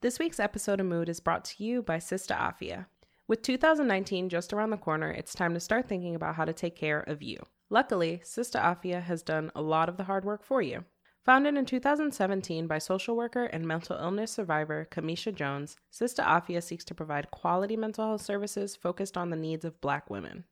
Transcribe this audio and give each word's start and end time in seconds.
This 0.00 0.20
week's 0.20 0.38
episode 0.38 0.78
of 0.78 0.86
Mood 0.86 1.08
is 1.08 1.18
brought 1.18 1.44
to 1.46 1.64
you 1.64 1.82
by 1.82 1.96
Sista 1.96 2.38
Afya. 2.38 2.86
With 3.26 3.42
2019 3.42 4.28
just 4.28 4.52
around 4.52 4.70
the 4.70 4.76
corner, 4.76 5.10
it's 5.10 5.34
time 5.34 5.54
to 5.54 5.60
start 5.60 5.88
thinking 5.88 6.14
about 6.14 6.36
how 6.36 6.44
to 6.44 6.52
take 6.52 6.76
care 6.76 7.00
of 7.00 7.20
you. 7.20 7.38
Luckily, 7.68 8.22
Sista 8.24 8.62
Afya 8.62 9.02
has 9.02 9.24
done 9.24 9.50
a 9.56 9.60
lot 9.60 9.88
of 9.88 9.96
the 9.96 10.04
hard 10.04 10.24
work 10.24 10.44
for 10.44 10.62
you. 10.62 10.84
Founded 11.24 11.56
in 11.56 11.66
2017 11.66 12.68
by 12.68 12.78
social 12.78 13.16
worker 13.16 13.46
and 13.46 13.66
mental 13.66 13.96
illness 13.96 14.30
survivor 14.30 14.86
Camesha 14.88 15.34
Jones, 15.34 15.76
Sista 15.92 16.24
Afya 16.24 16.62
seeks 16.62 16.84
to 16.84 16.94
provide 16.94 17.32
quality 17.32 17.76
mental 17.76 18.06
health 18.06 18.22
services 18.22 18.76
focused 18.76 19.16
on 19.16 19.30
the 19.30 19.36
needs 19.36 19.64
of 19.64 19.80
Black 19.80 20.08
women. 20.08 20.44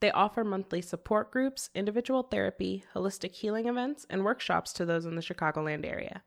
They 0.00 0.10
offer 0.10 0.44
monthly 0.44 0.82
support 0.82 1.30
groups, 1.30 1.70
individual 1.74 2.24
therapy, 2.24 2.84
holistic 2.94 3.32
healing 3.32 3.66
events, 3.66 4.04
and 4.10 4.26
workshops 4.26 4.74
to 4.74 4.84
those 4.84 5.06
in 5.06 5.14
the 5.14 5.22
Chicagoland 5.22 5.86
area. 5.86 6.22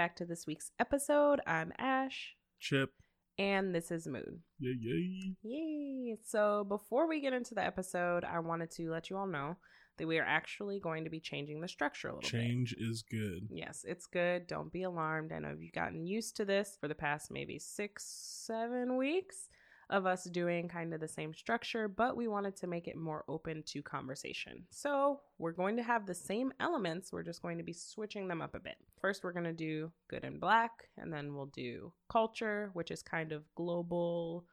Back 0.00 0.16
to 0.16 0.24
this 0.24 0.46
week's 0.46 0.70
episode. 0.78 1.42
I'm 1.46 1.74
Ash, 1.76 2.34
Chip. 2.58 2.88
and 3.36 3.74
this 3.74 3.90
is 3.90 4.06
Mood. 4.06 4.40
Yay, 4.58 4.74
yay. 4.80 5.36
Yay! 5.42 6.16
So, 6.24 6.64
before 6.64 7.06
we 7.06 7.20
get 7.20 7.34
into 7.34 7.54
the 7.54 7.62
episode, 7.62 8.24
I 8.24 8.38
wanted 8.38 8.70
to 8.76 8.90
let 8.90 9.10
you 9.10 9.18
all 9.18 9.26
know 9.26 9.58
that 9.98 10.06
we 10.08 10.18
are 10.18 10.24
actually 10.24 10.80
going 10.80 11.04
to 11.04 11.10
be 11.10 11.20
changing 11.20 11.60
the 11.60 11.68
structure 11.68 12.08
a 12.08 12.14
little 12.14 12.22
bit. 12.22 12.30
Change 12.30 12.74
is 12.78 13.02
good. 13.10 13.48
Yes, 13.50 13.84
it's 13.86 14.06
good. 14.06 14.46
Don't 14.46 14.72
be 14.72 14.84
alarmed. 14.84 15.32
I 15.32 15.38
know 15.38 15.54
you've 15.60 15.74
gotten 15.74 16.06
used 16.06 16.34
to 16.38 16.46
this 16.46 16.78
for 16.80 16.88
the 16.88 16.94
past 16.94 17.30
maybe 17.30 17.58
six, 17.58 18.06
seven 18.46 18.96
weeks 18.96 19.48
of 19.90 20.06
us 20.06 20.24
doing 20.24 20.68
kind 20.68 20.94
of 20.94 21.00
the 21.00 21.08
same 21.08 21.34
structure, 21.34 21.88
but 21.88 22.16
we 22.16 22.28
wanted 22.28 22.56
to 22.56 22.66
make 22.66 22.88
it 22.88 22.96
more 22.96 23.24
open 23.28 23.62
to 23.66 23.82
conversation. 23.82 24.64
So 24.70 25.20
we're 25.38 25.52
going 25.52 25.76
to 25.76 25.82
have 25.82 26.06
the 26.06 26.14
same 26.14 26.52
elements, 26.60 27.12
we're 27.12 27.22
just 27.22 27.42
going 27.42 27.58
to 27.58 27.64
be 27.64 27.72
switching 27.72 28.28
them 28.28 28.40
up 28.40 28.54
a 28.54 28.60
bit. 28.60 28.76
First, 29.00 29.24
we're 29.24 29.32
going 29.32 29.44
to 29.44 29.52
do 29.52 29.90
good 30.08 30.24
and 30.24 30.40
black, 30.40 30.88
and 30.96 31.12
then 31.12 31.34
we'll 31.34 31.46
do 31.46 31.92
culture, 32.08 32.70
which 32.72 32.90
is 32.90 33.02
kind 33.02 33.32
of 33.32 33.42
global 33.54 34.46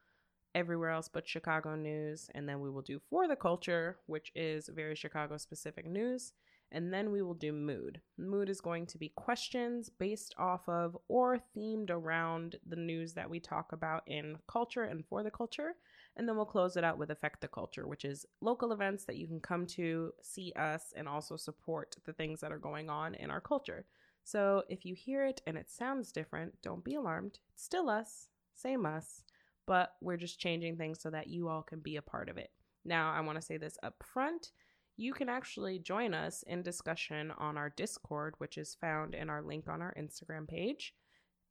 everywhere 0.56 0.90
else 0.90 1.08
but 1.08 1.28
Chicago 1.28 1.76
news. 1.76 2.30
And 2.34 2.50
then 2.50 2.60
we 2.60 2.70
will 2.70 2.82
do 2.82 3.00
For 3.10 3.28
the 3.28 3.36
Culture, 3.36 4.00
which 4.08 4.32
is 4.36 4.70
very 4.74 4.96
Chicago 4.96 5.38
specific 5.38 5.86
news. 5.86 6.34
And 6.72 6.94
then 6.94 7.12
we 7.12 7.22
will 7.22 7.34
do 7.34 7.54
mood. 7.54 8.02
Mood 8.18 8.50
is 8.50 8.60
going 8.60 8.88
to 8.88 8.98
be 8.98 9.14
questions 9.16 9.90
based 9.90 10.36
off 10.38 10.68
of 10.68 10.98
or 11.08 11.40
themed 11.56 11.90
around 11.90 12.58
the 12.68 12.76
news 12.76 13.14
that 13.14 13.30
we 13.30 13.40
talk 13.40 13.72
about 13.72 14.04
in 14.06 14.38
culture 14.48 14.84
and 14.84 15.06
for 15.06 15.24
the 15.24 15.32
culture. 15.32 15.76
And 16.18 16.28
then 16.28 16.36
we'll 16.36 16.46
close 16.46 16.76
it 16.76 16.84
out 16.84 16.98
with 16.98 17.10
Affect 17.10 17.42
the 17.42 17.48
Culture, 17.48 17.88
which 17.88 18.04
is 18.04 18.26
local 18.42 18.74
events 18.74 19.06
that 19.06 19.18
you 19.18 19.28
can 19.28 19.40
come 19.40 19.66
to, 19.68 20.12
see 20.22 20.52
us, 20.58 20.94
and 20.96 21.08
also 21.08 21.38
support 21.38 21.96
the 22.06 22.14
things 22.14 22.42
that 22.42 22.52
are 22.52 22.58
going 22.58 22.90
on 22.90 23.16
in 23.16 23.32
our 23.32 23.42
culture. 23.42 23.86
So 24.24 24.64
if 24.68 24.84
you 24.84 24.94
hear 24.94 25.26
it 25.26 25.42
and 25.48 25.58
it 25.58 25.70
sounds 25.70 26.12
different, 26.12 26.62
don't 26.62 26.84
be 26.84 26.96
alarmed. 26.96 27.40
It's 27.54 27.64
still 27.64 27.90
us, 27.90 28.28
same 28.56 28.86
us, 28.86 29.24
but 29.66 29.94
we're 30.02 30.18
just 30.18 30.40
changing 30.40 30.76
things 30.76 31.00
so 31.02 31.10
that 31.12 31.28
you 31.28 31.48
all 31.48 31.62
can 31.62 31.80
be 31.80 31.96
a 31.96 32.02
part 32.02 32.28
of 32.28 32.38
it. 32.38 32.52
Now, 32.84 33.14
I 33.14 33.22
want 33.22 33.38
to 33.38 33.46
say 33.46 33.58
this 33.58 33.78
up 33.84 34.04
front 34.04 34.52
you 34.98 35.14
can 35.14 35.30
actually 35.30 35.78
join 35.80 36.14
us 36.14 36.44
in 36.48 36.64
discussion 36.64 37.32
on 37.38 37.56
our 37.56 37.70
Discord, 37.70 38.34
which 38.40 38.58
is 38.58 38.76
found 38.82 39.14
in 39.14 39.30
our 39.30 39.44
link 39.44 39.68
on 39.68 39.82
our 39.82 39.94
Instagram 39.98 40.48
page. 40.48 40.94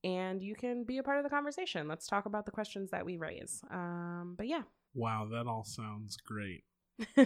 And 0.02 0.42
you 0.42 0.54
can 0.54 0.84
be 0.84 0.98
a 0.98 1.02
part 1.02 1.18
of 1.18 1.24
the 1.24 1.30
conversation. 1.30 1.88
Let's 1.88 2.06
talk 2.06 2.26
about 2.26 2.44
the 2.44 2.52
questions 2.52 2.90
that 2.90 3.06
we 3.06 3.16
raise. 3.16 3.62
Um, 3.70 4.34
but 4.36 4.48
yeah. 4.48 4.62
Wow, 4.94 5.28
that 5.32 5.46
all 5.46 5.64
sounds 5.64 6.16
great. 6.16 6.64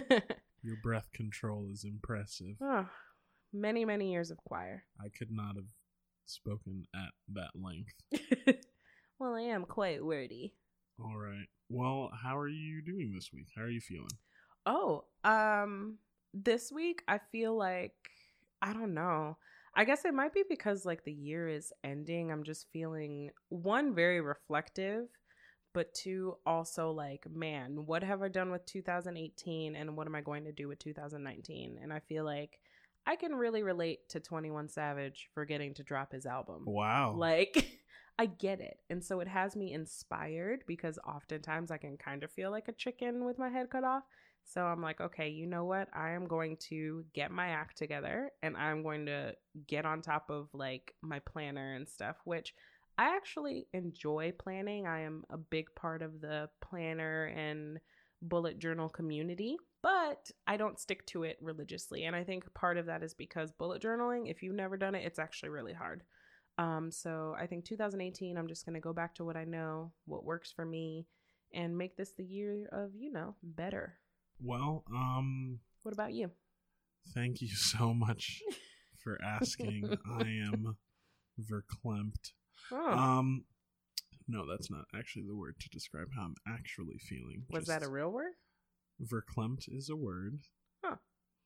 Your 0.63 0.77
breath 0.83 1.11
control 1.11 1.69
is 1.71 1.83
impressive. 1.83 2.55
oh, 2.61 2.87
many, 3.51 3.83
many 3.83 4.11
years 4.11 4.29
of 4.29 4.37
choir. 4.45 4.83
I 5.03 5.09
could 5.09 5.31
not 5.31 5.55
have 5.55 5.69
spoken 6.25 6.85
at 6.95 7.11
that 7.33 7.51
length. 7.55 7.95
well, 9.19 9.33
I 9.33 9.41
am 9.41 9.65
quite 9.65 10.05
wordy. 10.05 10.53
All 10.99 11.17
right. 11.17 11.47
Well, 11.67 12.11
how 12.21 12.37
are 12.37 12.47
you 12.47 12.81
doing 12.83 13.11
this 13.13 13.31
week? 13.33 13.47
How 13.55 13.63
are 13.63 13.69
you 13.69 13.81
feeling? 13.81 14.07
Oh, 14.65 15.05
um, 15.23 15.97
this 16.33 16.71
week 16.71 17.03
I 17.07 17.19
feel 17.31 17.55
like 17.55 17.93
I 18.61 18.73
don't 18.73 18.93
know. 18.93 19.37
I 19.73 19.85
guess 19.85 20.05
it 20.05 20.13
might 20.13 20.33
be 20.33 20.43
because 20.47 20.85
like 20.85 21.03
the 21.03 21.13
year 21.13 21.47
is 21.47 21.71
ending. 21.83 22.31
I'm 22.31 22.43
just 22.43 22.67
feeling 22.73 23.31
one 23.49 23.95
very 23.95 24.19
reflective, 24.19 25.07
but 25.73 25.93
two 25.93 26.35
also 26.45 26.91
like, 26.91 27.25
man, 27.31 27.85
what 27.85 28.03
have 28.03 28.21
I 28.21 28.27
done 28.27 28.51
with 28.51 28.65
2018 28.65 29.75
and 29.75 29.95
what 29.95 30.07
am 30.07 30.15
I 30.15 30.21
going 30.21 30.43
to 30.43 30.51
do 30.51 30.67
with 30.67 30.79
2019? 30.79 31.79
And 31.81 31.93
I 31.93 31.99
feel 31.99 32.25
like 32.25 32.59
I 33.07 33.15
can 33.15 33.33
really 33.33 33.63
relate 33.63 34.09
to 34.09 34.19
21 34.19 34.69
Savage 34.69 35.29
forgetting 35.33 35.73
to 35.75 35.83
drop 35.83 36.11
his 36.11 36.25
album. 36.25 36.63
Wow. 36.65 37.15
Like 37.17 37.79
I 38.19 38.25
get 38.25 38.59
it. 38.59 38.77
And 38.89 39.03
so 39.03 39.21
it 39.21 39.27
has 39.27 39.55
me 39.55 39.73
inspired 39.73 40.63
because 40.67 40.99
oftentimes 41.07 41.71
I 41.71 41.77
can 41.77 41.97
kind 41.97 42.23
of 42.23 42.31
feel 42.31 42.51
like 42.51 42.67
a 42.67 42.73
chicken 42.73 43.25
with 43.25 43.39
my 43.39 43.49
head 43.49 43.69
cut 43.69 43.83
off. 43.83 44.03
So 44.45 44.63
I'm 44.63 44.81
like, 44.81 44.99
okay, 44.99 45.29
you 45.29 45.45
know 45.45 45.65
what? 45.65 45.87
I 45.93 46.11
am 46.11 46.27
going 46.27 46.57
to 46.69 47.05
get 47.13 47.31
my 47.31 47.47
act 47.47 47.77
together 47.77 48.31
and 48.43 48.57
I'm 48.57 48.83
going 48.83 49.05
to 49.05 49.33
get 49.67 49.85
on 49.85 50.01
top 50.01 50.29
of 50.29 50.49
like 50.53 50.93
my 51.01 51.19
planner 51.19 51.75
and 51.75 51.87
stuff, 51.87 52.17
which 52.25 52.53
I 52.97 53.15
actually 53.15 53.67
enjoy 53.73 54.33
planning. 54.37 54.87
I 54.87 55.01
am 55.01 55.23
a 55.29 55.37
big 55.37 55.73
part 55.75 56.01
of 56.01 56.21
the 56.21 56.49
planner 56.61 57.25
and 57.25 57.79
bullet 58.21 58.59
journal 58.59 58.89
community, 58.89 59.57
but 59.81 60.29
I 60.45 60.57
don't 60.57 60.79
stick 60.79 61.05
to 61.07 61.23
it 61.23 61.37
religiously. 61.41 62.03
And 62.03 62.15
I 62.15 62.23
think 62.23 62.53
part 62.53 62.77
of 62.77 62.85
that 62.87 63.03
is 63.03 63.13
because 63.13 63.51
bullet 63.51 63.81
journaling, 63.81 64.29
if 64.29 64.43
you've 64.43 64.55
never 64.55 64.77
done 64.77 64.95
it, 64.95 65.05
it's 65.05 65.19
actually 65.19 65.49
really 65.49 65.73
hard. 65.73 66.03
Um, 66.57 66.91
so 66.91 67.35
I 67.39 67.47
think 67.47 67.65
2018, 67.65 68.37
I'm 68.37 68.47
just 68.47 68.65
going 68.65 68.75
to 68.75 68.79
go 68.79 68.93
back 68.93 69.15
to 69.15 69.23
what 69.25 69.37
I 69.37 69.45
know, 69.45 69.93
what 70.05 70.25
works 70.25 70.51
for 70.51 70.65
me, 70.65 71.07
and 71.53 71.77
make 71.77 71.95
this 71.97 72.11
the 72.11 72.23
year 72.23 72.69
of, 72.71 72.91
you 72.95 73.11
know, 73.11 73.35
better. 73.41 73.97
Well, 74.43 74.83
um, 74.93 75.59
What 75.83 75.93
about 75.93 76.13
you? 76.13 76.31
thank 77.13 77.41
you 77.41 77.47
so 77.55 77.93
much 77.93 78.41
for 79.03 79.19
asking. 79.23 79.97
I 80.09 80.21
am 80.23 80.77
verklempt. 81.39 82.31
Oh, 82.71 82.91
Um, 82.91 83.45
no, 84.27 84.45
that's 84.49 84.69
not 84.71 84.85
actually 84.95 85.25
the 85.27 85.35
word 85.35 85.55
to 85.59 85.69
describe 85.69 86.07
how 86.15 86.23
I'm 86.23 86.35
actually 86.47 86.97
feeling. 86.99 87.43
was 87.49 87.65
that 87.67 87.83
a 87.83 87.89
real 87.89 88.09
word? 88.11 88.33
verklempt 89.01 89.67
is 89.67 89.89
a 89.89 89.95
word. 89.95 90.39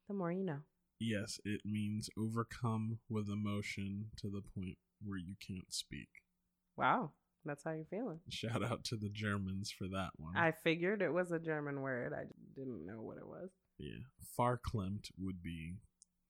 The 0.08 0.14
more 0.14 0.32
you 0.32 0.44
know. 0.44 0.60
Yes, 1.00 1.40
it 1.46 1.62
means 1.66 2.10
overcome 2.16 3.00
with 3.10 3.28
emotion 3.28 4.12
to 4.18 4.30
the 4.30 4.42
point 4.42 4.78
where 5.04 5.18
you 5.18 5.34
can't 5.46 5.74
speak. 5.74 6.10
Wow, 6.78 7.14
that's 7.46 7.64
how 7.64 7.72
you're 7.72 7.86
feeling. 7.86 8.20
Shout 8.30 8.64
out 8.64 8.84
to 8.86 8.96
the 8.96 9.10
Germans 9.10 9.72
for 9.72 9.88
that 9.90 10.10
one. 10.18 10.36
I 10.36 10.52
figured 10.52 11.02
it 11.02 11.14
was 11.14 11.32
a 11.32 11.40
German 11.40 11.82
word. 11.82 12.14
I 12.14 12.24
didn't 12.56 12.86
know 12.86 13.02
what 13.02 13.18
it 13.18 13.28
was. 13.28 13.50
yeah, 13.78 14.04
farklempt 14.38 15.12
would 15.18 15.42
be 15.44 15.76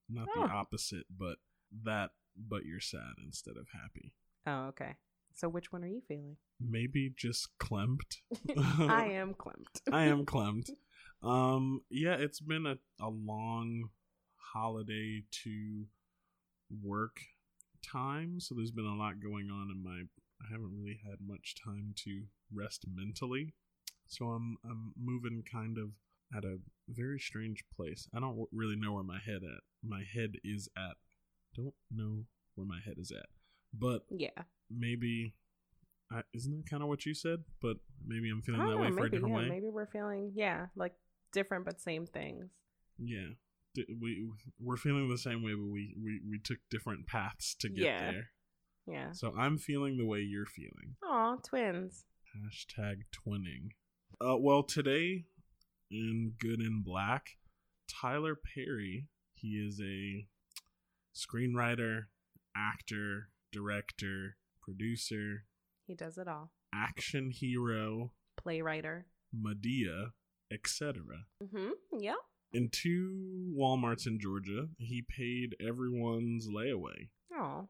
not 0.09 0.27
Oh. 0.35 0.43
the 0.45 0.51
opposite, 0.53 1.05
but 1.17 1.37
that, 1.83 2.11
but 2.37 2.65
you're 2.65 2.79
sad 2.79 3.13
instead 3.23 3.55
of 3.57 3.67
happy. 3.73 4.13
Oh, 4.45 4.67
okay. 4.67 4.95
So 5.33 5.49
which 5.49 5.71
one 5.71 5.83
are 5.83 5.87
you 5.87 6.01
feeling? 6.07 6.37
Maybe 6.61 7.11
just 7.15 7.49
klemped. 7.59 8.17
I 8.79 9.07
am 9.13 9.33
clumped. 9.33 9.81
I 9.91 10.03
am 10.05 10.25
clumped. 10.25 10.71
Um, 11.23 11.81
yeah, 11.89 12.15
it's 12.15 12.39
been 12.39 12.65
a, 12.65 12.75
a 13.03 13.09
long 13.09 13.89
holiday 14.53 15.23
to 15.43 15.85
work 16.83 17.17
time, 17.83 18.39
so 18.39 18.55
there's 18.55 18.71
been 18.71 18.85
a 18.85 18.95
lot 18.95 19.19
going 19.21 19.49
on 19.51 19.69
in 19.75 19.83
my. 19.83 20.03
I 20.45 20.51
haven't 20.51 20.71
really 20.77 20.99
had 21.03 21.19
much 21.25 21.55
time 21.63 21.93
to 22.03 22.23
rest 22.53 22.85
mentally, 22.93 23.53
so 24.07 24.25
I'm 24.27 24.57
I'm 24.63 24.93
moving 24.99 25.43
kind 25.49 25.77
of 25.77 25.89
at 26.35 26.43
a 26.43 26.57
very 26.89 27.19
strange 27.19 27.63
place. 27.75 28.07
I 28.15 28.19
don't 28.19 28.47
really 28.51 28.75
know 28.75 28.93
where 28.93 29.03
my 29.03 29.19
head 29.25 29.41
at. 29.43 29.61
My 29.83 30.03
head 30.13 30.33
is 30.43 30.69
at. 30.77 30.97
Don't 31.55 31.73
know 31.91 32.25
where 32.55 32.67
my 32.67 32.79
head 32.83 32.95
is 32.97 33.11
at. 33.11 33.27
But 33.73 34.05
Yeah. 34.09 34.43
maybe 34.69 35.35
I, 36.11 36.21
isn't 36.33 36.55
that 36.55 36.69
kind 36.69 36.83
of 36.83 36.89
what 36.89 37.05
you 37.05 37.13
said? 37.13 37.43
But 37.61 37.77
maybe 38.05 38.29
I'm 38.29 38.41
feeling 38.41 38.61
that 38.61 38.69
know, 38.75 38.77
way 38.77 38.91
for 38.91 38.99
a 38.99 39.03
maybe, 39.03 39.09
different 39.17 39.33
yeah, 39.35 39.41
way. 39.41 39.49
maybe 39.49 39.69
we're 39.69 39.87
feeling 39.87 40.31
yeah, 40.35 40.67
like 40.75 40.93
different 41.31 41.65
but 41.65 41.79
same 41.81 42.05
things. 42.05 42.49
Yeah. 42.99 43.29
D- 43.73 43.85
we 44.01 44.29
we're 44.59 44.77
feeling 44.77 45.09
the 45.09 45.17
same 45.17 45.43
way, 45.43 45.53
but 45.53 45.67
we 45.71 45.95
we 46.01 46.21
we 46.29 46.39
took 46.39 46.57
different 46.69 47.07
paths 47.07 47.55
to 47.59 47.69
get 47.69 47.85
Yeah. 47.85 48.11
there. 48.11 48.29
Yeah. 48.87 49.11
So 49.13 49.33
I'm 49.37 49.57
feeling 49.57 49.97
the 49.97 50.05
way 50.05 50.19
you're 50.19 50.45
feeling. 50.45 50.95
Aw, 51.03 51.37
twins. 51.43 52.05
Hashtag 52.35 53.01
twinning. 53.11 53.69
Uh, 54.21 54.37
well, 54.37 54.63
today 54.63 55.25
in 55.91 56.33
Good 56.39 56.59
in 56.61 56.81
Black, 56.85 57.37
Tyler 57.89 58.35
Perry. 58.35 59.07
He 59.33 59.49
is 59.57 59.79
a 59.81 60.27
screenwriter, 61.15 62.05
actor, 62.55 63.29
director, 63.51 64.37
producer, 64.61 65.45
He 65.87 65.93
does 65.95 66.17
it 66.17 66.27
all. 66.27 66.51
action 66.73 67.31
hero, 67.31 68.11
Playwriter. 68.43 69.03
Madea, 69.35 70.07
etc. 70.51 70.93
Mm-hmm. 71.43 71.99
Yeah. 71.99 72.13
In 72.53 72.69
two 72.69 73.53
Walmarts 73.57 74.07
in 74.07 74.19
Georgia, 74.19 74.67
he 74.77 75.01
paid 75.07 75.55
everyone's 75.65 76.47
layaway. 76.47 77.09
Oh, 77.33 77.67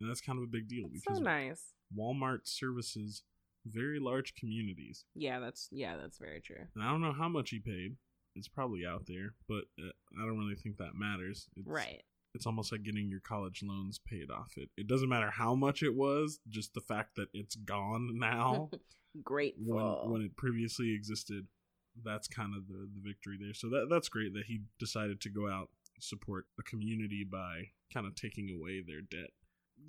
And 0.00 0.08
that's 0.08 0.20
kind 0.20 0.38
of 0.38 0.44
a 0.44 0.48
big 0.48 0.68
deal 0.68 0.84
so 0.84 0.92
because 0.92 1.20
nice. 1.20 1.62
Walmart 1.96 2.40
services 2.44 3.22
very 3.66 3.98
large 3.98 4.34
communities. 4.34 5.04
Yeah, 5.14 5.40
that's 5.40 5.68
yeah, 5.70 5.96
that's 5.96 6.18
very 6.18 6.40
true. 6.40 6.64
And 6.74 6.84
I 6.84 6.90
don't 6.90 7.00
know 7.00 7.12
how 7.12 7.28
much 7.28 7.50
he 7.50 7.58
paid. 7.58 7.96
It's 8.34 8.48
probably 8.48 8.84
out 8.86 9.06
there, 9.06 9.34
but 9.48 9.64
uh, 9.78 9.92
I 10.20 10.26
don't 10.26 10.38
really 10.38 10.56
think 10.56 10.76
that 10.76 10.94
matters. 10.94 11.48
It's, 11.56 11.66
Right. 11.66 12.02
It's 12.34 12.46
almost 12.46 12.70
like 12.70 12.82
getting 12.82 13.08
your 13.08 13.20
college 13.20 13.62
loans 13.62 13.98
paid 13.98 14.30
off. 14.30 14.52
It 14.56 14.68
it 14.76 14.86
doesn't 14.86 15.08
matter 15.08 15.30
how 15.30 15.54
much 15.54 15.82
it 15.82 15.94
was, 15.94 16.38
just 16.48 16.74
the 16.74 16.80
fact 16.80 17.16
that 17.16 17.28
it's 17.32 17.56
gone 17.56 18.18
now 18.18 18.70
Grateful. 19.22 20.02
when 20.02 20.12
when 20.12 20.22
it 20.22 20.36
previously 20.36 20.92
existed. 20.92 21.46
That's 22.04 22.28
kind 22.28 22.54
of 22.54 22.68
the, 22.68 22.90
the 22.94 23.00
victory 23.02 23.38
there. 23.40 23.54
So 23.54 23.70
that 23.70 23.86
that's 23.88 24.10
great 24.10 24.34
that 24.34 24.44
he 24.44 24.60
decided 24.78 25.18
to 25.22 25.30
go 25.30 25.48
out 25.48 25.70
support 25.98 26.44
a 26.58 26.62
community 26.62 27.24
by 27.24 27.70
kind 27.90 28.06
of 28.06 28.14
taking 28.14 28.50
away 28.50 28.82
their 28.86 29.00
debt. 29.00 29.30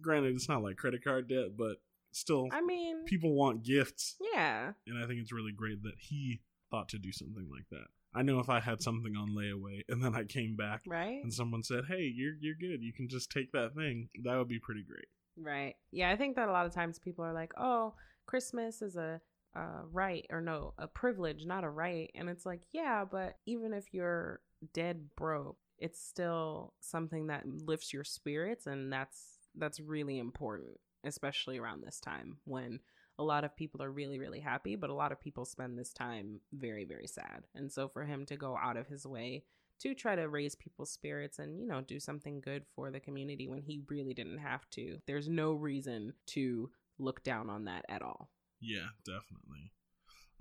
Granted, 0.01 0.36
it's 0.36 0.50
not 0.50 0.63
like 0.63 0.78
credit 0.78 1.04
card 1.04 1.28
debt, 1.30 1.57
but 1.57 1.78
still, 2.12 2.48
I 2.51 2.62
mean, 2.62 3.06
people 3.06 3.34
want 3.34 3.63
gifts 3.63 4.16
yeah. 4.34 4.72
and 4.88 5.04
I 5.04 5.07
think 5.07 5.19
it's 5.22 5.31
really 5.31 5.51
great 5.51 5.84
that 5.84 5.95
he 6.00 6.42
thought 6.72 6.89
to 6.89 6.98
do 6.98 7.12
something 7.12 7.48
like 7.51 7.66
that. 7.72 7.88
I 8.13 8.24
know 8.24 8.39
if 8.39 8.50
I 8.50 8.60
had 8.60 8.81
something 8.81 9.16
on 9.16 9.30
layaway 9.36 9.81
and 9.89 10.04
then 10.04 10.16
I 10.16 10.24
came 10.24 10.56
back 10.56 10.81
Right. 10.88 11.22
and 11.24 11.31
someone 11.34 11.63
said, 11.63 11.86
"Hey, 11.88 12.12
you're 12.13 12.34
you're 12.39 12.56
good. 12.56 12.81
You 12.81 12.94
can 12.94 13.07
just 13.10 13.30
take 13.31 13.51
that 13.51 13.75
thing." 13.75 14.10
That 14.24 14.38
would 14.38 14.48
be 14.48 14.60
pretty 14.60 14.84
great. 14.84 15.06
Right. 15.38 15.75
Yeah, 15.92 16.10
I 16.10 16.16
think 16.16 16.36
that 16.36 16.50
a 16.50 16.51
lot 16.51 16.66
of 16.66 16.74
times 16.74 16.98
people 16.98 17.24
are 17.25 17.34
like, 17.34 17.51
"Oh, 17.57 17.94
Christmas 18.25 18.81
is 18.81 18.95
a 18.95 19.22
uh, 19.56 19.81
right 19.92 20.25
or 20.31 20.42
no, 20.42 20.74
a 20.78 20.88
privilege, 20.88 21.45
not 21.45 21.63
a 21.63 21.69
right." 21.69 22.10
And 22.16 22.30
it's 22.30 22.45
like, 22.45 22.63
yeah, 22.72 23.06
but 23.10 23.36
even 23.45 23.74
if 23.74 23.94
you're 23.94 24.39
dead 24.74 25.10
broke, 25.16 25.57
it's 25.78 26.01
still 26.01 26.74
something 26.80 27.28
that 27.28 27.44
lifts 27.45 27.94
your 27.94 28.04
spirits, 28.04 28.66
and 28.66 28.92
that's 28.92 29.37
that's 29.57 29.80
really 29.80 30.19
important, 30.19 30.80
especially 31.04 31.57
around 31.57 31.83
this 31.83 32.00
time 32.00 32.38
when 32.45 32.80
a 33.19 33.24
lot 33.24 33.44
of 33.44 33.56
people 33.56 33.81
are 33.81 33.92
really 33.92 34.19
really 34.19 34.39
happy, 34.39 34.75
but 34.75 34.89
a 34.89 34.95
lot 34.95 35.12
of 35.12 35.21
people 35.21 35.45
spend 35.45 35.77
this 35.77 35.94
time 35.94 36.39
very 36.54 36.86
very 36.86 37.07
sad. 37.07 37.45
And 37.56 37.71
so 37.71 37.88
for 37.88 38.04
him 38.04 38.25
to 38.27 38.38
go 38.38 38.57
out 38.57 38.77
of 38.77 38.88
his 38.88 39.06
way 39.06 39.44
to 39.80 39.94
try 39.94 40.15
to 40.15 40.27
raise 40.27 40.56
people's 40.56 40.92
spirits 40.92 41.38
and 41.38 41.59
you 41.59 41.68
know 41.68 41.81
do 41.81 42.00
something 42.00 42.42
good 42.42 42.63
for 42.75 42.89
the 42.89 43.00
community 43.00 43.48
when 43.48 43.62
he 43.62 43.81
really 43.89 44.13
didn't 44.13 44.39
have 44.39 44.68
to 44.71 44.98
there's 45.06 45.30
no 45.30 45.54
reason 45.54 46.13
to 46.25 46.68
look 46.98 47.24
down 47.24 47.48
on 47.48 47.65
that 47.65 47.86
at 47.88 48.01
all 48.01 48.31
Yeah, 48.60 48.89
definitely. 49.06 49.71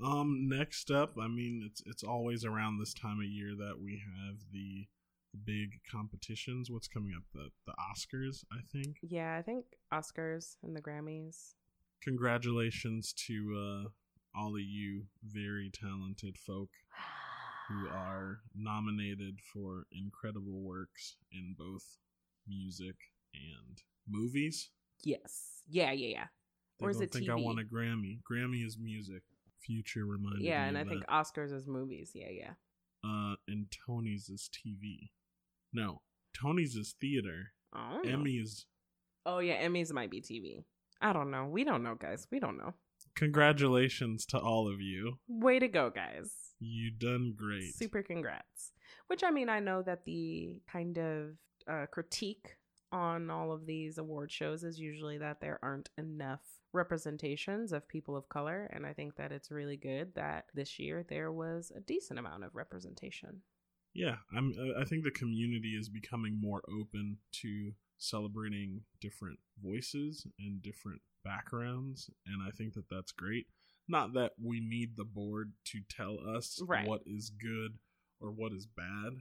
Um, 0.02 0.48
next 0.48 0.90
up, 0.90 1.14
I 1.20 1.28
mean, 1.28 1.62
it's 1.64 1.82
it's 1.86 2.02
always 2.02 2.44
around 2.44 2.78
this 2.78 2.94
time 2.94 3.18
of 3.18 3.26
year 3.26 3.54
that 3.56 3.80
we 3.82 4.02
have 4.16 4.36
the 4.52 4.86
big 5.44 5.80
competitions. 5.90 6.70
What's 6.70 6.88
coming 6.88 7.12
up? 7.16 7.24
The 7.34 7.50
the 7.66 7.72
Oscars, 7.72 8.44
I 8.52 8.60
think. 8.72 8.96
yeah 9.02 9.36
i 9.38 9.42
think 9.42 9.64
oscars 9.92 10.56
and 10.62 10.74
the 10.74 10.80
grammys 10.80 11.54
Congratulations 12.02 13.12
to 13.26 13.34
uh, 13.56 13.88
all 14.38 14.54
of 14.54 14.60
you 14.62 15.06
very 15.24 15.70
talented 15.74 16.38
folk 16.38 16.70
who 17.68 17.88
are 17.92 18.38
nominated 18.54 19.40
for 19.52 19.86
incredible 19.90 20.60
works 20.60 21.16
in 21.32 21.54
both 21.58 21.98
music 22.46 22.94
and 23.34 23.82
movies. 24.08 24.70
yes 25.02 25.62
yeah 25.68 25.90
yeah 25.92 26.08
yeah 26.08 26.26
They 26.78 26.86
Or 26.86 26.90
is 26.90 27.00
it 27.00 27.12
think 27.12 27.28
I 27.28 27.34
want 27.34 27.58
a 27.60 27.64
Grammy. 27.64 28.20
Grammy 28.30 28.64
is 28.64 28.78
music. 28.80 29.22
Future 29.60 30.06
reminded 30.06 30.42
yeah 30.42 30.64
and 30.68 30.78
i 30.78 30.82
of 30.82 30.88
think 30.88 31.04
oscars 31.06 31.52
is 31.52 31.66
movies 31.66 32.12
yeah 32.14 32.30
yeah 32.30 32.52
uh, 33.04 33.34
and 33.48 33.66
Tony's 33.86 34.28
is 34.28 34.48
TV. 34.52 35.10
No, 35.72 36.02
Tony's 36.34 36.74
is 36.76 36.94
theater. 37.00 37.52
oh 37.74 38.00
Emmy 38.06 38.32
is. 38.36 38.66
oh 39.26 39.38
yeah 39.40 39.62
emmys 39.66 39.92
might 39.92 40.10
be 40.10 40.20
tv 40.20 40.64
i 41.00 41.12
don't 41.12 41.30
know 41.30 41.46
we 41.46 41.64
don't 41.64 41.82
know 41.82 41.94
guys 41.94 42.26
we 42.30 42.38
don't 42.40 42.56
know 42.58 42.72
Congratulations 43.16 44.24
to 44.26 44.38
all 44.38 44.68
of 44.72 44.80
you. 44.80 45.18
way 45.26 45.58
to 45.58 45.68
go 45.68 45.90
guys 45.90 46.30
You 46.60 46.90
done 46.90 47.34
great. 47.36 47.74
Super 47.74 48.02
congrats. 48.02 48.72
Which 49.08 49.22
I 49.24 49.30
mean, 49.30 49.48
I 49.48 49.58
know 49.60 49.82
that 49.82 50.04
the 50.04 50.60
kind 50.70 50.96
of 50.98 51.30
uh, 51.68 51.86
critique 51.90 52.56
on 52.92 53.30
all 53.30 53.52
of 53.52 53.66
these 53.66 53.98
award 53.98 54.30
shows 54.30 54.64
is 54.64 54.78
usually 54.78 55.18
that 55.18 55.40
there 55.40 55.58
aren't 55.62 55.90
enough 55.98 56.40
representations 56.72 57.72
of 57.72 57.88
people 57.88 58.16
of 58.16 58.28
color. 58.28 58.70
And 58.72 58.86
I 58.86 58.92
think 58.92 59.16
that 59.16 59.32
it's 59.32 59.50
really 59.50 59.76
good 59.76 60.14
that 60.14 60.44
this 60.54 60.78
year 60.78 61.04
there 61.08 61.32
was 61.32 61.72
a 61.76 61.80
decent 61.80 62.18
amount 62.18 62.44
of 62.44 62.54
representation. 62.54 63.42
Yeah, 63.96 64.16
I'm. 64.36 64.52
uh, 64.58 64.80
I 64.80 64.84
think 64.84 65.04
the 65.04 65.10
community 65.10 65.70
is 65.70 65.88
becoming 65.88 66.38
more 66.40 66.62
open 66.68 67.18
to 67.42 67.72
celebrating 67.98 68.82
different 69.00 69.38
voices 69.62 70.26
and 70.38 70.62
different 70.62 71.00
backgrounds, 71.24 72.10
and 72.26 72.42
I 72.46 72.50
think 72.50 72.74
that 72.74 72.90
that's 72.90 73.12
great. 73.12 73.46
Not 73.88 74.12
that 74.14 74.32
we 74.42 74.60
need 74.60 74.96
the 74.96 75.04
board 75.04 75.52
to 75.66 75.80
tell 75.88 76.18
us 76.28 76.60
Right. 76.66 76.86
what 76.86 77.02
is 77.06 77.30
good 77.30 77.78
or 78.20 78.32
what 78.32 78.52
is 78.52 78.66
bad. 78.66 79.12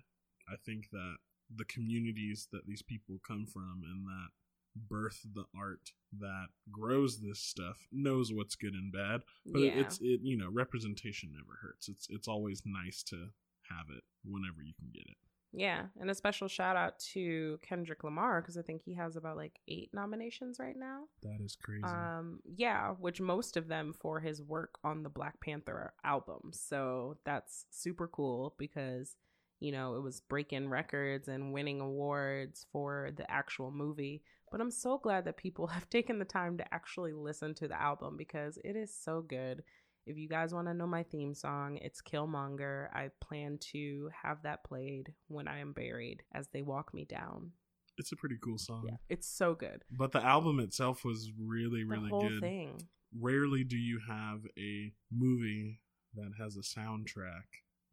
I 0.49 0.55
think 0.65 0.89
that 0.91 1.17
the 1.55 1.65
communities 1.65 2.47
that 2.51 2.65
these 2.65 2.81
people 2.81 3.19
come 3.25 3.45
from 3.45 3.81
and 3.85 4.05
that 4.05 4.29
birth 4.75 5.21
the 5.33 5.45
art 5.57 5.91
that 6.19 6.47
grows 6.69 7.21
this 7.21 7.39
stuff 7.39 7.87
knows 7.91 8.33
what's 8.33 8.55
good 8.55 8.73
and 8.73 8.91
bad 8.91 9.21
but 9.45 9.61
yeah. 9.61 9.71
it's 9.71 9.99
it 10.01 10.19
you 10.21 10.35
know 10.35 10.49
representation 10.51 11.31
never 11.31 11.57
hurts 11.61 11.87
it's 11.87 12.07
it's 12.09 12.27
always 12.27 12.61
nice 12.65 13.01
to 13.01 13.29
have 13.69 13.87
it 13.89 14.03
whenever 14.23 14.61
you 14.61 14.73
can 14.79 14.89
get 14.93 15.05
it 15.07 15.17
yeah. 15.55 15.83
And 15.99 16.11
a 16.11 16.15
special 16.15 16.47
shout 16.47 16.75
out 16.75 16.99
to 17.13 17.57
Kendrick 17.61 18.03
Lamar 18.03 18.41
because 18.41 18.57
I 18.57 18.61
think 18.61 18.81
he 18.83 18.93
has 18.95 19.15
about 19.15 19.37
like 19.37 19.59
eight 19.67 19.89
nominations 19.93 20.59
right 20.59 20.75
now. 20.75 21.03
that 21.23 21.39
is 21.43 21.55
crazy 21.55 21.83
Um, 21.83 22.39
yeah, 22.43 22.91
which 22.91 23.21
most 23.21 23.55
of 23.55 23.67
them 23.67 23.93
for 23.93 24.19
his 24.19 24.41
work 24.41 24.77
on 24.83 25.03
the 25.03 25.09
Black 25.09 25.39
Panther 25.39 25.93
album. 26.03 26.51
So 26.51 27.17
that's 27.25 27.65
super 27.71 28.07
cool 28.07 28.53
because, 28.57 29.15
you 29.61 29.71
know, 29.71 29.95
it 29.95 30.03
was 30.03 30.19
breaking 30.19 30.69
records 30.69 31.29
and 31.29 31.53
winning 31.53 31.79
awards 31.79 32.65
for 32.71 33.11
the 33.15 33.29
actual 33.31 33.71
movie. 33.71 34.23
But 34.51 34.59
I'm 34.59 34.71
so 34.71 34.97
glad 34.97 35.23
that 35.25 35.37
people 35.37 35.67
have 35.67 35.89
taken 35.89 36.19
the 36.19 36.25
time 36.25 36.57
to 36.57 36.73
actually 36.73 37.13
listen 37.13 37.55
to 37.55 37.69
the 37.69 37.81
album 37.81 38.17
because 38.17 38.57
it 38.65 38.75
is 38.75 38.93
so 38.93 39.21
good. 39.21 39.63
If 40.05 40.17
you 40.17 40.29
guys 40.29 40.53
want 40.53 40.67
to 40.67 40.73
know 40.73 40.85
my 40.87 41.03
theme 41.03 41.33
song, 41.33 41.77
it's 41.81 42.01
Killmonger. 42.01 42.89
I 42.93 43.09
plan 43.21 43.57
to 43.71 44.09
have 44.23 44.43
that 44.43 44.63
played 44.63 45.13
when 45.27 45.47
I 45.47 45.59
am 45.59 45.73
buried 45.73 46.21
as 46.31 46.47
they 46.49 46.61
walk 46.61 46.93
me 46.93 47.05
down. 47.05 47.51
it's 47.97 48.11
a 48.11 48.15
pretty 48.15 48.35
cool 48.43 48.57
song 48.57 48.83
Yeah, 48.87 48.97
it's 49.09 49.27
so 49.27 49.55
good. 49.55 49.83
but 49.89 50.11
the 50.11 50.23
album 50.23 50.59
itself 50.59 51.03
was 51.05 51.31
really 51.39 51.79
The 51.83 51.89
really 51.89 52.09
whole 52.09 52.29
good 52.29 52.41
thing. 52.41 52.81
rarely 53.19 53.63
do 53.63 53.77
you 53.77 53.99
have 54.07 54.41
a 54.59 54.93
movie 55.11 55.81
that 56.13 56.31
has 56.39 56.55
a 56.57 56.59
soundtrack 56.59 57.47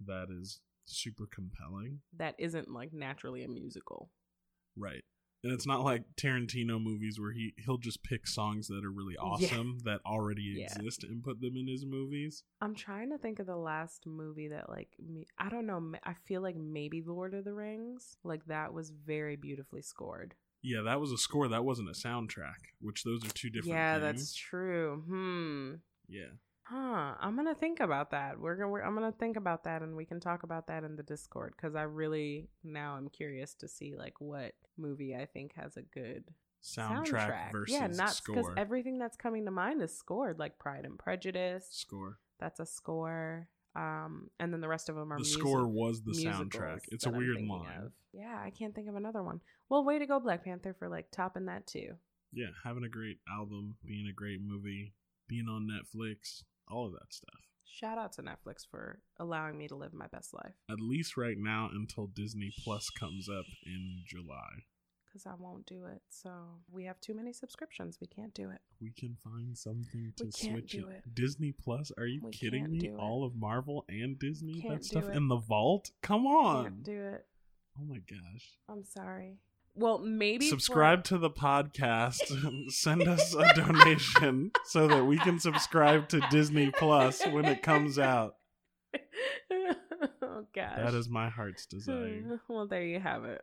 that 0.04 0.26
is 0.30 0.60
super 0.84 1.26
compelling 1.32 2.00
that 2.16 2.34
isn't 2.38 2.68
like 2.70 2.92
naturally 2.92 3.44
a 3.44 3.48
musical. 3.48 4.10
right 4.76 5.04
and 5.44 5.52
it's 5.52 5.66
not 5.66 5.82
like 5.84 6.04
Tarantino 6.16 6.82
movies 6.82 7.18
where 7.20 7.32
he 7.32 7.54
he'll 7.64 7.78
just 7.78 8.02
pick 8.02 8.26
songs 8.26 8.68
that 8.68 8.84
are 8.84 8.90
really 8.92 9.16
awesome 9.16 9.78
that 9.84 10.00
already 10.06 10.54
Yeah. 10.56 10.64
exist 10.66 11.04
and 11.04 11.22
put 11.22 11.40
them 11.40 11.56
in 11.56 11.66
his 11.66 11.84
movies. 11.84 12.44
I'm 12.60 12.74
trying 12.74 13.10
to 13.10 13.18
think 13.18 13.38
of 13.38 13.46
the 13.46 13.56
last 13.56 14.06
movie 14.06 14.48
that 14.48 14.68
like 14.68 14.90
me 15.04 15.26
I 15.38 15.48
don't 15.48 15.66
know, 15.66 15.92
I 16.04 16.14
feel 16.26 16.42
like 16.42 16.56
maybe 16.56 17.02
Lord 17.02 17.34
of 17.34 17.44
the 17.44 17.52
Rings, 17.54 18.16
like 18.24 18.44
that 18.46 18.72
was 18.72 18.90
very 18.90 19.36
beautifully 19.36 19.82
scored. 19.82 20.34
Yeah, 20.64 20.82
that 20.82 21.00
was 21.00 21.10
a 21.10 21.18
score. 21.18 21.48
That 21.48 21.64
wasn't 21.64 21.88
a 21.88 21.92
soundtrack. 21.92 22.70
Which 22.80 23.02
those 23.02 23.24
are 23.24 23.30
two 23.30 23.50
different. 23.50 23.74
yeah, 23.74 23.94
things. 23.98 24.02
that's 24.20 24.34
true. 24.34 25.02
Hmm. 25.08 25.72
Yeah, 26.08 26.26
Huh. 26.64 27.14
I'm 27.20 27.36
gonna 27.36 27.54
think 27.54 27.80
about 27.80 28.10
that. 28.12 28.38
We're 28.38 28.56
gonna. 28.56 28.68
We're, 28.70 28.82
I'm 28.82 28.94
gonna 28.94 29.12
think 29.12 29.36
about 29.36 29.64
that, 29.64 29.82
and 29.82 29.96
we 29.96 30.04
can 30.04 30.20
talk 30.20 30.42
about 30.42 30.68
that 30.68 30.84
in 30.84 30.96
the 30.96 31.02
Discord 31.02 31.54
because 31.56 31.74
I 31.74 31.82
really 31.82 32.48
now 32.62 32.94
I'm 32.94 33.08
curious 33.08 33.54
to 33.54 33.68
see 33.68 33.94
like 33.96 34.20
what 34.20 34.52
movie 34.78 35.14
I 35.14 35.26
think 35.26 35.52
has 35.56 35.76
a 35.76 35.82
good 35.82 36.24
Soundtrack, 36.62 37.50
versus 37.52 37.74
yeah, 37.74 37.88
not 37.88 38.20
because 38.24 38.46
everything 38.56 38.98
that's 38.98 39.16
coming 39.16 39.44
to 39.46 39.50
mind 39.50 39.82
is 39.82 39.96
scored, 39.96 40.38
like 40.38 40.58
Pride 40.58 40.84
and 40.84 40.98
Prejudice. 40.98 41.66
score. 41.70 42.18
That's 42.38 42.60
a 42.60 42.66
score. 42.66 43.48
Um, 43.74 44.28
and 44.38 44.52
then 44.52 44.60
the 44.60 44.68
rest 44.68 44.88
of 44.88 44.94
them 44.96 45.12
are 45.12 45.16
The 45.16 45.22
music- 45.24 45.40
score 45.40 45.66
was 45.66 46.02
the 46.02 46.12
soundtrack. 46.12 46.80
It's 46.88 47.06
a 47.06 47.10
weird 47.10 47.40
line. 47.40 47.82
of. 47.86 47.92
Yeah, 48.12 48.38
I 48.38 48.50
can't 48.50 48.74
think 48.74 48.88
of 48.88 48.94
another 48.96 49.22
one. 49.22 49.40
Well, 49.68 49.82
way 49.84 49.98
to 49.98 50.06
go, 50.06 50.20
Black 50.20 50.44
Panther, 50.44 50.74
for 50.78 50.88
like 50.88 51.10
topping 51.10 51.46
that 51.46 51.66
too. 51.66 51.94
Yeah, 52.32 52.48
having 52.64 52.84
a 52.84 52.88
great 52.88 53.18
album, 53.28 53.76
being 53.84 54.06
a 54.08 54.12
great 54.12 54.40
movie, 54.42 54.92
being 55.26 55.48
on 55.48 55.66
Netflix, 55.68 56.42
all 56.72 56.86
of 56.86 56.92
that 56.92 57.12
stuff. 57.12 57.40
Shout 57.64 57.98
out 57.98 58.12
to 58.14 58.22
Netflix 58.22 58.66
for 58.70 59.00
allowing 59.18 59.56
me 59.56 59.66
to 59.68 59.74
live 59.76 59.94
my 59.94 60.06
best 60.06 60.34
life. 60.34 60.52
At 60.70 60.80
least 60.80 61.16
right 61.16 61.36
now 61.38 61.70
until 61.72 62.06
Disney 62.06 62.52
Plus 62.62 62.90
comes 62.90 63.28
up 63.28 63.44
in 63.66 64.02
July. 64.06 64.64
Because 65.06 65.26
I 65.26 65.34
won't 65.38 65.66
do 65.66 65.84
it. 65.86 66.00
So 66.10 66.30
we 66.70 66.84
have 66.84 67.00
too 67.00 67.14
many 67.14 67.32
subscriptions. 67.32 67.98
We 68.00 68.06
can't 68.06 68.32
do 68.34 68.50
it. 68.50 68.60
We 68.80 68.92
can 68.92 69.16
find 69.22 69.56
something 69.56 70.12
to 70.16 70.24
We 70.24 70.30
can't 70.32 70.52
switch 70.54 70.72
do 70.72 70.86
it. 70.88 71.02
it. 71.06 71.14
Disney 71.14 71.52
Plus? 71.52 71.92
Are 71.98 72.06
you 72.06 72.20
We 72.24 72.30
kidding 72.30 72.70
me? 72.70 72.90
All 72.98 73.24
of 73.24 73.34
Marvel 73.36 73.84
and 73.88 74.18
Disney? 74.18 74.60
Can't 74.62 74.74
that 74.80 74.84
stuff 74.84 75.08
it. 75.10 75.16
in 75.16 75.28
the 75.28 75.36
vault? 75.36 75.90
Come 76.02 76.26
on. 76.26 76.64
Can't 76.64 76.82
do 76.82 77.00
it. 77.00 77.26
Oh 77.78 77.84
my 77.84 77.98
gosh. 77.98 78.58
I'm 78.68 78.84
sorry. 78.84 79.38
Well, 79.74 79.98
maybe 79.98 80.46
for- 80.46 80.50
subscribe 80.50 81.04
to 81.04 81.18
the 81.18 81.30
podcast. 81.30 82.70
Send 82.70 83.08
us 83.08 83.34
a 83.34 83.52
donation 83.54 84.50
so 84.64 84.86
that 84.86 85.04
we 85.04 85.18
can 85.18 85.38
subscribe 85.38 86.08
to 86.10 86.20
Disney 86.30 86.70
Plus 86.70 87.26
when 87.26 87.46
it 87.46 87.62
comes 87.62 87.98
out. 87.98 88.36
oh 89.52 90.46
gosh. 90.54 90.76
That 90.76 90.94
is 90.94 91.08
my 91.08 91.30
heart's 91.30 91.66
hmm, 91.70 91.78
desire. 91.78 92.40
well, 92.48 92.66
there 92.66 92.82
you 92.82 93.00
have 93.00 93.24
it. 93.24 93.42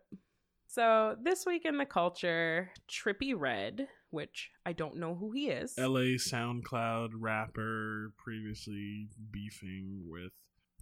So 0.68 1.16
this 1.20 1.48
week 1.48 1.66
in 1.66 1.78
the 1.78 1.86
culture, 1.86 2.70
Trippie 2.88 3.34
Redd, 3.36 3.88
which 4.12 4.52
I 4.68 4.74
don't 4.74 4.98
know 4.98 5.16
who 5.16 5.32
he 5.32 5.50
is. 5.50 5.74
LA 5.80 6.18
SoundCloud 6.20 7.10
rapper 7.16 8.14
previously 8.18 9.08
beefing 9.32 10.04
with 10.06 10.34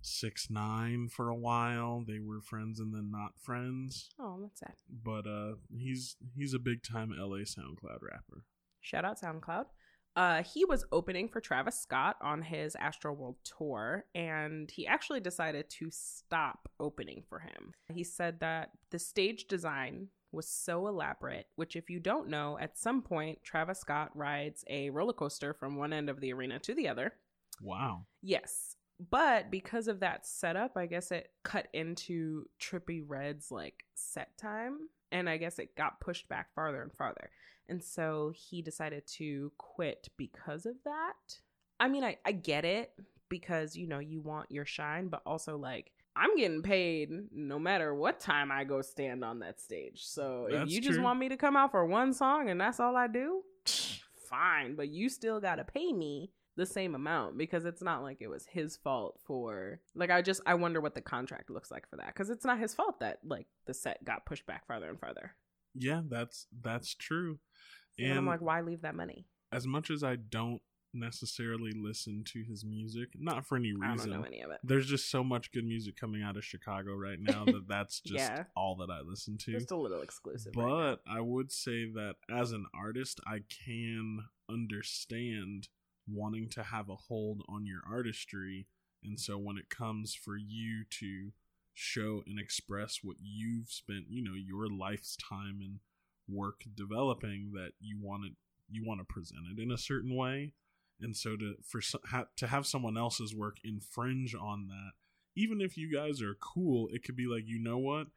Six 0.01 0.49
Nine 0.49 1.07
for 1.09 1.29
a 1.29 1.35
while. 1.35 2.03
They 2.07 2.19
were 2.19 2.41
friends 2.41 2.79
and 2.79 2.93
then 2.93 3.09
not 3.11 3.39
friends. 3.39 4.09
oh, 4.19 4.39
that's 4.41 4.59
sad. 4.59 4.73
But 4.89 5.27
uh 5.27 5.53
he's 5.75 6.15
he's 6.35 6.53
a 6.53 6.59
big 6.59 6.83
time 6.83 7.11
LA 7.17 7.39
SoundCloud 7.39 8.01
rapper. 8.01 8.43
Shout 8.81 9.05
out 9.05 9.19
SoundCloud. 9.19 9.65
Uh, 10.15 10.41
he 10.41 10.65
was 10.65 10.83
opening 10.91 11.29
for 11.29 11.39
Travis 11.39 11.79
Scott 11.79 12.15
on 12.23 12.41
his 12.41 12.75
Astro 12.75 13.13
World 13.13 13.35
tour, 13.43 14.05
and 14.15 14.71
he 14.71 14.87
actually 14.87 15.19
decided 15.19 15.69
to 15.69 15.89
stop 15.91 16.67
opening 16.79 17.23
for 17.29 17.37
him. 17.37 17.73
He 17.93 18.03
said 18.03 18.39
that 18.39 18.71
the 18.89 18.97
stage 18.97 19.45
design 19.47 20.07
was 20.31 20.47
so 20.49 20.87
elaborate, 20.87 21.45
which, 21.55 21.75
if 21.75 21.91
you 21.91 21.99
don't 21.99 22.29
know, 22.29 22.57
at 22.59 22.79
some 22.79 23.03
point, 23.03 23.43
Travis 23.43 23.79
Scott 23.79 24.09
rides 24.15 24.63
a 24.67 24.89
roller 24.89 25.13
coaster 25.13 25.53
from 25.53 25.75
one 25.75 25.93
end 25.93 26.09
of 26.09 26.19
the 26.19 26.33
arena 26.33 26.57
to 26.59 26.73
the 26.73 26.87
other. 26.87 27.13
Wow. 27.61 28.07
Yes. 28.23 28.76
But 28.99 29.51
because 29.51 29.87
of 29.87 29.99
that 29.99 30.25
setup, 30.25 30.75
I 30.75 30.87
guess 30.87 31.11
it 31.11 31.29
cut 31.43 31.67
into 31.73 32.45
Trippie 32.59 33.03
Redd's 33.05 33.51
like 33.51 33.83
set 33.95 34.37
time. 34.37 34.89
And 35.11 35.29
I 35.29 35.37
guess 35.37 35.59
it 35.59 35.75
got 35.75 35.99
pushed 35.99 36.27
back 36.27 36.53
farther 36.53 36.81
and 36.81 36.91
farther. 36.91 37.29
And 37.69 37.83
so 37.83 38.33
he 38.35 38.61
decided 38.61 39.05
to 39.17 39.51
quit 39.57 40.09
because 40.17 40.65
of 40.65 40.75
that. 40.85 41.39
I 41.79 41.87
mean, 41.87 42.03
I, 42.03 42.17
I 42.25 42.31
get 42.31 42.65
it 42.65 42.91
because, 43.29 43.75
you 43.75 43.87
know, 43.87 43.99
you 43.99 44.21
want 44.21 44.51
your 44.51 44.65
shine, 44.65 45.09
but 45.09 45.21
also 45.25 45.57
like, 45.57 45.91
I'm 46.15 46.35
getting 46.35 46.63
paid 46.63 47.11
no 47.31 47.59
matter 47.59 47.93
what 47.93 48.19
time 48.19 48.51
I 48.51 48.63
go 48.63 48.81
stand 48.81 49.23
on 49.23 49.39
that 49.39 49.61
stage. 49.61 50.05
So 50.05 50.47
if 50.49 50.59
That's 50.59 50.71
you 50.71 50.81
just 50.81 50.95
true. 50.95 51.03
want 51.03 51.19
me 51.19 51.29
to 51.29 51.37
come 51.37 51.55
out 51.55 51.71
for 51.71 51.85
one 51.85 52.13
song 52.13 52.49
and 52.49 52.59
that's 52.59 52.79
all 52.79 52.95
I 52.95 53.07
do, 53.07 53.43
fine. 54.29 54.75
But 54.75 54.89
you 54.89 55.09
still 55.09 55.39
got 55.39 55.55
to 55.55 55.63
pay 55.63 55.93
me 55.93 56.31
the 56.57 56.65
same 56.65 56.93
amount 56.95 57.37
because 57.37 57.63
it's 57.63 57.81
not 57.81 58.03
like 58.03 58.17
it 58.19 58.27
was 58.27 58.45
his 58.45 58.75
fault 58.75 59.19
for 59.25 59.79
like 59.95 60.09
I 60.09 60.21
just 60.21 60.41
I 60.45 60.55
wonder 60.55 60.81
what 60.81 60.95
the 60.95 61.01
contract 61.01 61.49
looks 61.49 61.71
like 61.71 61.87
for 61.89 61.95
that 61.97 62.07
because 62.07 62.29
it's 62.29 62.43
not 62.43 62.59
his 62.59 62.73
fault 62.75 62.99
that 62.99 63.19
like 63.23 63.47
the 63.65 63.73
set 63.73 64.03
got 64.03 64.25
pushed 64.25 64.45
back 64.45 64.67
farther 64.67 64.89
and 64.89 64.99
farther. 64.99 65.35
Yeah, 65.73 66.01
that's 66.09 66.47
that's 66.61 66.93
true. 66.95 67.39
And, 67.99 68.13
I'm 68.17 68.27
like, 68.27 68.41
why 68.41 68.61
leave 68.61 68.81
that 68.81 68.95
money? 68.95 69.25
As 69.51 69.65
much 69.65 69.89
as 69.89 70.03
I 70.03 70.17
don't 70.17 70.61
necessarily 70.93 71.71
listen 71.75 72.23
to 72.25 72.43
his 72.43 72.63
music, 72.65 73.09
not 73.15 73.45
for 73.45 73.55
any 73.55 73.73
reason. 73.73 73.83
I 73.83 73.95
don't 73.95 74.09
know 74.21 74.25
any 74.25 74.41
of 74.41 74.51
it. 74.51 74.57
There's 74.63 74.87
just 74.87 75.09
so 75.11 75.23
much 75.23 75.51
good 75.51 75.65
music 75.65 75.95
coming 75.99 76.23
out 76.23 76.37
of 76.37 76.45
Chicago 76.45 76.93
right 76.95 77.19
now 77.19 77.45
that 77.45 77.63
that's 77.67 77.99
just 77.99 78.17
Yeah. 78.31 78.43
all 78.55 78.75
that 78.77 78.89
I 78.89 79.01
listen 79.01 79.37
to. 79.39 79.51
Just 79.51 79.71
a 79.71 79.77
little 79.77 80.01
exclusive. 80.01 80.53
right. 80.55 80.65
But 80.65 81.11
I 81.11 81.21
would 81.21 81.51
say 81.51 81.85
that 81.93 82.15
as 82.31 82.51
an 82.51 82.65
artist, 82.73 83.19
I 83.27 83.39
can 83.65 84.25
understand 84.49 85.67
wanting 86.07 86.49
to 86.49 86.63
have 86.63 86.89
a 86.89 86.95
hold 86.95 87.41
on 87.47 87.65
your 87.65 87.81
artistry. 87.89 88.67
And 89.03 89.19
so 89.19 89.37
when 89.37 89.57
it 89.57 89.69
comes 89.69 90.15
for 90.15 90.37
you 90.37 90.83
to 90.99 91.31
show 91.73 92.23
and 92.25 92.39
express 92.39 92.99
what 93.03 93.17
you've 93.21 93.69
spent, 93.69 94.05
you 94.09 94.23
know, 94.23 94.33
your 94.33 94.67
life's 94.67 95.15
time 95.17 95.59
and 95.61 95.79
work 96.27 96.63
developing, 96.75 97.51
that 97.53 97.71
you 97.79 97.97
want 98.01 98.25
it, 98.25 98.33
you 98.69 98.83
want 98.85 98.99
to 98.99 99.05
present 99.05 99.41
it 99.55 99.61
in 99.61 99.71
a 99.71 99.77
certain 99.77 100.15
way. 100.15 100.53
And 100.99 101.15
so 101.15 101.35
to 101.37 101.55
for 101.63 101.81
ha, 102.05 102.25
to 102.37 102.47
have 102.47 102.65
someone 102.65 102.97
else's 102.97 103.35
work 103.35 103.57
infringe 103.63 104.33
on 104.33 104.67
that, 104.67 104.91
even 105.35 105.61
if 105.61 105.77
you 105.77 105.93
guys 105.93 106.21
are 106.21 106.35
cool, 106.35 106.89
it 106.91 107.03
could 107.03 107.15
be 107.15 107.27
like, 107.27 107.43
you 107.45 107.59
know 107.59 107.77
what? 107.77 108.07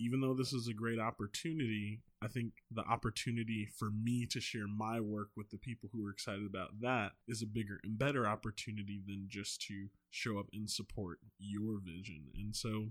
even 0.00 0.20
though 0.20 0.34
this 0.34 0.52
is 0.52 0.68
a 0.68 0.74
great 0.74 0.98
opportunity, 0.98 2.00
I 2.20 2.26
think 2.26 2.54
the 2.70 2.82
opportunity 2.82 3.68
for 3.78 3.90
me 3.90 4.26
to 4.30 4.40
share 4.40 4.66
my 4.66 5.00
work 5.00 5.28
with 5.36 5.50
the 5.50 5.56
people 5.58 5.88
who 5.92 6.04
are 6.06 6.10
excited 6.10 6.46
about 6.46 6.80
that 6.80 7.12
is 7.28 7.42
a 7.42 7.46
bigger 7.46 7.78
and 7.84 7.98
better 7.98 8.26
opportunity 8.26 9.00
than 9.06 9.26
just 9.28 9.60
to 9.68 9.86
show 10.10 10.38
up 10.38 10.46
and 10.52 10.68
support 10.68 11.18
your 11.38 11.78
vision. 11.80 12.26
And 12.34 12.56
so 12.56 12.88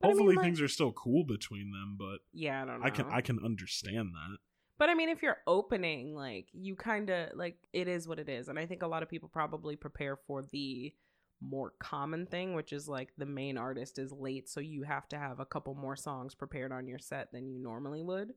But 0.00 0.06
I 0.06 0.10
mean, 0.10 0.16
hopefully 0.18 0.36
like- 0.36 0.44
things 0.44 0.60
are 0.60 0.68
still 0.68 0.92
cool 0.92 1.24
between 1.24 1.72
them, 1.72 1.96
but 1.98 2.18
yeah, 2.32 2.62
I 2.62 2.64
don't 2.64 2.80
know. 2.80 2.86
I 2.86 2.90
can 2.90 3.06
I 3.06 3.20
can 3.22 3.38
understand 3.44 4.10
that. 4.14 4.38
But 4.78 4.88
I 4.88 4.94
mean, 4.94 5.08
if 5.08 5.22
you're 5.22 5.38
opening, 5.46 6.14
like 6.14 6.48
you 6.52 6.76
kind 6.76 7.10
of 7.10 7.30
like 7.34 7.56
it 7.72 7.88
is 7.88 8.06
what 8.06 8.18
it 8.18 8.28
is, 8.28 8.48
and 8.48 8.58
I 8.58 8.66
think 8.66 8.82
a 8.82 8.88
lot 8.88 9.02
of 9.02 9.08
people 9.08 9.28
probably 9.28 9.76
prepare 9.76 10.16
for 10.16 10.42
the 10.42 10.92
more 11.40 11.72
common 11.78 12.26
thing, 12.26 12.54
which 12.54 12.72
is 12.72 12.88
like 12.88 13.10
the 13.18 13.26
main 13.26 13.58
artist 13.58 13.98
is 13.98 14.12
late, 14.12 14.48
so 14.48 14.60
you 14.60 14.82
have 14.82 15.08
to 15.08 15.18
have 15.18 15.40
a 15.40 15.44
couple 15.46 15.74
more 15.74 15.96
songs 15.96 16.34
prepared 16.34 16.72
on 16.72 16.86
your 16.86 16.98
set 16.98 17.32
than 17.32 17.48
you 17.48 17.58
normally 17.60 18.02
would. 18.02 18.32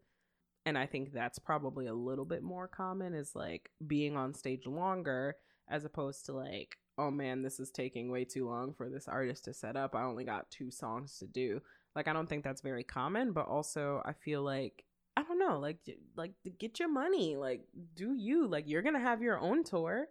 And 0.67 0.77
I 0.77 0.85
think 0.85 1.13
that's 1.13 1.39
probably 1.39 1.87
a 1.87 1.93
little 1.93 2.25
bit 2.25 2.43
more 2.43 2.67
common 2.67 3.13
is 3.13 3.33
like 3.33 3.71
being 3.87 4.17
on 4.17 4.33
stage 4.33 4.67
longer 4.67 5.37
as 5.69 5.85
opposed 5.85 6.25
to 6.25 6.33
like, 6.33 6.75
oh 6.97 7.09
man, 7.09 7.41
this 7.41 7.57
is 7.61 7.71
taking 7.71 8.11
way 8.11 8.25
too 8.25 8.45
long 8.49 8.73
for 8.73 8.89
this 8.89 9.07
artist 9.07 9.45
to 9.45 9.53
set 9.53 9.77
up. 9.77 9.95
I 9.95 10.03
only 10.03 10.25
got 10.25 10.51
two 10.51 10.69
songs 10.69 11.19
to 11.19 11.25
do. 11.25 11.61
Like 11.95 12.09
I 12.09 12.13
don't 12.13 12.27
think 12.27 12.43
that's 12.43 12.59
very 12.59 12.83
common, 12.83 13.31
but 13.31 13.47
also 13.47 14.01
I 14.03 14.11
feel 14.11 14.41
like 14.43 14.83
I 15.15 15.23
don't 15.23 15.39
know, 15.39 15.57
like 15.57 15.77
like 16.17 16.33
get 16.59 16.79
your 16.79 16.91
money, 16.91 17.37
like 17.37 17.61
do 17.95 18.13
you 18.13 18.45
like 18.45 18.65
you're 18.67 18.81
gonna 18.81 18.99
have 18.99 19.21
your 19.21 19.39
own 19.39 19.63
tour. 19.63 20.07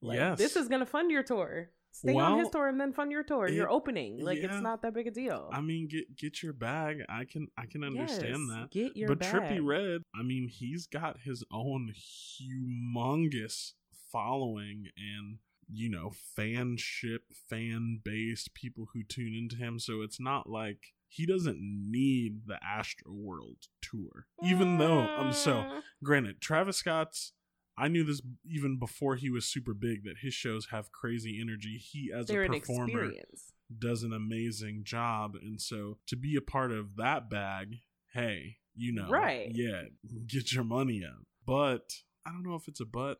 Like, 0.00 0.16
yes. 0.16 0.38
this 0.38 0.54
is 0.54 0.68
gonna 0.68 0.86
fund 0.86 1.10
your 1.10 1.24
tour. 1.24 1.70
Stay 1.90 2.14
on 2.16 2.38
his 2.38 2.48
tour 2.50 2.68
and 2.68 2.80
then 2.80 2.92
fund 2.92 3.10
your 3.10 3.22
tour. 3.24 3.46
it- 3.46 3.54
You're 3.54 3.70
opening, 3.70 4.18
like 4.24 4.38
yeah. 4.38 4.46
it's 4.52 4.62
not 4.62 4.82
that 4.82 4.94
big 4.94 5.06
a 5.06 5.10
deal. 5.10 5.50
I 5.52 5.60
mean 5.60 5.88
get 5.88 6.14
get 6.16 6.42
your 6.42 6.52
bag. 6.52 7.02
I 7.08 7.24
can 7.24 7.48
I 7.56 7.66
can 7.66 7.82
understand 7.82 8.46
Yes, 8.48 8.56
that. 8.56 8.70
Get 8.70 8.96
your 8.96 9.08
but 9.08 9.18
bag. 9.20 9.34
Trippie 9.34 9.64
Redd, 9.66 10.02
I 10.14 10.22
mean, 10.22 10.48
he's 10.48 10.86
got 10.86 11.20
his 11.20 11.42
own 11.52 11.92
humongous 12.72 13.72
following 14.12 14.86
and 14.96 15.38
you 15.70 15.88
know 15.90 16.12
fanship, 16.38 17.18
fan 17.48 18.00
based 18.04 18.54
people 18.54 18.88
who 18.94 19.02
tune 19.02 19.34
into 19.34 19.56
him. 19.56 19.78
So 19.78 20.00
it's 20.02 20.20
not 20.20 20.48
like 20.48 20.94
he 21.08 21.26
doesn't 21.26 21.58
need 21.60 22.46
the 22.46 22.58
Astro 22.64 23.12
World 23.12 23.56
tour, 23.82 24.26
even 24.44 24.78
though 24.78 25.00
I'm 25.00 25.32
so 25.32 25.52
Mm, 25.62 25.82
granted. 26.02 26.40
Travis 26.40 26.76
Scott's. 26.78 27.32
I 27.78 27.88
knew 27.88 28.04
this 28.04 28.20
even 28.44 28.78
before 28.78 29.14
he 29.16 29.30
was 29.30 29.44
super 29.44 29.72
big 29.74 30.04
that 30.04 30.18
his 30.20 30.34
shows 30.34 30.66
have 30.70 30.90
crazy 30.92 31.38
energy. 31.40 31.78
He 31.78 32.10
as 32.12 32.26
they're 32.26 32.44
a 32.44 32.48
performer 32.48 33.04
experience. 33.04 33.52
does 33.78 34.02
an 34.02 34.12
amazing 34.12 34.82
job 34.84 35.36
and 35.40 35.60
so 35.60 35.98
to 36.06 36.16
be 36.16 36.34
a 36.36 36.40
part 36.40 36.72
of 36.72 36.96
that 36.96 37.28
bag 37.30 37.76
hey 38.14 38.56
you 38.74 38.92
know 38.92 39.08
Right. 39.08 39.50
yeah 39.54 39.82
get 40.26 40.52
your 40.52 40.64
money 40.64 41.04
up 41.04 41.24
but 41.46 41.92
i 42.26 42.30
don't 42.30 42.42
know 42.44 42.54
if 42.54 42.66
it's 42.68 42.80
a 42.80 42.86
but 42.86 43.18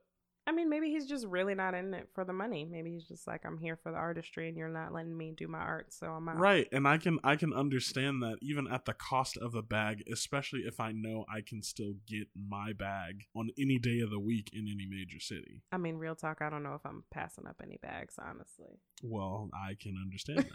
I 0.49 0.53
mean, 0.53 0.71
maybe 0.71 0.89
he's 0.89 1.05
just 1.05 1.27
really 1.27 1.55
not 1.55 1.75
in 1.75 1.93
it 1.93 2.09
for 2.15 2.25
the 2.25 2.33
money. 2.33 2.65
Maybe 2.65 2.91
he's 2.91 3.07
just 3.07 3.27
like, 3.27 3.45
I'm 3.45 3.59
here 3.59 3.77
for 3.77 3.93
the 3.93 3.99
artistry, 3.99 4.49
and 4.49 4.57
you're 4.57 4.71
not 4.71 4.95
letting 4.95 5.15
me 5.15 5.35
do 5.37 5.47
my 5.47 5.59
art, 5.59 5.93
so 5.93 6.07
I'm 6.07 6.27
out. 6.27 6.39
Right, 6.39 6.67
and 6.73 6.89
I 6.89 6.97
can 6.97 7.19
I 7.23 7.37
can 7.37 7.53
understand 7.53 8.23
that 8.23 8.39
even 8.41 8.67
at 8.67 8.87
the 8.87 8.95
cost 8.95 9.37
of 9.37 9.53
the 9.53 9.61
bag, 9.61 10.05
especially 10.11 10.61
if 10.61 10.81
I 10.81 10.93
know 10.93 11.27
I 11.31 11.43
can 11.47 11.63
still 11.63 11.97
get 12.07 12.29
my 12.35 12.73
bag 12.73 13.25
on 13.37 13.51
any 13.59 13.79
day 13.79 14.01
of 14.01 14.09
the 14.09 14.19
week 14.19 14.49
in 14.55 14.61
any 14.61 14.87
major 14.89 15.21
city. 15.21 15.65
I 15.71 15.77
mean, 15.77 15.97
real 15.97 16.15
talk. 16.15 16.39
I 16.41 16.49
don't 16.49 16.63
know 16.63 16.75
if 16.75 16.87
I'm 16.87 17.05
passing 17.11 17.47
up 17.47 17.61
any 17.63 17.77
bags, 17.83 18.15
honestly. 18.19 18.81
Well, 19.03 19.51
I 19.53 19.75
can 19.79 19.97
understand 20.03 20.47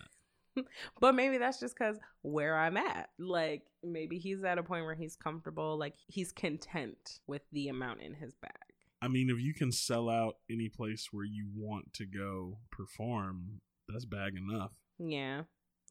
that. 0.55 0.65
but 0.99 1.13
maybe 1.13 1.37
that's 1.37 1.59
just 1.59 1.75
because 1.77 1.97
where 2.23 2.57
I'm 2.57 2.77
at. 2.77 3.09
Like, 3.19 3.61
maybe 3.83 4.17
he's 4.17 4.43
at 4.43 4.57
a 4.57 4.63
point 4.63 4.85
where 4.85 4.95
he's 4.95 5.15
comfortable, 5.15 5.77
like, 5.77 5.93
he's 6.07 6.31
content 6.31 7.19
with 7.27 7.43
the 7.51 7.67
amount 7.67 8.01
in 8.01 8.15
his 8.15 8.33
bag. 8.33 8.72
I 9.03 9.09
mean, 9.09 9.29
if 9.29 9.37
you 9.37 9.53
can 9.53 9.73
sell 9.73 10.09
out 10.09 10.35
any 10.49 10.69
place 10.69 11.09
where 11.11 11.25
you 11.25 11.49
want 11.53 11.93
to 11.95 12.05
go 12.05 12.59
perform, 12.71 13.59
that's 13.89 14.05
bag 14.05 14.35
enough. 14.37 14.71
Yeah, 14.97 15.41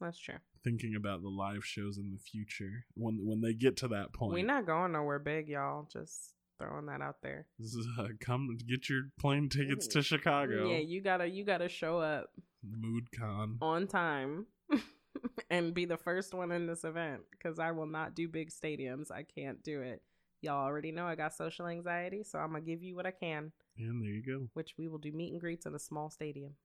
that's 0.01 0.17
true. 0.17 0.39
Thinking 0.63 0.95
about 0.95 1.21
the 1.21 1.29
live 1.29 1.63
shows 1.63 1.99
in 1.99 2.09
the 2.09 2.17
future, 2.17 2.85
when 2.95 3.19
when 3.23 3.41
they 3.41 3.53
get 3.53 3.77
to 3.77 3.87
that 3.89 4.13
point, 4.13 4.33
We're 4.33 4.45
not 4.45 4.65
going 4.65 4.93
nowhere 4.93 5.19
big, 5.19 5.47
y'all. 5.47 5.87
Just 5.93 6.33
throwing 6.57 6.87
that 6.87 7.01
out 7.01 7.17
there. 7.21 7.45
this 7.59 7.75
is, 7.75 7.85
uh, 7.99 8.07
come 8.19 8.57
get 8.67 8.89
your 8.89 9.03
plane 9.19 9.47
tickets 9.47 9.85
to 9.89 10.01
Chicago. 10.01 10.69
Yeah, 10.71 10.79
you 10.79 10.99
gotta 10.99 11.27
you 11.27 11.43
gotta 11.43 11.69
show 11.69 11.99
up 11.99 12.31
MoodCon. 12.67 13.57
on 13.61 13.85
time 13.85 14.47
and 15.51 15.75
be 15.75 15.85
the 15.85 15.97
first 15.97 16.33
one 16.33 16.51
in 16.51 16.65
this 16.65 16.83
event 16.83 17.21
because 17.29 17.59
I 17.59 17.73
will 17.73 17.85
not 17.85 18.15
do 18.15 18.27
big 18.27 18.49
stadiums. 18.49 19.11
I 19.11 19.21
can't 19.21 19.61
do 19.61 19.81
it. 19.81 20.01
Y'all 20.43 20.65
already 20.65 20.91
know 20.91 21.05
I 21.07 21.15
got 21.15 21.33
social 21.33 21.67
anxiety, 21.67 22.21
so 22.23 22.37
I'm 22.37 22.49
gonna 22.51 22.61
give 22.61 22.83
you 22.83 22.95
what 22.95 23.05
I 23.05 23.11
can, 23.11 23.51
And 23.77 24.03
there 24.03 24.11
you 24.11 24.21
go. 24.21 24.49
which 24.53 24.75
we 24.77 24.87
will 24.89 24.97
do 24.99 25.11
meet 25.11 25.31
and 25.31 25.39
greets 25.41 25.65
in 25.65 25.73
a 25.73 25.79
small 25.79 26.09
stadium. 26.09 26.55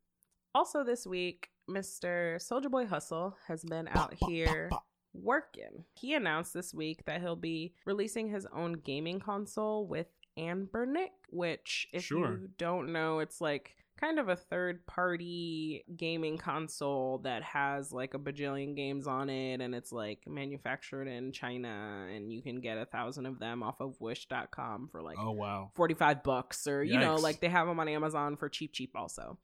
Also, 0.55 0.83
this 0.83 1.07
week, 1.07 1.49
Mr. 1.71 2.37
Soulja 2.43 2.71
Boy 2.71 2.87
Hustle 2.87 3.37
has 3.47 3.63
been 3.65 3.87
out 3.89 4.15
here 4.27 4.69
working. 5.15 5.85
He 5.95 6.15
announced 6.15 6.53
this 6.55 6.75
week 6.75 7.05
that 7.05 7.21
he'll 7.21 7.37
be 7.37 7.75
releasing 7.87 8.29
his 8.29 8.47
own 8.53 8.73
gaming 8.75 9.21
console 9.21 9.87
with 9.87 10.09
Anbernic, 10.39 11.11
which, 11.31 11.87
if 11.93 12.05
Sure. 12.05 12.39
you 12.39 12.49
don't 12.59 12.93
know, 12.93 13.19
it's 13.21 13.41
like 13.41 13.77
kind 14.01 14.19
of 14.19 14.29
a 14.29 14.37
third 14.37 14.87
party 14.87 15.85
gaming 15.97 16.39
console 16.39 17.19
that 17.19 17.43
has 17.43 17.93
like 17.93 18.15
a 18.15 18.19
bajillion 18.19 18.77
games 18.77 19.07
on 19.07 19.29
it 19.29 19.61
and 19.61 19.75
it's 19.75 19.93
like 19.93 20.21
manufactured 20.27 21.09
in 21.09 21.33
China 21.33 22.07
and 22.15 22.33
you 22.33 22.43
can 22.43 22.61
get 22.61 22.79
a 22.79 22.87
thousand 22.87 23.27
of 23.27 23.39
them 23.39 23.63
off 23.63 23.81
of 23.81 24.01
wish.com 24.01 24.89
for 24.91 25.03
like 25.03 25.19
Oh 25.21 25.33
wow. 25.33 25.71
45 25.75 26.23
bucks 26.23 26.67
or 26.67 26.85
you 26.85 26.99
know 26.99 27.17
like 27.17 27.41
they 27.41 27.49
have 27.49 27.67
them 27.67 27.81
on 27.81 27.89
amazon 27.89 28.37
for 28.37 28.49
cheap 28.49 28.73
cheap 28.73 28.93
also. 28.95 29.39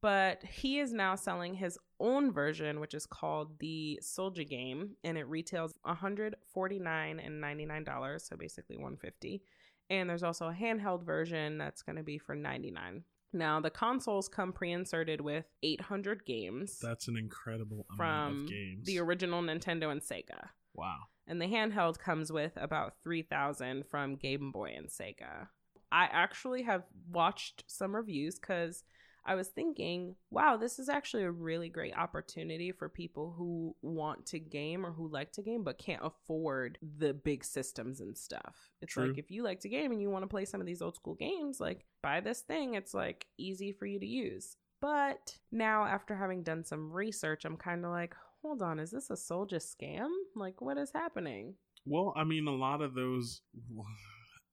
But 0.00 0.44
he 0.44 0.78
is 0.78 0.92
now 0.92 1.16
selling 1.16 1.54
his 1.54 1.76
own 1.98 2.32
version 2.32 2.78
which 2.78 2.94
is 2.94 3.04
called 3.04 3.58
the 3.58 3.98
SouljaGame 4.00 4.90
and 5.02 5.18
it 5.18 5.26
retails 5.26 5.74
149 5.82 7.20
and 7.20 7.40
99 7.40 7.84
dollars 7.84 8.24
so 8.24 8.36
basically 8.36 8.76
150 8.76 9.42
and 9.90 10.08
there's 10.08 10.22
also 10.22 10.46
a 10.48 10.52
handheld 10.52 11.02
version 11.04 11.58
that's 11.58 11.82
going 11.82 11.96
to 11.96 12.02
be 12.04 12.18
for 12.18 12.36
99 12.36 13.02
now 13.32 13.60
the 13.60 13.70
consoles 13.70 14.28
come 14.28 14.52
pre-inserted 14.52 15.20
with 15.20 15.44
800 15.62 16.24
games 16.24 16.78
That's 16.80 17.08
an 17.08 17.16
incredible 17.16 17.86
amount 17.98 18.42
of 18.44 18.48
games. 18.48 18.86
the 18.86 18.98
original 19.00 19.42
nintendo 19.42 19.90
and 19.92 20.00
sega 20.00 20.48
wow. 20.74 20.96
and 21.26 21.40
the 21.40 21.46
handheld 21.46 21.98
comes 21.98 22.32
with 22.32 22.52
about 22.56 22.94
3000 23.02 23.84
from 23.86 24.16
game 24.16 24.50
boy 24.52 24.72
and 24.76 24.88
sega 24.88 25.48
i 25.92 26.04
actually 26.10 26.62
have 26.62 26.84
watched 27.10 27.64
some 27.66 27.94
reviews 27.94 28.38
because 28.38 28.84
i 29.28 29.34
was 29.34 29.48
thinking 29.48 30.16
wow 30.30 30.56
this 30.56 30.78
is 30.78 30.88
actually 30.88 31.22
a 31.22 31.30
really 31.30 31.68
great 31.68 31.96
opportunity 31.96 32.72
for 32.72 32.88
people 32.88 33.34
who 33.36 33.74
want 33.82 34.26
to 34.26 34.38
game 34.38 34.84
or 34.84 34.92
who 34.92 35.08
like 35.08 35.30
to 35.32 35.42
game 35.42 35.62
but 35.62 35.78
can't 35.78 36.02
afford 36.02 36.78
the 36.98 37.12
big 37.12 37.44
systems 37.44 38.00
and 38.00 38.16
stuff. 38.16 38.70
It's 38.80 38.92
True. 38.92 39.08
like 39.08 39.18
if 39.18 39.30
you 39.30 39.42
like 39.42 39.60
to 39.60 39.68
game 39.68 39.92
and 39.92 40.00
you 40.00 40.10
want 40.10 40.22
to 40.24 40.28
play 40.28 40.44
some 40.44 40.60
of 40.60 40.66
these 40.66 40.82
old 40.82 40.96
school 40.96 41.14
games 41.14 41.60
like 41.60 41.84
buy 42.02 42.20
this 42.20 42.40
thing 42.40 42.74
it's 42.74 42.94
like 42.94 43.26
easy 43.38 43.72
for 43.72 43.86
you 43.86 44.00
to 44.00 44.06
use. 44.06 44.56
But 44.80 45.36
now 45.50 45.84
after 45.84 46.14
having 46.14 46.42
done 46.42 46.64
some 46.64 46.92
research 46.92 47.44
i'm 47.44 47.56
kind 47.56 47.84
of 47.84 47.90
like 47.90 48.14
hold 48.42 48.62
on 48.62 48.78
is 48.78 48.90
this 48.90 49.10
a 49.10 49.16
soldier 49.16 49.58
scam? 49.58 50.08
Like 50.34 50.60
what 50.60 50.78
is 50.78 50.90
happening? 50.94 51.54
Well, 51.84 52.12
I 52.16 52.24
mean, 52.24 52.46
a 52.46 52.54
lot 52.54 52.82
of 52.82 52.94
those, 52.94 53.40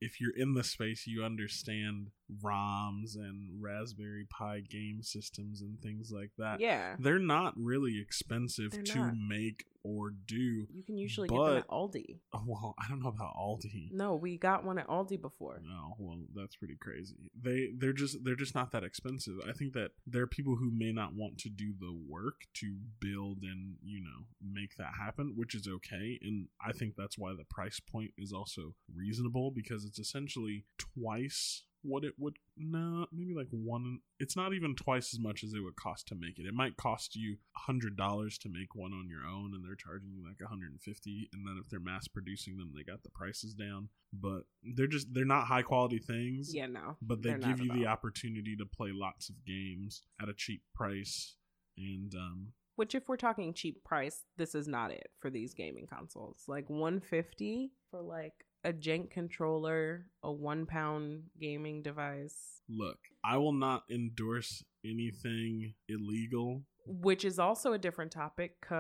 if 0.02 0.20
you're 0.20 0.36
in 0.36 0.54
the 0.54 0.64
space, 0.64 1.08
you 1.08 1.24
understand 1.24 2.10
ROMs 2.44 3.16
and 3.16 3.62
Raspberry 3.62 4.26
Pi 4.30 4.62
game 4.62 5.00
systems 5.02 5.62
and 5.62 5.80
things 5.82 6.12
like 6.12 6.32
that. 6.38 6.60
yeah 6.60 6.96
They're 7.00 7.20
not 7.20 7.54
really 7.58 8.00
expensive 8.00 8.72
They're 8.72 8.84
to 8.84 8.98
not. 9.00 9.14
make 9.18 9.66
or 9.86 10.10
do. 10.26 10.66
you 10.74 10.84
can 10.84 10.98
usually 10.98 11.28
get 11.28 11.38
them 11.38 11.58
at 11.58 11.68
aldi 11.68 12.18
well, 12.46 12.74
I 12.80 12.90
don't 12.90 13.02
know 13.02 13.10
about 13.10 13.36
Aldi. 13.36 13.92
no 13.92 14.16
we 14.16 14.38
got 14.38 14.66
one 14.66 14.80
at 14.80 14.88
aldi 14.88 15.22
before 15.22 15.62
No, 15.64 15.96
well, 16.00 16.18
that's 16.34 16.56
pretty 16.56 16.76
crazy. 16.82 17.30
They 17.40 17.70
they're 17.78 17.94
just 17.94 18.24
they're 18.24 18.36
just 18.36 18.56
not 18.56 18.72
that 18.72 18.84
expensive. 18.84 19.36
I 19.48 19.52
think 19.52 19.74
that 19.74 19.92
there 20.08 20.24
are 20.24 20.28
people 20.28 20.56
who 20.56 20.72
may 20.72 20.92
not 20.92 21.14
want 21.14 21.38
to 21.40 21.50
do 21.50 21.74
the 21.80 21.94
work 22.10 22.42
to 22.56 22.76
build 23.00 23.44
and 23.44 23.76
you 23.84 24.02
know 24.02 24.26
make 24.42 24.76
that 24.78 24.94
happen, 25.00 25.34
which 25.36 25.54
is 25.54 25.68
okay. 25.68 26.20
And 26.22 26.48
I 26.66 26.72
think 26.72 26.96
that's 26.98 27.18
why 27.18 27.34
the 27.38 27.46
price 27.46 27.80
point 27.80 28.12
is 28.18 28.34
also 28.34 28.74
reasonable 28.94 29.52
because 29.52 29.86
it's 29.86 30.00
essentially 30.00 30.66
twice 30.78 31.64
what 31.86 32.04
it 32.04 32.14
would. 32.18 32.36
No, 32.58 33.06
maybe 33.12 33.34
like 33.34 33.48
one. 33.52 34.00
It's 34.20 34.36
not 34.36 34.54
even 34.54 34.76
twice 34.76 35.14
as 35.14 35.20
much 35.20 35.44
as 35.44 35.54
it 35.54 35.62
would 35.62 35.76
cost 35.76 36.08
to 36.08 36.16
make 36.16 36.40
it. 36.40 36.46
It 36.46 36.54
might 36.54 36.78
cost 36.78 37.16
you 37.16 37.38
a 37.56 37.60
hundred 37.60 37.98
dollars 37.98 38.38
to 38.40 38.50
make 38.50 38.76
one 38.76 38.94
on 38.94 39.08
your 39.10 39.26
own, 39.26 39.54
and 39.54 39.64
they're 39.64 39.76
charging 39.76 40.12
you 40.14 40.24
like 40.26 40.40
a 40.44 40.48
hundred 40.48 40.72
and 40.72 40.82
fifty. 40.82 41.30
And 41.34 41.46
then 41.46 41.58
if 41.62 41.70
they're 41.70 41.80
mass 41.80 42.08
producing 42.08 42.58
them, 42.58 42.72
they 42.76 42.84
got 42.84 43.04
the 43.04 43.10
prices 43.10 43.54
down 43.54 43.90
but 44.22 44.44
they're 44.76 44.88
just 44.88 45.14
they're 45.14 45.26
not 45.26 45.46
high 45.46 45.62
quality 45.62 46.00
things 46.00 46.54
yeah 46.54 46.68
no 46.68 46.96
but 47.02 47.22
they 47.22 47.34
give 47.34 47.60
you 47.60 47.72
the 47.74 47.86
opportunity 47.86 48.56
to 48.56 48.66
play 48.66 48.92
lots 48.94 49.30
of 49.30 49.36
games 49.46 50.04
at 50.22 50.30
a 50.30 50.34
cheap 50.34 50.62
price 50.74 51.36
and 51.78 52.14
um 52.16 52.48
which 52.76 52.96
if 52.96 53.08
we're 53.08 53.18
talking 53.18 53.54
cheap 53.54 53.84
price 53.84 54.24
this 54.38 54.56
is 54.56 54.68
not 54.68 54.92
it 54.92 55.10
for 55.20 55.30
these 55.30 55.54
gaming 55.54 55.88
consoles 55.88 56.44
like 56.48 56.70
150 56.70 57.72
for 57.92 58.02
like 58.02 58.46
a 58.66 58.74
jank 58.74 59.12
controller 59.12 60.08
a 60.24 60.32
one 60.32 60.66
pound 60.66 61.24
gaming 61.40 61.84
device. 61.84 62.62
Look 62.68 62.98
i 63.24 63.38
will 63.38 63.54
not 63.54 63.84
endorse 63.90 64.64
anything 64.84 65.76
illegal. 65.88 66.64
Which 66.88 67.26
is 67.26 67.40
also 67.40 67.74
a 67.74 67.80
different 67.80 68.12
topic 68.12 68.58
because 68.62 68.80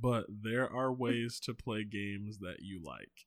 but 0.00 0.24
there 0.42 0.70
are 0.70 0.92
ways 0.92 1.40
to 1.40 1.54
play 1.54 1.84
games 1.84 2.38
that 2.38 2.56
you 2.60 2.80
like 2.84 3.26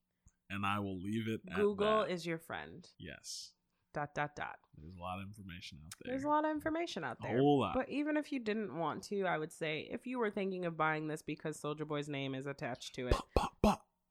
and 0.50 0.66
i 0.66 0.80
will 0.80 1.00
leave 1.00 1.28
it 1.28 1.42
at 1.52 1.56
google 1.58 2.04
is 2.04 2.26
your 2.26 2.38
friend. 2.40 2.88
Yes. 3.00 3.52
Dot 3.94 4.16
dot 4.16 4.36
dot. 4.36 4.56
There's 4.76 4.96
a 4.98 5.02
lot 5.02 5.20
of 5.20 5.28
information 5.28 5.78
out 5.86 5.94
there. 6.04 6.14
There's 6.14 6.24
a 6.24 6.28
lot 6.28 6.46
of 6.46 6.52
information 6.52 7.04
out 7.04 7.18
there. 7.22 7.38
A 7.38 7.40
whole 7.40 7.60
lot. 7.60 7.76
but 7.76 7.90
even 7.90 8.18
if 8.18 8.32
you 8.32 8.40
didn't 8.40 8.76
want 8.76 9.04
to 9.04 9.24
i 9.26 9.38
would 9.38 9.52
say 9.52 9.88
if 9.92 10.08
you 10.08 10.18
were 10.18 10.32
thinking 10.32 10.66
of 10.66 10.76
buying 10.78 11.08
this 11.08 11.22
because 11.22 11.60
Soulja 11.62 11.88
Boy's 11.88 12.10
name 12.10 12.34
is 12.34 12.48
attached 12.48 12.96
to 12.96 13.08
it 13.08 13.12
Bah, 13.12 13.22
bah, 13.36 13.50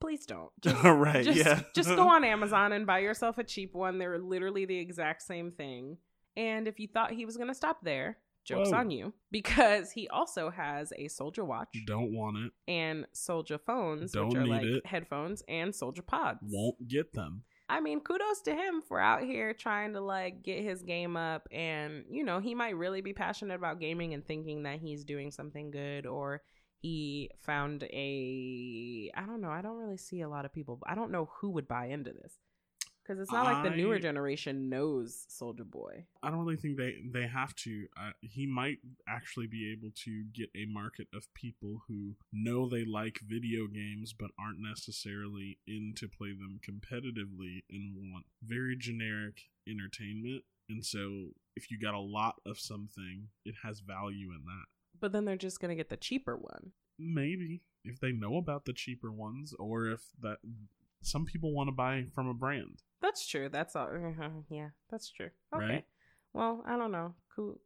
please 0.03 0.27
don't 0.27 0.51
just 0.61 0.83
right 0.83 1.25
just, 1.25 1.39
yeah 1.39 1.63
just 1.75 1.89
go 1.91 2.09
on 2.09 2.25
Amazon 2.25 2.73
and 2.73 2.87
buy 2.87 2.99
yourself 2.99 3.39
a 3.39 3.45
cheap 3.45 3.75
one. 3.75 3.99
They're 3.99 4.19
literally 4.19 4.65
the 4.65 4.79
exact 4.79 5.23
same 5.23 5.53
thing. 5.53 5.99
And 6.37 6.67
if 6.67 6.81
you 6.81 6.89
thought 6.89 7.13
he 7.13 7.25
was 7.25 7.37
going 7.37 7.49
to 7.49 7.55
stop 7.55 7.79
there, 7.83 8.19
joke's 8.45 8.71
Whoa. 8.71 8.79
on 8.79 8.91
you 8.91 9.13
because 9.31 9.93
he 9.93 10.09
also 10.09 10.51
has 10.51 10.93
a 10.93 11.05
Soulja 11.05 11.47
Watch 11.47 11.69
don't 11.87 12.13
want 12.13 12.37
it 12.39 12.53
and 12.67 13.07
Soldier 13.13 13.59
phones, 13.59 14.13
Don't 14.13 14.29
which 14.29 14.37
are 14.39 14.43
need 14.43 14.51
like 14.51 14.65
it. 14.65 14.87
headphones 14.87 15.43
and 15.49 15.75
Soldier 15.75 16.03
Pods. 16.03 16.41
won't 16.43 16.89
get 16.89 17.13
them 17.13 17.45
I 17.69 17.81
mean, 17.81 18.01
kudos 18.01 18.43
to 18.43 18.55
him 18.55 18.83
for 18.87 19.01
out 19.01 19.23
here 19.23 19.55
trying 19.55 19.95
to 19.95 20.01
like 20.03 20.43
get 20.43 20.63
his 20.63 20.83
game 20.83 21.17
up 21.17 21.49
and 21.51 22.05
you 22.11 22.23
know, 22.23 22.39
he 22.39 22.55
might 22.55 22.77
really 22.77 23.01
be 23.01 23.15
passionate 23.15 23.55
about 23.55 23.81
gaming 23.81 24.13
and 24.13 24.27
thinking 24.27 24.65
that 24.65 24.81
he's 24.81 25.05
doing 25.05 25.31
something 25.31 25.71
good 25.71 26.05
or 26.05 26.43
he 26.83 27.31
found 27.39 27.85
a 27.85 29.11
I 29.17 29.23
don't 29.23 29.41
know, 29.41 29.51
I 29.51 29.63
don't 29.63 29.79
really 29.79 29.97
see 29.97 30.21
a 30.21 30.29
lot 30.29 30.45
of 30.45 30.53
people. 30.53 30.81
I 30.85 30.95
don't 30.95 31.13
know 31.13 31.31
who 31.37 31.51
would 31.51 31.69
buy 31.69 31.87
into 31.87 32.13
this. 32.13 32.39
Cuz 33.07 33.19
it's 33.19 33.33
not 33.33 33.47
like 33.47 33.65
the 33.65 33.77
newer 33.77 33.99
generation 33.99 34.69
knows 34.69 35.27
Soulja 35.29 35.69
Boy. 35.69 36.07
I 36.23 36.31
don't 36.31 36.41
really 36.41 36.57
think 36.57 36.77
they 36.77 37.03
they 37.05 37.27
have 37.27 37.55
to. 37.57 37.87
Uh, 37.97 38.13
he 38.21 38.47
might 38.47 38.79
actually 39.09 39.47
be 39.47 39.73
able 39.73 39.91
to 40.05 40.25
get 40.33 40.51
a 40.57 40.67
market 40.67 41.09
of 41.15 41.33
people 41.35 41.83
who 41.89 42.17
know 42.33 42.69
they 42.69 42.85
like 42.85 43.21
video 43.21 43.67
games 43.67 44.13
but 44.13 44.31
aren't 44.39 44.61
necessarily 44.61 45.59
in 45.67 45.95
to 45.97 46.09
play 46.09 46.33
them 46.33 46.61
competitively 46.65 47.63
and 47.71 47.97
want 48.13 48.27
very 48.43 48.77
generic 48.77 49.51
entertainment. 49.69 50.45
And 50.69 50.85
so, 50.85 51.35
if 51.57 51.71
you 51.71 51.79
got 51.79 51.95
a 51.95 52.01
lot 52.01 52.37
of 52.47 52.59
something, 52.59 53.29
it 53.45 53.57
has 53.63 53.81
value 53.81 54.31
in 54.31 54.45
that. 54.47 54.67
But 55.03 55.13
then 55.13 55.27
they're 55.27 55.37
just 55.37 55.61
going 55.61 55.69
to 55.69 55.77
get 55.77 55.91
the 55.91 55.99
cheaper 55.99 56.37
one. 56.37 56.71
Maybe 56.99 57.61
if 57.85 58.01
they 58.01 58.13
know 58.13 58.37
about 58.37 58.65
the 58.65 58.73
cheaper 58.73 59.13
ones, 59.13 59.53
or 59.59 59.89
if 59.89 60.01
that 60.23 60.39
some 61.03 61.27
people 61.27 61.53
want 61.53 61.69
to 61.69 61.73
buy 61.73 62.05
from 62.15 62.29
a 62.29 62.35
brand. 62.35 62.83
That's 63.03 63.27
true. 63.27 63.49
That's 63.51 63.77
all. 63.77 63.89
uh 63.89 64.29
Yeah, 64.49 64.69
that's 64.91 65.11
true. 65.11 65.31
Okay. 65.55 65.65
Right? 65.65 65.85
Well, 66.33 66.63
I 66.67 66.77
don't 66.77 66.93
know. 66.93 67.15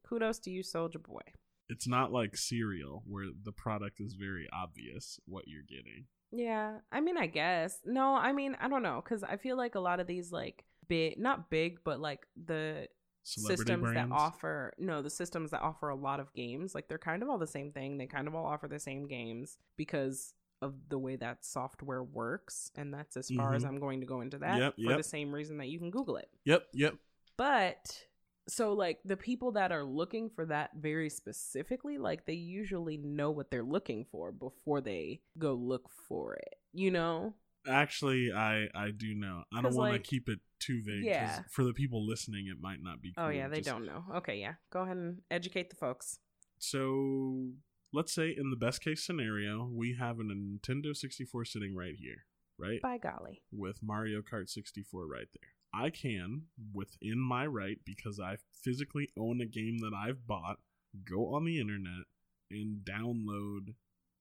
Kudos 0.09 0.39
to 0.41 0.51
you, 0.51 0.63
Soulja 0.63 1.01
Boy. 1.01 1.21
It's 1.69 1.87
not 1.87 2.13
like 2.13 2.37
cereal 2.37 3.03
where 3.07 3.27
the 3.45 3.53
product 3.53 4.01
is 4.01 4.15
very 4.15 4.49
obvious 4.53 5.21
what 5.27 5.45
you're 5.47 5.63
getting. 5.69 6.07
Yeah, 6.33 6.79
I 6.91 7.01
mean, 7.01 7.19
I 7.19 7.27
guess. 7.27 7.79
No, 7.85 8.15
I 8.15 8.33
mean, 8.33 8.57
I 8.61 8.69
don't 8.69 8.83
know, 8.83 9.03
because 9.05 9.23
I 9.23 9.37
feel 9.37 9.57
like 9.57 9.75
a 9.75 9.81
lot 9.81 10.01
of 10.01 10.07
these, 10.07 10.33
like, 10.33 10.65
big, 10.89 11.19
not 11.19 11.51
big, 11.51 11.79
but 11.85 12.01
like 12.01 12.27
the 12.43 12.89
Celebrity 13.27 13.57
systems 13.63 13.83
brands. 13.93 14.11
that 14.11 14.15
offer, 14.17 14.73
no, 14.79 15.03
the 15.03 15.11
systems 15.11 15.51
that 15.51 15.61
offer 15.61 15.89
a 15.89 15.97
lot 15.97 16.21
of 16.21 16.33
games, 16.33 16.75
like, 16.75 16.89
they're 16.89 16.97
kind 16.99 17.23
of 17.23 17.29
all 17.29 17.39
the 17.39 17.47
same 17.47 17.73
thing. 17.73 17.99
They 17.99 18.07
kind 18.07 18.29
of 18.29 18.35
all 18.35 18.47
offer 18.47 18.69
the 18.69 18.79
same 18.79 19.09
games 19.09 19.59
because 19.77 20.33
of 20.63 20.75
the 20.89 20.99
way 20.99 21.17
that 21.17 21.45
software 21.45 22.03
works. 22.03 22.71
And 22.77 22.95
that's 22.95 23.17
as 23.17 23.29
far 23.29 23.55
as 23.55 23.65
Mhm. 23.65 23.69
I'm 23.69 23.81
going 23.81 24.01
to 24.01 24.07
go 24.07 24.21
into 24.21 24.39
that 24.39 24.59
Yep, 24.59 24.75
for 24.77 24.81
yep. 24.91 24.97
the 24.97 25.03
same 25.03 25.33
reason 25.35 25.59
that 25.59 25.67
you 25.69 25.79
can 25.79 25.91
Google 25.91 26.17
it. 26.17 26.31
Yep, 26.45 26.69
yep. 26.73 26.95
But 27.37 28.07
so 28.49 28.73
like 28.73 29.01
the 29.05 29.17
people 29.17 29.53
that 29.53 29.73
are 29.73 29.83
looking 29.85 30.31
for 30.31 30.47
that 30.47 30.71
very 30.77 31.11
specifically, 31.11 31.99
like 31.99 32.25
they 32.27 32.33
usually 32.35 32.97
know 32.97 33.31
what 33.33 33.51
they're 33.51 33.65
looking 33.65 34.05
for 34.05 34.31
before 34.31 34.81
they 34.81 35.21
go 35.37 35.53
look 35.55 35.91
for 35.91 36.35
it. 36.37 36.55
You 36.73 36.91
know? 36.93 37.35
Actually, 37.69 38.33
I 38.33 38.69
I 38.75 38.91
do 38.91 39.15
know. 39.15 39.43
I 39.53 39.57
don't 39.57 39.65
'Cause, 39.71 39.77
want 39.77 39.93
like- 39.93 40.03
to 40.05 40.09
keep 40.09 40.29
it 40.29 40.41
too 40.59 40.83
vague. 40.83 41.03
'cause 41.03 41.07
Yeah. 41.07 41.43
For 41.51 41.65
the 41.65 41.73
people 41.75 42.07
listening, 42.07 42.47
it 42.49 42.61
might 42.61 42.81
not 42.83 43.01
be. 43.03 43.13
Oh 43.17 43.25
cool. 43.25 43.33
yeah, 43.33 43.49
they 43.49 43.57
Just- 43.57 43.69
don't 43.69 43.85
know. 43.87 44.05
Okay, 44.17 44.39
yeah. 44.41 44.55
Go 44.71 44.83
ahead 44.83 44.97
and 44.97 45.23
educate 45.31 45.71
the 45.71 45.77
folks. 45.77 46.19
So 46.59 47.53
let's 47.93 48.13
say 48.13 48.35
in 48.37 48.51
the 48.51 48.57
best 48.57 48.81
case 48.83 49.05
scenario, 49.05 49.67
we 49.67 49.95
have 49.95 50.19
a 50.21 50.25
Nintendo 50.25 50.95
64 50.97 51.45
sitting 51.45 51.75
right 51.75 51.95
here, 51.97 52.27
right? 52.59 52.81
By 52.83 52.99
golly. 52.99 53.43
With 53.53 53.83
Mario 53.83 54.23
Kart 54.23 54.49
64 54.49 55.07
right 55.07 55.29
there. 55.41 55.51
I 55.75 55.91
can, 55.91 56.49
within 56.73 57.19
my 57.19 57.47
right, 57.47 57.79
because 57.85 58.19
I 58.19 58.39
physically 58.63 59.11
own 59.19 59.41
a 59.43 59.47
game 59.47 59.79
that 59.79 59.93
I've 59.95 60.27
bought, 60.27 60.61
go 61.05 61.35
on 61.35 61.45
the 61.45 61.61
internet 61.61 62.07
and 62.51 62.85
download 62.85 63.75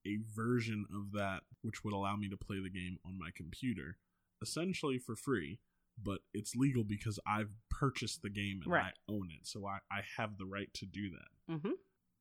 a 0.06 0.18
version 0.36 0.86
of 0.94 1.12
that 1.14 1.42
which 1.62 1.84
would 1.84 1.94
allow 1.94 2.16
me 2.16 2.30
to 2.30 2.38
play 2.38 2.60
the 2.62 2.70
game 2.70 2.98
on 3.06 3.18
my 3.18 3.30
computer, 3.36 3.98
essentially 4.42 4.98
for 5.00 5.16
free. 5.16 5.60
But 6.02 6.20
it's 6.34 6.56
legal 6.56 6.84
because 6.84 7.20
I've 7.26 7.52
purchased 7.70 8.22
the 8.22 8.30
game 8.30 8.60
and 8.64 8.72
Right. 8.74 8.94
I 9.08 9.12
own 9.12 9.30
it, 9.32 9.48
so 9.48 9.66
I, 9.66 9.78
I 9.90 10.02
have 10.18 10.38
the 10.38 10.46
right 10.46 10.74
to 10.76 10.86
do 10.86 11.10
that 11.12 11.54
Mm-hmm. 11.54 11.72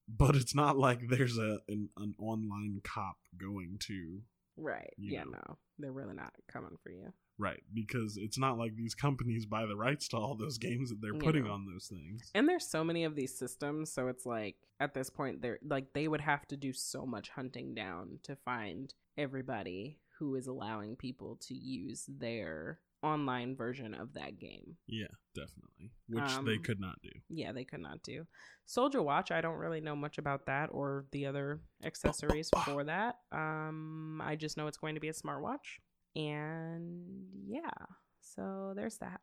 but 0.06 0.36
it's 0.36 0.54
not 0.54 0.76
like 0.78 1.08
there's 1.08 1.38
a 1.38 1.58
an, 1.68 1.88
an 1.96 2.14
online 2.18 2.80
cop 2.84 3.16
going 3.36 3.78
to 3.88 4.20
Right. 4.56 4.92
Yeah, 4.96 5.24
know. 5.24 5.30
no. 5.48 5.58
They're 5.80 5.90
really 5.92 6.14
not 6.14 6.32
coming 6.52 6.76
for 6.84 6.90
you. 6.90 7.12
Right 7.38 7.62
because 7.72 8.16
it's 8.16 8.38
not 8.38 8.58
like 8.58 8.76
these 8.76 8.94
companies 8.94 9.44
buy 9.46 9.66
the 9.66 9.76
rights 9.76 10.06
to 10.08 10.16
all 10.16 10.36
those 10.36 10.56
games 10.58 10.90
that 10.90 11.00
they're 11.02 11.14
putting 11.14 11.44
know. 11.44 11.52
on 11.52 11.66
those 11.66 11.86
things 11.86 12.30
And 12.34 12.48
there's 12.48 12.66
so 12.66 12.84
many 12.84 13.04
of 13.04 13.16
these 13.16 13.36
systems, 13.36 13.92
so 13.92 14.06
it's 14.08 14.24
like 14.24 14.56
at 14.80 14.94
this 14.94 15.10
point 15.10 15.42
they're 15.42 15.58
like 15.64 15.92
they 15.94 16.06
would 16.08 16.20
have 16.20 16.46
to 16.48 16.56
do 16.56 16.72
so 16.72 17.04
much 17.04 17.30
hunting 17.30 17.74
down 17.74 18.18
to 18.24 18.36
find 18.36 18.94
everybody 19.18 19.98
who 20.18 20.36
is 20.36 20.46
allowing 20.46 20.94
people 20.96 21.36
to 21.48 21.54
use 21.54 22.04
their 22.08 22.78
online 23.02 23.54
version 23.56 23.94
of 23.94 24.14
that 24.14 24.38
game. 24.38 24.76
yeah 24.86 25.08
definitely 25.34 25.90
which 26.08 26.24
they 26.46 26.54
Um, 26.56 26.62
could 26.62 26.80
not 26.80 26.96
do 27.02 27.10
Yeah, 27.28 27.52
they 27.52 27.64
could 27.64 27.80
not 27.80 28.02
do. 28.02 28.26
Soulja 28.68 29.04
Watch, 29.04 29.30
I 29.30 29.40
don't 29.42 29.58
really 29.58 29.80
know 29.82 29.96
much 29.96 30.16
about 30.18 30.46
that 30.46 30.68
or 30.72 31.04
the 31.12 31.26
other 31.26 31.60
accessories 31.84 32.48
bah. 32.52 32.60
for 32.64 32.84
that. 32.84 33.16
Um 33.32 34.22
I 34.24 34.36
just 34.36 34.56
know 34.56 34.68
it's 34.68 34.78
going 34.78 34.94
to 34.94 35.00
be 35.00 35.08
a 35.08 35.12
smartwatch. 35.12 35.80
And 36.16 37.26
yeah, 37.46 37.70
so 38.20 38.72
there's 38.76 38.98
that. 38.98 39.20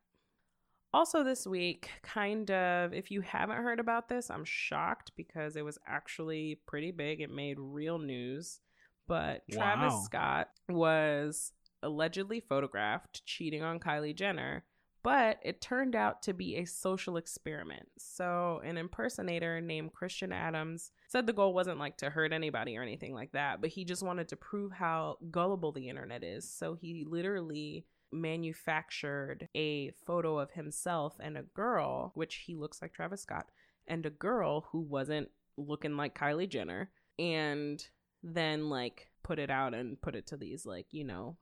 Also, 0.93 1.23
this 1.23 1.47
week, 1.47 1.89
kind 2.03 2.51
of, 2.51 2.93
if 2.93 3.11
you 3.11 3.21
haven't 3.21 3.63
heard 3.63 3.79
about 3.79 4.09
this, 4.09 4.29
I'm 4.29 4.43
shocked 4.43 5.13
because 5.15 5.55
it 5.55 5.63
was 5.63 5.77
actually 5.87 6.59
pretty 6.67 6.91
big. 6.91 7.21
It 7.21 7.31
made 7.31 7.57
real 7.59 7.97
news. 7.97 8.59
But 9.07 9.41
Travis 9.51 10.03
Scott 10.05 10.49
was 10.69 11.53
allegedly 11.81 12.39
photographed 12.39 13.25
cheating 13.25 13.63
on 13.63 13.79
Kylie 13.79 14.15
Jenner, 14.15 14.63
but 15.03 15.39
it 15.43 15.61
turned 15.61 15.95
out 15.95 16.21
to 16.23 16.33
be 16.33 16.57
a 16.57 16.65
social 16.65 17.17
experiment. 17.17 17.87
So, 17.97 18.61
an 18.63 18.77
impersonator 18.77 19.59
named 19.61 19.93
Christian 19.93 20.31
Adams 20.31 20.91
said 21.07 21.25
the 21.25 21.33
goal 21.33 21.53
wasn't 21.53 21.79
like 21.79 21.97
to 21.97 22.09
hurt 22.09 22.33
anybody 22.33 22.77
or 22.77 22.83
anything 22.83 23.13
like 23.13 23.31
that, 23.31 23.61
but 23.61 23.71
he 23.71 23.83
just 23.83 24.03
wanted 24.03 24.27
to 24.29 24.35
prove 24.35 24.71
how 24.71 25.17
gullible 25.31 25.71
the 25.71 25.89
internet 25.89 26.23
is. 26.23 26.49
So, 26.49 26.75
he 26.75 27.05
literally 27.07 27.85
manufactured 28.11 29.47
a 29.55 29.91
photo 30.05 30.37
of 30.37 30.51
himself 30.51 31.15
and 31.19 31.37
a 31.37 31.43
girl, 31.43 32.11
which 32.13 32.43
he 32.45 32.55
looks 32.55 32.81
like 32.81 32.93
Travis 32.93 33.21
Scott, 33.21 33.47
and 33.87 34.05
a 34.05 34.11
girl 34.11 34.67
who 34.71 34.81
wasn't 34.81 35.29
looking 35.57 35.97
like 35.97 36.17
Kylie 36.17 36.49
Jenner, 36.49 36.91
and 37.17 37.83
then 38.23 38.69
like 38.69 39.09
put 39.23 39.39
it 39.39 39.49
out 39.49 39.73
and 39.73 39.99
put 40.01 40.15
it 40.15 40.27
to 40.27 40.37
these 40.37 40.65
like, 40.65 40.87
you 40.91 41.03
know, 41.03 41.37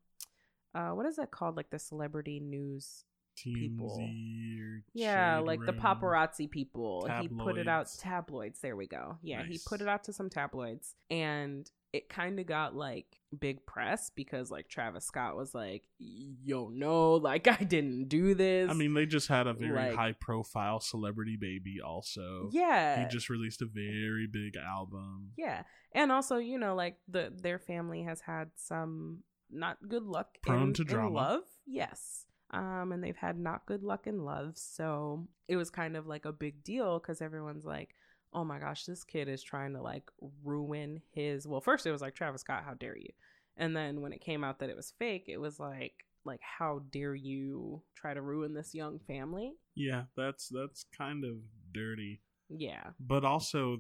uh 0.73 0.89
what 0.89 1.05
is 1.05 1.17
that 1.17 1.31
called? 1.31 1.57
Like 1.57 1.69
the 1.69 1.79
celebrity 1.79 2.39
news. 2.39 3.03
TMZ 3.45 4.60
or 4.62 4.84
yeah, 4.93 5.39
like 5.39 5.60
the 5.65 5.73
paparazzi 5.73 6.49
people. 6.49 7.08
He 7.21 7.28
put 7.28 7.58
it 7.58 7.67
out 7.67 7.88
Tabloids. 7.88 7.97
tabloids. 7.97 8.60
There 8.62 8.75
we 8.75 8.88
go. 8.88 9.17
Yeah, 9.21 9.43
he 9.43 9.60
put 9.65 9.82
it 9.82 9.88
out 9.88 10.04
to 10.06 10.13
some 10.13 10.30
tabloids 10.30 10.95
and 11.10 11.69
it 11.91 12.08
kind 12.08 12.39
of 12.39 12.45
got 12.45 12.75
like 12.75 13.08
big 13.39 13.65
press 13.65 14.12
because 14.15 14.52
like 14.52 14.67
Travis 14.69 15.06
Scott 15.06 15.36
was 15.36 15.56
like, 15.56 15.86
"Yo, 15.97 16.69
no, 16.71 17.13
like 17.13 17.47
I 17.60 17.63
didn't 17.63 18.10
do 18.10 18.36
this." 18.36 18.69
I 18.69 18.73
mean, 18.73 18.93
they 18.93 19.06
just 19.08 19.28
had 19.28 19.47
a 19.47 19.54
very 19.54 19.71
Like- 19.89 19.95
high 19.95 20.12
profile 20.19 20.80
celebrity 20.82 21.36
baby. 21.39 21.78
Also, 21.84 22.49
yeah. 22.52 23.02
he 23.02 23.08
just 23.08 23.30
released 23.30 23.62
a 23.63 23.65
very 23.65 24.28
big 24.32 24.56
album. 24.56 25.32
Yeah. 25.38 25.63
And 25.93 26.12
also, 26.12 26.38
you 26.38 26.60
know, 26.60 26.75
like 26.75 26.97
the 27.08 27.34
their 27.36 27.58
family 27.58 28.04
has 28.04 28.21
had 28.21 28.52
some 28.56 29.23
not 29.49 29.78
good 29.88 30.04
luck 30.04 30.28
Prone 30.43 30.67
in, 30.67 30.73
to 30.75 30.84
drama. 30.84 31.10
love. 31.15 31.41
Yes. 31.65 32.25
Um 32.51 32.91
and 32.91 33.03
they've 33.03 33.15
had 33.15 33.38
not 33.38 33.65
good 33.65 33.83
luck 33.83 34.07
in 34.07 34.25
love. 34.25 34.57
So 34.57 35.27
it 35.47 35.55
was 35.55 35.69
kind 35.69 35.95
of 35.95 36.07
like 36.07 36.25
a 36.25 36.33
big 36.33 36.63
deal 36.63 36.99
cuz 36.99 37.21
everyone's 37.21 37.65
like, 37.65 37.95
"Oh 38.33 38.43
my 38.43 38.59
gosh, 38.59 38.85
this 38.85 39.03
kid 39.03 39.27
is 39.27 39.43
trying 39.43 39.73
to 39.73 39.81
like 39.81 40.09
ruin 40.43 41.01
his 41.12 41.47
Well, 41.47 41.62
first 41.62 41.85
it 41.85 41.91
was 41.91 42.01
like, 42.01 42.15
"Travis 42.15 42.41
Scott, 42.41 42.63
how 42.63 42.73
dare 42.73 42.97
you?" 42.97 43.12
And 43.57 43.75
then 43.75 44.01
when 44.01 44.13
it 44.13 44.21
came 44.21 44.43
out 44.43 44.59
that 44.59 44.69
it 44.69 44.75
was 44.75 44.93
fake, 44.97 45.25
it 45.27 45.38
was 45.39 45.59
like 45.59 46.05
like 46.25 46.41
how 46.41 46.79
dare 46.91 47.15
you 47.15 47.81
try 47.95 48.13
to 48.13 48.21
ruin 48.21 48.53
this 48.53 48.73
young 48.73 48.99
family? 48.99 49.53
Yeah, 49.75 50.03
that's 50.15 50.49
that's 50.49 50.85
kind 50.97 51.23
of 51.23 51.38
dirty. 51.71 52.21
Yeah. 52.49 52.91
but 52.99 53.23
also 53.23 53.77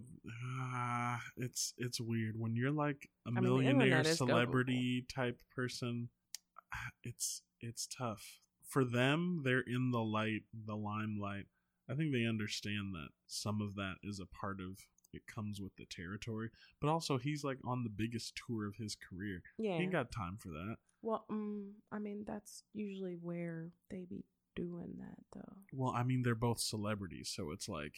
uh, 0.75 1.17
it's 1.37 1.73
it's 1.77 1.99
weird 1.99 2.35
when 2.37 2.55
you're 2.55 2.69
like 2.69 3.09
a 3.25 3.31
millionaire 3.31 3.71
internet 3.71 4.05
is 4.05 4.17
celebrity 4.17 5.07
type 5.13 5.41
person 5.55 6.09
it's 7.03 7.41
it's 7.61 7.87
tough 7.87 8.23
for 8.69 8.85
them 8.85 9.41
they're 9.43 9.59
in 9.67 9.91
the 9.91 9.99
light 10.01 10.43
the 10.65 10.75
limelight 10.75 11.45
i 11.89 11.93
think 11.95 12.11
they 12.13 12.25
understand 12.25 12.93
that 12.93 13.09
some 13.27 13.61
of 13.61 13.75
that 13.75 13.95
is 14.03 14.19
a 14.19 14.25
part 14.27 14.59
of 14.61 14.77
it 15.11 15.23
comes 15.27 15.59
with 15.59 15.75
the 15.77 15.85
territory 15.89 16.49
but 16.79 16.87
also 16.89 17.17
he's 17.17 17.43
like 17.43 17.57
on 17.65 17.83
the 17.83 17.89
biggest 17.89 18.39
tour 18.47 18.67
of 18.67 18.75
his 18.75 18.95
career 18.95 19.41
Yeah. 19.57 19.77
he 19.77 19.83
ain't 19.83 19.91
got 19.91 20.11
time 20.11 20.37
for 20.37 20.49
that 20.49 20.75
Well, 21.01 21.25
um, 21.29 21.73
I 21.91 21.97
mean, 21.99 22.25
that's 22.27 22.63
usually 22.73 23.15
where 23.19 23.71
they 23.89 24.05
be 24.07 24.23
doing 24.55 24.97
that, 24.99 25.17
though. 25.33 25.55
well 25.73 25.91
i 25.95 26.03
mean 26.03 26.21
they're 26.23 26.35
both 26.35 26.59
celebrities 26.59 27.31
so 27.35 27.51
it's 27.51 27.67
like 27.67 27.93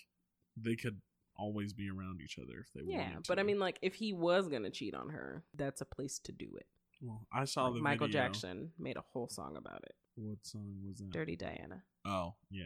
they 0.55 0.75
could 0.75 1.01
always 1.35 1.73
be 1.73 1.89
around 1.89 2.21
each 2.23 2.37
other 2.37 2.59
if 2.59 2.71
they 2.73 2.81
Yeah, 2.85 2.99
wanted 2.99 3.13
Yeah, 3.13 3.19
but 3.27 3.39
I 3.39 3.43
mean, 3.43 3.57
like, 3.59 3.79
if 3.81 3.95
he 3.95 4.13
was 4.13 4.47
gonna 4.47 4.69
cheat 4.69 4.93
on 4.93 5.09
her, 5.09 5.43
that's 5.55 5.81
a 5.81 5.85
place 5.85 6.19
to 6.25 6.31
do 6.31 6.49
it. 6.57 6.67
Well, 7.01 7.25
I 7.33 7.45
saw 7.45 7.65
Like, 7.65 7.73
the 7.75 7.79
Michael 7.81 8.07
video. 8.07 8.21
Jackson 8.27 8.71
made 8.77 8.97
a 8.97 9.01
whole 9.01 9.27
song 9.29 9.55
about 9.57 9.81
it. 9.83 9.95
What 10.23 10.45
song 10.45 10.75
was 10.87 10.97
that? 10.99 11.11
Dirty 11.11 11.35
Diana. 11.35 11.83
Oh, 12.05 12.35
yeah. 12.49 12.65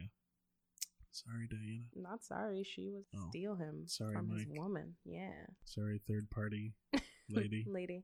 Sorry, 1.11 1.47
Diana. 1.49 1.83
Not 1.95 2.23
sorry, 2.23 2.63
she 2.63 2.89
was 2.89 3.05
Oh. 3.15 3.27
steal 3.29 3.55
him 3.55 3.83
Sorry, 3.87 4.13
from 4.13 4.29
his 4.29 4.45
woman. 4.49 4.95
Yeah, 5.05 5.45
Sorry, 5.63 6.01
third 6.05 6.29
party 6.29 6.73
lady. 7.29 7.63
lady. 7.67 8.03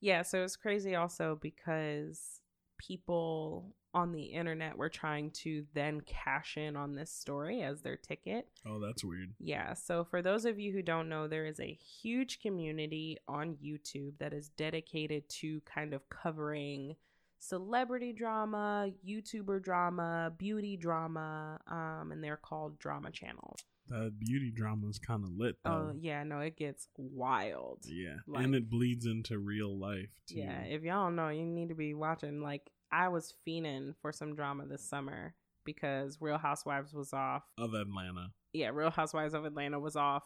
Yeah, 0.00 0.22
so 0.22 0.42
it's 0.44 0.56
crazy 0.56 0.94
also 0.94 1.38
because 1.40 2.40
people 2.78 3.74
on 3.94 4.12
the 4.12 4.22
internet 4.24 4.76
were 4.76 4.90
trying 4.90 5.30
to 5.30 5.64
then 5.74 6.02
cash 6.02 6.56
in 6.58 6.76
on 6.76 6.94
this 6.94 7.10
story 7.10 7.62
as 7.62 7.80
their 7.80 7.96
ticket. 7.96 8.46
oh, 8.66 8.78
that's 8.78 9.02
weird. 9.02 9.32
Yeah. 9.40 9.72
So, 9.72 10.04
for 10.04 10.20
those 10.20 10.44
of 10.44 10.58
you 10.58 10.72
who 10.72 10.82
don't 10.82 11.08
know, 11.08 11.26
there 11.26 11.46
is 11.46 11.58
a 11.58 11.72
huge 11.72 12.40
community 12.40 13.16
on 13.26 13.56
YouTube 13.56 14.18
that 14.18 14.34
is 14.34 14.50
dedicated 14.50 15.28
to 15.40 15.62
kind 15.62 15.94
of 15.94 16.08
covering 16.10 16.94
celebrity 17.38 18.12
drama, 18.12 18.90
YouTuber 19.06 19.62
drama, 19.62 20.32
beauty 20.36 20.76
drama, 20.76 21.58
um, 21.66 22.10
and 22.12 22.22
they're 22.22 22.36
called 22.36 22.78
drama 22.78 23.10
channels. 23.10 23.60
The 23.88 24.12
beauty 24.18 24.52
drama 24.54 24.86
is 24.88 24.98
kind 24.98 25.24
of 25.24 25.30
lit 25.36 25.56
Though. 25.64 25.70
Oh 25.70 25.86
though. 25.92 25.98
yeah, 26.00 26.22
no, 26.22 26.40
it 26.40 26.56
gets 26.58 26.88
wild. 26.98 27.80
yeah, 27.86 28.16
like- 28.26 28.44
and 28.44 28.54
it 28.54 28.68
bleeds 28.68 29.06
into 29.06 29.38
real 29.38 29.78
life 29.78 30.10
too. 30.28 30.40
Yeah, 30.40 30.60
if 30.62 30.82
y'all 30.82 31.04
don't 31.06 31.16
know, 31.16 31.28
you 31.30 31.46
need 31.46 31.70
to 31.70 31.74
be 31.74 31.94
watching. 31.94 32.42
Like 32.42 32.70
I 32.92 33.08
was 33.08 33.32
fiending 33.46 33.94
for 34.02 34.12
some 34.12 34.34
drama 34.34 34.66
this 34.66 34.86
summer 34.86 35.34
because 35.64 36.18
Real 36.20 36.38
Housewives 36.38 36.92
was 36.92 37.12
off. 37.14 37.44
of 37.56 37.72
Atlanta. 37.74 38.28
Yeah, 38.52 38.70
Real 38.74 38.90
Housewives 38.90 39.32
of 39.34 39.44
Atlanta 39.46 39.78
was 39.80 39.96
off. 39.96 40.24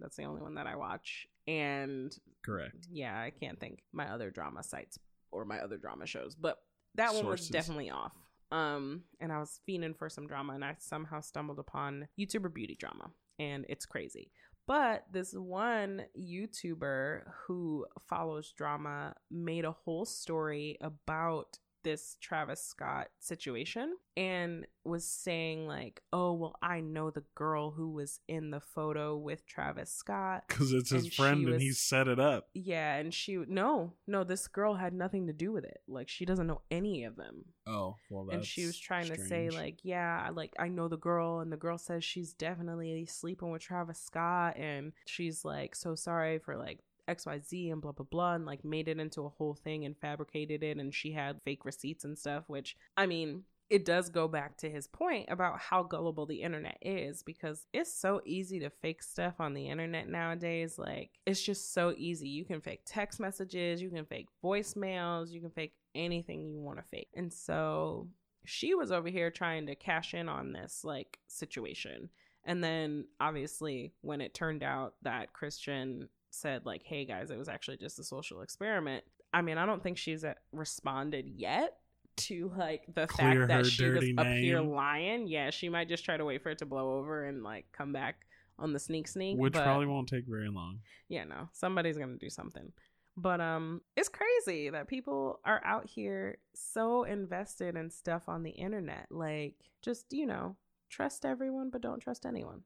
That's 0.00 0.16
the 0.16 0.24
only 0.24 0.40
one 0.42 0.54
that 0.56 0.66
I 0.66 0.74
watch. 0.76 1.26
And 1.46 2.12
Correct. 2.44 2.86
yeah, 2.90 3.16
I 3.16 3.30
can't 3.30 3.60
think 3.60 3.82
my 3.92 4.10
other 4.12 4.30
drama 4.30 4.62
sites 4.64 4.98
or 5.34 5.44
my 5.44 5.58
other 5.58 5.76
drama 5.76 6.06
shows, 6.06 6.34
but 6.34 6.58
that 6.94 7.12
one 7.12 7.26
was 7.26 7.48
definitely 7.48 7.90
off. 7.90 8.12
Um, 8.52 9.02
and 9.20 9.32
I 9.32 9.38
was 9.38 9.60
fiending 9.68 9.96
for 9.96 10.08
some 10.08 10.26
drama, 10.28 10.54
and 10.54 10.64
I 10.64 10.76
somehow 10.78 11.20
stumbled 11.20 11.58
upon 11.58 12.06
YouTuber 12.18 12.54
beauty 12.54 12.76
drama, 12.78 13.10
and 13.38 13.66
it's 13.68 13.84
crazy. 13.84 14.30
But 14.66 15.04
this 15.12 15.32
one 15.34 16.04
YouTuber 16.18 17.22
who 17.46 17.84
follows 18.08 18.54
drama 18.56 19.14
made 19.30 19.64
a 19.64 19.72
whole 19.72 20.06
story 20.06 20.78
about 20.80 21.58
this 21.84 22.16
Travis 22.20 22.62
Scott 22.62 23.08
situation 23.20 23.94
and 24.16 24.66
was 24.84 25.04
saying 25.04 25.66
like, 25.66 26.02
"Oh, 26.12 26.32
well, 26.32 26.56
I 26.62 26.80
know 26.80 27.10
the 27.10 27.24
girl 27.34 27.70
who 27.70 27.90
was 27.90 28.20
in 28.28 28.50
the 28.50 28.60
photo 28.60 29.16
with 29.16 29.46
Travis 29.46 29.92
Scott." 29.92 30.44
Because 30.48 30.72
it's 30.72 30.90
his 30.90 31.04
And 31.04 31.12
friend 31.12 31.48
and 31.48 31.60
he 31.60 31.70
set 31.70 32.08
it 32.08 32.18
up. 32.18 32.48
Yeah, 32.54 32.96
and 32.96 33.12
she 33.14 33.36
no, 33.36 33.92
no, 34.06 34.24
this 34.24 34.48
girl 34.48 34.74
had 34.74 34.92
nothing 34.92 35.26
to 35.26 35.32
do 35.32 35.52
with 35.52 35.64
it. 35.64 35.80
Like 35.86 36.08
she 36.08 36.24
doesn't 36.24 36.46
know 36.46 36.62
any 36.70 37.04
of 37.04 37.16
them. 37.16 37.44
Oh, 37.66 37.96
well, 38.10 38.24
that's 38.24 38.36
and 38.36 38.44
she 38.44 38.66
was 38.66 38.78
trying 38.78 39.08
to 39.08 39.18
say 39.18 39.50
like, 39.50 39.78
yeah, 39.82 40.24
I 40.26 40.30
like 40.30 40.54
I 40.58 40.68
know 40.68 40.88
the 40.88 40.96
girl 40.96 41.40
and 41.40 41.52
the 41.52 41.56
girl 41.56 41.78
says 41.78 42.04
she's 42.04 42.32
definitely 42.32 43.06
sleeping 43.06 43.50
with 43.50 43.62
Travis 43.62 43.98
Scott 44.00 44.56
and 44.56 44.92
she's 45.06 45.44
like 45.44 45.74
so 45.74 45.94
sorry 45.94 46.38
for 46.38 46.56
like 46.56 46.80
XYZ 47.08 47.72
and 47.72 47.82
blah 47.82 47.92
blah 47.92 48.06
blah 48.10 48.34
and 48.34 48.46
like 48.46 48.64
made 48.64 48.88
it 48.88 48.98
into 48.98 49.22
a 49.22 49.30
whole 49.30 49.54
thing 49.54 49.84
and 49.84 49.96
fabricated 49.96 50.62
it 50.62 50.78
and 50.78 50.94
she 50.94 51.12
had 51.12 51.42
fake 51.44 51.64
receipts 51.64 52.04
and 52.04 52.18
stuff, 52.18 52.44
which 52.46 52.76
I 52.96 53.06
mean 53.06 53.44
it 53.70 53.84
does 53.84 54.10
go 54.10 54.28
back 54.28 54.56
to 54.58 54.70
his 54.70 54.86
point 54.86 55.26
about 55.30 55.58
how 55.58 55.82
gullible 55.82 56.26
the 56.26 56.42
internet 56.42 56.76
is 56.82 57.22
because 57.22 57.66
it's 57.72 57.92
so 57.92 58.20
easy 58.26 58.60
to 58.60 58.70
fake 58.70 59.02
stuff 59.02 59.34
on 59.40 59.54
the 59.54 59.68
internet 59.68 60.08
nowadays. 60.08 60.78
Like, 60.78 61.10
it's 61.24 61.42
just 61.42 61.72
so 61.72 61.94
easy. 61.96 62.28
You 62.28 62.44
can 62.44 62.60
fake 62.60 62.82
text 62.84 63.20
messages, 63.20 63.80
you 63.80 63.90
can 63.90 64.04
fake 64.04 64.28
voicemails, 64.44 65.30
you 65.30 65.40
can 65.40 65.50
fake 65.50 65.72
anything 65.94 66.42
you 66.42 66.60
want 66.60 66.78
to 66.78 66.84
fake. 66.84 67.08
And 67.14 67.32
so 67.32 68.08
she 68.44 68.74
was 68.74 68.92
over 68.92 69.08
here 69.08 69.30
trying 69.30 69.66
to 69.66 69.74
cash 69.74 70.12
in 70.12 70.28
on 70.28 70.52
this 70.52 70.82
like 70.84 71.18
situation. 71.26 72.10
And 72.44 72.62
then 72.62 73.06
obviously, 73.18 73.94
when 74.02 74.20
it 74.20 74.34
turned 74.34 74.62
out 74.62 74.94
that 75.02 75.32
Christian 75.32 76.10
said, 76.34 76.66
like, 76.66 76.82
hey 76.84 77.04
guys, 77.04 77.30
it 77.30 77.38
was 77.38 77.48
actually 77.48 77.76
just 77.78 77.98
a 77.98 78.04
social 78.04 78.42
experiment. 78.42 79.04
I 79.32 79.42
mean, 79.42 79.58
I 79.58 79.66
don't 79.66 79.82
think 79.82 79.98
she's 79.98 80.24
uh, 80.24 80.34
responded 80.52 81.28
yet 81.28 81.76
to 82.16 82.52
like 82.56 82.84
the 82.94 83.06
Clear 83.06 83.48
fact 83.48 83.64
that 83.64 83.70
she 83.70 83.84
was 83.84 83.94
dirty 83.94 84.14
up 84.16 84.26
here 84.26 84.60
name. 84.60 84.70
lying. 84.70 85.26
Yeah, 85.26 85.50
she 85.50 85.68
might 85.68 85.88
just 85.88 86.04
try 86.04 86.16
to 86.16 86.24
wait 86.24 86.42
for 86.42 86.50
it 86.50 86.58
to 86.58 86.66
blow 86.66 86.98
over 86.98 87.24
and 87.24 87.42
like 87.42 87.66
come 87.72 87.92
back 87.92 88.26
on 88.58 88.72
the 88.72 88.78
sneak 88.78 89.08
sneak. 89.08 89.38
which 89.38 89.52
but, 89.52 89.64
probably 89.64 89.86
won't 89.86 90.08
take 90.08 90.26
very 90.26 90.48
long. 90.48 90.78
yeah, 91.08 91.24
no, 91.24 91.48
somebody's 91.52 91.98
gonna 91.98 92.16
do 92.16 92.30
something. 92.30 92.72
But 93.16 93.40
um, 93.40 93.80
it's 93.96 94.08
crazy 94.08 94.70
that 94.70 94.88
people 94.88 95.40
are 95.44 95.60
out 95.64 95.86
here 95.86 96.38
so 96.54 97.04
invested 97.04 97.76
in 97.76 97.90
stuff 97.90 98.22
on 98.28 98.42
the 98.42 98.50
internet. 98.50 99.06
Like, 99.10 99.54
just 99.82 100.06
you 100.12 100.26
know, 100.26 100.56
trust 100.90 101.24
everyone, 101.24 101.70
but 101.70 101.80
don't 101.80 102.00
trust 102.00 102.26
anyone. 102.26 102.62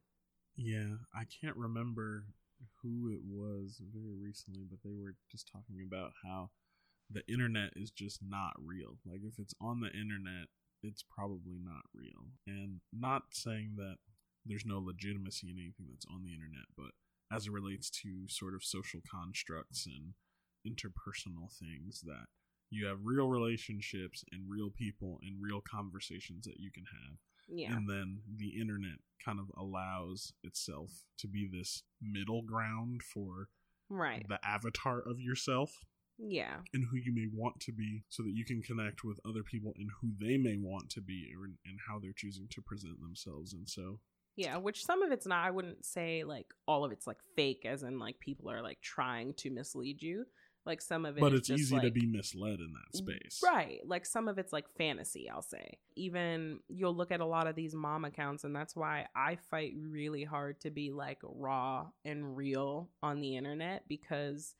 Yeah, 0.56 0.96
I 1.14 1.24
can't 1.24 1.56
remember 1.56 2.24
who 2.82 3.10
it 3.12 3.20
was 3.24 3.80
very 3.92 4.14
recently, 4.14 4.64
but 4.68 4.78
they 4.84 4.94
were 4.94 5.14
just 5.30 5.48
talking 5.50 5.84
about 5.86 6.12
how 6.24 6.50
the 7.10 7.22
internet 7.32 7.70
is 7.76 7.90
just 7.90 8.20
not 8.22 8.52
real. 8.58 8.98
Like 9.06 9.20
if 9.24 9.38
it's 9.38 9.54
on 9.60 9.80
the 9.80 9.88
internet, 9.88 10.48
it's 10.82 11.02
probably 11.02 11.58
not 11.62 11.82
real. 11.94 12.32
And 12.46 12.80
not 12.92 13.22
saying 13.32 13.74
that 13.76 13.96
there's 14.44 14.66
no 14.66 14.78
legitimacy 14.78 15.48
in 15.50 15.58
anything 15.58 15.86
that's 15.90 16.06
on 16.06 16.22
the 16.24 16.32
internet, 16.32 16.68
but 16.76 16.92
as 17.34 17.46
it 17.46 17.52
relates 17.52 17.90
to 17.90 18.28
sort 18.28 18.54
of 18.54 18.64
social 18.64 19.00
constructs 19.10 19.86
and 19.86 20.14
interpersonal 20.66 21.52
things 21.58 22.02
that 22.02 22.26
you 22.70 22.86
have 22.86 22.98
real 23.04 23.28
relationships 23.28 24.24
and 24.32 24.42
real 24.48 24.70
people 24.70 25.18
and 25.22 25.36
real 25.40 25.60
conversations 25.60 26.44
that 26.44 26.60
you 26.60 26.70
can 26.70 26.84
have 26.84 27.16
Yeah, 27.48 27.74
and 27.74 27.88
then 27.88 28.20
the 28.36 28.60
internet 28.60 28.98
kind 29.24 29.38
of 29.40 29.50
allows 29.58 30.32
itself 30.42 30.90
to 31.18 31.26
be 31.26 31.48
this 31.50 31.82
middle 32.00 32.42
ground 32.42 33.02
for 33.02 33.48
right. 33.90 34.24
the 34.28 34.38
avatar 34.44 35.00
of 35.00 35.20
yourself 35.20 35.72
Yeah, 36.18 36.56
and 36.72 36.84
who 36.90 36.96
you 36.96 37.12
may 37.14 37.26
want 37.32 37.60
to 37.60 37.72
be 37.72 38.04
so 38.08 38.22
that 38.22 38.32
you 38.34 38.44
can 38.44 38.62
connect 38.62 39.04
with 39.04 39.18
other 39.26 39.42
people 39.42 39.72
and 39.76 39.88
who 40.00 40.12
they 40.20 40.36
may 40.36 40.56
want 40.60 40.90
to 40.90 41.00
be 41.00 41.32
or, 41.36 41.44
and 41.44 41.78
how 41.88 41.98
they're 41.98 42.12
choosing 42.14 42.48
to 42.50 42.62
present 42.62 43.00
themselves 43.00 43.52
and 43.52 43.68
so 43.68 44.00
yeah. 44.38 44.56
Which 44.56 44.84
some 44.84 45.02
of 45.02 45.10
it's 45.10 45.26
not. 45.26 45.44
I 45.44 45.50
wouldn't 45.50 45.84
say 45.84 46.22
like 46.22 46.46
all 46.68 46.84
of 46.84 46.92
it's 46.92 47.08
like 47.08 47.18
fake, 47.34 47.66
as 47.66 47.82
in 47.82 47.98
like 47.98 48.20
people 48.20 48.48
are 48.48 48.62
like 48.62 48.80
trying 48.80 49.34
to 49.38 49.50
mislead 49.50 50.00
you. 50.00 50.26
Like 50.68 50.82
some 50.82 51.06
of 51.06 51.16
it, 51.16 51.20
but 51.20 51.32
it's 51.32 51.48
easy 51.48 51.80
to 51.80 51.90
be 51.90 52.04
misled 52.04 52.60
in 52.60 52.74
that 52.74 52.96
space 52.96 53.40
Right. 53.42 53.80
Like 53.86 54.04
some 54.04 54.28
of 54.28 54.36
it's 54.36 54.52
like 54.52 54.66
fantasy, 54.76 55.30
I'll 55.30 55.40
say. 55.40 55.78
Even 55.96 56.60
you'll 56.68 56.94
look 56.94 57.10
at 57.10 57.20
a 57.20 57.24
lot 57.24 57.46
of 57.46 57.56
these 57.56 57.74
mom 57.74 58.04
accounts, 58.04 58.44
and 58.44 58.54
that's 58.54 58.76
why 58.76 59.06
I 59.16 59.38
fight 59.50 59.72
really 59.80 60.24
hard 60.24 60.60
to 60.60 60.70
be 60.70 60.90
like 60.90 61.18
raw 61.22 61.86
and 62.04 62.36
real 62.36 62.90
on 63.02 63.20
the 63.20 63.36
internet 63.36 63.84
because 63.88 64.54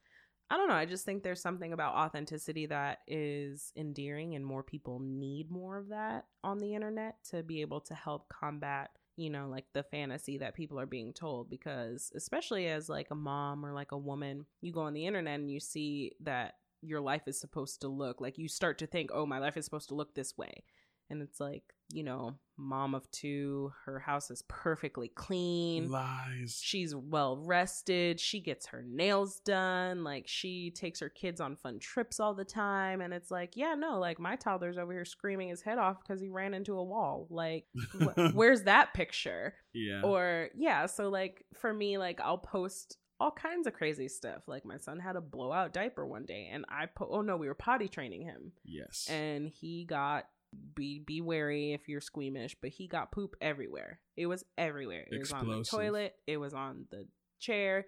I 0.51 0.57
don't 0.57 0.69
know. 0.69 0.75
I 0.75 0.87
just 0.87 1.05
think 1.05 1.23
there's 1.23 1.43
something 1.43 1.75
about 1.75 1.95
authenticity 1.95 2.65
that 2.67 3.01
is 3.07 3.71
endearing, 3.77 4.35
and 4.35 4.45
more 4.45 4.63
people 4.63 5.01
need 5.01 5.51
more 5.51 5.77
of 5.77 5.89
that 5.89 6.25
on 6.43 6.59
the 6.59 6.75
internet 6.75 7.17
to 7.31 7.43
be 7.43 7.61
able 7.61 7.83
to 7.83 7.95
help 7.95 8.31
combat 8.31 8.91
you 9.19 9.31
know 9.31 9.49
like 9.49 9.65
the 9.75 9.83
fantasy 9.83 10.39
that 10.39 10.55
people 10.55 10.79
are 10.79 10.87
being 10.87 11.13
told 11.13 11.51
because 11.51 12.13
especially 12.15 12.69
as 12.69 12.89
like 12.89 13.09
a 13.11 13.17
mom 13.17 13.67
or 13.67 13.73
like 13.73 13.91
a 13.93 13.99
woman 13.99 14.47
you 14.61 14.73
go 14.73 14.83
on 14.83 14.95
the 14.95 15.07
internet 15.07 15.41
and 15.41 15.51
you 15.51 15.59
see 15.59 16.13
that 16.21 16.55
your 16.83 17.01
life 17.01 17.23
is 17.27 17.41
supposed 17.41 17.81
to 17.81 17.89
look 17.89 18.21
like 18.21 18.39
you 18.39 18.49
start 18.49 18.79
to 18.79 18.87
think 18.87 19.11
oh 19.13 19.27
my 19.27 19.41
life 19.41 19.57
is 19.57 19.65
supposed 19.65 19.89
to 19.89 19.97
look 19.97 20.15
this 20.15 20.39
way 20.39 20.63
and 21.11 21.23
it's 21.23 21.41
like 21.41 21.63
you 21.91 22.03
know 22.03 22.35
mom 22.59 22.95
of 22.95 23.09
two 23.13 23.73
her 23.85 23.99
house 24.01 24.31
is 24.31 24.43
perfectly 24.49 25.09
clean. 25.09 25.91
Lies. 25.91 26.61
She's 26.61 26.95
well 26.95 27.37
rested. 27.37 28.19
She 28.19 28.41
gets 28.41 28.67
her 28.67 28.85
nails 28.87 29.41
done. 29.45 30.03
Like 30.03 30.27
she 30.27 30.73
takes 30.73 31.01
her 31.01 31.09
kids 31.09 31.41
on 31.41 31.57
fun 31.57 31.79
trips 31.79 32.19
all 32.19 32.35
the 32.35 32.45
time. 32.45 33.01
And 33.01 33.15
it's 33.15 33.31
like 33.31 33.53
yeah 33.55 33.75
no 33.75 33.99
like 33.99 34.19
my 34.19 34.37
toddler's 34.37 34.77
over 34.77 34.93
here 34.93 35.05
screaming 35.05 35.49
his 35.49 35.63
head 35.63 35.79
off 35.79 36.01
because 36.01 36.21
he 36.21 36.29
ran 36.29 36.53
into 36.53 36.75
a 36.77 36.83
wall. 36.85 37.29
Like 37.31 37.67
wh- 38.01 38.31
where's 38.35 38.65
that 38.65 38.93
picture? 38.93 39.55
Yeah. 39.73 40.03
Or 40.03 40.49
yeah 40.57 40.87
so 40.87 41.09
like 41.09 41.45
for 41.55 41.73
me 41.73 41.97
like 41.97 42.21
i'll 42.21 42.39
post 42.39 42.97
all 43.21 43.31
kinds 43.31 43.67
of 43.67 43.73
crazy 43.73 44.09
stuff. 44.09 44.43
Like 44.47 44.65
my 44.65 44.79
son 44.79 44.99
had 44.99 45.17
a 45.17 45.21
blowout 45.21 45.73
diaper 45.73 46.07
one 46.07 46.25
day 46.25 46.51
and 46.53 46.65
i 46.69 46.87
po- 46.87 47.09
oh 47.11 47.23
no 47.23 47.37
we 47.37 47.47
were 47.47 47.55
potty 47.55 47.89
training 47.89 48.23
him. 48.23 48.53
Yes. 48.65 49.07
And 49.09 49.49
he 49.49 49.85
got 49.85 50.27
be 50.75 50.99
be 50.99 51.21
wary 51.21 51.73
if 51.73 51.89
you're 51.89 52.01
squeamish 52.01 52.57
but 52.63 52.71
he 52.71 52.87
got 52.89 53.13
poop 53.13 53.37
everywhere. 53.41 54.01
It 54.17 54.27
was 54.27 54.45
everywhere. 54.57 55.05
It 55.11 55.19
was 55.19 55.33
on 55.33 55.47
the 55.49 55.63
toilet. 55.65 56.15
It 56.27 56.39
was 56.39 56.55
on 56.55 56.87
the 56.91 57.07
chair. 57.41 57.87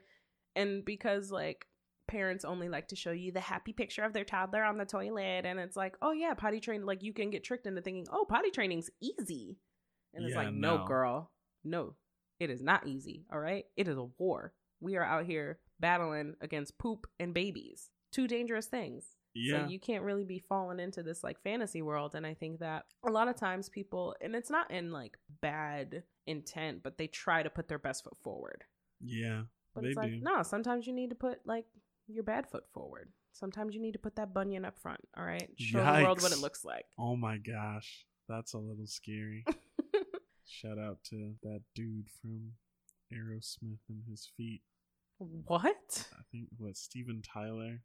And 0.56 0.84
because 0.84 1.30
like 1.30 1.66
parents 2.08 2.44
only 2.44 2.68
like 2.68 2.88
to 2.88 2.96
show 2.96 3.12
you 3.12 3.32
the 3.32 3.40
happy 3.40 3.72
picture 3.72 4.02
of 4.02 4.12
their 4.12 4.24
toddler 4.24 4.64
on 4.64 4.76
the 4.78 4.84
toilet 4.84 5.46
and 5.46 5.60
it's 5.60 5.76
like 5.76 5.94
oh 6.02 6.10
yeah 6.12 6.34
potty 6.34 6.58
train 6.58 6.84
like 6.84 7.04
you 7.04 7.12
can 7.12 7.30
get 7.30 7.44
tricked 7.44 7.66
into 7.68 7.80
thinking 7.80 8.04
oh 8.12 8.26
potty 8.28 8.50
training's 8.50 8.90
easy. 9.00 9.56
And 10.12 10.24
it's 10.24 10.34
Yeah, 10.34 10.42
like 10.44 10.52
no 10.52 10.78
no. 10.78 10.84
girl. 10.86 11.30
No. 11.64 11.94
It 12.40 12.50
is 12.50 12.62
not 12.62 12.86
easy 12.86 13.24
all 13.32 13.38
right? 13.38 13.64
It 13.76 13.88
is 13.88 13.96
a 13.96 14.08
war. 14.18 14.52
We 14.80 14.96
are 14.96 15.04
out 15.04 15.24
here 15.24 15.60
battling 15.78 16.34
against 16.40 16.78
poop 16.78 17.06
and 17.18 17.32
babies. 17.32 17.90
Two 18.12 18.26
dangerous 18.26 18.66
things 18.66 19.04
yeah 19.34 19.64
so 19.64 19.70
you 19.70 19.78
can't 19.78 20.02
really 20.04 20.24
be 20.24 20.38
falling 20.38 20.80
into 20.80 21.02
this 21.02 21.22
like 21.22 21.40
fantasy 21.42 21.82
world. 21.82 22.14
And 22.14 22.26
I 22.26 22.34
think 22.34 22.60
that 22.60 22.84
a 23.06 23.10
lot 23.10 23.28
of 23.28 23.36
times 23.36 23.68
people, 23.68 24.14
and 24.20 24.34
it's 24.34 24.50
not 24.50 24.70
in 24.70 24.90
like 24.92 25.18
bad 25.40 26.02
intent, 26.26 26.82
but 26.82 26.98
they 26.98 27.06
try 27.06 27.42
to 27.42 27.50
put 27.50 27.68
their 27.68 27.78
best 27.78 28.04
foot 28.04 28.16
forward. 28.22 28.64
yeah 29.00 29.42
But 29.74 29.82
They 29.84 29.88
it's 29.90 29.96
like, 29.96 30.10
do. 30.10 30.20
no, 30.22 30.42
sometimes 30.42 30.86
you 30.86 30.92
need 30.92 31.10
to 31.10 31.16
put 31.16 31.38
like 31.46 31.66
your 32.08 32.24
bad 32.24 32.48
foot 32.48 32.64
forward. 32.72 33.12
Sometimes 33.32 33.74
you 33.74 33.80
need 33.80 33.92
to 33.92 33.98
put 34.00 34.16
that 34.16 34.34
bunion 34.34 34.64
up 34.64 34.78
front. 34.78 35.00
All 35.16 35.24
right. 35.24 35.48
Show 35.56 35.78
the 35.78 36.02
world 36.02 36.22
what 36.22 36.32
it 36.32 36.38
looks 36.38 36.64
like. 36.64 36.86
oh 36.98 37.16
my 37.16 37.38
gosh 37.38 38.06
that's 38.28 38.52
a 38.54 38.58
little 38.58 38.86
scary 38.86 39.44
shout 40.46 40.78
out 40.78 40.98
to 41.02 41.34
that 41.42 41.62
dude 41.74 42.06
from 42.22 42.52
aerosmith 43.12 43.80
and 43.88 44.02
his 44.08 44.30
feet 44.36 44.62
what? 45.46 46.08
I 46.14 46.22
think 46.32 46.46
what 46.56 46.76
Steven 46.78 47.20
Tyler. 47.22 47.82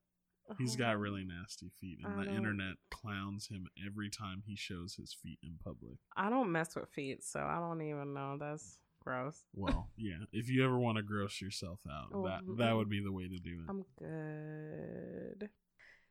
He's 0.57 0.75
oh. 0.75 0.79
got 0.79 0.99
really 0.99 1.23
nasty 1.23 1.71
feet, 1.81 1.99
and 2.03 2.19
the 2.19 2.31
internet 2.31 2.75
clowns 2.91 3.47
him 3.47 3.67
every 3.85 4.09
time 4.09 4.43
he 4.45 4.55
shows 4.55 4.95
his 4.95 5.13
feet 5.13 5.39
in 5.41 5.57
public. 5.63 5.97
I 6.15 6.29
don't 6.29 6.51
mess 6.51 6.75
with 6.75 6.89
feet, 6.89 7.23
so 7.23 7.39
I 7.39 7.59
don't 7.59 7.81
even 7.81 8.13
know. 8.13 8.37
That's 8.39 8.77
Gross. 9.05 9.43
Well, 9.53 9.89
yeah. 9.97 10.17
If 10.33 10.49
you 10.49 10.65
ever 10.65 10.77
want 10.77 10.97
to 10.97 11.03
gross 11.03 11.39
yourself 11.39 11.79
out, 11.89 12.07
Oh, 12.11 12.25
that 12.25 12.41
that 12.57 12.75
would 12.75 12.89
be 12.89 13.01
the 13.03 13.11
way 13.11 13.27
to 13.27 13.37
do 13.37 13.61
it. 13.61 13.69
I'm 13.69 13.85
good. 13.99 15.49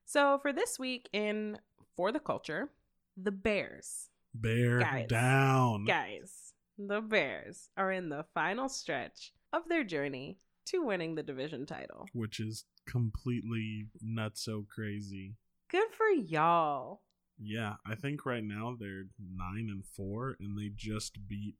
So 0.04 0.38
for 0.40 0.52
this 0.52 0.78
week 0.78 1.08
in 1.12 1.58
For 1.96 2.12
the 2.12 2.20
Culture, 2.20 2.70
the 3.16 3.32
Bears. 3.32 4.10
Bear 4.32 4.80
Guys. 4.80 5.08
down. 5.08 5.84
Guys, 5.84 6.52
the 6.78 7.00
Bears 7.00 7.68
are 7.76 7.90
in 7.90 8.08
the 8.08 8.24
final 8.34 8.68
stretch 8.68 9.32
of 9.52 9.68
their 9.68 9.84
journey 9.84 10.38
to 10.66 10.84
winning 10.84 11.14
the 11.14 11.22
division 11.22 11.66
title. 11.66 12.06
Which 12.12 12.40
is 12.40 12.64
completely 12.86 13.88
not 14.00 14.36
so 14.36 14.66
crazy. 14.72 15.34
Good 15.70 15.88
for 15.92 16.06
y'all. 16.06 17.00
Yeah, 17.38 17.74
I 17.86 17.94
think 17.96 18.24
right 18.26 18.44
now 18.44 18.76
they're 18.78 19.06
nine 19.18 19.68
and 19.70 19.84
four, 19.84 20.36
and 20.38 20.56
they 20.56 20.70
just 20.74 21.18
beat 21.26 21.56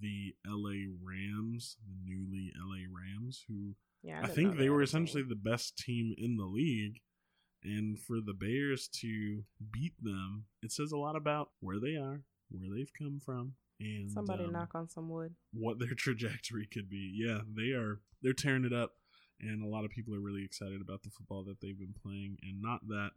the 0.00 0.34
LA 0.46 0.92
Rams, 1.02 1.76
the 1.86 1.94
newly 2.04 2.52
LA 2.58 2.84
Rams, 2.92 3.44
who 3.48 3.74
Yeah, 4.02 4.18
I, 4.18 4.22
didn't 4.22 4.34
think 4.34 4.56
they 4.56 4.68
were 4.68 4.82
essentially 4.82 5.22
the 5.22 5.36
best 5.36 5.78
team 5.78 6.14
in 6.18 6.36
the 6.36 6.44
league. 6.44 7.00
And 7.62 7.98
for 7.98 8.20
the 8.20 8.34
Bears 8.34 8.88
to 9.00 9.44
beat 9.72 9.94
them, 10.00 10.44
it 10.62 10.70
says 10.70 10.92
a 10.92 10.96
lot 10.96 11.16
about 11.16 11.50
where 11.60 11.80
they 11.80 11.96
are, 11.96 12.22
where 12.50 12.70
they've 12.76 12.92
come 12.96 13.20
from, 13.24 13.54
and 13.80 14.10
Somebody 14.10 14.44
um, 14.44 14.52
knock 14.52 14.70
on 14.74 14.88
some 14.88 15.08
wood. 15.08 15.34
what 15.52 15.78
their 15.78 15.94
trajectory 15.96 16.66
could 16.66 16.88
be. 16.88 17.12
Yeah, 17.14 17.40
they 17.54 17.72
are 17.72 18.00
they're 18.22 18.32
tearing 18.32 18.64
it 18.64 18.72
up 18.72 18.92
and 19.40 19.62
a 19.62 19.66
lot 19.68 19.84
of 19.84 19.90
people 19.90 20.14
are 20.14 20.20
really 20.20 20.44
excited 20.44 20.80
about 20.80 21.02
the 21.02 21.10
football 21.10 21.44
that 21.44 21.60
they've 21.60 21.78
been 21.78 21.94
playing 22.02 22.38
and 22.42 22.62
not 22.62 22.86
that 22.88 23.10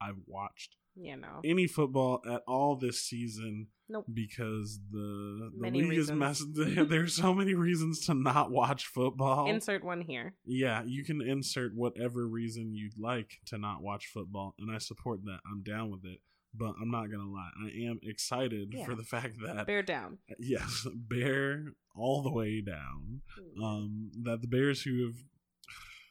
I've 0.00 0.18
watched 0.26 0.76
You 0.96 1.16
know. 1.16 1.40
any 1.44 1.66
football 1.66 2.20
at 2.30 2.42
all 2.46 2.76
this 2.76 3.00
season 3.00 3.68
Nope. 3.88 4.04
because 4.12 4.80
the, 4.90 4.98
the 4.98 5.50
Many 5.56 5.80
league 5.82 5.90
reasons. 5.90 6.10
is 6.10 6.14
messed 6.16 6.44
there's 6.90 7.14
so 7.14 7.32
many 7.32 7.54
reasons 7.54 8.04
to 8.06 8.14
not 8.14 8.50
watch 8.50 8.86
football. 8.86 9.48
Insert 9.48 9.82
one 9.84 10.02
here. 10.02 10.34
yeah, 10.44 10.82
you 10.84 11.04
can 11.04 11.22
insert 11.22 11.74
whatever 11.74 12.26
reason 12.26 12.74
you'd 12.74 12.98
like 12.98 13.38
to 13.46 13.56
not 13.56 13.82
watch 13.82 14.06
football 14.06 14.54
and 14.58 14.70
I 14.70 14.78
support 14.78 15.24
that. 15.24 15.38
I'm 15.50 15.62
down 15.62 15.90
with 15.90 16.04
it. 16.04 16.20
But 16.56 16.74
I'm 16.80 16.90
not 16.90 17.10
gonna 17.10 17.28
lie, 17.28 17.50
I 17.64 17.68
am 17.88 17.98
excited 18.02 18.72
Yeah. 18.72 18.84
for 18.84 18.94
the 18.94 19.02
fact 19.02 19.34
that 19.44 19.66
Bear 19.66 19.82
down. 19.82 20.18
yes, 20.38 20.86
bear 20.94 21.72
all 21.96 22.22
the 22.22 22.30
way 22.30 22.60
down. 22.60 23.22
Um, 23.62 24.10
that 24.22 24.40
the 24.40 24.46
Bears 24.48 24.82
who 24.82 25.04
have 25.06 25.16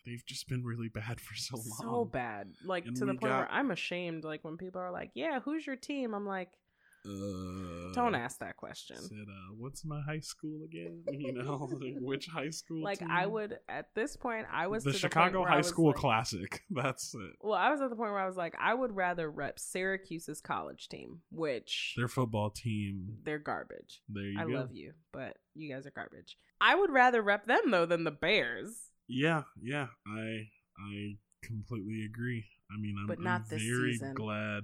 they've 0.05 0.25
just 0.25 0.49
been 0.49 0.63
really 0.65 0.89
bad 0.89 1.21
for 1.21 1.33
so 1.35 1.55
long. 1.55 1.77
so 1.79 2.05
bad. 2.05 2.51
Like 2.65 2.85
And 2.85 2.95
to 2.97 3.05
the 3.05 3.13
point 3.13 3.33
where 3.33 3.49
I'm 3.49 3.71
ashamed. 3.71 4.25
Like 4.25 4.43
when 4.43 4.57
people 4.57 4.81
are 4.81 4.91
like, 4.91 5.11
"Yeah, 5.13 5.39
who's 5.39 5.65
your 5.65 5.77
team?" 5.77 6.13
I'm 6.13 6.25
like, 6.25 6.49
Uh, 7.05 7.91
"Don't 7.93 8.15
ask 8.15 8.39
that 8.39 8.55
question." 8.57 8.95
Said, 8.97 9.25
uh, 9.27 9.53
what's 9.57 9.83
my 9.85 10.01
high 10.01 10.19
school 10.21 10.63
again? 10.63 11.03
You 11.11 11.33
know, 11.33 11.69
like, 11.81 11.95
which 11.99 12.27
high 12.27 12.49
school? 12.49 12.81
Like 12.83 12.99
team? 12.99 13.09
I 13.11 13.25
would 13.25 13.57
at 13.69 13.87
this 13.95 14.15
point, 14.15 14.47
I 14.51 14.67
was 14.67 14.83
the 14.83 14.93
Chicago 14.93 15.25
the 15.25 15.37
point 15.37 15.43
where 15.43 15.51
I 15.51 15.55
High 15.55 15.61
School 15.61 15.87
like- 15.87 15.95
Classic. 15.97 16.61
That's 16.69 17.13
it. 17.15 17.35
Well, 17.41 17.53
I 17.57 17.69
was 17.71 17.81
at 17.81 17.89
the 17.89 17.95
point 17.95 18.11
where 18.11 18.19
I 18.21 18.27
was 18.27 18.37
like, 18.37 18.55
I 18.59 18.73
would 18.73 18.95
rather 18.95 19.29
rep 19.29 19.59
Syracuse's 19.59 20.41
college 20.41 20.87
team, 20.89 21.21
which 21.31 21.93
Their 21.97 22.07
football 22.07 22.49
team. 22.49 23.17
they're 23.23 23.39
garbage. 23.39 24.01
There 24.09 24.23
you 24.23 24.39
I 24.39 24.43
go. 24.45 24.51
love 24.51 24.69
you, 24.73 24.93
but 25.11 25.37
you 25.55 25.73
guys 25.73 25.85
are 25.85 25.91
garbage. 25.91 26.37
I 26.61 26.75
would 26.75 26.89
rather 26.91 27.21
rep 27.21 27.45
them 27.45 27.71
though 27.71 27.85
than 27.85 28.03
the 28.05 28.11
Bears. 28.11 28.89
Yeah, 29.07 29.43
yeah. 29.61 29.87
I 30.07 30.47
I 30.79 31.17
completely 31.43 32.05
agree. 32.05 32.45
I 32.71 32.79
mean, 32.79 32.95
I'm, 32.99 33.07
But 33.07 33.17
I'm 33.19 33.23
not 33.23 33.49
this 33.49 33.61
very 33.61 33.93
season. 33.93 34.13
glad 34.15 34.63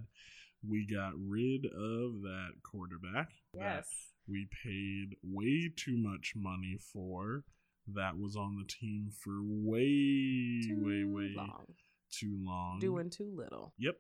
we 0.67 0.86
got 0.86 1.13
rid 1.17 1.65
of 1.65 2.22
that 2.24 2.50
quarterback. 2.63 3.30
that 3.54 3.60
Yes. 3.60 3.88
we 4.28 4.48
paid 4.63 5.15
way 5.24 5.72
too 5.76 5.98
much 5.98 6.34
money 6.36 6.78
for 6.93 7.43
that 7.88 8.17
was 8.17 8.36
on 8.36 8.56
the 8.58 8.65
team 8.67 9.10
for 9.12 9.41
way 9.43 10.62
Too 10.63 10.84
way 10.86 11.04
way 11.06 11.34
long. 11.36 11.65
too 12.12 12.38
long 12.41 12.80
Doing 12.80 13.10
too 13.10 13.32
little. 13.36 13.74
yep 13.78 13.95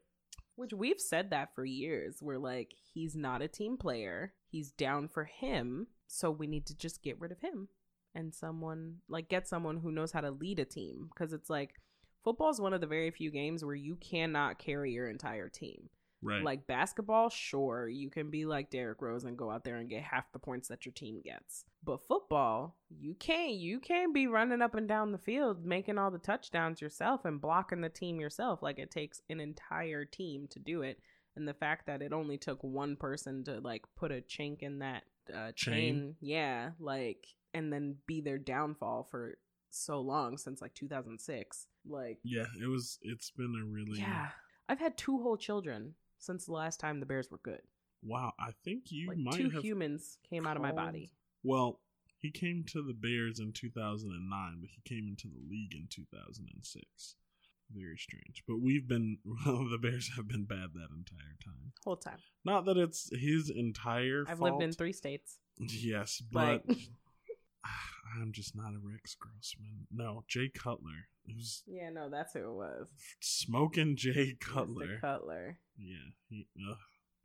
Which 0.55 0.73
we've 0.73 0.99
said 0.99 1.29
that 1.31 1.55
for 1.55 1.63
years. 1.65 2.21
We're 2.21 2.37
like, 2.37 2.73
he's 2.93 3.15
not 3.15 3.41
a 3.41 3.47
team 3.47 3.77
player. 3.77 4.33
He's 4.49 4.71
down 4.71 5.07
for 5.07 5.23
him. 5.25 5.87
So 6.07 6.29
we 6.29 6.47
need 6.47 6.65
to 6.67 6.75
just 6.77 7.01
get 7.03 7.19
rid 7.19 7.31
of 7.31 7.39
him 7.39 7.69
and 8.13 8.33
someone, 8.33 8.97
like, 9.07 9.29
get 9.29 9.47
someone 9.47 9.77
who 9.77 9.91
knows 9.91 10.11
how 10.11 10.21
to 10.21 10.31
lead 10.31 10.59
a 10.59 10.65
team. 10.65 11.07
Because 11.13 11.31
it's 11.33 11.49
like, 11.49 11.75
football 12.23 12.49
is 12.49 12.59
one 12.59 12.73
of 12.73 12.81
the 12.81 12.87
very 12.87 13.11
few 13.11 13.31
games 13.31 13.63
where 13.63 13.75
you 13.75 13.95
cannot 13.95 14.57
carry 14.59 14.91
your 14.91 15.07
entire 15.09 15.47
team. 15.49 15.89
Right 16.21 16.43
Like 16.43 16.67
basketball, 16.67 17.29
sure, 17.29 17.87
you 17.87 18.09
can 18.09 18.29
be 18.29 18.45
like 18.45 18.69
Derrick 18.69 19.01
Rose 19.01 19.23
and 19.23 19.37
go 19.37 19.49
out 19.49 19.63
there 19.63 19.77
and 19.77 19.89
get 19.89 20.03
half 20.03 20.31
the 20.31 20.39
points 20.39 20.67
that 20.67 20.85
your 20.85 20.93
team 20.93 21.21
gets. 21.23 21.65
But 21.83 22.05
football, 22.07 22.75
you 22.89 23.15
can't 23.15 23.53
you 23.53 23.79
can't 23.79 24.13
be 24.13 24.27
running 24.27 24.61
up 24.61 24.75
and 24.75 24.87
down 24.87 25.11
the 25.11 25.17
field 25.17 25.65
making 25.65 25.97
all 25.97 26.11
the 26.11 26.17
touchdowns 26.17 26.81
yourself 26.81 27.25
and 27.25 27.39
blocking 27.41 27.81
the 27.81 27.89
team 27.89 28.19
yourself. 28.19 28.61
Like 28.61 28.79
it 28.79 28.91
takes 28.91 29.21
an 29.29 29.39
entire 29.39 30.05
team 30.05 30.47
to 30.51 30.59
do 30.59 30.81
it. 30.81 30.99
And 31.35 31.47
the 31.47 31.53
fact 31.53 31.85
that 31.87 32.01
it 32.01 32.11
only 32.11 32.37
took 32.37 32.61
one 32.63 32.95
person 32.97 33.43
to 33.45 33.59
like 33.59 33.83
put 33.95 34.11
a 34.11 34.21
chink 34.21 34.61
in 34.61 34.79
that 34.79 35.03
uh, 35.33 35.51
chain, 35.55 35.55
Chain. 35.55 36.15
yeah, 36.19 36.71
like 36.79 37.27
and 37.53 37.71
then 37.71 37.95
be 38.07 38.19
their 38.19 38.37
downfall 38.37 39.07
for 39.09 39.37
so 39.69 40.01
long 40.01 40.37
since 40.37 40.61
like 40.61 40.73
2006. 40.73 41.67
Like 41.87 42.17
yeah 42.23 42.45
it 42.61 42.67
was 42.67 42.99
it's 43.03 43.31
been 43.31 43.53
a 43.61 43.65
really 43.65 43.99
yeah. 43.99 44.29
I've 44.67 44.79
had 44.79 44.97
two 44.97 45.19
whole 45.21 45.37
children 45.37 45.93
since 46.19 46.45
the 46.45 46.51
last 46.53 46.79
time 46.79 46.99
the 46.99 47.05
Bears 47.05 47.29
were 47.31 47.39
good. 47.43 47.61
wow 48.03 48.31
i 48.39 48.51
think 48.63 48.91
you 48.91 49.07
like 49.09 49.17
might 49.17 49.33
two 49.35 49.49
have 49.49 49.63
humans 49.63 50.17
came 50.29 50.45
out 50.47 50.55
of 50.55 50.61
my 50.61 50.71
body. 50.71 51.11
well 51.43 51.79
he 52.17 52.29
came 52.31 52.63
to 52.67 52.81
the 52.81 52.93
bears 52.93 53.39
in 53.39 53.51
2009 53.53 54.57
but 54.61 54.69
he 54.69 54.81
came 54.85 55.07
into 55.07 55.27
the 55.27 55.41
league 55.49 55.73
in 55.73 55.87
2006 55.89 57.15
very 57.75 57.97
strange 57.97 58.43
but 58.47 58.57
we've 58.61 58.87
been 58.87 59.17
well 59.45 59.67
the 59.69 59.77
bears 59.77 60.09
have 60.15 60.27
been 60.27 60.43
bad 60.45 60.69
that 60.73 60.89
entire 60.95 61.37
time 61.43 61.71
Whole 61.83 61.97
time. 61.97 62.17
not 62.45 62.65
that 62.65 62.77
it's 62.77 63.09
his 63.15 63.49
entire 63.49 64.23
I've 64.27 64.39
fault. 64.39 64.51
lived 64.53 64.63
in 64.63 64.71
three 64.73 64.93
states. 64.93 65.37
Yes, 65.59 66.21
but 66.31 66.65
But- 66.65 66.77
I'm 68.21 68.31
just 68.31 68.55
not 68.55 68.73
a 68.73 68.79
Rex 68.81 69.15
Grossman. 69.15 69.87
No, 69.91 70.23
Jay 70.27 70.49
Cutler. 70.49 71.07
Was 71.27 71.63
Yeah, 71.67 71.89
no, 71.89 72.09
that's 72.09 72.33
who 72.33 72.39
it 72.39 72.53
was. 72.53 72.87
smoking 73.21 73.95
Jay. 73.95 74.35
Cutler. 74.39 74.97
Cutler. 75.01 75.59
Yeah. 75.77 75.95
He, 76.29 76.47
ugh. 76.69 76.77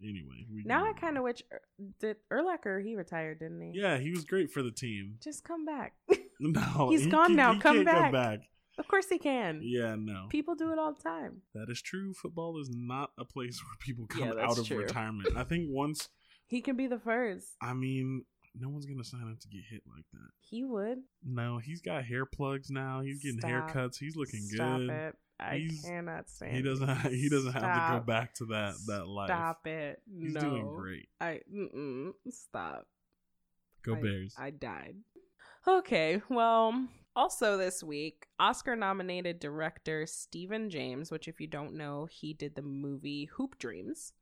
Anyway, 0.03 0.45
we 0.53 0.65
Now 0.65 0.85
I 0.85 0.93
kind 0.93 1.17
of 1.17 1.23
wish 1.25 1.43
er, 1.53 1.61
did 2.01 2.17
Urlacher 2.33 2.83
he 2.85 2.97
retired, 2.97 3.39
didn't 3.39 3.61
he? 3.73 3.79
Yeah, 3.81 3.99
he 3.99 4.11
was 4.11 4.25
great 4.25 4.51
for 4.51 4.63
the 4.63 4.73
team. 4.73 5.17
Just 5.23 5.45
come 5.45 5.65
back. 5.65 5.95
No, 6.41 6.89
He's 6.91 7.05
he 7.05 7.11
gone 7.11 7.29
can- 7.29 7.37
now. 7.37 7.53
he 7.55 7.61
Come 7.61 7.85
back. 7.85 8.03
Come 8.03 8.13
back. 8.13 8.41
of 8.77 8.89
course 8.89 9.09
he 9.09 9.19
can. 9.19 9.61
Yeah, 9.63 9.95
no, 9.97 10.27
People 10.31 10.57
do 10.57 10.73
it 10.73 10.79
all 10.81 10.93
the 10.93 11.01
time. 11.01 11.43
that 11.55 11.71
is 11.71 11.81
true. 11.81 12.13
Football 12.13 12.61
is 12.61 12.69
not 12.75 13.11
a 13.19 13.25
place 13.25 13.63
where 13.65 13.77
people 13.79 14.07
come 14.09 14.37
that's 14.37 14.39
out 14.53 14.59
of 14.59 14.67
true. 14.67 14.79
retirement. 14.79 15.29
I 15.37 15.45
think 15.45 15.69
once, 15.71 16.09
He 16.49 16.61
can 16.61 16.77
be 16.77 16.89
the 16.89 16.99
first. 16.99 17.47
I 17.63 17.73
mean, 17.73 18.25
no 18.55 18.69
one's 18.69 18.87
gonna 18.87 19.05
sign 19.05 19.29
up 19.31 19.39
to 19.41 19.49
get 19.49 19.63
hit 19.69 19.83
like 19.87 20.05
that. 20.13 20.31
He 20.41 20.65
would. 20.65 20.99
No, 21.25 21.59
he's 21.59 21.81
got 21.81 22.05
hair 22.05 22.25
plugs 22.27 22.71
now. 22.71 23.01
He's 23.01 23.23
getting 23.23 23.41
Stop. 23.41 23.51
haircuts. 23.51 23.99
He's 23.99 24.17
looking 24.17 24.47
good. 24.51 24.57
Stop 24.57 24.79
good. 24.81 24.91
it. 24.91 25.17
I 25.41 25.57
He's- 25.59 25.85
cannot 25.85 26.29
stand 26.31 26.55
He 26.57 26.63
doesn't. 26.63 26.89
He 27.11 27.29
doesn't 27.29 27.53
have 27.53 27.63
to 27.63 27.99
go 28.01 28.05
back 28.07 28.35
to 28.37 28.47
that 28.47 28.75
that 28.87 29.07
life. 29.09 29.29
Stop 29.29 29.67
it. 29.67 30.01
He's 30.07 30.33
no. 30.35 30.41
doing 30.41 30.67
great. 30.77 31.09
I 31.21 31.41
stop. 32.31 32.87
Go 33.83 33.97
I- 33.97 34.01
Bears. 34.01 34.35
I 34.39 34.51
died. 34.51 34.97
Okay, 35.67 36.21
well, 36.29 36.89
also 37.17 37.57
this 37.57 37.83
week, 37.83 38.27
Oscar 38.39 38.77
nominated 38.77 39.41
director 39.41 40.05
Stephen 40.07 40.69
James, 40.69 41.11
which, 41.11 41.27
if 41.27 41.41
you 41.41 41.47
don't 41.47 41.75
know, 41.75 42.07
he 42.11 42.35
did 42.35 42.55
the 42.55 42.63
movie 42.63 43.25
Hoop 43.37 43.59
Dreams. 43.59 44.13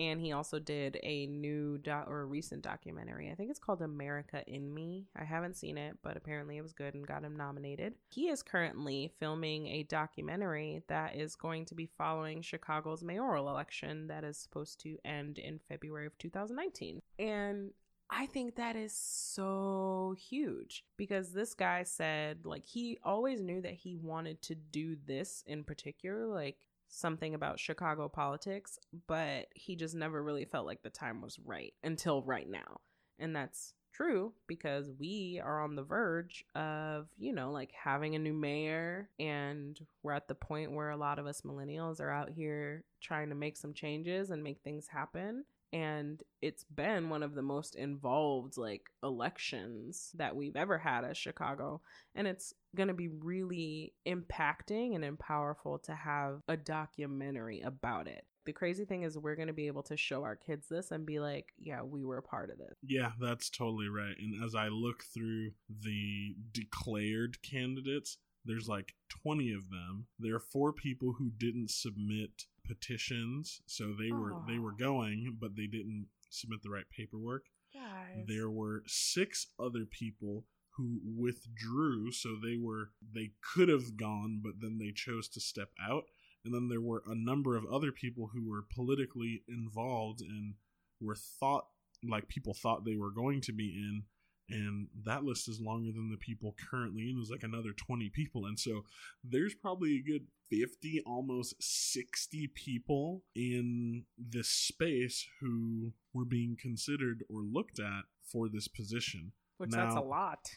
And 0.00 0.18
he 0.18 0.32
also 0.32 0.58
did 0.58 0.98
a 1.02 1.26
new 1.26 1.78
or 1.86 2.22
a 2.22 2.24
recent 2.24 2.62
documentary. 2.62 3.30
I 3.30 3.34
think 3.34 3.50
it's 3.50 3.58
called 3.58 3.82
America 3.82 4.42
in 4.46 4.72
Me. 4.72 5.06
I 5.14 5.24
haven't 5.24 5.58
seen 5.58 5.76
it, 5.76 5.98
but 6.02 6.16
apparently 6.16 6.56
it 6.56 6.62
was 6.62 6.72
good 6.72 6.94
and 6.94 7.06
got 7.06 7.22
him 7.22 7.36
nominated. 7.36 7.92
He 8.08 8.28
is 8.28 8.42
currently 8.42 9.12
filming 9.20 9.66
a 9.66 9.82
documentary 9.82 10.82
that 10.88 11.16
is 11.16 11.36
going 11.36 11.66
to 11.66 11.74
be 11.74 11.84
following 11.98 12.40
Chicago's 12.40 13.04
mayoral 13.04 13.50
election 13.50 14.06
that 14.06 14.24
is 14.24 14.38
supposed 14.38 14.80
to 14.80 14.96
end 15.04 15.36
in 15.36 15.60
February 15.68 16.06
of 16.06 16.16
2019. 16.16 17.02
And 17.18 17.72
I 18.08 18.24
think 18.24 18.56
that 18.56 18.76
is 18.76 18.94
so 18.94 20.16
huge 20.18 20.84
because 20.96 21.32
this 21.32 21.52
guy 21.52 21.82
said, 21.82 22.46
like, 22.46 22.64
he 22.64 22.98
always 23.04 23.42
knew 23.42 23.60
that 23.60 23.74
he 23.74 23.96
wanted 23.96 24.40
to 24.42 24.54
do 24.54 24.96
this 25.06 25.44
in 25.46 25.62
particular, 25.62 26.26
like 26.26 26.56
something 26.90 27.34
about 27.34 27.60
Chicago 27.60 28.08
politics, 28.08 28.78
but 29.06 29.46
he 29.54 29.76
just 29.76 29.94
never 29.94 30.22
really 30.22 30.44
felt 30.44 30.66
like 30.66 30.82
the 30.82 30.90
time 30.90 31.22
was 31.22 31.38
right 31.38 31.72
until 31.82 32.22
right 32.22 32.48
now. 32.48 32.80
And 33.18 33.34
that's 33.34 33.74
true 33.92 34.32
because 34.46 34.90
we 34.98 35.40
are 35.44 35.62
on 35.62 35.76
the 35.76 35.82
verge 35.82 36.44
of, 36.54 37.08
you 37.18 37.32
know, 37.32 37.50
like 37.50 37.72
having 37.72 38.14
a 38.14 38.18
new 38.18 38.32
mayor, 38.32 39.08
and 39.18 39.78
we're 40.02 40.12
at 40.12 40.28
the 40.28 40.34
point 40.34 40.72
where 40.72 40.90
a 40.90 40.96
lot 40.96 41.18
of 41.18 41.26
us 41.26 41.42
millennials 41.42 42.00
are 42.00 42.10
out 42.10 42.30
here 42.30 42.84
trying 43.00 43.28
to 43.28 43.34
make 43.34 43.56
some 43.56 43.74
changes 43.74 44.30
and 44.30 44.42
make 44.42 44.60
things 44.62 44.88
happen 44.88 45.44
and 45.72 46.22
it's 46.42 46.64
been 46.64 47.08
one 47.08 47.22
of 47.22 47.34
the 47.34 47.42
most 47.42 47.76
involved 47.76 48.56
like 48.56 48.82
elections 49.02 50.10
that 50.14 50.34
we've 50.34 50.56
ever 50.56 50.78
had 50.78 51.04
as 51.04 51.16
Chicago 51.16 51.80
and 52.14 52.26
it's 52.26 52.54
going 52.76 52.88
to 52.88 52.94
be 52.94 53.08
really 53.08 53.92
impacting 54.06 54.96
and 54.96 55.18
powerful 55.18 55.78
to 55.78 55.94
have 55.94 56.40
a 56.48 56.56
documentary 56.56 57.60
about 57.60 58.08
it. 58.08 58.24
The 58.46 58.52
crazy 58.52 58.84
thing 58.84 59.02
is 59.02 59.18
we're 59.18 59.36
going 59.36 59.48
to 59.48 59.54
be 59.54 59.66
able 59.66 59.82
to 59.84 59.96
show 59.96 60.22
our 60.24 60.36
kids 60.36 60.66
this 60.68 60.90
and 60.90 61.04
be 61.04 61.20
like, 61.20 61.46
yeah, 61.58 61.82
we 61.82 62.04
were 62.04 62.18
a 62.18 62.22
part 62.22 62.50
of 62.50 62.58
this. 62.58 62.74
Yeah, 62.82 63.12
that's 63.20 63.50
totally 63.50 63.88
right. 63.88 64.14
And 64.18 64.42
as 64.42 64.54
I 64.54 64.68
look 64.68 65.04
through 65.04 65.50
the 65.82 66.34
declared 66.52 67.42
candidates, 67.42 68.16
there's 68.44 68.68
like 68.68 68.94
20 69.22 69.52
of 69.52 69.68
them. 69.68 70.06
There 70.18 70.34
are 70.34 70.40
four 70.40 70.72
people 70.72 71.14
who 71.18 71.30
didn't 71.36 71.70
submit 71.70 72.46
petitions, 72.70 73.62
so 73.66 73.92
they 73.98 74.12
were 74.12 74.34
they 74.46 74.58
were 74.58 74.72
going, 74.72 75.36
but 75.40 75.56
they 75.56 75.66
didn't 75.66 76.06
submit 76.28 76.62
the 76.62 76.70
right 76.70 76.88
paperwork. 76.96 77.44
Guys. 77.74 78.26
There 78.28 78.50
were 78.50 78.84
six 78.86 79.48
other 79.58 79.84
people 79.90 80.44
who 80.76 81.00
withdrew, 81.04 82.12
so 82.12 82.36
they 82.36 82.56
were 82.56 82.90
they 83.12 83.32
could 83.54 83.68
have 83.68 83.96
gone, 83.96 84.40
but 84.42 84.60
then 84.60 84.78
they 84.78 84.92
chose 84.92 85.28
to 85.30 85.40
step 85.40 85.70
out. 85.82 86.04
And 86.44 86.54
then 86.54 86.68
there 86.68 86.80
were 86.80 87.02
a 87.06 87.14
number 87.14 87.56
of 87.56 87.66
other 87.66 87.92
people 87.92 88.30
who 88.32 88.48
were 88.48 88.64
politically 88.74 89.42
involved 89.48 90.20
and 90.20 90.54
were 91.00 91.16
thought 91.16 91.66
like 92.08 92.28
people 92.28 92.54
thought 92.54 92.84
they 92.84 92.96
were 92.96 93.10
going 93.10 93.40
to 93.42 93.52
be 93.52 93.74
in 93.76 94.04
and 94.50 94.88
that 95.04 95.24
list 95.24 95.48
is 95.48 95.60
longer 95.60 95.92
than 95.92 96.10
the 96.10 96.16
people 96.16 96.54
currently 96.70 97.08
in. 97.08 97.16
There's 97.16 97.30
like 97.30 97.42
another 97.42 97.72
20 97.72 98.10
people. 98.10 98.46
And 98.46 98.58
so 98.58 98.84
there's 99.24 99.54
probably 99.54 99.96
a 99.98 100.02
good 100.02 100.26
50, 100.50 101.02
almost 101.06 101.54
60 101.60 102.48
people 102.48 103.22
in 103.34 104.04
this 104.18 104.48
space 104.48 105.26
who 105.40 105.92
were 106.12 106.24
being 106.24 106.56
considered 106.60 107.24
or 107.30 107.42
looked 107.42 107.78
at 107.78 108.04
for 108.24 108.48
this 108.48 108.68
position. 108.68 109.32
Which 109.58 109.70
that's 109.70 109.94
a 109.94 110.00
lot. 110.00 110.50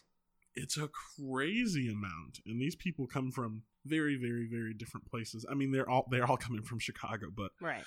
It's 0.56 0.78
a 0.78 0.89
crazy 1.18 1.89
amount. 1.89 2.39
And 2.46 2.62
these 2.62 2.76
people 2.76 3.08
come 3.08 3.32
from 3.32 3.64
very, 3.86 4.16
very, 4.16 4.48
very 4.50 4.74
different 4.74 5.06
places. 5.06 5.46
I 5.50 5.56
mean, 5.56 5.72
they're 5.72 5.89
all 5.89 6.08
they're 6.10 6.26
all 6.26 6.38
coming 6.38 6.62
from 6.64 6.80
Chicago, 6.80 7.28
but 7.36 7.52
Right. 7.60 7.84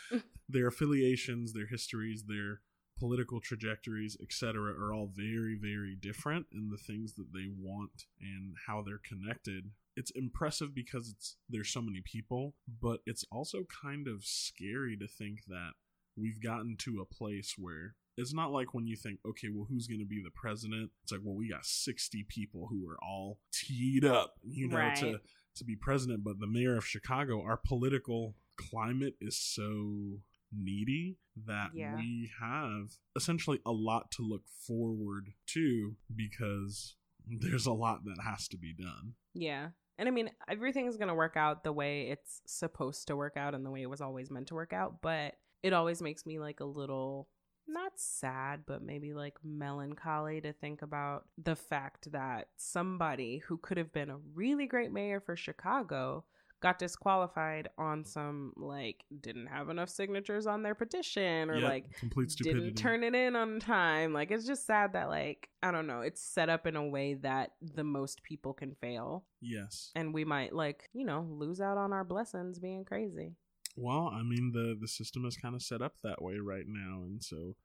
their 0.48 0.68
affiliations, 0.68 1.52
their 1.52 1.66
histories, 1.66 2.24
their 2.24 2.60
political 2.98 3.40
trajectories, 3.40 4.16
etc., 4.22 4.72
are 4.72 4.92
all 4.92 5.10
very, 5.14 5.56
very 5.60 5.94
different 5.94 6.46
in 6.52 6.70
the 6.70 6.78
things 6.78 7.14
that 7.14 7.32
they 7.32 7.48
want 7.58 8.04
and 8.20 8.54
how 8.66 8.82
they're 8.82 9.00
connected. 9.06 9.70
It's 9.96 10.10
impressive 10.12 10.74
because 10.74 11.08
it's 11.08 11.36
there's 11.48 11.70
so 11.72 11.82
many 11.82 12.02
people, 12.04 12.54
but 12.80 13.00
it's 13.06 13.24
also 13.30 13.64
kind 13.82 14.06
of 14.08 14.24
scary 14.24 14.96
to 14.98 15.06
think 15.06 15.44
that 15.48 15.72
we've 16.16 16.42
gotten 16.42 16.76
to 16.80 17.00
a 17.00 17.14
place 17.14 17.54
where 17.58 17.94
it's 18.16 18.32
not 18.32 18.50
like 18.50 18.72
when 18.72 18.86
you 18.86 18.96
think, 18.96 19.18
okay, 19.28 19.48
well, 19.52 19.66
who's 19.68 19.86
going 19.86 20.00
to 20.00 20.06
be 20.06 20.22
the 20.22 20.30
president? 20.34 20.90
It's 21.02 21.12
like, 21.12 21.20
well, 21.22 21.36
we 21.36 21.50
got 21.50 21.66
60 21.66 22.24
people 22.28 22.68
who 22.70 22.88
are 22.88 22.96
all 23.02 23.38
teed 23.52 24.04
up, 24.04 24.34
you 24.42 24.68
know, 24.68 24.92
to 24.96 25.20
to 25.56 25.64
be 25.64 25.76
president. 25.76 26.24
But 26.24 26.38
the 26.38 26.46
mayor 26.46 26.76
of 26.76 26.86
Chicago, 26.86 27.42
our 27.42 27.56
political 27.56 28.34
climate 28.56 29.14
is 29.20 29.38
so 29.38 30.20
needy 30.56 31.18
that 31.46 31.70
Yeah. 31.74 31.94
we 31.96 32.30
have 32.40 32.92
essentially 33.14 33.60
a 33.66 33.72
lot 33.72 34.10
to 34.12 34.22
look 34.22 34.48
forward 34.48 35.32
to 35.48 35.96
because 36.14 36.96
there's 37.26 37.66
a 37.66 37.72
lot 37.72 38.04
that 38.04 38.22
has 38.24 38.48
to 38.48 38.56
be 38.56 38.72
done. 38.72 39.14
Yeah. 39.34 39.70
And 39.98 40.08
I 40.08 40.12
mean, 40.12 40.30
everything's 40.48 40.96
going 40.96 41.08
to 41.08 41.14
work 41.14 41.36
out 41.36 41.64
the 41.64 41.72
way 41.72 42.08
it's 42.10 42.40
supposed 42.46 43.06
to 43.08 43.16
work 43.16 43.36
out 43.36 43.54
and 43.54 43.64
the 43.64 43.70
way 43.70 43.82
it 43.82 43.90
was 43.90 44.00
always 44.00 44.30
meant 44.30 44.48
to 44.48 44.54
work 44.54 44.72
out. 44.72 45.00
But 45.00 45.34
it 45.62 45.72
always 45.72 46.02
makes 46.02 46.26
me 46.26 46.38
like 46.38 46.60
a 46.60 46.64
little, 46.66 47.28
not 47.66 47.92
sad, 47.96 48.64
but 48.66 48.82
maybe 48.82 49.14
like 49.14 49.38
melancholy 49.42 50.40
to 50.42 50.52
think 50.52 50.82
about 50.82 51.24
the 51.42 51.56
fact 51.56 52.12
that 52.12 52.48
somebody 52.56 53.38
who 53.38 53.56
could 53.56 53.78
have 53.78 53.92
been 53.92 54.10
a 54.10 54.18
really 54.34 54.66
great 54.66 54.92
mayor 54.92 55.18
for 55.18 55.34
Chicago 55.34 56.24
got 56.60 56.78
disqualified 56.78 57.68
on 57.78 58.04
some 58.04 58.52
like 58.56 59.04
didn't 59.20 59.46
have 59.46 59.68
enough 59.68 59.88
signatures 59.88 60.46
on 60.46 60.62
their 60.62 60.74
petition 60.74 61.50
or 61.50 61.56
Yep, 61.58 61.68
like 61.68 61.92
complete 61.98 62.30
stupidity. 62.30 62.66
didn't 62.66 62.78
turn 62.78 63.04
it 63.04 63.14
in 63.14 63.36
on 63.36 63.60
time. 63.60 64.12
Like 64.12 64.30
it's 64.30 64.46
just 64.46 64.66
sad 64.66 64.94
that 64.94 65.08
like 65.08 65.48
I 65.62 65.70
don't 65.70 65.86
know, 65.86 66.00
it's 66.00 66.22
set 66.22 66.48
up 66.48 66.66
in 66.66 66.76
a 66.76 66.86
way 66.86 67.14
that 67.14 67.52
the 67.60 67.84
most 67.84 68.22
people 68.22 68.52
can 68.52 68.74
fail 68.80 69.24
yes. 69.40 69.90
and 69.94 70.14
we 70.14 70.24
might 70.24 70.54
like, 70.54 70.88
you 70.92 71.04
know, 71.04 71.26
lose 71.28 71.60
out 71.60 71.76
on 71.76 71.92
our 71.92 72.04
blessings 72.04 72.58
being 72.58 72.84
crazy. 72.84 73.32
Well, 73.76 74.10
I 74.12 74.22
mean 74.22 74.52
the 74.52 74.76
the 74.80 74.88
system 74.88 75.24
is 75.26 75.36
kind 75.36 75.54
of 75.54 75.62
set 75.62 75.82
up 75.82 75.94
that 76.02 76.22
way 76.22 76.38
right 76.38 76.66
now, 76.66 77.02
and 77.04 77.22
so 77.22 77.56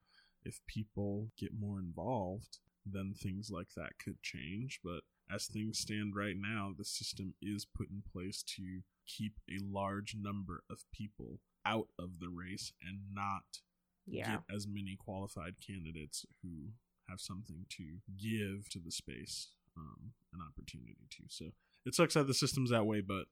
if 0.43 0.59
people 0.67 1.29
get 1.37 1.51
more 1.57 1.79
involved, 1.79 2.57
then 2.85 3.13
things 3.13 3.49
like 3.51 3.73
that 3.75 3.99
could 4.03 4.21
change. 4.21 4.79
But 4.83 5.01
as 5.33 5.47
things 5.47 5.79
stand 5.79 6.15
right 6.15 6.35
now, 6.37 6.73
the 6.77 6.85
system 6.85 7.33
is 7.41 7.65
put 7.65 7.89
in 7.89 8.01
place 8.11 8.43
to 8.57 8.81
keep 9.07 9.33
a 9.49 9.57
large 9.63 10.15
number 10.19 10.63
of 10.69 10.83
people 10.91 11.39
out 11.65 11.87
of 11.99 12.19
the 12.19 12.29
race 12.29 12.73
and 12.85 12.99
not 13.13 13.59
Yeah. 14.07 14.31
get 14.31 14.55
as 14.55 14.67
many 14.67 14.95
qualified 14.95 15.55
candidates 15.65 16.25
who 16.41 16.71
have 17.07 17.19
something 17.21 17.65
to 17.69 17.99
give 18.17 18.69
to 18.69 18.79
the 18.79 18.91
space 18.91 19.49
um, 19.77 20.13
an 20.33 20.39
opportunity 20.41 21.07
to. 21.11 21.23
So 21.29 21.51
it 21.85 21.93
sucks 21.95 22.13
that 22.15 22.27
the 22.27 22.33
system's 22.33 22.69
that 22.71 22.85
way, 22.85 23.01
but 23.01 23.25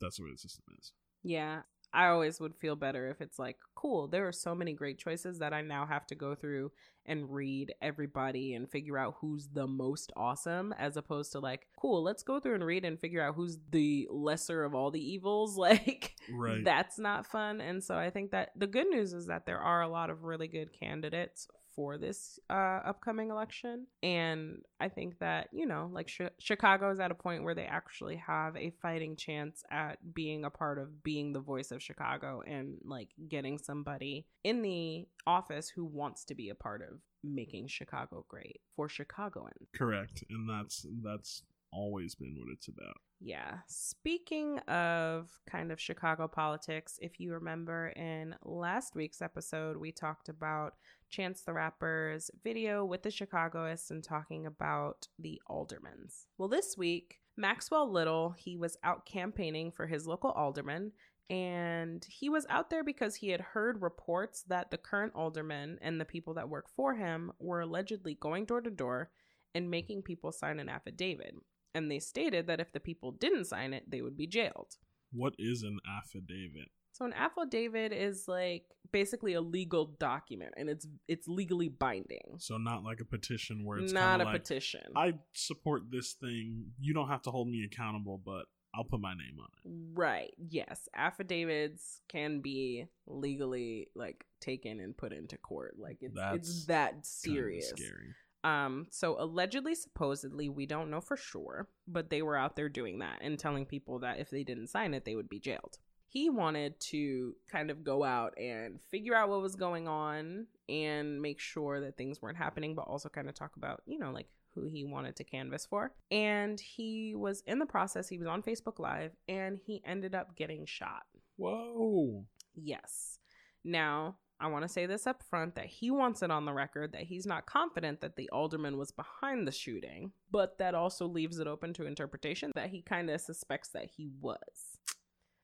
that's 0.00 0.16
the 0.18 0.24
way 0.24 0.30
the 0.32 0.38
system 0.38 0.64
is. 0.78 0.92
Yeah. 1.22 1.62
I 1.94 2.08
always 2.08 2.40
would 2.40 2.56
feel 2.56 2.76
better 2.76 3.08
if 3.08 3.20
it's 3.20 3.38
like, 3.38 3.56
cool, 3.74 4.08
there 4.08 4.26
are 4.26 4.32
so 4.32 4.54
many 4.54 4.72
great 4.74 4.98
choices 4.98 5.38
that 5.38 5.52
I 5.54 5.62
now 5.62 5.86
have 5.86 6.06
to 6.08 6.14
go 6.14 6.34
through 6.34 6.72
and 7.06 7.30
read 7.32 7.72
everybody 7.80 8.54
and 8.54 8.68
figure 8.68 8.98
out 8.98 9.16
who's 9.20 9.48
the 9.52 9.66
most 9.66 10.12
awesome, 10.16 10.74
as 10.78 10.96
opposed 10.96 11.32
to 11.32 11.38
like, 11.38 11.68
cool, 11.80 12.02
let's 12.02 12.22
go 12.22 12.40
through 12.40 12.56
and 12.56 12.64
read 12.64 12.84
and 12.84 12.98
figure 12.98 13.22
out 13.22 13.36
who's 13.36 13.58
the 13.70 14.08
lesser 14.10 14.64
of 14.64 14.74
all 14.74 14.90
the 14.90 15.00
evils. 15.12 15.56
Like, 15.64 16.14
Right. 16.30 16.64
that's 16.64 16.98
not 16.98 17.26
fun. 17.26 17.60
And 17.60 17.82
so 17.82 17.96
I 17.96 18.10
think 18.10 18.32
that 18.32 18.50
the 18.56 18.66
good 18.66 18.88
news 18.88 19.12
is 19.12 19.26
that 19.28 19.46
there 19.46 19.60
are 19.60 19.82
a 19.82 19.88
lot 19.88 20.10
of 20.10 20.24
really 20.24 20.48
good 20.48 20.72
candidates 20.78 21.46
for 21.74 21.98
this 21.98 22.38
uh, 22.50 22.80
upcoming 22.84 23.30
election. 23.30 23.86
And 24.02 24.58
I 24.80 24.88
think 24.88 25.18
that, 25.18 25.48
you 25.52 25.66
know, 25.66 25.90
like 25.92 26.10
Chi 26.16 26.30
Chicago 26.38 26.90
is 26.90 27.00
at 27.00 27.10
a 27.10 27.14
point 27.14 27.44
where 27.44 27.54
they 27.54 27.64
actually 27.64 28.16
have 28.16 28.56
a 28.56 28.72
fighting 28.82 29.16
chance 29.16 29.62
at 29.70 29.98
being 30.14 30.44
a 30.44 30.50
part 30.50 30.78
of 30.78 31.02
being 31.02 31.32
the 31.32 31.40
voice 31.40 31.70
of 31.70 31.82
Chicago 31.82 32.42
and 32.46 32.76
like 32.84 33.08
getting 33.28 33.58
somebody 33.58 34.26
in 34.42 34.62
the 34.62 35.06
office 35.26 35.68
who 35.68 35.84
wants 35.84 36.24
to 36.26 36.34
be 36.34 36.48
a 36.48 36.54
part 36.54 36.82
of 36.82 37.00
making 37.22 37.68
Chicago 37.68 38.24
great 38.28 38.60
for 38.76 38.88
Chicagoans. 38.88 39.68
Correct, 39.74 40.24
and 40.28 40.48
that's 40.48 40.86
that's 41.02 41.42
always 41.74 42.14
been 42.14 42.36
what 42.38 42.52
it's 42.52 42.68
about. 42.68 42.96
Yeah. 43.20 43.58
Speaking 43.66 44.58
of 44.60 45.30
kind 45.50 45.72
of 45.72 45.80
Chicago 45.80 46.28
politics, 46.28 46.98
if 47.00 47.18
you 47.18 47.32
remember 47.32 47.88
in 47.88 48.34
last 48.44 48.94
week's 48.94 49.22
episode, 49.22 49.76
we 49.76 49.92
talked 49.92 50.28
about 50.28 50.74
Chance 51.10 51.42
the 51.42 51.52
Rapper's 51.52 52.30
video 52.42 52.84
with 52.84 53.02
the 53.02 53.08
Chicagoists 53.08 53.90
and 53.90 54.04
talking 54.04 54.46
about 54.46 55.08
the 55.18 55.40
aldermans. 55.50 56.26
Well, 56.38 56.48
this 56.48 56.76
week, 56.76 57.20
Maxwell 57.36 57.90
Little, 57.90 58.34
he 58.36 58.56
was 58.56 58.76
out 58.84 59.06
campaigning 59.06 59.70
for 59.72 59.86
his 59.86 60.06
local 60.06 60.30
alderman. 60.30 60.92
And 61.30 62.06
he 62.06 62.28
was 62.28 62.46
out 62.50 62.68
there 62.68 62.84
because 62.84 63.14
he 63.16 63.30
had 63.30 63.40
heard 63.40 63.80
reports 63.80 64.44
that 64.48 64.70
the 64.70 64.76
current 64.76 65.14
alderman 65.14 65.78
and 65.80 65.98
the 65.98 66.04
people 66.04 66.34
that 66.34 66.50
work 66.50 66.68
for 66.76 66.94
him 66.94 67.32
were 67.38 67.60
allegedly 67.60 68.18
going 68.20 68.44
door 68.44 68.60
to 68.60 68.70
door 68.70 69.10
and 69.54 69.70
making 69.70 70.02
people 70.02 70.32
sign 70.32 70.60
an 70.60 70.68
affidavit 70.68 71.34
and 71.74 71.90
they 71.90 71.98
stated 71.98 72.46
that 72.46 72.60
if 72.60 72.72
the 72.72 72.80
people 72.80 73.12
didn't 73.12 73.46
sign 73.46 73.72
it, 73.72 73.90
they 73.90 74.00
would 74.02 74.16
be 74.16 74.26
jailed. 74.26 74.76
What 75.12 75.34
is 75.38 75.62
an 75.62 75.78
affidavit? 75.98 76.68
So 76.92 77.04
an 77.04 77.12
affidavit 77.12 77.92
is 77.92 78.28
like 78.28 78.64
basically 78.92 79.34
a 79.34 79.40
legal 79.40 79.86
document 79.98 80.54
and 80.56 80.68
it's 80.68 80.86
it's 81.08 81.26
legally 81.26 81.68
binding. 81.68 82.36
So 82.38 82.56
not 82.56 82.84
like 82.84 83.00
a 83.00 83.04
petition 83.04 83.64
where 83.64 83.78
it's 83.78 83.92
Not 83.92 84.20
a 84.20 84.24
like, 84.24 84.34
petition. 84.42 84.82
I 84.96 85.14
support 85.32 85.90
this 85.90 86.12
thing. 86.12 86.66
You 86.80 86.94
don't 86.94 87.08
have 87.08 87.22
to 87.22 87.30
hold 87.30 87.48
me 87.48 87.64
accountable, 87.64 88.20
but 88.24 88.44
I'll 88.76 88.84
put 88.84 89.00
my 89.00 89.12
name 89.14 89.38
on 89.40 89.46
it. 89.64 89.98
right. 89.98 90.34
Yes, 90.48 90.88
affidavits 90.96 92.00
can 92.08 92.40
be 92.40 92.86
legally 93.06 93.88
like 93.94 94.24
taken 94.40 94.80
and 94.80 94.96
put 94.96 95.12
into 95.12 95.36
court. 95.38 95.74
Like 95.78 95.98
it's 96.00 96.14
That's 96.14 96.36
it's 96.48 96.66
that 96.66 97.06
serious. 97.06 97.70
scary. 97.70 98.14
Um, 98.44 98.86
so 98.90 99.16
allegedly, 99.18 99.74
supposedly, 99.74 100.50
we 100.50 100.66
don't 100.66 100.90
know 100.90 101.00
for 101.00 101.16
sure, 101.16 101.66
but 101.88 102.10
they 102.10 102.20
were 102.20 102.36
out 102.36 102.56
there 102.56 102.68
doing 102.68 102.98
that 102.98 103.20
and 103.22 103.38
telling 103.38 103.64
people 103.64 104.00
that 104.00 104.20
if 104.20 104.28
they 104.28 104.44
didn't 104.44 104.68
sign 104.68 104.92
it, 104.92 105.06
they 105.06 105.16
would 105.16 105.30
be 105.30 105.40
jailed. 105.40 105.78
He 106.08 106.30
wanted 106.30 106.78
to 106.80 107.34
kind 107.50 107.70
of 107.70 107.82
go 107.82 108.04
out 108.04 108.34
and 108.38 108.78
figure 108.90 109.16
out 109.16 109.30
what 109.30 109.40
was 109.40 109.56
going 109.56 109.88
on 109.88 110.46
and 110.68 111.20
make 111.20 111.40
sure 111.40 111.80
that 111.80 111.96
things 111.96 112.22
weren't 112.22 112.36
happening, 112.36 112.74
but 112.74 112.82
also 112.82 113.08
kind 113.08 113.28
of 113.28 113.34
talk 113.34 113.56
about, 113.56 113.82
you 113.86 113.98
know, 113.98 114.12
like 114.12 114.28
who 114.54 114.66
he 114.66 114.84
wanted 114.84 115.16
to 115.16 115.24
canvas 115.24 115.66
for. 115.66 115.92
And 116.10 116.60
he 116.60 117.14
was 117.16 117.42
in 117.46 117.58
the 117.58 117.66
process, 117.66 118.08
he 118.08 118.18
was 118.18 118.28
on 118.28 118.42
Facebook 118.42 118.78
Live 118.78 119.12
and 119.26 119.58
he 119.66 119.82
ended 119.84 120.14
up 120.14 120.36
getting 120.36 120.66
shot. 120.66 121.02
Whoa. 121.36 122.26
Yes. 122.54 123.18
Now, 123.64 124.16
I 124.44 124.48
want 124.48 124.62
to 124.62 124.68
say 124.68 124.84
this 124.84 125.06
up 125.06 125.22
front 125.22 125.54
that 125.54 125.66
he 125.66 125.90
wants 125.90 126.22
it 126.22 126.30
on 126.30 126.44
the 126.44 126.52
record 126.52 126.92
that 126.92 127.04
he's 127.04 127.24
not 127.24 127.46
confident 127.46 128.02
that 128.02 128.16
the 128.16 128.28
alderman 128.28 128.76
was 128.76 128.90
behind 128.90 129.48
the 129.48 129.52
shooting, 129.52 130.12
but 130.30 130.58
that 130.58 130.74
also 130.74 131.06
leaves 131.06 131.38
it 131.38 131.46
open 131.46 131.72
to 131.74 131.86
interpretation 131.86 132.52
that 132.54 132.68
he 132.68 132.82
kind 132.82 133.08
of 133.08 133.22
suspects 133.22 133.70
that 133.70 133.88
he 133.96 134.10
was. 134.20 134.36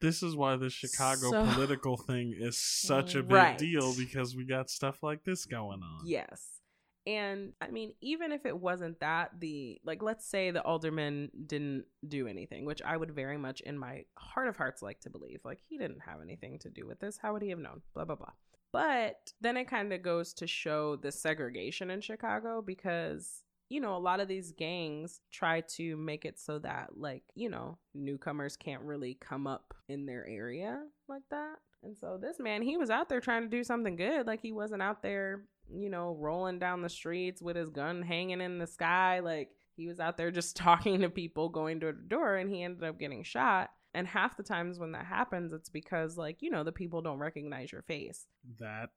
This 0.02 0.22
is 0.22 0.36
why 0.36 0.56
the 0.56 0.68
Chicago 0.68 1.30
So- 1.30 1.46
political 1.54 1.96
thing 1.96 2.34
is 2.36 2.58
such 2.60 3.14
a 3.14 3.22
big 3.22 3.32
Right. 3.32 3.58
deal 3.58 3.96
because 3.96 4.36
we 4.36 4.44
got 4.44 4.68
stuff 4.68 5.02
like 5.02 5.24
this 5.24 5.46
going 5.46 5.82
on. 5.82 6.02
Yes. 6.06 6.60
And 7.06 7.54
I 7.62 7.70
mean, 7.70 7.94
even 8.02 8.30
if 8.32 8.44
it 8.44 8.58
wasn't 8.58 9.00
that, 9.00 9.40
the 9.40 9.80
like, 9.82 10.02
let's 10.02 10.26
say 10.26 10.50
the 10.50 10.62
alderman 10.62 11.30
didn't 11.46 11.86
do 12.06 12.26
anything, 12.26 12.66
which 12.66 12.82
I 12.82 12.98
would 12.98 13.12
very 13.14 13.38
much 13.38 13.62
in 13.62 13.78
my 13.78 14.04
heart 14.18 14.48
of 14.48 14.56
hearts 14.58 14.82
like 14.82 15.00
to 15.00 15.10
believe. 15.10 15.40
Like, 15.42 15.60
he 15.66 15.78
didn't 15.78 16.00
have 16.00 16.20
anything 16.20 16.58
to 16.58 16.68
do 16.70 16.86
with 16.86 17.00
this. 17.00 17.16
How 17.16 17.32
would 17.32 17.40
he 17.40 17.48
have 17.48 17.58
known? 17.58 17.80
Blah, 17.94 18.04
blah, 18.04 18.16
blah. 18.16 18.32
But 18.72 19.32
then 19.40 19.56
it 19.56 19.68
kind 19.68 19.92
of 19.92 20.02
goes 20.02 20.32
to 20.34 20.46
show 20.46 20.96
the 20.96 21.10
segregation 21.10 21.90
in 21.90 22.00
Chicago 22.00 22.62
because, 22.62 23.42
you 23.68 23.80
know, 23.80 23.96
a 23.96 23.98
lot 23.98 24.20
of 24.20 24.28
these 24.28 24.52
gangs 24.52 25.20
try 25.32 25.62
to 25.76 25.96
make 25.96 26.24
it 26.24 26.38
so 26.38 26.58
that, 26.60 26.90
like, 26.96 27.24
you 27.34 27.48
know, 27.48 27.78
newcomers 27.94 28.56
can't 28.56 28.82
really 28.82 29.18
come 29.20 29.46
up 29.46 29.74
in 29.88 30.06
their 30.06 30.26
area 30.26 30.82
like 31.08 31.22
that. 31.30 31.56
And 31.82 31.96
so 31.96 32.18
this 32.20 32.38
man, 32.38 32.62
he 32.62 32.76
was 32.76 32.90
out 32.90 33.08
there 33.08 33.20
trying 33.20 33.42
to 33.42 33.48
do 33.48 33.64
something 33.64 33.96
good. 33.96 34.26
Like 34.26 34.40
he 34.42 34.52
wasn't 34.52 34.82
out 34.82 35.02
there, 35.02 35.44
you 35.72 35.88
know, 35.88 36.16
rolling 36.18 36.58
down 36.58 36.82
the 36.82 36.88
streets 36.88 37.40
with 37.40 37.56
his 37.56 37.70
gun 37.70 38.02
hanging 38.02 38.40
in 38.40 38.58
the 38.58 38.66
sky. 38.66 39.20
Like 39.20 39.50
he 39.76 39.86
was 39.86 39.98
out 39.98 40.16
there 40.16 40.30
just 40.30 40.56
talking 40.56 41.00
to 41.00 41.08
people, 41.08 41.48
going 41.48 41.78
door 41.78 41.92
to 41.92 41.98
door, 41.98 42.36
and 42.36 42.50
he 42.50 42.62
ended 42.62 42.84
up 42.84 42.98
getting 42.98 43.22
shot. 43.22 43.70
And 43.94 44.06
half 44.06 44.36
the 44.36 44.42
times 44.42 44.78
when 44.78 44.92
that 44.92 45.06
happens, 45.06 45.52
it's 45.52 45.68
because, 45.68 46.16
like, 46.16 46.42
you 46.42 46.50
know, 46.50 46.62
the 46.64 46.72
people 46.72 47.02
don't 47.02 47.18
recognize 47.18 47.72
your 47.72 47.82
face. 47.82 48.26
That 48.58 48.90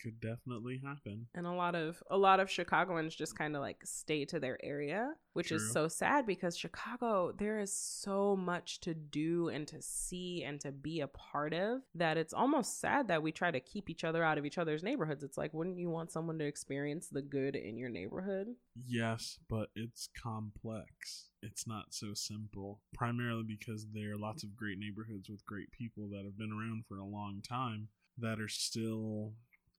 could 0.00 0.20
definitely 0.20 0.80
happen. 0.84 1.26
and 1.34 1.44
a 1.44 1.50
lot 1.50 1.74
of 1.74 2.00
a 2.08 2.16
lot 2.16 2.38
of 2.38 2.48
chicagoans 2.48 3.16
just 3.16 3.36
kind 3.36 3.56
of 3.56 3.62
like 3.62 3.78
stay 3.84 4.24
to 4.24 4.38
their 4.38 4.56
area 4.64 5.12
which 5.32 5.48
True. 5.48 5.56
is 5.56 5.72
so 5.72 5.88
sad 5.88 6.24
because 6.24 6.56
chicago 6.56 7.32
there 7.36 7.58
is 7.58 7.74
so 7.74 8.36
much 8.36 8.78
to 8.82 8.94
do 8.94 9.48
and 9.48 9.66
to 9.66 9.82
see 9.82 10.44
and 10.44 10.60
to 10.60 10.70
be 10.70 11.00
a 11.00 11.08
part 11.08 11.52
of 11.52 11.80
that 11.96 12.16
it's 12.16 12.32
almost 12.32 12.78
sad 12.80 13.08
that 13.08 13.24
we 13.24 13.32
try 13.32 13.50
to 13.50 13.58
keep 13.58 13.90
each 13.90 14.04
other 14.04 14.22
out 14.22 14.38
of 14.38 14.46
each 14.46 14.58
other's 14.58 14.84
neighborhoods 14.84 15.24
it's 15.24 15.36
like 15.36 15.52
wouldn't 15.52 15.78
you 15.80 15.90
want 15.90 16.12
someone 16.12 16.38
to 16.38 16.46
experience 16.46 17.08
the 17.08 17.22
good 17.22 17.56
in 17.56 17.76
your 17.76 17.90
neighborhood 17.90 18.46
Yes, 18.86 19.40
but 19.50 19.70
it's 19.74 20.08
complex. 20.22 21.27
It's 21.42 21.66
not 21.66 21.86
so 21.94 22.14
simple. 22.14 22.80
Primarily 22.94 23.44
because 23.44 23.86
there 23.92 24.12
are 24.12 24.18
lots 24.18 24.42
of 24.42 24.56
great 24.56 24.78
neighborhoods 24.78 25.28
with 25.28 25.46
great 25.46 25.70
people 25.70 26.08
that 26.08 26.24
have 26.24 26.36
been 26.36 26.52
around 26.52 26.84
for 26.86 26.98
a 26.98 27.04
long 27.04 27.42
time 27.46 27.88
that 28.18 28.40
are 28.40 28.48
still 28.48 29.34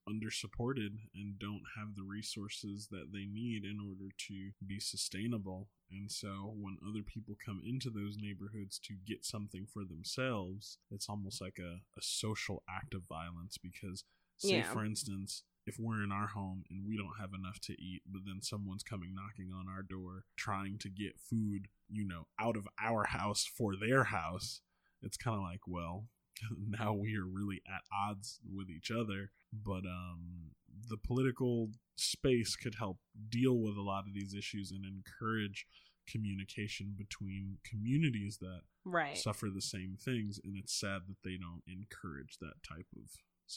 undersupported 0.08 0.96
and 1.14 1.38
don't 1.38 1.62
have 1.76 1.94
the 1.94 2.02
resources 2.02 2.88
that 2.90 3.12
they 3.12 3.26
need 3.26 3.64
in 3.64 3.78
order 3.80 4.10
to 4.28 4.50
be 4.66 4.80
sustainable. 4.80 5.68
And 5.90 6.10
so 6.10 6.54
when 6.56 6.78
other 6.86 7.02
people 7.02 7.36
come 7.44 7.60
into 7.64 7.90
those 7.90 8.16
neighborhoods 8.18 8.78
to 8.84 8.94
get 9.06 9.24
something 9.24 9.66
for 9.72 9.84
themselves, 9.84 10.78
it's 10.90 11.08
almost 11.08 11.40
like 11.40 11.58
a, 11.58 11.80
a 11.98 12.02
social 12.02 12.62
act 12.68 12.94
of 12.94 13.02
violence 13.08 13.58
because 13.58 14.04
say 14.38 14.56
Yeah. 14.58 14.72
for 14.72 14.84
instance 14.84 15.42
if 15.66 15.76
we're 15.78 16.02
in 16.02 16.12
our 16.12 16.28
home 16.28 16.64
and 16.70 16.86
we 16.86 16.96
don't 16.96 17.20
have 17.20 17.30
enough 17.34 17.60
to 17.60 17.72
eat 17.72 18.02
but 18.10 18.22
then 18.24 18.40
someone's 18.40 18.82
coming 18.82 19.14
knocking 19.14 19.52
on 19.52 19.66
our 19.68 19.82
door 19.82 20.24
trying 20.36 20.78
to 20.78 20.88
get 20.88 21.18
food 21.18 21.68
you 21.88 22.06
know 22.06 22.26
out 22.40 22.56
of 22.56 22.66
our 22.82 23.04
house 23.04 23.48
for 23.56 23.74
their 23.76 24.04
house 24.04 24.60
it's 25.02 25.16
kind 25.16 25.36
of 25.36 25.42
like 25.42 25.60
well 25.66 26.04
now 26.68 26.92
we 26.92 27.16
are 27.16 27.24
really 27.24 27.62
at 27.66 27.82
odds 27.92 28.40
with 28.52 28.68
each 28.70 28.90
other. 28.90 29.30
But 29.52 29.84
um 29.86 30.52
the 30.88 30.96
political 30.96 31.70
space 31.96 32.56
could 32.56 32.76
help 32.78 32.98
deal 33.28 33.58
with 33.58 33.76
a 33.76 33.82
lot 33.82 34.04
of 34.06 34.14
these 34.14 34.34
issues 34.34 34.70
and 34.70 34.84
encourage 34.84 35.66
communication 36.08 36.94
between 36.96 37.58
communities 37.68 38.38
that 38.40 38.60
right. 38.84 39.18
suffer 39.18 39.48
the 39.52 39.60
same 39.60 39.96
things 40.02 40.40
and 40.42 40.56
it's 40.56 40.72
sad 40.72 41.02
that 41.06 41.18
they 41.22 41.36
don't 41.36 41.62
encourage 41.66 42.38
that 42.40 42.54
type 42.66 42.86
of 42.96 43.10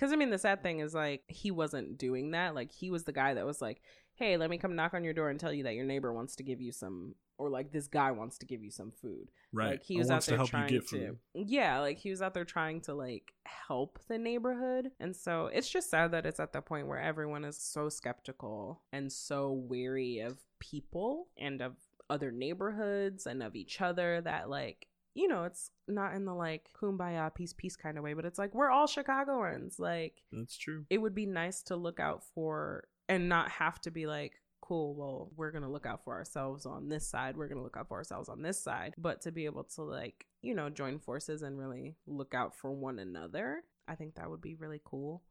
Because 0.01 0.15
I 0.15 0.17
mean, 0.17 0.31
the 0.31 0.39
sad 0.39 0.63
thing 0.63 0.79
is 0.79 0.95
like 0.95 1.25
he 1.29 1.51
wasn't 1.51 1.99
doing 1.99 2.31
that. 2.31 2.55
Like 2.55 2.73
he 2.73 2.91
was 2.91 3.05
the 3.05 3.13
guy 3.13 3.35
that 3.35 3.45
was 3.45 3.61
like, 3.61 3.83
"Hey, 4.15 4.39
let 4.39 4.49
me 4.49 4.57
come 4.57 4.75
knock 4.75 4.95
on 4.95 5.05
your 5.05 5.13
door 5.13 5.29
and 5.29 5.39
tell 5.39 5.53
you 5.53 5.65
that 5.65 5.75
your 5.75 5.85
neighbor 5.85 6.11
wants 6.11 6.37
to 6.37 6.43
give 6.43 6.59
you 6.59 6.73
some, 6.73 7.17
or 7.37 7.51
like 7.51 7.71
this 7.71 7.87
guy 7.87 8.11
wants 8.11 8.39
to 8.39 8.47
give 8.47 8.63
you 8.63 8.71
some 8.71 8.91
food." 8.91 9.31
right 9.53 9.73
Like 9.73 9.83
he 9.83 9.99
was 9.99 10.11
out 10.11 10.25
there 10.25 10.37
to 10.37 10.39
help 10.39 10.49
trying 10.49 10.73
you 10.73 10.81
get 10.81 10.89
to, 10.89 10.97
food 10.97 11.19
yeah, 11.35 11.81
like 11.81 11.99
he 11.99 12.09
was 12.09 12.23
out 12.23 12.33
there 12.33 12.47
trying 12.47 12.81
to 12.83 12.95
like 12.95 13.35
help 13.45 13.99
the 14.09 14.17
neighborhood, 14.17 14.91
and 14.99 15.15
so 15.15 15.51
it's 15.53 15.69
just 15.69 15.91
sad 15.91 16.13
that 16.13 16.25
it's 16.25 16.41
at 16.41 16.55
the 16.55 16.63
point 16.63 16.87
where 16.87 17.01
everyone 17.01 17.45
is 17.45 17.59
so 17.59 17.91
skeptical 17.91 18.81
and 18.95 19.13
so 19.13 19.53
weary 19.53 20.21
of 20.21 20.39
people 20.61 21.29
and 21.37 21.61
of 21.61 21.75
other 22.09 22.33
neighborhoods 22.33 23.27
and 23.27 23.43
of 23.43 23.55
each 23.55 23.83
other 23.83 24.23
that 24.23 24.49
like 24.49 24.87
you 25.15 25.29
know 25.29 25.45
it's 25.45 25.71
not 25.89 26.15
in 26.15 26.25
the 26.25 26.35
like 26.35 26.71
kumbaya 26.81 27.35
peace 27.35 27.53
peace 27.53 27.77
kind 27.77 27.99
of 27.99 28.05
way 28.05 28.15
but 28.15 28.25
it's 28.25 28.39
like 28.39 28.55
we're 28.55 28.71
all 28.71 28.87
chicagoans. 28.87 29.79
Like 29.79 30.23
that's 30.33 30.57
true. 30.57 30.85
it 30.91 30.99
would 30.99 31.15
be 31.15 31.27
nice 31.27 31.63
to 31.65 31.77
look 31.77 32.01
out 32.01 32.23
for 32.35 32.85
and 33.09 33.29
not 33.29 33.51
have 33.51 33.81
to 33.83 33.91
be 33.91 34.07
like 34.07 34.35
cool 34.61 34.95
well 34.95 35.31
we're 35.37 35.51
gonna 35.51 35.71
look 35.71 35.87
out 35.87 36.05
for 36.05 36.15
ourselves 36.15 36.65
on 36.65 36.89
this 36.89 37.09
side 37.09 37.37
we're 37.37 37.49
gonna 37.49 37.63
look 37.63 37.77
out 37.77 37.89
for 37.89 37.97
ourselves 37.97 38.29
on 38.29 38.41
this 38.43 38.63
side 38.63 38.95
but 38.99 39.21
to 39.23 39.33
be 39.33 39.47
able 39.47 39.65
to 39.65 39.83
like 39.83 40.27
you 40.43 40.55
know 40.55 40.71
join 40.71 40.99
forces 40.99 41.43
and 41.43 41.59
really 41.59 41.97
look 42.07 42.35
out 42.35 42.55
for 42.55 42.71
one 42.71 43.01
another 43.01 43.65
i 43.89 43.97
think 43.97 44.15
that 44.15 44.31
would 44.31 44.41
be 44.41 44.55
really 44.55 44.81
cool. 44.85 45.23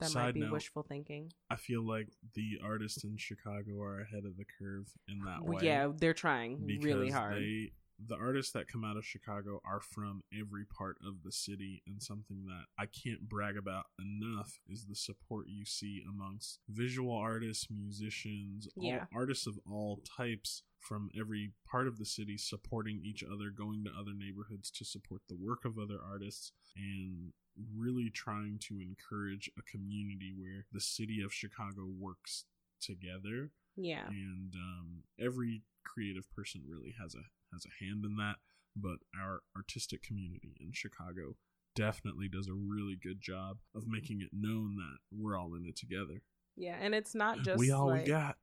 That 0.00 0.14
might 0.14 0.32
be 0.32 0.40
note, 0.42 0.52
wishful 0.52 0.84
thinking. 0.84 1.32
I 1.50 1.56
feel 1.56 1.84
like 1.84 2.06
the 2.34 2.60
artists 2.64 3.02
in 3.02 3.16
Chicago 3.16 3.82
are 3.82 4.00
ahead 4.00 4.24
of 4.24 4.36
the 4.36 4.44
curve 4.44 4.86
in 5.08 5.18
that 5.24 5.44
way. 5.44 5.58
yeah 5.62 5.88
they're 5.92 6.14
trying 6.14 6.64
really 6.80 7.10
hard. 7.10 7.38
They, 7.38 7.72
the 8.06 8.14
artists 8.16 8.52
that 8.52 8.68
come 8.68 8.84
out 8.84 8.96
of 8.96 9.04
Chicago 9.04 9.60
are 9.64 9.80
from 9.80 10.22
every 10.38 10.64
part 10.64 10.96
of 11.06 11.22
the 11.24 11.32
city, 11.32 11.82
and 11.86 12.02
something 12.02 12.44
that 12.46 12.64
I 12.78 12.86
can't 12.86 13.28
brag 13.28 13.56
about 13.56 13.86
enough 13.98 14.60
is 14.68 14.86
the 14.86 14.94
support 14.94 15.46
you 15.48 15.64
see 15.64 16.02
amongst 16.08 16.60
visual 16.68 17.14
artists, 17.16 17.66
musicians, 17.70 18.68
all 18.76 18.84
Yeah. 18.84 19.06
artists 19.12 19.46
of 19.46 19.58
all 19.66 19.98
types 19.98 20.62
from 20.78 21.10
every 21.18 21.52
part 21.68 21.88
of 21.88 21.98
the 21.98 22.04
city 22.06 22.36
supporting 22.38 23.00
each 23.04 23.24
other, 23.24 23.50
going 23.50 23.82
to 23.84 23.90
other 23.90 24.14
neighborhoods 24.14 24.70
to 24.70 24.84
support 24.84 25.22
the 25.28 25.34
work 25.36 25.64
of 25.64 25.76
other 25.78 26.00
artists, 26.00 26.52
and 26.76 27.32
really 27.74 28.08
trying 28.10 28.58
to 28.60 28.80
encourage 28.80 29.50
a 29.58 29.62
community 29.62 30.32
where 30.38 30.66
the 30.72 30.80
city 30.80 31.20
of 31.20 31.34
Chicago 31.34 31.84
works 31.86 32.44
together 32.80 33.50
yeah 33.74 34.06
and 34.08 34.54
um, 34.54 35.02
every 35.18 35.62
creative 35.84 36.30
person 36.30 36.62
really 36.64 36.94
has 37.00 37.14
a 37.16 37.22
has 37.52 37.64
a 37.64 37.84
hand 37.84 38.04
in 38.04 38.16
that 38.16 38.36
but 38.76 38.98
our 39.20 39.40
artistic 39.56 40.02
community 40.02 40.56
in 40.60 40.70
chicago 40.72 41.34
definitely 41.78 42.28
does 42.28 42.48
a 42.48 42.54
really 42.54 42.96
good 43.00 43.20
job 43.20 43.58
of 43.74 43.84
making 43.86 44.20
it 44.20 44.30
known 44.32 44.74
that 44.76 44.98
we're 45.16 45.38
all 45.38 45.54
in 45.54 45.64
it 45.64 45.76
together. 45.76 46.20
Yeah 46.56 46.76
and 46.80 46.92
it's 46.92 47.14
not 47.14 47.42
just 47.42 47.58
we 47.58 47.70
all 47.70 47.86
like, 47.86 48.04
we 48.04 48.10
got. 48.10 48.36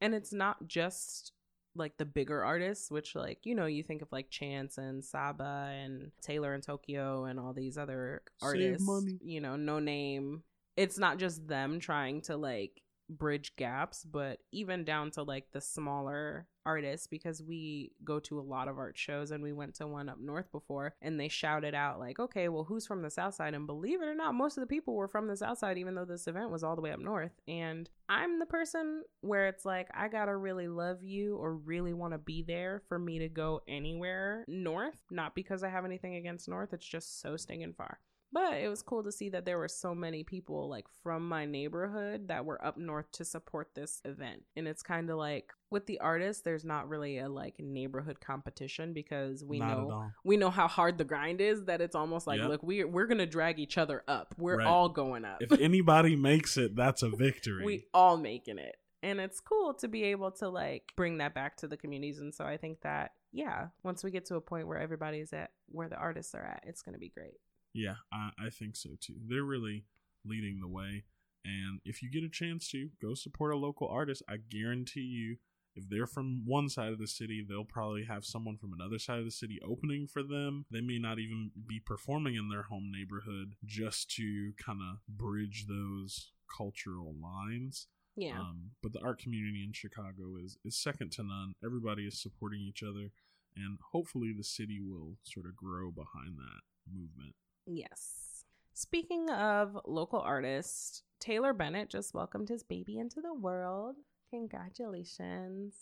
and 0.00 0.14
it's 0.14 0.32
not 0.32 0.68
just 0.68 1.32
like 1.74 1.96
the 1.98 2.04
bigger 2.04 2.44
artists 2.44 2.90
which 2.90 3.16
like 3.16 3.40
you 3.42 3.56
know 3.56 3.66
you 3.66 3.82
think 3.82 4.02
of 4.02 4.12
like 4.12 4.30
chance 4.30 4.78
and 4.78 5.04
saba 5.04 5.72
and 5.74 6.12
taylor 6.22 6.54
and 6.54 6.62
tokyo 6.62 7.24
and 7.24 7.40
all 7.40 7.52
these 7.52 7.76
other 7.76 8.22
artists 8.40 8.88
you 9.20 9.40
know 9.40 9.56
no 9.56 9.78
name. 9.78 10.42
It's 10.76 10.98
not 10.98 11.18
just 11.18 11.48
them 11.48 11.80
trying 11.80 12.20
to 12.22 12.36
like 12.36 12.82
bridge 13.08 13.54
gaps 13.56 14.04
but 14.04 14.38
even 14.52 14.84
down 14.84 15.10
to 15.10 15.22
like 15.22 15.46
the 15.52 15.60
smaller 15.60 16.46
artists 16.66 17.06
because 17.06 17.42
we 17.42 17.92
go 18.04 18.18
to 18.18 18.40
a 18.40 18.42
lot 18.42 18.66
of 18.66 18.76
art 18.76 18.98
shows 18.98 19.30
and 19.30 19.42
we 19.42 19.52
went 19.52 19.74
to 19.74 19.86
one 19.86 20.08
up 20.08 20.18
north 20.18 20.50
before 20.50 20.92
and 21.00 21.18
they 21.18 21.28
shouted 21.28 21.74
out 21.74 22.00
like 22.00 22.18
okay 22.18 22.48
well 22.48 22.64
who's 22.64 22.86
from 22.86 23.02
the 23.02 23.10
south 23.10 23.34
side? 23.34 23.54
And 23.54 23.66
believe 23.66 24.02
it 24.02 24.08
or 24.08 24.14
not 24.14 24.34
most 24.34 24.58
of 24.58 24.62
the 24.62 24.66
people 24.66 24.94
were 24.94 25.06
from 25.08 25.28
the 25.28 25.36
south 25.36 25.58
side 25.58 25.78
even 25.78 25.94
though 25.94 26.04
this 26.04 26.26
event 26.26 26.50
was 26.50 26.64
all 26.64 26.74
the 26.74 26.82
way 26.82 26.90
up 26.90 26.98
north. 26.98 27.32
And 27.46 27.88
i'm 28.08 28.38
the 28.38 28.46
person 28.46 29.02
where 29.20 29.46
it's 29.46 29.64
like 29.64 29.88
i 29.94 30.08
gotta 30.08 30.36
really 30.36 30.68
love 30.68 31.02
you 31.02 31.36
or 31.36 31.54
really 31.54 31.92
want 31.92 32.12
to 32.12 32.18
be 32.18 32.42
there 32.42 32.82
for 32.88 32.98
me 32.98 33.20
to 33.20 33.28
go 33.28 33.60
anywhere 33.68 34.44
north 34.48 34.96
not 35.10 35.34
because 35.34 35.62
i 35.62 35.68
have 35.68 35.84
anything 35.84 36.16
against 36.16 36.48
north 36.48 36.72
it's 36.72 36.86
just 36.86 37.20
so 37.20 37.36
stinking 37.36 37.72
far 37.72 37.98
but 38.36 38.58
it 38.58 38.68
was 38.68 38.82
cool 38.82 39.02
to 39.02 39.10
see 39.10 39.30
that 39.30 39.46
there 39.46 39.56
were 39.56 39.66
so 39.66 39.94
many 39.94 40.22
people 40.22 40.68
like 40.68 40.84
from 41.02 41.26
my 41.26 41.46
neighborhood 41.46 42.28
that 42.28 42.44
were 42.44 42.62
up 42.62 42.76
north 42.76 43.10
to 43.12 43.24
support 43.24 43.70
this 43.74 44.02
event. 44.04 44.42
And 44.54 44.68
it's 44.68 44.82
kind 44.82 45.08
of 45.08 45.16
like 45.16 45.54
with 45.70 45.86
the 45.86 45.98
artists, 46.00 46.42
there's 46.42 46.62
not 46.62 46.86
really 46.86 47.16
a 47.16 47.30
like 47.30 47.58
neighborhood 47.58 48.20
competition 48.20 48.92
because 48.92 49.42
we 49.42 49.58
Not 49.60 49.68
know 49.70 50.10
we 50.22 50.36
know 50.36 50.50
how 50.50 50.68
hard 50.68 50.98
the 50.98 51.04
grind 51.04 51.40
is 51.40 51.64
that 51.64 51.80
it's 51.80 51.96
almost 51.96 52.26
like 52.26 52.38
Yep. 52.40 52.48
look 52.50 52.62
we're 52.62 52.86
we're 52.86 53.06
gonna 53.06 53.24
drag 53.24 53.58
each 53.58 53.78
other 53.78 54.02
up. 54.06 54.34
We're 54.36 54.58
Right. 54.58 54.66
all 54.66 54.90
going 54.90 55.24
up. 55.24 55.40
if 55.40 55.58
anybody 55.58 56.14
makes 56.14 56.58
it 56.58 56.76
that's 56.76 57.02
a 57.02 57.08
victory 57.08 57.64
we 57.64 57.86
all 57.94 58.18
making 58.18 58.58
it. 58.58 58.76
And 59.02 59.18
it's 59.18 59.40
cool 59.40 59.72
to 59.74 59.88
be 59.88 60.02
able 60.04 60.32
to 60.32 60.50
like 60.50 60.92
bring 60.94 61.16
that 61.18 61.32
back 61.34 61.56
to 61.58 61.68
the 61.68 61.78
communities. 61.78 62.18
And 62.18 62.34
so 62.34 62.44
I 62.44 62.58
think 62.58 62.82
that 62.82 63.12
yeah, 63.32 63.68
once 63.82 64.04
we 64.04 64.10
get 64.10 64.26
to 64.26 64.36
a 64.36 64.42
point 64.42 64.68
where 64.68 64.78
everybody's 64.78 65.32
at 65.32 65.52
where 65.68 65.88
the 65.88 65.96
artists 65.96 66.34
are 66.34 66.44
at, 66.44 66.64
it's 66.66 66.82
gonna 66.82 66.98
be 66.98 67.08
great. 67.08 67.38
Yeah 67.76 67.96
I, 68.12 68.30
I 68.46 68.50
think 68.50 68.76
so 68.76 68.90
too 69.00 69.14
they're 69.28 69.44
really 69.44 69.84
leading 70.28 70.60
the 70.60 70.68
way. 70.68 71.04
And 71.44 71.80
if 71.84 72.02
you 72.02 72.10
get 72.10 72.24
a 72.24 72.28
chance 72.28 72.68
to 72.70 72.88
go 73.00 73.14
support 73.14 73.54
a 73.54 73.56
local 73.56 73.88
artist, 73.88 74.22
I 74.28 74.36
guarantee 74.36 75.00
you, 75.00 75.36
if 75.76 75.88
they're 75.88 76.06
from 76.06 76.42
one 76.46 76.68
side 76.68 76.92
of 76.92 76.98
the 76.98 77.06
city, 77.06 77.44
they'll 77.46 77.64
probably 77.64 78.04
have 78.04 78.24
someone 78.24 78.56
from 78.56 78.72
another 78.72 78.98
side 78.98 79.18
of 79.18 79.26
the 79.26 79.30
city 79.30 79.60
opening 79.64 80.06
for 80.06 80.22
them. 80.22 80.64
They 80.70 80.80
may 80.80 80.98
not 80.98 81.18
even 81.18 81.50
be 81.66 81.80
performing 81.84 82.34
in 82.34 82.48
their 82.48 82.62
home 82.62 82.90
neighborhood 82.90 83.54
just 83.64 84.10
to 84.16 84.52
kind 84.56 84.80
of 84.80 84.98
bridge 85.06 85.66
those 85.68 86.32
cultural 86.56 87.14
lines. 87.22 87.88
Yeah. 88.16 88.38
Um, 88.38 88.70
but 88.82 88.94
the 88.94 89.02
art 89.04 89.18
community 89.18 89.62
in 89.62 89.74
Chicago 89.74 90.36
is 90.42 90.56
is 90.64 90.76
second 90.78 91.12
to 91.12 91.22
none. 91.22 91.52
Everybody 91.62 92.06
is 92.06 92.20
supporting 92.20 92.62
each 92.62 92.82
other, 92.82 93.10
and 93.54 93.78
hopefully 93.92 94.32
the 94.34 94.42
city 94.42 94.80
will 94.80 95.18
sort 95.22 95.44
of 95.44 95.54
grow 95.54 95.90
behind 95.90 96.38
that 96.38 96.62
movement. 96.90 97.34
Yes. 97.66 98.44
Speaking 98.74 99.30
of 99.30 99.76
local 99.86 100.20
artists, 100.20 101.02
Taylor 101.18 101.52
Bennett 101.52 101.88
just 101.88 102.14
welcomed 102.14 102.48
his 102.48 102.62
baby 102.62 102.98
into 102.98 103.20
the 103.20 103.34
world. 103.34 103.96
Congratulations. 104.30 105.74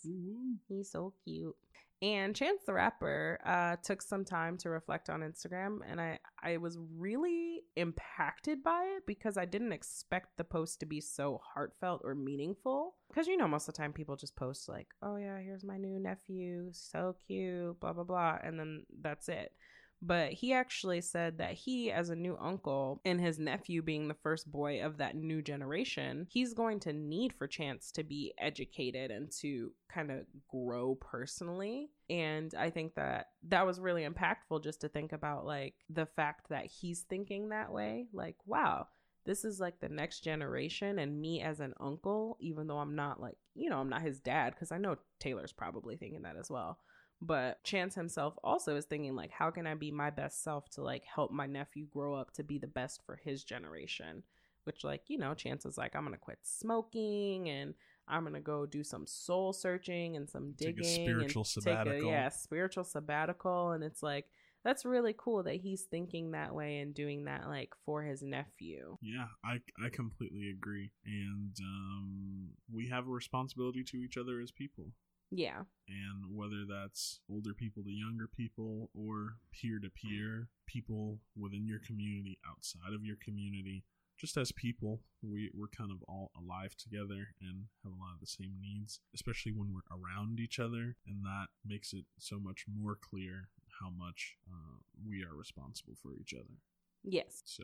He's 0.67 0.91
so 0.91 1.13
cute. 1.23 1.55
And 2.01 2.35
Chance 2.35 2.61
the 2.65 2.73
Rapper 2.73 3.39
uh, 3.45 3.77
took 3.81 4.01
some 4.01 4.25
time 4.25 4.57
to 4.59 4.69
reflect 4.69 5.09
on 5.09 5.21
Instagram, 5.21 5.79
and 5.89 5.99
I, 5.99 6.19
I 6.43 6.57
was 6.57 6.77
really 6.97 7.61
impacted 7.77 8.63
by 8.63 8.83
it 8.97 9.03
because 9.07 9.37
I 9.37 9.45
didn't 9.45 9.71
expect 9.71 10.37
the 10.37 10.43
post 10.43 10.81
to 10.81 10.85
be 10.85 10.99
so 10.99 11.41
heartfelt 11.53 12.01
or 12.03 12.13
meaningful. 12.13 12.95
Because, 13.07 13.27
you 13.27 13.37
know, 13.37 13.47
most 13.47 13.67
of 13.67 13.73
the 13.73 13.77
time 13.77 13.93
people 13.93 14.17
just 14.17 14.35
post, 14.35 14.67
like, 14.67 14.87
oh, 15.01 15.15
yeah, 15.15 15.39
here's 15.39 15.63
my 15.63 15.77
new 15.77 15.99
nephew, 15.99 16.69
so 16.73 17.15
cute, 17.25 17.79
blah, 17.79 17.93
blah, 17.93 18.03
blah, 18.03 18.37
and 18.43 18.59
then 18.59 18.83
that's 19.01 19.29
it 19.29 19.53
but 20.01 20.31
he 20.31 20.53
actually 20.53 21.01
said 21.01 21.37
that 21.37 21.53
he 21.53 21.91
as 21.91 22.09
a 22.09 22.15
new 22.15 22.37
uncle 22.39 23.01
and 23.05 23.19
his 23.19 23.39
nephew 23.39 23.81
being 23.81 24.07
the 24.07 24.13
first 24.13 24.51
boy 24.51 24.81
of 24.81 24.97
that 24.97 25.15
new 25.15 25.41
generation 25.41 26.27
he's 26.29 26.53
going 26.53 26.79
to 26.79 26.93
need 26.93 27.33
for 27.33 27.47
chance 27.47 27.91
to 27.91 28.03
be 28.03 28.33
educated 28.39 29.11
and 29.11 29.31
to 29.31 29.71
kind 29.89 30.11
of 30.11 30.25
grow 30.49 30.95
personally. 30.95 31.89
And 32.09 32.53
i 32.57 32.69
think 32.69 32.95
that 32.95 33.27
that 33.47 33.65
was 33.65 33.79
really 33.79 34.05
impactful 34.05 34.63
just 34.63 34.81
to 34.81 34.89
think 34.89 35.13
about 35.13 35.45
like 35.45 35.75
the 35.89 36.05
fact 36.05 36.49
that 36.49 36.65
he's 36.65 37.01
thinking 37.01 37.49
that 37.49 37.71
way. 37.71 38.07
Like 38.13 38.35
wow 38.45 38.87
this 39.25 39.43
is 39.43 39.59
like 39.59 39.79
the 39.79 39.89
next 39.89 40.19
generation 40.21 40.99
and 40.99 41.19
me 41.19 41.41
as 41.41 41.59
an 41.59 41.73
uncle 41.79 42.37
even 42.39 42.67
though 42.67 42.77
i'm 42.77 42.95
not 42.95 43.19
like 43.19 43.37
you 43.55 43.69
know 43.69 43.79
i'm 43.79 43.89
not 43.89 44.01
his 44.01 44.19
dad 44.19 44.53
because 44.53 44.71
i 44.71 44.77
know 44.77 44.95
taylor's 45.19 45.51
probably 45.51 45.97
thinking 45.97 46.21
that 46.21 46.37
as 46.37 46.49
well 46.49 46.77
but 47.21 47.63
chance 47.63 47.95
himself 47.95 48.35
also 48.43 48.75
is 48.75 48.85
thinking 48.85 49.15
like 49.15 49.31
how 49.31 49.49
can 49.49 49.65
i 49.65 49.73
be 49.73 49.91
my 49.91 50.09
best 50.09 50.43
self 50.43 50.69
to 50.69 50.81
like 50.81 51.03
help 51.05 51.31
my 51.31 51.45
nephew 51.45 51.85
grow 51.87 52.13
up 52.13 52.31
to 52.31 52.43
be 52.43 52.57
the 52.57 52.67
best 52.67 53.01
for 53.05 53.15
his 53.23 53.43
generation 53.43 54.23
which 54.65 54.83
like 54.83 55.03
you 55.07 55.17
know 55.17 55.33
chance 55.33 55.65
is 55.65 55.77
like 55.77 55.95
i'm 55.95 56.03
gonna 56.03 56.17
quit 56.17 56.39
smoking 56.43 57.49
and 57.49 57.73
i'm 58.07 58.23
gonna 58.23 58.39
go 58.39 58.65
do 58.65 58.83
some 58.83 59.05
soul 59.07 59.53
searching 59.53 60.15
and 60.15 60.29
some 60.29 60.53
Take 60.59 60.79
a 60.79 60.83
digging 60.83 60.95
spiritual 60.95 61.43
and 61.43 61.63
take 61.63 61.73
sabbatical. 61.73 62.09
a 62.09 62.11
yeah 62.11 62.29
spiritual 62.29 62.83
sabbatical 62.83 63.71
and 63.71 63.83
it's 63.83 64.03
like 64.03 64.25
that's 64.63 64.83
really 64.83 65.13
cool 65.17 65.43
that 65.43 65.55
he's 65.55 65.83
thinking 65.83 66.31
that 66.31 66.53
way 66.53 66.79
and 66.79 66.93
doing 66.95 67.25
that 67.25 67.47
like 67.47 67.69
for 67.85 68.03
his 68.03 68.21
nephew 68.23 68.97
Yeah, 69.01 69.27
I 69.43 69.59
I 69.83 69.89
completely 69.89 70.49
agree, 70.49 70.91
and 71.05 71.55
um, 71.61 72.49
we 72.73 72.87
have 72.87 73.07
a 73.07 73.11
responsibility 73.11 73.83
to 73.83 73.97
each 73.97 74.17
other 74.17 74.41
as 74.41 74.51
people. 74.51 74.85
Yeah. 75.31 75.63
And 75.87 76.35
whether 76.35 76.65
that's 76.67 77.19
older 77.29 77.53
people 77.53 77.83
to 77.83 77.91
younger 77.91 78.27
people 78.27 78.89
or 78.93 79.37
peer 79.51 79.79
to 79.79 79.89
peer 79.89 80.49
people 80.65 81.19
within 81.37 81.67
your 81.67 81.79
community 81.79 82.37
outside 82.49 82.93
of 82.93 83.03
your 83.03 83.17
community 83.23 83.83
just 84.17 84.37
as 84.37 84.51
people 84.53 85.01
we, 85.21 85.51
we're 85.53 85.67
kind 85.67 85.91
of 85.91 85.97
all 86.07 86.31
alive 86.39 86.75
together 86.77 87.35
and 87.41 87.65
have 87.83 87.91
a 87.91 87.99
lot 88.01 88.13
of 88.13 88.21
the 88.21 88.27
same 88.27 88.53
needs 88.61 89.01
especially 89.13 89.51
when 89.51 89.73
we're 89.73 89.95
around 89.95 90.39
each 90.39 90.59
other. 90.59 90.95
And 91.07 91.23
that 91.23 91.47
makes 91.65 91.93
it 91.93 92.05
so 92.17 92.39
much 92.39 92.65
more 92.67 92.97
clear 92.99 93.49
how 93.79 93.89
much 93.89 94.35
uh, 94.49 94.77
we 95.05 95.23
are 95.23 95.35
responsible 95.35 95.95
for 96.01 96.13
each 96.19 96.33
other. 96.33 96.59
Yes. 97.03 97.41
So 97.45 97.63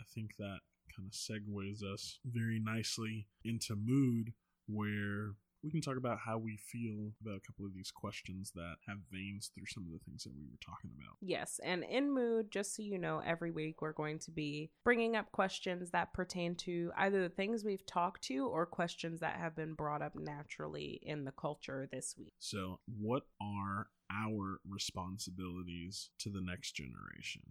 I 0.00 0.04
think 0.14 0.36
that 0.38 0.60
kind 0.94 1.06
of 1.06 1.12
segues 1.12 1.82
us 1.82 2.18
very 2.24 2.60
nicely 2.60 3.26
into 3.44 3.76
mood, 3.76 4.32
where 4.66 5.34
we 5.62 5.70
can 5.70 5.80
talk 5.80 5.96
about 5.96 6.18
how 6.24 6.38
we 6.38 6.56
feel 6.56 7.12
about 7.20 7.36
a 7.36 7.46
couple 7.46 7.66
of 7.66 7.74
these 7.74 7.90
questions 7.90 8.52
that 8.54 8.76
have 8.86 8.98
veins 9.10 9.50
through 9.54 9.66
some 9.66 9.84
of 9.86 9.92
the 9.92 10.04
things 10.04 10.24
that 10.24 10.32
we 10.36 10.44
were 10.44 10.58
talking 10.64 10.90
about. 10.96 11.16
Yes, 11.20 11.60
and 11.62 11.84
in 11.84 12.12
mood, 12.12 12.50
just 12.50 12.76
so 12.76 12.82
you 12.82 12.98
know, 12.98 13.22
every 13.24 13.50
week 13.50 13.82
we're 13.82 13.92
going 13.92 14.18
to 14.20 14.30
be 14.30 14.70
bringing 14.84 15.16
up 15.16 15.32
questions 15.32 15.90
that 15.90 16.12
pertain 16.12 16.54
to 16.56 16.92
either 16.96 17.22
the 17.22 17.34
things 17.34 17.64
we've 17.64 17.86
talked 17.86 18.22
to 18.24 18.46
or 18.46 18.66
questions 18.66 19.20
that 19.20 19.36
have 19.36 19.56
been 19.56 19.74
brought 19.74 20.02
up 20.02 20.14
naturally 20.14 21.00
in 21.02 21.24
the 21.24 21.32
culture 21.32 21.88
this 21.90 22.14
week. 22.18 22.34
So, 22.38 22.80
what 22.86 23.24
are 23.40 23.88
our 24.10 24.60
responsibilities 24.68 26.10
to 26.20 26.30
the 26.30 26.40
next 26.40 26.72
generation? 26.72 27.42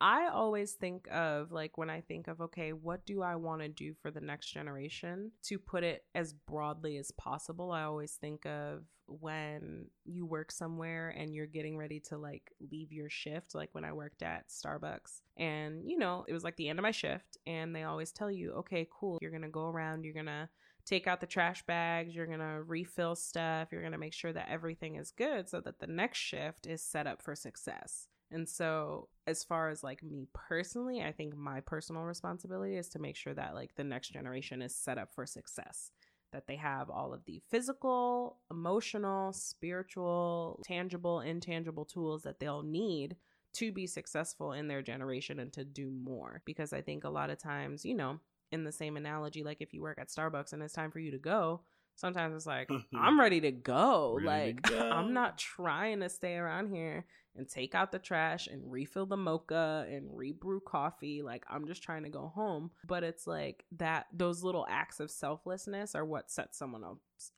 I 0.00 0.28
always 0.28 0.72
think 0.72 1.08
of 1.10 1.52
like 1.52 1.78
when 1.78 1.88
I 1.88 2.02
think 2.02 2.28
of 2.28 2.40
okay, 2.40 2.72
what 2.72 3.06
do 3.06 3.22
I 3.22 3.36
want 3.36 3.62
to 3.62 3.68
do 3.68 3.94
for 3.94 4.10
the 4.10 4.20
next 4.20 4.48
generation? 4.48 5.32
To 5.44 5.58
put 5.58 5.84
it 5.84 6.04
as 6.14 6.34
broadly 6.34 6.98
as 6.98 7.10
possible, 7.12 7.72
I 7.72 7.84
always 7.84 8.12
think 8.12 8.44
of 8.44 8.84
when 9.06 9.86
you 10.04 10.26
work 10.26 10.50
somewhere 10.50 11.14
and 11.16 11.34
you're 11.34 11.46
getting 11.46 11.78
ready 11.78 12.00
to 12.00 12.18
like 12.18 12.52
leave 12.70 12.92
your 12.92 13.08
shift, 13.08 13.54
like 13.54 13.70
when 13.72 13.84
I 13.84 13.92
worked 13.92 14.22
at 14.22 14.48
Starbucks. 14.48 15.22
And 15.38 15.88
you 15.88 15.96
know, 15.96 16.26
it 16.28 16.34
was 16.34 16.44
like 16.44 16.56
the 16.56 16.68
end 16.68 16.78
of 16.78 16.82
my 16.82 16.90
shift 16.90 17.38
and 17.46 17.74
they 17.74 17.84
always 17.84 18.12
tell 18.12 18.30
you, 18.30 18.52
"Okay, 18.52 18.86
cool, 18.90 19.18
you're 19.22 19.30
going 19.30 19.42
to 19.42 19.48
go 19.48 19.68
around, 19.68 20.04
you're 20.04 20.12
going 20.12 20.26
to 20.26 20.48
take 20.84 21.06
out 21.06 21.20
the 21.20 21.26
trash 21.26 21.64
bags, 21.66 22.14
you're 22.14 22.26
going 22.26 22.38
to 22.38 22.62
refill 22.66 23.14
stuff, 23.14 23.68
you're 23.72 23.80
going 23.80 23.92
to 23.92 23.98
make 23.98 24.14
sure 24.14 24.32
that 24.32 24.48
everything 24.50 24.96
is 24.96 25.10
good 25.10 25.48
so 25.48 25.60
that 25.60 25.80
the 25.80 25.86
next 25.86 26.18
shift 26.18 26.66
is 26.66 26.82
set 26.82 27.06
up 27.06 27.22
for 27.22 27.34
success." 27.34 28.08
And 28.30 28.48
so, 28.48 29.08
as 29.26 29.44
far 29.44 29.68
as 29.70 29.82
like 29.82 30.02
me 30.02 30.28
personally, 30.32 31.02
I 31.02 31.12
think 31.12 31.36
my 31.36 31.60
personal 31.60 32.02
responsibility 32.02 32.76
is 32.76 32.88
to 32.90 32.98
make 32.98 33.16
sure 33.16 33.34
that 33.34 33.54
like 33.54 33.74
the 33.74 33.84
next 33.84 34.12
generation 34.12 34.62
is 34.62 34.74
set 34.74 34.98
up 34.98 35.12
for 35.14 35.26
success, 35.26 35.90
that 36.32 36.46
they 36.46 36.56
have 36.56 36.90
all 36.90 37.14
of 37.14 37.24
the 37.24 37.40
physical, 37.50 38.38
emotional, 38.50 39.32
spiritual, 39.32 40.60
tangible, 40.64 41.20
intangible 41.20 41.84
tools 41.84 42.22
that 42.22 42.40
they'll 42.40 42.62
need 42.62 43.16
to 43.54 43.72
be 43.72 43.86
successful 43.86 44.52
in 44.52 44.68
their 44.68 44.82
generation 44.82 45.38
and 45.38 45.52
to 45.52 45.64
do 45.64 45.90
more. 45.90 46.42
Because 46.44 46.72
I 46.72 46.82
think 46.82 47.04
a 47.04 47.10
lot 47.10 47.30
of 47.30 47.38
times, 47.38 47.84
you 47.84 47.94
know, 47.94 48.20
in 48.52 48.64
the 48.64 48.72
same 48.72 48.96
analogy, 48.96 49.42
like 49.42 49.58
if 49.60 49.72
you 49.72 49.82
work 49.82 49.98
at 49.98 50.08
Starbucks 50.08 50.52
and 50.52 50.62
it's 50.62 50.74
time 50.74 50.90
for 50.90 50.98
you 50.98 51.10
to 51.10 51.18
go, 51.18 51.62
sometimes 51.96 52.34
it's 52.36 52.46
like, 52.46 52.70
I'm 52.94 53.18
ready 53.18 53.40
to 53.40 53.50
go. 53.50 54.18
Ready 54.22 54.26
to 54.26 54.28
like, 54.28 54.62
go. 54.62 54.90
I'm 54.90 55.12
not 55.12 55.38
trying 55.38 56.00
to 56.00 56.08
stay 56.08 56.36
around 56.36 56.68
here 56.68 57.06
and 57.34 57.48
take 57.48 57.74
out 57.74 57.92
the 57.92 57.98
trash 57.98 58.46
and 58.46 58.70
refill 58.70 59.06
the 59.06 59.16
mocha 59.16 59.86
and 59.90 60.08
rebrew 60.10 60.60
coffee. 60.60 61.22
Like, 61.22 61.44
I'm 61.50 61.66
just 61.66 61.82
trying 61.82 62.04
to 62.04 62.08
go 62.08 62.32
home. 62.34 62.70
But 62.86 63.02
it's 63.02 63.26
like 63.26 63.64
that, 63.76 64.06
those 64.12 64.42
little 64.42 64.66
acts 64.68 65.00
of 65.00 65.10
selflessness 65.10 65.94
are 65.94 66.04
what 66.04 66.30
sets 66.30 66.58
someone 66.58 66.82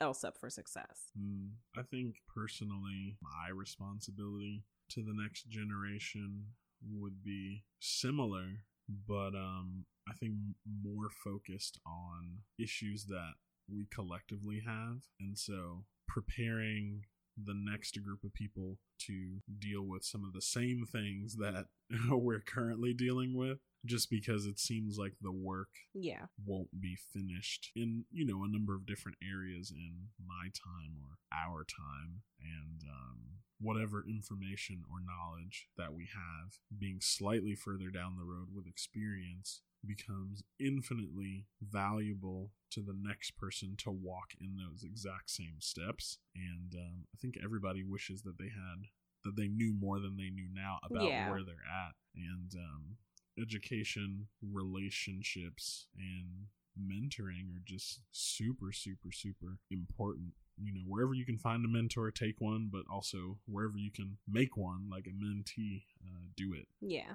else, 0.00 0.24
up 0.24 0.38
for 0.38 0.50
success. 0.50 1.11
Hmm, 1.18 1.46
I 1.76 1.82
think 1.82 2.16
personally, 2.34 3.16
my 3.22 3.50
responsibility 3.54 4.64
to 4.90 5.02
the 5.02 5.14
next 5.14 5.48
generation 5.48 6.44
would 6.92 7.24
be 7.24 7.64
similar, 7.80 8.64
but 9.06 9.34
um, 9.34 9.84
I 10.09 10.14
think 10.14 10.34
more 10.82 11.11
focused 11.24 11.78
on 11.86 12.38
issues 12.59 13.06
that 13.06 13.34
we 13.72 13.86
collectively 13.92 14.62
have. 14.66 15.02
And 15.20 15.38
so 15.38 15.84
preparing 16.06 17.02
the 17.42 17.54
next 17.54 17.96
group 18.02 18.24
of 18.24 18.34
people 18.34 18.78
to 19.06 19.36
deal 19.60 19.82
with 19.86 20.02
some 20.04 20.24
of 20.24 20.32
the 20.32 20.42
same 20.42 20.84
things 20.90 21.36
that 21.36 21.66
we're 22.10 22.40
currently 22.40 22.92
dealing 22.92 23.36
with 23.36 23.58
just 23.86 24.10
because 24.10 24.44
it 24.44 24.58
seems 24.58 24.98
like 24.98 25.12
the 25.22 25.30
work 25.30 25.68
Yeah. 25.94 26.26
won't 26.44 26.80
be 26.80 26.96
finished 27.14 27.70
in 27.76 28.04
you 28.10 28.26
know 28.26 28.42
a 28.42 28.48
number 28.50 28.74
of 28.74 28.86
different 28.86 29.18
areas 29.22 29.70
in 29.70 30.08
my 30.26 30.48
time 30.52 30.96
or 31.00 31.18
our 31.32 31.64
time 31.64 32.22
and 32.42 32.82
um, 32.90 33.18
whatever 33.60 34.04
information 34.08 34.82
or 34.90 34.98
knowledge 35.00 35.68
that 35.76 35.94
we 35.94 36.08
have 36.12 36.54
being 36.76 36.98
slightly 37.00 37.54
further 37.54 37.88
down 37.90 38.16
the 38.16 38.24
road 38.24 38.48
with 38.52 38.66
experience 38.66 39.60
becomes 39.87 40.43
infinitely 40.61 41.47
valuable 41.62 42.51
to 42.70 42.81
the 42.81 42.97
next 43.01 43.37
person 43.37 43.74
to 43.79 43.91
walk 43.91 44.33
in 44.41 44.57
those 44.57 44.83
exact 44.83 45.31
same 45.31 45.57
steps 45.61 46.18
and 46.35 46.74
um, 46.74 47.05
i 47.14 47.16
think 47.20 47.37
everybody 47.43 47.83
wishes 47.83 48.22
that 48.22 48.39
they 48.39 48.49
had 48.49 48.87
that 49.24 49.37
they 49.37 49.49
knew 49.49 49.72
more 49.72 49.99
than 49.99 50.16
they 50.16 50.31
knew 50.31 50.49
now 50.53 50.79
about 50.85 51.09
Yeah. 51.09 51.31
where 51.31 51.43
they're 51.43 51.55
at 51.87 51.95
and 52.14 52.55
um, 52.57 52.97
education, 53.41 54.26
relationships, 54.43 55.87
and 55.97 56.47
mentoring 56.81 57.49
are 57.55 57.62
just 57.64 58.01
super, 58.12 58.72
super, 58.72 59.12
super 59.12 59.59
important. 59.70 60.33
You 60.61 60.72
know, 60.74 60.81
wherever 60.87 61.14
you 61.14 61.24
can 61.24 61.39
find 61.39 61.64
a 61.64 61.68
mentor, 61.68 62.11
take 62.11 62.37
one, 62.41 62.68
but 62.72 62.83
also 62.93 63.39
wherever 63.47 63.76
you 63.76 63.91
can 63.93 64.18
make 64.29 64.57
one, 64.57 64.89
like 64.91 65.07
a 65.07 65.11
mentee, 65.11 65.85
uh, 66.05 66.26
do 66.37 66.53
it. 66.55 66.66
Yeah. 66.81 67.14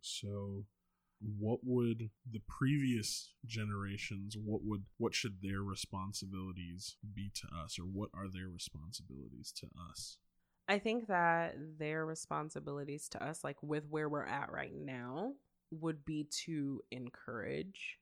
So, 0.00 0.64
what 1.38 1.60
would 1.62 2.10
the 2.30 2.40
previous 2.48 3.32
generations 3.46 4.36
what 4.36 4.62
would 4.64 4.84
what 4.98 5.14
should 5.14 5.38
their 5.42 5.62
responsibilities 5.62 6.96
be 7.14 7.30
to 7.34 7.46
us 7.56 7.78
or 7.78 7.84
what 7.84 8.10
are 8.14 8.28
their 8.28 8.48
responsibilities 8.48 9.52
to 9.54 9.66
us 9.90 10.18
I 10.68 10.78
think 10.78 11.08
that 11.08 11.56
their 11.78 12.06
responsibilities 12.06 13.08
to 13.10 13.22
us, 13.22 13.42
like 13.42 13.56
with 13.62 13.84
where 13.90 14.08
we're 14.08 14.24
at 14.24 14.52
right 14.52 14.74
now, 14.74 15.32
would 15.70 16.04
be 16.04 16.28
to 16.44 16.80
encourage. 16.90 17.98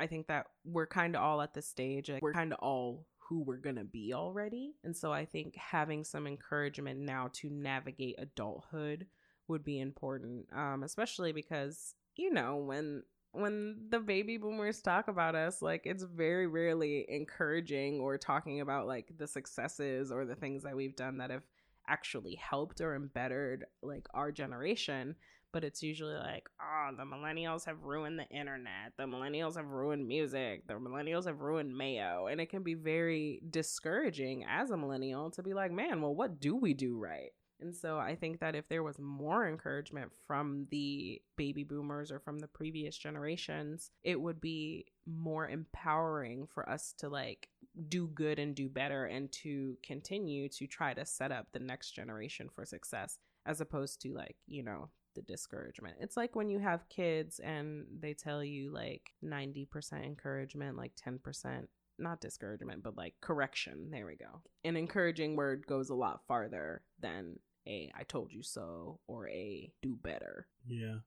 I 0.00 0.06
think 0.06 0.28
that 0.28 0.46
we're 0.64 0.86
kind 0.86 1.16
of 1.16 1.22
all 1.22 1.42
at 1.42 1.54
the 1.54 1.62
stage, 1.62 2.08
like 2.08 2.22
we're 2.22 2.32
kind 2.32 2.52
of 2.52 2.58
all 2.60 3.06
who 3.18 3.42
we're 3.42 3.56
going 3.56 3.76
to 3.76 3.84
be 3.84 4.14
already. 4.14 4.74
And 4.84 4.96
so 4.96 5.12
I 5.12 5.26
think 5.26 5.54
having 5.56 6.02
some 6.02 6.26
encouragement 6.26 7.00
now 7.00 7.30
to 7.34 7.50
navigate 7.50 8.14
adulthood 8.18 9.06
would 9.48 9.64
be 9.64 9.80
important, 9.80 10.46
um, 10.52 10.82
especially 10.82 11.32
because, 11.32 11.94
you 12.18 12.32
know, 12.32 12.56
when 12.56 13.04
when 13.32 13.76
the 13.90 14.00
baby 14.00 14.36
boomers 14.36 14.82
talk 14.82 15.08
about 15.08 15.34
us, 15.34 15.62
like 15.62 15.82
it's 15.84 16.02
very 16.02 16.46
rarely 16.46 17.06
encouraging 17.08 18.00
or 18.00 18.18
talking 18.18 18.60
about 18.60 18.86
like 18.86 19.12
the 19.16 19.26
successes 19.26 20.10
or 20.10 20.24
the 20.24 20.34
things 20.34 20.64
that 20.64 20.76
we've 20.76 20.96
done 20.96 21.18
that 21.18 21.30
have 21.30 21.44
actually 21.86 22.34
helped 22.34 22.80
or 22.80 22.94
embittered 22.94 23.64
like 23.82 24.06
our 24.12 24.32
generation. 24.32 25.14
But 25.52 25.64
it's 25.64 25.82
usually 25.82 26.16
like 26.16 26.48
oh 26.60 26.90
the 26.96 27.04
millennials 27.04 27.64
have 27.66 27.84
ruined 27.84 28.18
the 28.18 28.28
internet. 28.28 28.92
The 28.98 29.04
millennials 29.04 29.56
have 29.56 29.68
ruined 29.68 30.06
music. 30.06 30.66
The 30.66 30.74
millennials 30.74 31.26
have 31.26 31.40
ruined 31.40 31.74
mayo. 31.74 32.26
And 32.26 32.40
it 32.40 32.50
can 32.50 32.64
be 32.64 32.74
very 32.74 33.40
discouraging 33.48 34.44
as 34.46 34.70
a 34.70 34.76
millennial 34.76 35.30
to 35.30 35.42
be 35.42 35.54
like 35.54 35.70
man 35.70 36.02
well 36.02 36.14
what 36.14 36.40
do 36.40 36.56
we 36.56 36.74
do 36.74 36.98
right 36.98 37.30
and 37.60 37.74
so 37.74 37.98
I 37.98 38.14
think 38.14 38.40
that 38.40 38.54
if 38.54 38.68
there 38.68 38.82
was 38.82 38.98
more 38.98 39.48
encouragement 39.48 40.12
from 40.26 40.66
the 40.70 41.20
baby 41.36 41.64
boomers 41.64 42.12
or 42.12 42.20
from 42.20 42.38
the 42.38 42.46
previous 42.46 42.96
generations, 42.96 43.90
it 44.04 44.20
would 44.20 44.40
be 44.40 44.86
more 45.06 45.48
empowering 45.48 46.46
for 46.46 46.68
us 46.68 46.94
to 46.98 47.08
like 47.08 47.48
do 47.88 48.08
good 48.08 48.38
and 48.38 48.54
do 48.54 48.68
better 48.68 49.06
and 49.06 49.30
to 49.32 49.76
continue 49.82 50.48
to 50.50 50.66
try 50.66 50.94
to 50.94 51.04
set 51.04 51.32
up 51.32 51.48
the 51.52 51.58
next 51.58 51.92
generation 51.92 52.48
for 52.54 52.64
success 52.64 53.18
as 53.46 53.60
opposed 53.60 54.00
to 54.02 54.12
like, 54.12 54.36
you 54.46 54.62
know, 54.62 54.88
the 55.14 55.22
discouragement. 55.22 55.96
It's 56.00 56.16
like 56.16 56.36
when 56.36 56.50
you 56.50 56.60
have 56.60 56.88
kids 56.88 57.40
and 57.40 57.86
they 57.98 58.14
tell 58.14 58.44
you 58.44 58.72
like 58.72 59.10
90% 59.24 60.04
encouragement, 60.04 60.76
like 60.76 60.92
10% 60.96 61.66
not 61.98 62.20
discouragement, 62.20 62.82
but 62.82 62.96
like 62.96 63.14
correction. 63.20 63.88
There 63.90 64.06
we 64.06 64.16
go. 64.16 64.42
An 64.64 64.76
encouraging 64.76 65.36
word 65.36 65.66
goes 65.66 65.90
a 65.90 65.94
lot 65.94 66.20
farther 66.28 66.82
than 67.00 67.38
a 67.68 67.90
I 67.96 68.02
told 68.04 68.32
you 68.32 68.42
so 68.42 69.00
or 69.06 69.28
a 69.28 69.70
do 69.82 69.96
better. 69.96 70.46
Yeah, 70.66 70.98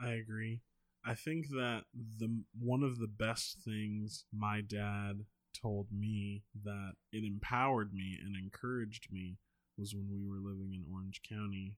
I 0.00 0.12
agree. 0.12 0.60
I 1.04 1.14
think 1.14 1.48
that 1.50 1.84
the 2.18 2.42
one 2.58 2.82
of 2.82 2.98
the 2.98 3.06
best 3.06 3.58
things 3.64 4.24
my 4.32 4.60
dad 4.60 5.24
told 5.60 5.86
me 5.90 6.42
that 6.64 6.92
it 7.12 7.24
empowered 7.24 7.94
me 7.94 8.18
and 8.22 8.36
encouraged 8.36 9.08
me 9.10 9.38
was 9.78 9.94
when 9.94 10.08
we 10.10 10.28
were 10.28 10.40
living 10.40 10.72
in 10.74 10.84
Orange 10.92 11.22
County. 11.28 11.76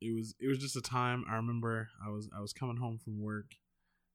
It 0.00 0.14
was 0.14 0.34
it 0.40 0.48
was 0.48 0.58
just 0.58 0.76
a 0.76 0.80
time 0.82 1.24
I 1.28 1.36
remember 1.36 1.88
I 2.04 2.10
was 2.10 2.28
I 2.36 2.40
was 2.40 2.52
coming 2.52 2.78
home 2.78 2.98
from 2.98 3.20
work 3.20 3.54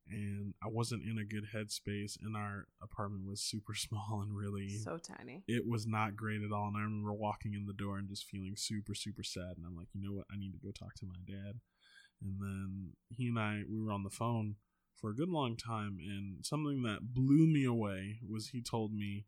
and 0.10 0.53
I 0.64 0.68
wasn't 0.68 1.03
in 1.03 1.18
a 1.18 1.26
good 1.26 1.47
headspace 1.53 2.18
and 2.22 2.36
our 2.36 2.68
apartment 2.82 3.28
was 3.28 3.41
super 3.41 3.74
small 3.76 4.22
and 4.22 4.36
really 4.36 4.70
so 4.70 4.97
tiny. 4.97 5.43
It 5.47 5.68
was 5.68 5.88
not 5.88 6.16
great 6.16 6.41
at 6.41 6.51
all 6.51 6.68
and 6.68 6.78
I 6.78 6.82
remember 6.82 7.14
walking 7.14 7.53
in 7.53 7.66
the 7.66 7.74
door 7.74 7.97
and 7.97 8.08
just 8.08 8.26
feeling 8.26 8.56
super 8.56 8.93
super 8.93 9.24
sad 9.24 9.58
and 9.58 9.66
I'm 9.66 9.76
like, 9.76 9.89
"You 9.93 10.01
know 10.01 10.14
what? 10.14 10.28
I 10.32 10.38
need 10.38 10.51
to 10.53 10.60
go 10.60 10.72
talk 10.72 10.95
to 10.95 11.06
my 11.06 11.20
dad." 11.26 11.60
And 12.22 12.39
then 12.39 12.93
he 13.10 13.28
and 13.28 13.39
I 13.39 13.62
we 13.70 13.82
were 13.82 13.91
on 13.91 14.03
the 14.03 14.10
phone 14.10 14.56
for 14.95 15.10
a 15.10 15.16
good 15.16 15.30
long 15.30 15.58
time 15.58 15.97
and 15.99 16.45
something 16.45 16.84
that 16.84 17.14
blew 17.14 17.47
me 17.47 17.66
away 17.66 18.20
was 18.28 18.49
he 18.49 18.62
told 18.62 18.93
me, 18.93 19.26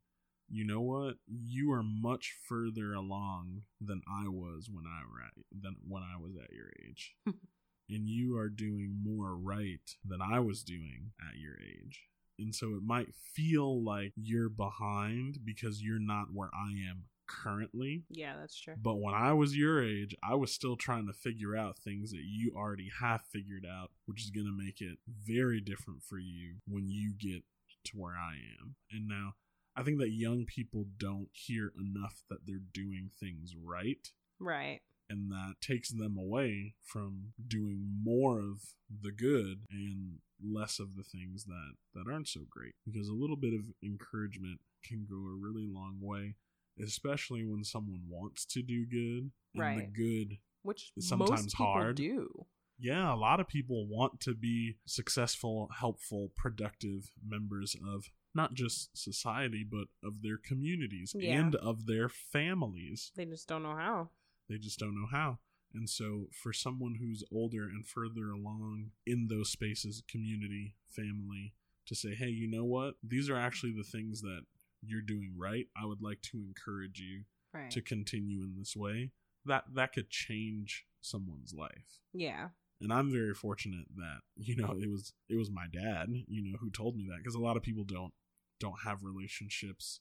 "You 0.47 0.65
know 0.65 0.81
what? 0.81 1.15
You 1.27 1.71
are 1.71 1.83
much 1.83 2.35
further 2.47 2.93
along 2.93 3.63
than 3.81 4.01
I 4.07 4.27
was 4.27 4.69
when 4.71 4.85
I 4.85 5.01
were 5.11 5.21
at, 5.21 5.33
than 5.51 5.75
when 5.87 6.03
I 6.03 6.17
was 6.21 6.35
at 6.37 6.53
your 6.53 6.71
age." 6.87 7.15
and 7.89 8.07
you 8.07 8.37
are 8.37 8.49
doing 8.49 8.97
more 9.03 9.35
right 9.35 9.95
than 10.05 10.21
I 10.21 10.39
was 10.39 10.63
doing 10.63 11.11
at 11.21 11.39
your 11.39 11.55
age. 11.59 12.01
And 12.39 12.53
so 12.53 12.75
it 12.75 12.83
might 12.83 13.15
feel 13.15 13.83
like 13.83 14.13
you're 14.15 14.49
behind 14.49 15.39
because 15.43 15.81
you're 15.81 15.99
not 15.99 16.27
where 16.33 16.51
I 16.53 16.71
am 16.89 17.05
currently. 17.27 18.03
Yeah, 18.09 18.35
that's 18.39 18.59
true. 18.59 18.75
But 18.81 18.95
when 18.95 19.13
I 19.13 19.33
was 19.33 19.57
your 19.57 19.83
age, 19.83 20.15
I 20.23 20.35
was 20.35 20.51
still 20.51 20.75
trying 20.75 21.07
to 21.07 21.13
figure 21.13 21.55
out 21.55 21.79
things 21.79 22.11
that 22.11 22.23
you 22.23 22.53
already 22.55 22.89
have 22.99 23.21
figured 23.31 23.65
out, 23.65 23.91
which 24.05 24.23
is 24.23 24.29
going 24.29 24.45
to 24.45 24.63
make 24.65 24.81
it 24.81 24.99
very 25.07 25.59
different 25.61 26.03
for 26.03 26.19
you 26.19 26.55
when 26.67 26.87
you 26.87 27.13
get 27.17 27.43
to 27.85 27.97
where 27.97 28.13
I 28.13 28.35
am. 28.61 28.75
And 28.91 29.07
now 29.07 29.33
I 29.75 29.83
think 29.83 29.99
that 29.99 30.11
young 30.11 30.45
people 30.45 30.85
don't 30.97 31.29
hear 31.31 31.71
enough 31.79 32.23
that 32.29 32.45
they're 32.45 32.57
doing 32.71 33.09
things 33.19 33.55
right. 33.61 34.11
Right 34.39 34.81
and 35.09 35.31
that 35.31 35.55
takes 35.61 35.89
them 35.89 36.17
away 36.17 36.75
from 36.83 37.33
doing 37.47 37.99
more 38.03 38.39
of 38.39 38.61
the 39.01 39.11
good 39.11 39.65
and 39.71 40.19
less 40.43 40.79
of 40.79 40.95
the 40.95 41.03
things 41.03 41.45
that 41.45 41.73
that 41.93 42.11
aren't 42.11 42.27
so 42.27 42.41
great. 42.49 42.73
Because 42.85 43.07
a 43.07 43.13
little 43.13 43.37
bit 43.37 43.53
of 43.53 43.61
encouragement 43.83 44.59
can 44.83 45.05
go 45.09 45.15
a 45.15 45.35
really 45.39 45.67
long 45.67 45.97
way 46.01 46.35
especially 46.83 47.43
when 47.43 47.63
someone 47.63 48.01
wants 48.09 48.45
to 48.45 48.61
do 48.61 48.85
good 48.85 49.31
and 49.53 49.63
right. 49.63 49.77
the 49.77 50.01
good 50.01 50.37
which 50.63 50.91
is 50.97 51.07
sometimes 51.07 51.53
hard. 51.53 51.95
do. 51.95 52.45
Yeah 52.79 53.13
a 53.13 53.15
lot 53.15 53.39
of 53.39 53.47
people 53.47 53.87
want 53.87 54.19
to 54.21 54.35
be 54.35 54.77
successful 54.85 55.69
helpful 55.79 56.31
productive 56.35 57.11
members 57.25 57.75
of 57.87 58.05
not 58.35 58.53
just 58.53 58.95
society 58.95 59.65
but 59.69 59.87
of 60.07 60.21
their 60.21 60.37
communities 60.37 61.13
yeah. 61.15 61.39
and 61.39 61.55
of 61.55 61.85
their 61.85 62.09
families. 62.09 63.11
They 63.15 63.25
just 63.25 63.47
don't 63.47 63.63
know 63.63 63.75
how 63.75 64.09
they 64.49 64.57
just 64.57 64.79
don't 64.79 64.95
know 64.95 65.07
how. 65.09 65.39
And 65.73 65.89
so, 65.89 66.27
for 66.31 66.53
someone 66.53 66.95
who's 66.99 67.23
older 67.31 67.63
and 67.63 67.85
further 67.85 68.31
along 68.31 68.91
in 69.05 69.27
those 69.27 69.51
spaces, 69.51 70.01
community, 70.09 70.75
family, 70.89 71.53
to 71.87 71.95
say, 71.95 72.15
hey, 72.15 72.29
you 72.29 72.49
know 72.49 72.63
what? 72.63 72.95
These 73.03 73.29
are 73.29 73.37
actually 73.37 73.73
the 73.73 73.83
things 73.83 74.21
that 74.21 74.41
you're 74.81 75.01
doing 75.01 75.33
right. 75.37 75.67
I 75.81 75.85
would 75.85 76.01
like 76.01 76.21
to 76.23 76.37
encourage 76.37 76.99
you 76.99 77.23
right. 77.53 77.71
to 77.71 77.81
continue 77.81 78.41
in 78.41 78.55
this 78.57 78.75
way. 78.75 79.11
That 79.45 79.65
that 79.75 79.93
could 79.93 80.09
change 80.09 80.85
someone's 81.01 81.53
life. 81.53 81.99
Yeah. 82.13 82.49
And 82.81 82.93
I'm 82.93 83.11
very 83.11 83.33
fortunate 83.33 83.85
that 83.95 84.19
you 84.35 84.55
know 84.55 84.77
it 84.79 84.89
was 84.89 85.13
it 85.29 85.35
was 85.35 85.49
my 85.49 85.65
dad, 85.71 86.09
you 86.27 86.43
know, 86.43 86.57
who 86.59 86.69
told 86.69 86.95
me 86.95 87.07
that 87.09 87.19
because 87.19 87.35
a 87.35 87.41
lot 87.41 87.57
of 87.57 87.63
people 87.63 87.83
don't 87.83 88.13
don't 88.59 88.79
have 88.85 89.03
relationships 89.03 89.99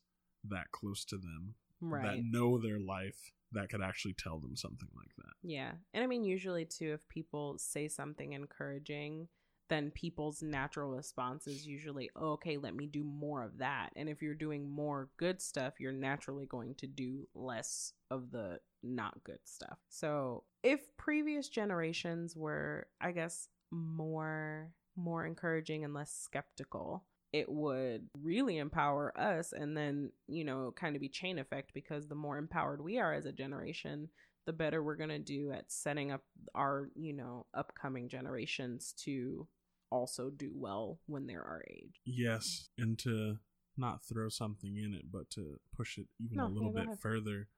that 0.48 0.70
close 0.72 1.04
to 1.04 1.16
them 1.16 1.54
right. 1.80 2.02
that 2.02 2.22
know 2.24 2.58
their 2.58 2.78
life 2.78 3.32
that 3.56 3.68
could 3.68 3.82
actually 3.82 4.14
tell 4.14 4.38
them 4.38 4.56
something 4.56 4.88
like 4.96 5.14
that. 5.18 5.32
Yeah. 5.42 5.72
And 5.94 6.02
I 6.02 6.06
mean, 6.06 6.24
usually, 6.24 6.64
too, 6.64 6.92
if 6.94 7.08
people 7.08 7.56
say 7.58 7.88
something 7.88 8.32
encouraging, 8.32 9.28
then 9.68 9.90
people's 9.90 10.42
natural 10.42 10.90
response 10.90 11.46
is 11.46 11.66
usually, 11.66 12.10
oh, 12.16 12.32
okay, 12.32 12.56
let 12.56 12.74
me 12.74 12.86
do 12.86 13.02
more 13.02 13.42
of 13.42 13.58
that. 13.58 13.90
And 13.96 14.08
if 14.08 14.22
you're 14.22 14.34
doing 14.34 14.70
more 14.70 15.10
good 15.16 15.40
stuff, 15.42 15.74
you're 15.80 15.92
naturally 15.92 16.46
going 16.46 16.74
to 16.76 16.86
do 16.86 17.28
less 17.34 17.92
of 18.10 18.30
the 18.30 18.60
not 18.82 19.24
good 19.24 19.40
stuff. 19.44 19.78
So 19.88 20.44
if 20.62 20.96
previous 20.96 21.48
generations 21.48 22.36
were, 22.36 22.86
I 23.00 23.12
guess, 23.12 23.48
more 23.70 24.70
more 24.98 25.26
encouraging 25.26 25.84
and 25.84 25.92
less 25.92 26.10
skeptical 26.10 27.04
it 27.38 27.50
would 27.50 28.08
really 28.22 28.56
empower 28.56 29.12
us 29.18 29.52
and 29.52 29.76
then 29.76 30.10
you 30.26 30.44
know 30.44 30.72
kind 30.74 30.96
of 30.96 31.02
be 31.02 31.08
chain 31.08 31.38
effect 31.38 31.72
because 31.74 32.08
the 32.08 32.14
more 32.14 32.38
empowered 32.38 32.82
we 32.82 32.98
are 32.98 33.12
as 33.12 33.26
a 33.26 33.32
generation 33.32 34.08
the 34.46 34.52
better 34.52 34.82
we're 34.82 34.96
going 34.96 35.10
to 35.10 35.18
do 35.18 35.52
at 35.52 35.70
setting 35.70 36.10
up 36.10 36.22
our 36.54 36.88
you 36.94 37.12
know 37.12 37.44
upcoming 37.52 38.08
generations 38.08 38.94
to 38.96 39.46
also 39.90 40.30
do 40.30 40.50
well 40.54 40.98
when 41.06 41.26
they're 41.26 41.44
our 41.44 41.62
age. 41.70 42.00
Yes 42.04 42.68
and 42.78 42.98
to 43.00 43.36
not 43.76 44.04
throw 44.04 44.28
something 44.28 44.78
in 44.78 44.94
it 44.94 45.12
but 45.12 45.28
to 45.30 45.58
push 45.76 45.98
it 45.98 46.06
even 46.18 46.38
no, 46.38 46.46
a 46.46 46.48
little 46.48 46.72
bit 46.72 46.88
further 46.98 47.48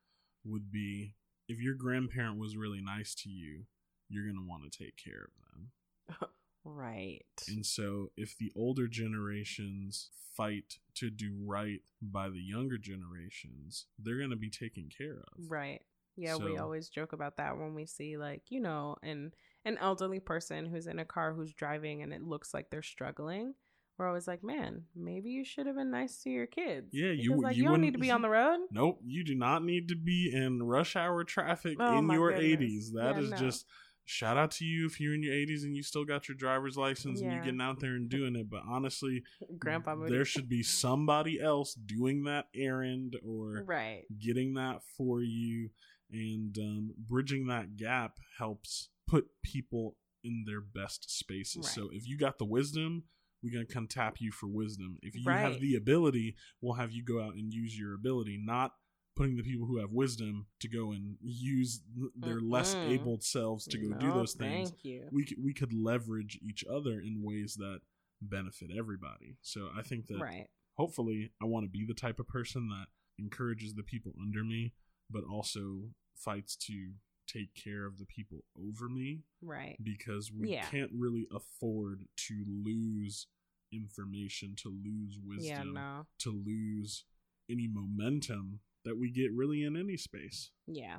would 0.44 0.72
be 0.72 1.14
if 1.48 1.60
your 1.60 1.74
grandparent 1.74 2.38
was 2.38 2.56
really 2.56 2.80
nice 2.80 3.14
to 3.14 3.30
you 3.30 3.62
you're 4.08 4.24
going 4.24 4.34
to 4.34 4.48
want 4.48 4.64
to 4.64 4.84
take 4.84 4.96
care 4.96 5.28
of 5.28 6.18
them 6.18 6.28
Right. 6.64 7.24
And 7.48 7.64
so 7.64 8.10
if 8.16 8.36
the 8.36 8.52
older 8.56 8.88
generations 8.88 10.10
fight 10.36 10.74
to 10.96 11.10
do 11.10 11.36
right 11.44 11.80
by 12.00 12.28
the 12.28 12.40
younger 12.40 12.78
generations, 12.78 13.86
they're 13.98 14.18
going 14.18 14.30
to 14.30 14.36
be 14.36 14.50
taken 14.50 14.88
care 14.96 15.18
of. 15.18 15.50
Right. 15.50 15.82
Yeah, 16.16 16.34
so, 16.34 16.44
we 16.44 16.58
always 16.58 16.88
joke 16.88 17.12
about 17.12 17.36
that 17.36 17.56
when 17.56 17.74
we 17.74 17.86
see 17.86 18.16
like, 18.16 18.42
you 18.48 18.60
know, 18.60 18.96
an 19.02 19.32
an 19.64 19.78
elderly 19.78 20.18
person 20.18 20.66
who's 20.66 20.88
in 20.88 20.98
a 20.98 21.04
car 21.04 21.32
who's 21.32 21.52
driving 21.52 22.02
and 22.02 22.12
it 22.12 22.22
looks 22.22 22.52
like 22.52 22.70
they're 22.70 22.82
struggling. 22.82 23.54
We're 23.96 24.08
always 24.08 24.28
like, 24.28 24.44
man, 24.44 24.82
maybe 24.94 25.30
you 25.30 25.44
should 25.44 25.66
have 25.66 25.74
been 25.74 25.90
nice 25.90 26.22
to 26.22 26.30
your 26.30 26.46
kids. 26.46 26.90
Yeah, 26.92 27.10
because, 27.10 27.24
you 27.24 27.40
like, 27.40 27.56
you, 27.56 27.62
you 27.64 27.68
don't 27.68 27.80
need 27.80 27.94
to 27.94 27.98
be 27.98 28.12
on 28.12 28.22
the 28.22 28.28
road. 28.28 28.60
Nope, 28.70 29.00
you 29.04 29.24
do 29.24 29.34
not 29.34 29.64
need 29.64 29.88
to 29.88 29.96
be 29.96 30.32
in 30.32 30.62
rush 30.62 30.94
hour 30.94 31.24
traffic 31.24 31.76
oh, 31.80 31.98
in 31.98 32.08
your 32.10 32.32
eighties. 32.32 32.92
That 32.92 33.16
yeah, 33.16 33.22
is 33.22 33.30
no. 33.30 33.36
just 33.36 33.66
shout 34.08 34.38
out 34.38 34.50
to 34.52 34.64
you 34.64 34.86
if 34.86 34.98
you're 35.00 35.14
in 35.14 35.22
your 35.22 35.34
80s 35.34 35.64
and 35.64 35.76
you 35.76 35.82
still 35.82 36.04
got 36.04 36.28
your 36.28 36.36
driver's 36.36 36.76
license 36.78 37.20
and 37.20 37.30
you're 37.30 37.44
getting 37.44 37.60
out 37.60 37.78
there 37.80 37.94
and 37.94 38.08
doing 38.08 38.36
it. 38.36 38.48
But 38.48 38.62
honestly, 38.66 39.22
Grandpa 39.58 39.94
Moody. 39.94 40.12
there 40.14 40.24
should 40.24 40.48
be 40.48 40.62
somebody 40.62 41.40
else 41.40 41.74
doing 41.74 42.24
that 42.24 42.46
errand 42.54 43.16
or 43.22 43.62
right. 43.66 44.04
getting 44.18 44.54
that 44.54 44.80
for 44.96 45.20
you 45.20 45.70
and 46.10 46.56
um, 46.58 46.94
bridging 46.98 47.48
that 47.48 47.76
gap 47.76 48.14
helps 48.38 48.88
put 49.06 49.26
people 49.42 49.96
in 50.24 50.44
their 50.46 50.60
best 50.62 51.10
spaces 51.16 51.70
so 51.70 51.90
if 51.92 52.08
you 52.08 52.16
got 52.18 52.38
the 52.38 52.44
wisdom 52.44 53.04
we're 53.42 53.52
going 53.52 53.64
to 53.66 53.72
come 53.72 53.86
tap 53.86 54.16
you 54.20 54.32
for 54.32 54.46
wisdom 54.48 54.98
if 55.02 55.14
you 55.14 55.22
Right. 55.26 55.40
have 55.40 55.60
the 55.60 55.76
ability 55.76 56.34
we'll 56.60 56.74
have 56.74 56.90
you 56.92 57.04
go 57.04 57.20
out 57.22 57.34
and 57.34 57.52
use 57.52 57.78
your 57.78 57.94
ability 57.94 58.40
not 58.42 58.72
putting 59.18 59.36
the 59.36 59.42
people 59.42 59.66
who 59.66 59.78
have 59.78 59.90
wisdom 59.90 60.46
to 60.60 60.68
go 60.68 60.92
and 60.92 61.16
use 61.22 61.82
their 62.16 62.40
less 62.40 62.74
Mm-mm. 62.76 62.94
able 62.94 63.18
selves 63.20 63.66
to 63.66 63.76
go 63.78 63.92
do 63.98 64.12
those 64.12 64.32
things 64.34 64.70
Thank 64.70 64.84
you. 64.84 65.08
we 65.10 65.24
could, 65.26 65.38
we 65.42 65.52
could 65.52 65.72
leverage 65.72 66.38
each 66.48 66.64
other 66.70 67.00
in 67.00 67.20
ways 67.22 67.56
that 67.58 67.80
benefit 68.22 68.70
everybody 68.76 69.36
so 69.42 69.68
i 69.76 69.82
think 69.82 70.06
that 70.08 70.18
Right. 70.20 70.46
hopefully 70.76 71.32
I 71.42 71.44
want 71.46 71.64
to 71.66 71.70
be 71.70 71.84
the 71.86 71.94
type 71.94 72.18
of 72.20 72.28
person 72.28 72.68
that 72.70 72.86
encourages 73.22 73.74
the 73.74 73.82
people 73.82 74.12
under 74.20 74.44
me, 74.44 74.74
but 75.10 75.24
also 75.24 75.90
fights 76.14 76.54
to 76.68 76.92
take 77.26 77.52
care 77.54 77.84
of 77.84 77.98
the 77.98 78.06
people 78.06 78.44
over 78.56 78.88
me 78.88 79.22
Right. 79.42 79.76
because 79.82 80.30
we 80.32 80.50
Yeah. 80.52 80.66
can't 80.70 80.92
really 80.94 81.26
afford 81.34 82.06
to 82.28 82.44
lose 82.46 83.26
information, 83.72 84.54
to 84.62 84.68
lose 84.68 85.18
wisdom, 85.22 85.44
Yeah, 85.44 85.62
no. 85.64 86.06
to 86.20 86.30
lose 86.30 87.04
any 87.50 87.66
momentum 87.68 88.60
that 88.88 88.98
we 88.98 89.10
get 89.12 89.30
really 89.34 89.62
in 89.62 89.76
any 89.76 89.96
space. 89.98 90.50
Yeah. 90.66 90.96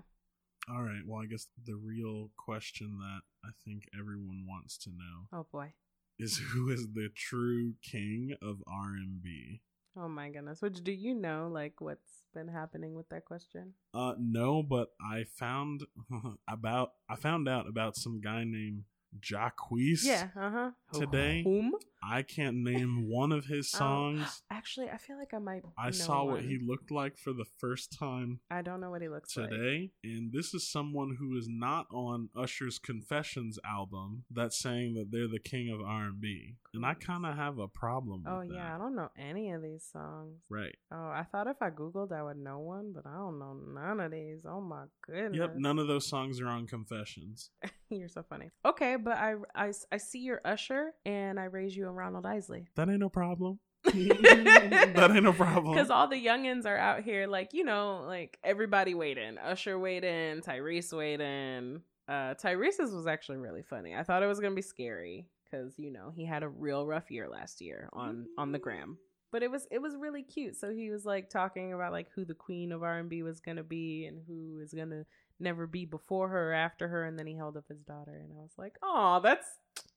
All 0.72 0.84
right, 0.84 1.02
well, 1.06 1.22
I 1.22 1.26
guess 1.26 1.48
the 1.66 1.76
real 1.76 2.30
question 2.38 3.00
that 3.00 3.22
I 3.44 3.50
think 3.66 3.84
everyone 4.00 4.46
wants 4.48 4.78
to 4.80 4.92
know 4.92 5.28
Oh 5.34 5.48
boy. 5.52 5.74
is 6.20 6.38
who 6.54 6.70
is 6.70 6.88
the 6.94 7.10
true 7.16 7.74
king 7.82 8.36
of 8.42 8.58
R&B? 8.68 9.62
Oh 9.98 10.08
my 10.08 10.30
goodness. 10.30 10.62
Which 10.62 10.84
do 10.84 10.92
you 10.92 11.16
know 11.16 11.50
like 11.52 11.82
what's 11.82 12.24
been 12.36 12.48
happening 12.48 12.94
with 12.94 13.10
that 13.10 13.26
question? 13.26 13.74
Uh, 13.94 14.14
no, 14.20 14.62
but 14.62 14.90
I 15.02 15.24
found 15.24 15.82
about 16.48 16.92
I 17.10 17.16
found 17.16 17.50
out 17.50 17.68
about 17.68 17.96
some 17.96 18.22
guy 18.22 18.44
named 18.46 18.84
Jacquees. 19.20 20.04
Yeah, 20.04 20.28
uh-huh. 20.36 20.72
Today- 20.94 21.44
Whom? 21.44 21.74
I 22.02 22.22
can't 22.22 22.56
name 22.64 23.10
one 23.10 23.34
of 23.34 23.46
his 23.46 23.70
Oh, 23.76 23.78
songs. 23.80 24.42
Actually, 24.50 24.90
I 24.90 24.96
feel 24.98 25.18
like 25.18 25.34
I 25.34 25.40
might 25.40 25.64
I 25.78 25.88
know 25.88 25.92
saw 25.92 26.24
what 26.24 26.44
he 26.44 26.58
looked 26.66 26.92
like 26.92 27.18
for 27.18 27.34
the 27.34 27.44
first 27.60 27.92
time 28.00 28.40
I 28.50 28.62
don't 28.62 28.80
know 28.80 28.90
what 28.90 29.02
he 29.02 29.10
looks 29.10 29.36
like. 29.36 29.50
today, 29.50 29.92
and 30.06 30.32
this 30.32 30.54
is 30.54 30.72
someone 30.72 31.18
who 31.20 31.38
is 31.38 31.48
not 31.50 31.88
on 31.92 32.30
Usher's 32.38 32.80
Confessions 32.80 33.60
album 33.66 34.24
that's 34.32 34.58
saying 34.58 34.94
that 34.94 35.12
they're 35.12 35.28
the 35.28 35.40
king 35.40 35.70
of 35.70 35.82
R&B, 35.82 36.56
and 36.69 36.69
I 36.86 36.94
kind 36.94 37.26
of 37.26 37.36
have 37.36 37.58
a 37.58 37.68
problem 37.68 38.24
with 38.24 38.32
Oh 38.32 38.42
that. 38.42 38.54
yeah, 38.54 38.76
I 38.76 38.78
don't 38.78 38.96
know 38.96 39.10
any 39.18 39.52
of 39.52 39.62
these 39.62 39.84
songs. 39.92 40.38
Right. 40.50 40.76
Oh, 40.92 41.10
I 41.10 41.26
thought 41.32 41.48
if 41.48 41.62
I 41.62 41.70
googled 41.70 42.12
I 42.12 42.22
would 42.22 42.38
know 42.38 42.60
one, 42.60 42.94
but 42.94 43.06
I 43.08 43.16
don't 43.16 43.40
know 43.40 43.58
none 43.74 44.00
of 44.00 44.12
these. 44.12 44.46
Oh 44.48 44.62
my 44.62 44.84
goodness. 45.06 45.38
Yep. 45.40 45.56
None 45.58 45.80
of 45.80 45.88
those 45.88 46.08
songs 46.08 46.40
are 46.40 46.48
on 46.48 46.68
Confessions. 46.68 47.50
You're 47.90 48.10
so 48.10 48.24
funny. 48.24 48.50
Okay, 48.66 48.96
but 48.98 49.14
I, 49.18 49.36
I, 49.56 49.72
I 49.92 49.98
see 49.98 50.20
your 50.20 50.42
Usher 50.46 50.94
and 51.06 51.40
I 51.40 51.46
raise 51.46 51.76
you 51.76 51.88
a 51.88 51.92
Ronald 51.92 52.26
Isley. 52.26 52.68
That 52.76 52.90
ain't 52.90 53.00
no 53.00 53.10
problem. 53.10 53.60
that 53.86 55.12
ain't 55.14 55.24
no 55.24 55.34
problem. 55.34 55.74
Because 55.74 55.90
all 55.90 56.08
the 56.08 56.24
youngins 56.24 56.66
are 56.66 56.78
out 56.78 57.02
here, 57.02 57.26
like, 57.28 57.54
you 57.54 57.64
know, 57.64 58.04
like 58.06 58.38
everybody 58.44 58.92
in. 59.18 59.38
Usher 59.40 59.80
in, 59.88 60.42
Tyrese 60.42 61.20
in. 61.20 61.82
Uh, 62.08 62.34
Tyrese's 62.36 62.92
was 62.92 63.08
actually 63.08 63.38
really 63.38 63.64
funny. 63.64 63.96
I 63.96 64.04
thought 64.04 64.22
it 64.22 64.28
was 64.28 64.40
going 64.40 64.52
to 64.52 64.56
be 64.56 64.62
scary 64.62 65.28
because, 65.50 65.78
you 65.78 65.92
know, 65.92 66.12
he 66.16 66.26
had 66.26 66.44
a 66.44 66.50
real 66.50 66.86
rough 66.86 67.10
year 67.10 67.30
last 67.30 67.62
year 67.62 67.90
on, 67.94 68.28
on 68.38 68.52
the 68.52 68.60
mm. 68.60 68.64
gram. 68.64 68.98
But 69.32 69.44
it 69.44 69.52
was 69.52 69.68
it 69.70 69.80
was 69.80 69.96
really 69.96 70.24
cute. 70.24 70.56
So 70.56 70.72
he 70.72 70.90
was 70.90 71.06
like 71.06 71.30
talking 71.30 71.72
about 71.72 71.92
like 71.92 72.08
who 72.16 72.26
the 72.26 72.34
queen 72.34 72.72
of 72.72 72.82
R 72.82 72.98
and 72.98 73.10
B 73.10 73.22
was 73.22 73.40
gonna 73.40 73.64
be 73.64 74.06
and 74.06 74.24
who 74.28 74.60
is 74.60 74.74
gonna 74.74 75.06
never 75.40 75.68
be 75.68 75.86
before 75.86 76.30
her 76.30 76.50
or 76.50 76.54
after 76.54 76.88
her, 76.88 77.06
and 77.06 77.18
then 77.18 77.28
he 77.28 77.36
held 77.36 77.56
up 77.56 77.66
his 77.70 77.84
daughter, 77.84 78.20
and 78.24 78.34
I 78.34 78.42
was 78.42 78.54
like, 78.58 78.78
"Oh, 78.82 79.20
that's 79.24 79.46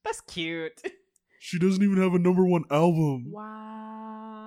that's 0.04 0.20
cute." 0.20 0.82
She 1.44 1.58
doesn't 1.58 1.82
even 1.82 2.00
have 2.00 2.14
a 2.14 2.20
number 2.20 2.46
one 2.46 2.62
album. 2.70 3.32
wow. 3.32 4.41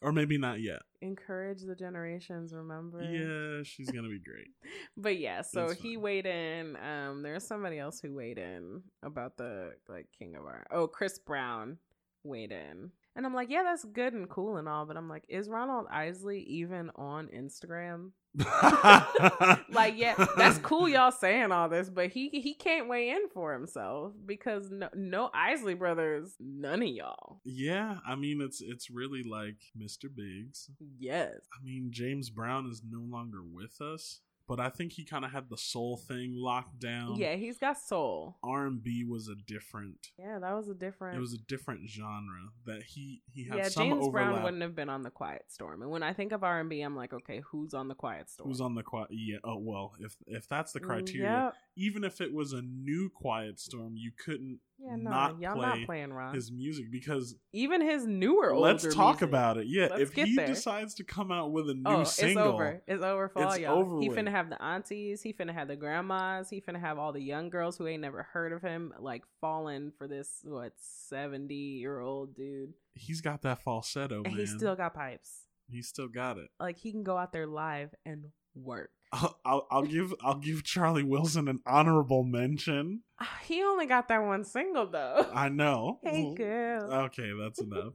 Or 0.00 0.12
maybe 0.12 0.38
not 0.38 0.60
yet. 0.60 0.80
Encourage 1.00 1.62
the 1.62 1.74
generations. 1.74 2.52
Remember? 2.52 3.02
Yeah, 3.02 3.62
she's 3.64 3.90
gonna 3.90 4.08
be 4.08 4.20
great. 4.24 4.48
But 4.96 5.18
yeah, 5.18 5.42
so 5.42 5.70
he 5.70 5.96
weighed 5.96 6.26
in. 6.26 6.76
Um, 6.76 7.22
there's 7.22 7.44
somebody 7.44 7.78
else 7.78 8.00
who 8.00 8.14
weighed 8.14 8.38
in 8.38 8.82
about 9.02 9.36
the 9.36 9.72
like 9.88 10.06
King 10.16 10.36
of 10.36 10.44
R. 10.46 10.64
Oh, 10.70 10.86
Chris 10.86 11.18
Brown 11.18 11.78
weighed 12.22 12.52
in. 12.52 12.90
And 13.16 13.26
I'm 13.26 13.34
like, 13.34 13.50
yeah, 13.50 13.64
that's 13.64 13.84
good 13.84 14.12
and 14.12 14.28
cool 14.28 14.58
and 14.58 14.68
all, 14.68 14.86
but 14.86 14.96
I'm 14.96 15.08
like, 15.08 15.24
is 15.28 15.48
Ronald 15.48 15.86
Isley 15.90 16.40
even 16.42 16.90
on 16.94 17.26
Instagram? 17.28 18.12
Like, 19.70 19.98
yeah, 19.98 20.14
that's 20.36 20.58
cool, 20.58 20.88
y'all 20.88 21.12
saying 21.12 21.52
all 21.52 21.68
this, 21.68 21.88
but 21.90 22.08
he 22.08 22.28
he 22.30 22.54
can't 22.54 22.88
weigh 22.88 23.10
in 23.10 23.28
for 23.32 23.52
himself 23.52 24.12
because 24.24 24.70
no, 24.70 24.88
no 24.94 25.30
Isley 25.32 25.74
brothers, 25.74 26.34
none 26.40 26.82
of 26.82 26.88
y'all. 26.88 27.40
Yeah, 27.44 27.98
I 28.06 28.16
mean 28.16 28.40
it's 28.40 28.60
it's 28.60 28.90
really 28.90 29.22
like 29.22 29.56
Mr. 29.78 30.08
Biggs. 30.12 30.70
Yes, 30.98 31.34
I 31.52 31.62
mean 31.64 31.90
James 31.92 32.30
Brown 32.30 32.66
is 32.70 32.82
no 32.88 33.00
longer 33.00 33.38
with 33.42 33.80
us, 33.80 34.20
but 34.48 34.58
I 34.58 34.70
think 34.70 34.92
he 34.92 35.04
kind 35.04 35.24
of 35.24 35.30
had 35.30 35.50
the 35.50 35.56
soul 35.58 35.96
thing 35.98 36.32
locked 36.34 36.80
down. 36.80 37.16
yeah, 37.16 37.34
he's 37.36 37.58
got 37.58 37.78
soul. 37.78 38.36
R 38.42 38.66
and 38.66 38.82
B 38.82 39.04
was 39.04 39.28
a 39.28 39.34
different. 39.46 40.08
Yeah, 40.18 40.38
that 40.40 40.52
was 40.56 40.68
a 40.68 40.74
different. 40.74 41.16
It 41.16 41.20
was 41.20 41.34
a 41.34 41.38
different 41.38 41.88
genre 41.88 42.48
that 42.66 42.82
he 42.82 43.22
he 43.32 43.44
had 43.44 43.58
yeah, 43.58 43.68
some 43.68 43.84
James 43.90 44.04
overlap. 44.06 44.30
Brown 44.32 44.42
wouldn't 44.42 44.62
have 44.62 44.74
been 44.74 44.88
on 44.88 45.02
the 45.02 45.10
Quiet 45.10 45.44
Storm. 45.48 45.82
And 45.82 45.90
when 45.90 46.02
I 46.02 46.12
think 46.14 46.32
of 46.32 46.42
R 46.42 46.58
and 46.60 46.68
B, 46.70 46.80
I'm 46.80 46.96
like, 46.96 47.12
okay, 47.12 47.42
who's 47.50 47.74
on 47.74 47.88
the 47.88 47.94
Quiet 47.94 48.30
Storm? 48.30 48.48
Who's 48.48 48.60
on 48.60 48.74
the 48.74 48.82
quiet? 48.82 49.08
Yeah. 49.10 49.36
Oh 49.44 49.58
well, 49.58 49.92
if 50.00 50.16
if 50.26 50.48
that's 50.48 50.72
the 50.72 50.80
criteria, 50.80 51.28
Mm, 51.28 51.44
Yep. 51.44 51.54
even 51.76 52.04
if 52.04 52.20
it 52.20 52.32
was 52.32 52.52
a 52.54 52.62
new 52.62 53.10
Quiet 53.10 53.60
Storm, 53.60 53.94
you 53.96 54.10
couldn't 54.24 54.60
Yeah, 54.80 54.94
no, 54.94 55.10
not 55.10 55.40
y'all 55.40 55.56
play 55.56 55.66
not 55.66 55.86
playing 55.86 56.12
Ron. 56.12 56.34
his 56.34 56.52
music 56.52 56.86
because 56.92 57.34
Even 57.52 57.80
his 57.82 58.06
newer. 58.06 58.52
Old. 58.52 58.62
Let's 58.62 58.84
older 58.84 58.94
talk 58.94 59.16
music. 59.16 59.28
about 59.28 59.56
it. 59.58 59.66
Yeah, 59.66 59.88
Let's 59.90 60.02
if 60.02 60.12
he 60.12 60.36
there. 60.36 60.46
decides 60.46 60.94
to 60.94 61.04
come 61.04 61.32
out 61.32 61.50
with 61.50 61.68
a 61.68 61.74
new 61.74 61.82
Oh, 61.84 62.04
single, 62.04 62.44
it's 62.44 62.52
over. 62.54 62.82
It's 62.86 63.02
over 63.02 63.28
for 63.28 63.42
all 63.42 63.50
It's 63.52 63.60
y'all. 63.60 63.78
over 63.78 64.00
he 64.00 64.08
with. 64.08 64.16
finna 64.16 64.30
have 64.30 64.48
the 64.50 64.62
aunties. 64.62 65.20
He 65.20 65.32
finna 65.32 65.52
have 65.52 65.66
the 65.66 65.74
grandmas. 65.74 66.48
He 66.48 66.60
finna 66.60 66.78
have 66.80 66.96
all 66.98 67.12
the 67.12 67.20
young 67.20 67.50
girls 67.50 67.76
who 67.76 67.88
ain't 67.88 68.02
never 68.02 68.22
heard 68.22 68.52
of 68.52 68.62
him, 68.62 68.94
like 69.00 69.24
falling 69.40 69.90
for 69.98 70.06
this 70.06 70.40
what 70.44 70.72
seventy 70.78 71.54
year 71.80 71.98
old 71.98 72.36
dude, 72.36 72.72
he's 72.94 73.20
got 73.20 73.42
that 73.42 73.62
falsetto, 73.62 74.22
and 74.24 74.34
man. 74.34 74.36
he 74.36 74.46
still 74.46 74.76
got 74.76 74.94
pipes. 74.94 75.42
He 75.68 75.82
still 75.82 76.08
got 76.08 76.38
it. 76.38 76.48
Like 76.60 76.78
he 76.78 76.92
can 76.92 77.02
go 77.02 77.16
out 77.16 77.32
there 77.32 77.46
live 77.46 77.90
and 78.06 78.26
work. 78.54 78.90
I'll, 79.12 79.38
I'll, 79.44 79.66
I'll 79.70 79.82
give 79.82 80.12
I'll 80.22 80.38
give 80.38 80.64
Charlie 80.64 81.02
Wilson 81.02 81.48
an 81.48 81.60
honorable 81.66 82.24
mention. 82.24 83.02
Ah, 83.20 83.38
He 83.44 83.62
only 83.62 83.86
got 83.86 84.08
that 84.08 84.22
one 84.22 84.44
single 84.44 84.86
though. 84.86 85.26
I 85.32 85.48
know. 85.48 86.00
hey 86.04 86.34
girl. 86.34 86.92
Okay, 86.92 87.30
that's 87.40 87.60
enough. 87.60 87.94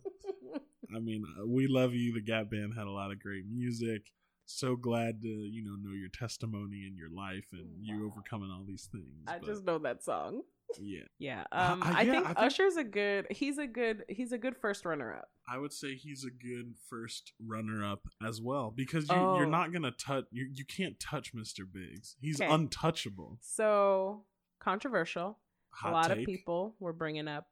I 0.96 1.00
mean, 1.00 1.24
uh, 1.40 1.46
we 1.48 1.68
love 1.68 1.94
you. 1.94 2.14
The 2.14 2.22
Gap 2.22 2.50
Band 2.52 2.74
had 2.78 2.86
a 2.88 2.92
lot 2.92 3.12
of 3.12 3.20
great 3.20 3.46
music. 3.50 4.12
So 4.46 4.76
glad 4.76 5.22
to 5.22 5.28
you 5.28 5.64
know 5.64 5.76
know 5.82 5.96
your 5.96 6.10
testimony 6.10 6.84
and 6.86 6.98
your 6.98 7.10
life 7.10 7.48
and 7.54 7.68
you 7.80 8.06
overcoming 8.06 8.52
all 8.52 8.66
these 8.68 8.90
things. 8.92 9.06
I 9.28 9.40
but 9.40 9.48
just 9.48 9.64
know 9.64 9.80
that 9.80 10.04
song. 10.04 10.42
Yeah, 10.82 11.02
Yeah. 11.20 11.44
Uh, 11.52 11.70
Um 11.74 11.84
uh, 11.84 11.86
I, 11.96 12.02
yeah, 12.04 12.12
think 12.14 12.26
I 12.26 12.34
think- 12.34 12.40
Usher's 12.40 12.76
a 12.78 12.84
good 12.84 13.28
he's 13.30 13.58
a 13.58 13.68
good 13.68 14.04
he's 14.10 14.32
a 14.32 14.38
good 14.38 14.56
first 14.56 14.86
runner 14.86 15.14
up. 15.14 15.30
I 15.48 15.58
would 15.58 15.74
say 15.74 15.96
he's 15.96 16.24
a 16.24 16.32
good 16.32 16.76
first 16.90 17.34
runner 17.46 17.86
up 17.86 18.08
as 18.26 18.42
well 18.42 18.72
because 18.72 19.10
you, 19.10 19.16
Oh. 19.16 19.38
you're 19.38 19.46
not 19.46 19.74
gonna 19.74 19.92
touch 19.92 20.26
you 20.32 20.50
you 20.54 20.64
can't 20.66 20.98
touch 21.00 21.34
Mr. 21.36 21.70
Biggs. 21.70 22.16
He's 22.22 22.40
Okay. 22.40 22.50
untouchable. 22.52 23.38
So 23.42 24.24
controversial. 24.60 25.40
Hot 25.72 25.90
a 25.90 25.94
lot 25.94 26.08
take. 26.10 26.20
of 26.20 26.26
people 26.26 26.76
were 26.80 26.94
bringing 26.94 27.28
up 27.28 27.48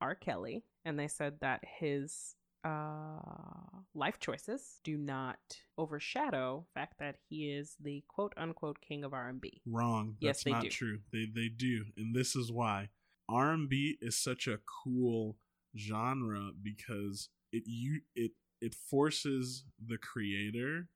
R. 0.00 0.14
Kelly, 0.14 0.62
and 0.84 0.98
they 0.98 1.08
said 1.08 1.40
that 1.40 1.62
his 1.80 2.35
uh, 2.66 3.78
life 3.94 4.18
choices 4.18 4.80
do 4.82 4.96
not 4.96 5.38
overshadow 5.78 6.66
the 6.74 6.80
fact 6.80 6.98
that 6.98 7.16
he 7.28 7.50
is 7.50 7.76
the 7.80 8.02
quote 8.08 8.32
unquote 8.36 8.80
king 8.80 9.04
of 9.04 9.12
R&B. 9.12 9.62
Wrong. 9.66 10.16
Yes, 10.20 10.36
That's 10.36 10.44
they 10.44 10.50
not 10.50 10.62
do. 10.62 10.68
true. 10.68 10.98
They 11.12 11.26
they 11.32 11.48
do, 11.48 11.84
and 11.96 12.14
this 12.14 12.34
is 12.34 12.50
why 12.50 12.88
R 13.28 13.52
and 13.52 13.68
B 13.68 13.96
is 14.00 14.16
such 14.16 14.46
a 14.46 14.58
cool 14.84 15.36
genre 15.76 16.50
because 16.62 17.28
it 17.52 17.64
you 17.66 18.00
it 18.14 18.32
it 18.60 18.74
forces 18.74 19.64
the 19.84 19.98
creator 19.98 20.88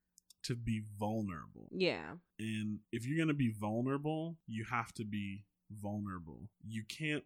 to 0.43 0.57
be 0.57 0.83
vulnerable. 0.99 1.69
Yeah. 1.71 2.13
And 2.39 2.81
if 2.93 3.07
you're 3.07 3.19
gonna 3.19 3.35
be 3.35 3.51
vulnerable, 3.51 4.39
you 4.47 4.65
have 4.65 4.93
to 4.95 5.05
be 5.05 5.45
vulnerable. 5.71 6.49
You 6.67 6.85
can't 6.89 7.25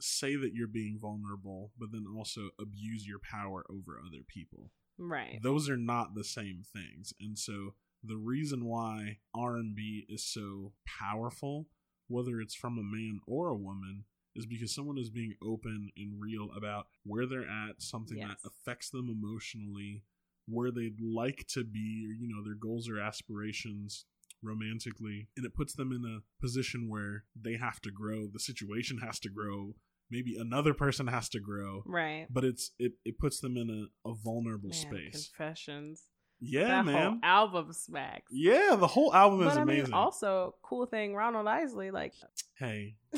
say 0.00 0.36
that 0.36 0.52
you're 0.54 0.66
being 0.68 0.98
vulnerable, 1.00 1.72
but 1.78 1.90
then 1.92 2.04
also 2.16 2.50
abuse 2.60 3.06
your 3.06 3.18
power 3.18 3.64
over 3.70 3.98
other 4.04 4.22
people 4.26 4.70
Right. 4.98 5.38
those 5.42 5.68
are 5.68 5.76
not 5.76 6.14
the 6.14 6.24
same 6.24 6.62
things 6.72 7.12
and 7.20 7.38
so 7.38 7.74
the 8.02 8.16
reason 8.16 8.64
why 8.64 9.18
r&b 9.34 10.06
is 10.08 10.24
so 10.24 10.72
powerful 10.86 11.66
whether 12.08 12.40
it's 12.40 12.54
from 12.54 12.78
a 12.78 12.82
man 12.82 13.20
or 13.26 13.48
a 13.48 13.56
woman, 13.56 14.04
is 14.34 14.46
because 14.46 14.74
someone 14.74 14.98
is 14.98 15.10
being 15.10 15.34
open 15.42 15.90
and 15.96 16.20
real 16.20 16.48
about 16.56 16.86
where 17.04 17.26
they're 17.26 17.48
at, 17.48 17.80
something 17.82 18.18
Yes. 18.18 18.28
that 18.42 18.48
affects 18.48 18.90
them 18.90 19.08
emotionally, 19.10 20.04
where 20.46 20.70
they'd 20.70 21.00
like 21.00 21.46
to 21.48 21.64
be, 21.64 22.06
or 22.06 22.12
you 22.14 22.28
know, 22.28 22.44
their 22.44 22.54
goals 22.54 22.88
or 22.88 23.00
aspirations 23.00 24.04
romantically, 24.42 25.28
and 25.36 25.44
it 25.44 25.54
puts 25.54 25.74
them 25.74 25.90
in 25.90 26.04
a 26.04 26.22
position 26.40 26.88
where 26.88 27.24
they 27.34 27.54
have 27.56 27.80
to 27.80 27.90
grow, 27.90 28.26
the 28.28 28.38
situation 28.38 28.98
has 28.98 29.18
to 29.20 29.28
grow, 29.30 29.74
maybe 30.10 30.36
another 30.38 30.74
person 30.74 31.06
has 31.08 31.28
to 31.30 31.40
grow, 31.40 31.82
Right. 31.86 32.26
but 32.30 32.44
it's 32.44 32.70
it 32.78 32.92
it 33.04 33.18
puts 33.18 33.40
them 33.40 33.56
in 33.56 33.70
a, 34.04 34.08
a 34.10 34.14
vulnerable 34.14 34.70
Man, 34.70 34.78
space. 34.78 35.28
Confessions. 35.36 36.04
Yeah, 36.38 36.68
that 36.68 36.84
man. 36.84 36.94
whole 37.12 37.18
album 37.22 37.72
smacks. 37.72 38.30
yeah, 38.30 38.76
the 38.78 38.86
whole 38.86 39.14
album 39.14 39.46
is 39.46 39.56
I 39.56 39.62
amazing. 39.62 39.84
mean, 39.84 39.92
also 39.94 40.54
cool 40.62 40.84
thing, 40.86 41.14
Ronald 41.14 41.46
Isley, 41.48 41.90
like, 41.90 42.12
hey, 42.58 42.96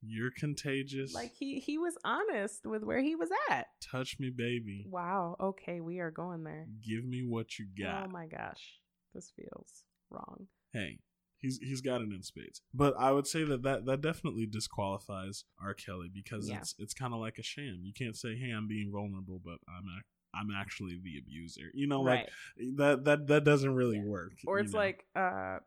you're 0.00 0.30
contagious. 0.38 1.12
like 1.12 1.32
he 1.34 1.58
he 1.60 1.76
was 1.76 1.94
honest 2.04 2.64
with 2.64 2.82
where 2.84 3.00
he 3.00 3.14
was 3.16 3.28
at. 3.50 3.66
Touch 3.92 4.16
me, 4.18 4.30
baby. 4.34 4.86
Wow. 4.88 5.36
Okay, 5.40 5.80
we 5.80 5.98
are 5.98 6.10
going 6.10 6.44
there. 6.44 6.66
Give 6.86 7.04
me 7.04 7.22
what 7.28 7.58
you 7.58 7.66
oh 7.68 7.82
got. 7.84 8.06
Oh 8.06 8.10
my 8.10 8.26
gosh, 8.26 8.78
this 9.14 9.30
feels 9.36 9.84
wrong. 10.10 10.46
hey, 10.72 11.00
he's 11.40 11.58
he's 11.58 11.80
got 11.80 12.00
it 12.00 12.12
in 12.12 12.22
spades. 12.22 12.60
But 12.74 12.94
I 12.98 13.12
would 13.12 13.26
say 13.26 13.44
that 13.44 13.62
that, 13.62 13.86
that 13.86 14.00
definitely 14.00 14.46
disqualifies 14.46 15.44
R. 15.62 15.74
Kelly 15.74 16.08
because 16.12 16.48
Yeah. 16.48 16.58
it's 16.58 16.74
it's 16.78 16.94
kind 16.94 17.14
of 17.14 17.20
like 17.20 17.38
a 17.38 17.42
sham. 17.42 17.80
You 17.82 17.92
can't 17.92 18.16
say, 18.16 18.36
"Hey, 18.36 18.50
I'm 18.50 18.68
being 18.68 18.90
vulnerable, 18.92 19.40
but 19.44 19.58
I'm 19.68 19.84
I'm 20.34 20.48
actually 20.56 20.98
the 21.02 21.18
abuser." 21.18 21.70
You 21.74 21.86
know, 21.86 22.04
right. 22.04 22.28
like 22.58 22.76
that 22.76 23.04
that 23.04 23.26
that 23.28 23.44
doesn't 23.44 23.74
really 23.74 23.96
Yeah. 23.98 24.04
work. 24.04 24.32
or 24.46 24.58
it's 24.58 24.72
know? 24.72 24.78
like 24.78 25.04
uh 25.16 25.58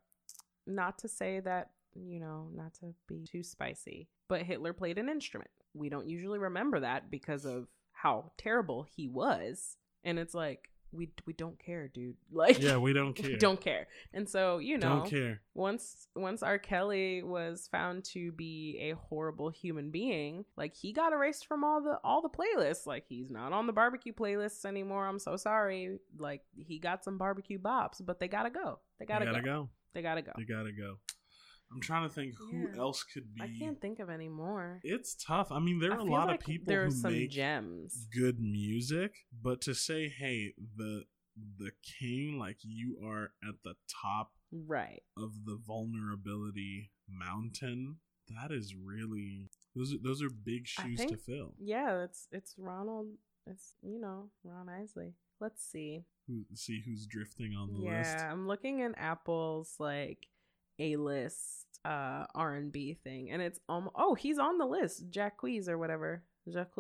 not 0.68 1.00
to 1.00 1.08
say 1.08 1.40
that 1.40 1.72
you 1.96 2.20
know 2.20 2.50
not 2.54 2.74
to 2.76 2.94
be 3.08 3.26
too 3.30 3.44
spicy 3.44 4.08
but 4.30 4.44
hitler 4.44 4.72
played 4.72 4.98
an 4.98 5.10
instrument 5.10 5.50
we 5.74 5.90
don't 5.90 6.08
usually 6.08 6.40
remember 6.40 6.80
that 6.80 7.12
because 7.12 7.44
of 7.44 7.68
how 7.92 8.32
terrible 8.38 8.84
he 8.96 9.10
was 9.10 9.76
and 10.06 10.18
it's 10.18 10.34
like 10.34 10.70
we 10.92 11.10
we 11.26 11.34
don't 11.34 11.58
care 11.58 11.88
dude 11.88 12.16
like 12.32 12.62
yeah, 12.62 12.78
we 12.78 12.94
don't 12.94 13.14
care. 13.16 13.30
we 13.30 13.38
don't 13.38 13.62
care 13.62 13.88
and 14.14 14.28
so 14.28 14.58
you 14.58 14.78
know 14.78 15.00
don't 15.00 15.10
care. 15.10 15.42
once 15.54 16.08
once 16.16 16.44
R. 16.44 16.60
Kelly 16.60 17.24
was 17.24 17.68
found 17.72 18.04
to 18.06 18.32
be 18.32 18.78
a 18.82 18.96
horrible 18.96 19.50
human 19.50 19.92
being, 19.92 20.46
like 20.58 20.76
he 20.76 20.92
got 20.94 21.14
erased 21.14 21.48
from 21.48 21.64
all 21.64 21.82
the 21.82 22.00
all 22.04 22.22
the 22.22 22.30
playlists. 22.30 22.86
Like 22.86 23.06
he's 23.08 23.30
not 23.30 23.54
on 23.54 23.68
the 23.68 23.74
barbecue 23.74 24.14
playlists 24.14 24.66
anymore. 24.66 25.08
I'm 25.08 25.20
so 25.20 25.38
sorry. 25.38 26.00
Like 26.18 26.42
he 26.56 26.80
got 26.80 27.04
some 27.04 27.18
barbecue 27.18 27.60
bops, 27.60 28.04
but 28.04 28.20
they 28.20 28.28
gotta 28.28 28.50
go. 28.50 28.80
They 29.00 29.06
gotta, 29.06 29.26
they 29.26 29.32
gotta 29.32 29.44
go. 29.44 29.64
go. 29.64 29.70
They 29.94 30.02
gotta 30.02 30.22
go. 30.22 30.32
They 30.38 30.44
gotta 30.44 30.72
go. 30.72 30.98
I'm 31.74 31.80
trying 31.80 32.08
to 32.08 32.14
think 32.14 32.36
who 32.38 32.68
Yeah. 32.74 32.78
else 32.80 33.04
could 33.04 33.34
be. 33.34 33.42
I 33.42 33.48
can't 33.58 33.80
think 33.80 34.00
of 34.00 34.10
any 34.10 34.28
more. 34.30 34.80
It's 34.84 35.16
tough. 35.16 35.52
I 35.52 35.60
mean, 35.60 35.80
there 35.80 35.94
are 35.94 36.00
a 36.00 36.04
lot 36.04 36.28
like 36.28 36.42
of 36.42 36.46
people 36.46 36.66
there 36.68 36.82
are 36.84 36.86
who 36.86 36.92
some 36.92 37.14
make 37.14 37.30
gems. 37.32 38.08
good 38.14 38.40
music, 38.40 39.14
but 39.42 39.62
to 39.62 39.74
say, 39.74 40.10
"Hey, 40.10 40.54
the 40.76 41.06
the 41.58 41.72
king, 42.00 42.38
like 42.38 42.58
you 42.62 43.00
are 43.06 43.34
at 43.48 43.56
the 43.64 43.76
top 44.02 44.34
Right. 44.52 45.02
of 45.16 45.46
the 45.46 45.56
vulnerability 46.12 46.92
mountain 47.08 48.00
that 48.30 48.52
is 48.52 48.76
really 48.76 49.50
those 49.76 49.94
are 49.94 49.98
those 49.98 50.22
are 50.22 50.30
big 50.30 50.68
shoes 50.68 50.98
think- 51.00 51.12
to 51.12 51.18
fill 51.18 51.56
Yeah, 51.58 52.04
it's 52.04 52.28
it's 52.32 52.56
Ronald 52.58 53.18
it's 53.48 53.76
you 53.82 54.00
know, 54.00 54.30
Ron 54.44 54.70
Isley. 54.70 55.16
Let's 55.40 55.64
see. 55.66 56.06
Who, 56.28 56.46
see 56.54 56.82
who's 56.86 57.08
drifting 57.08 57.56
on 57.56 57.74
the 57.74 57.80
yeah, 57.80 57.98
list 58.00 58.18
Yeah, 58.18 58.32
I'm 58.32 58.46
looking 58.48 58.80
in 58.80 58.94
Apple's 58.96 59.76
like 59.80 60.28
a 60.82 60.96
list 60.98 61.68
uh 61.86 62.26
R&B 62.36 62.98
thing 63.04 63.32
and 63.32 63.42
it's 63.42 63.60
um 63.70 63.90
oh, 63.96 64.14
he's 64.16 64.38
on 64.40 64.58
the 64.58 64.66
list. 64.66 65.10
Jacquees 65.10 65.68
or 65.70 65.78
whatever. 65.78 66.24
Jacques. 66.52 66.76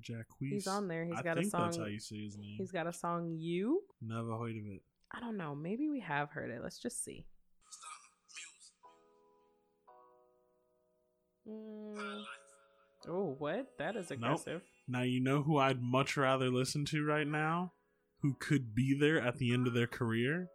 Jacquees. 0.00 0.50
He's 0.52 0.66
on 0.66 0.86
there. 0.88 1.04
He's 1.04 1.18
I 1.18 1.22
got 1.22 1.38
a 1.38 1.44
song. 1.44 1.62
that's 1.64 1.76
how 1.78 1.86
you 1.86 1.98
say 2.00 2.16
his 2.24 2.36
name 2.38 2.56
He's 2.58 2.70
got 2.72 2.86
a 2.86 2.92
song 2.92 3.34
You. 3.38 3.82
never 4.02 4.36
heard 4.36 4.50
of 4.56 4.66
it 4.74 4.82
I 5.14 5.20
don't 5.20 5.38
know. 5.38 5.54
Maybe 5.54 5.88
we 5.88 6.00
have 6.00 6.30
heard 6.30 6.50
it. 6.50 6.60
Let's 6.62 6.78
just 6.78 7.02
see. 7.02 7.24
Mm. 11.48 12.22
Oh, 13.08 13.34
what? 13.38 13.68
That 13.78 13.96
is 13.96 14.10
aggressive. 14.10 14.60
now 14.86 15.02
you 15.02 15.20
know 15.20 15.42
who 15.42 15.56
i'd 15.58 15.80
much 15.82 16.16
rather 16.16 16.50
listen 16.50 16.84
to 16.86 17.04
right 17.04 17.26
now 17.26 17.72
who 18.20 18.34
could 18.38 18.74
be 18.74 18.96
there 18.98 19.20
at 19.20 19.36
the 19.38 19.52
end 19.54 19.66
of 19.66 19.72
their 19.74 19.86
career 19.86 20.48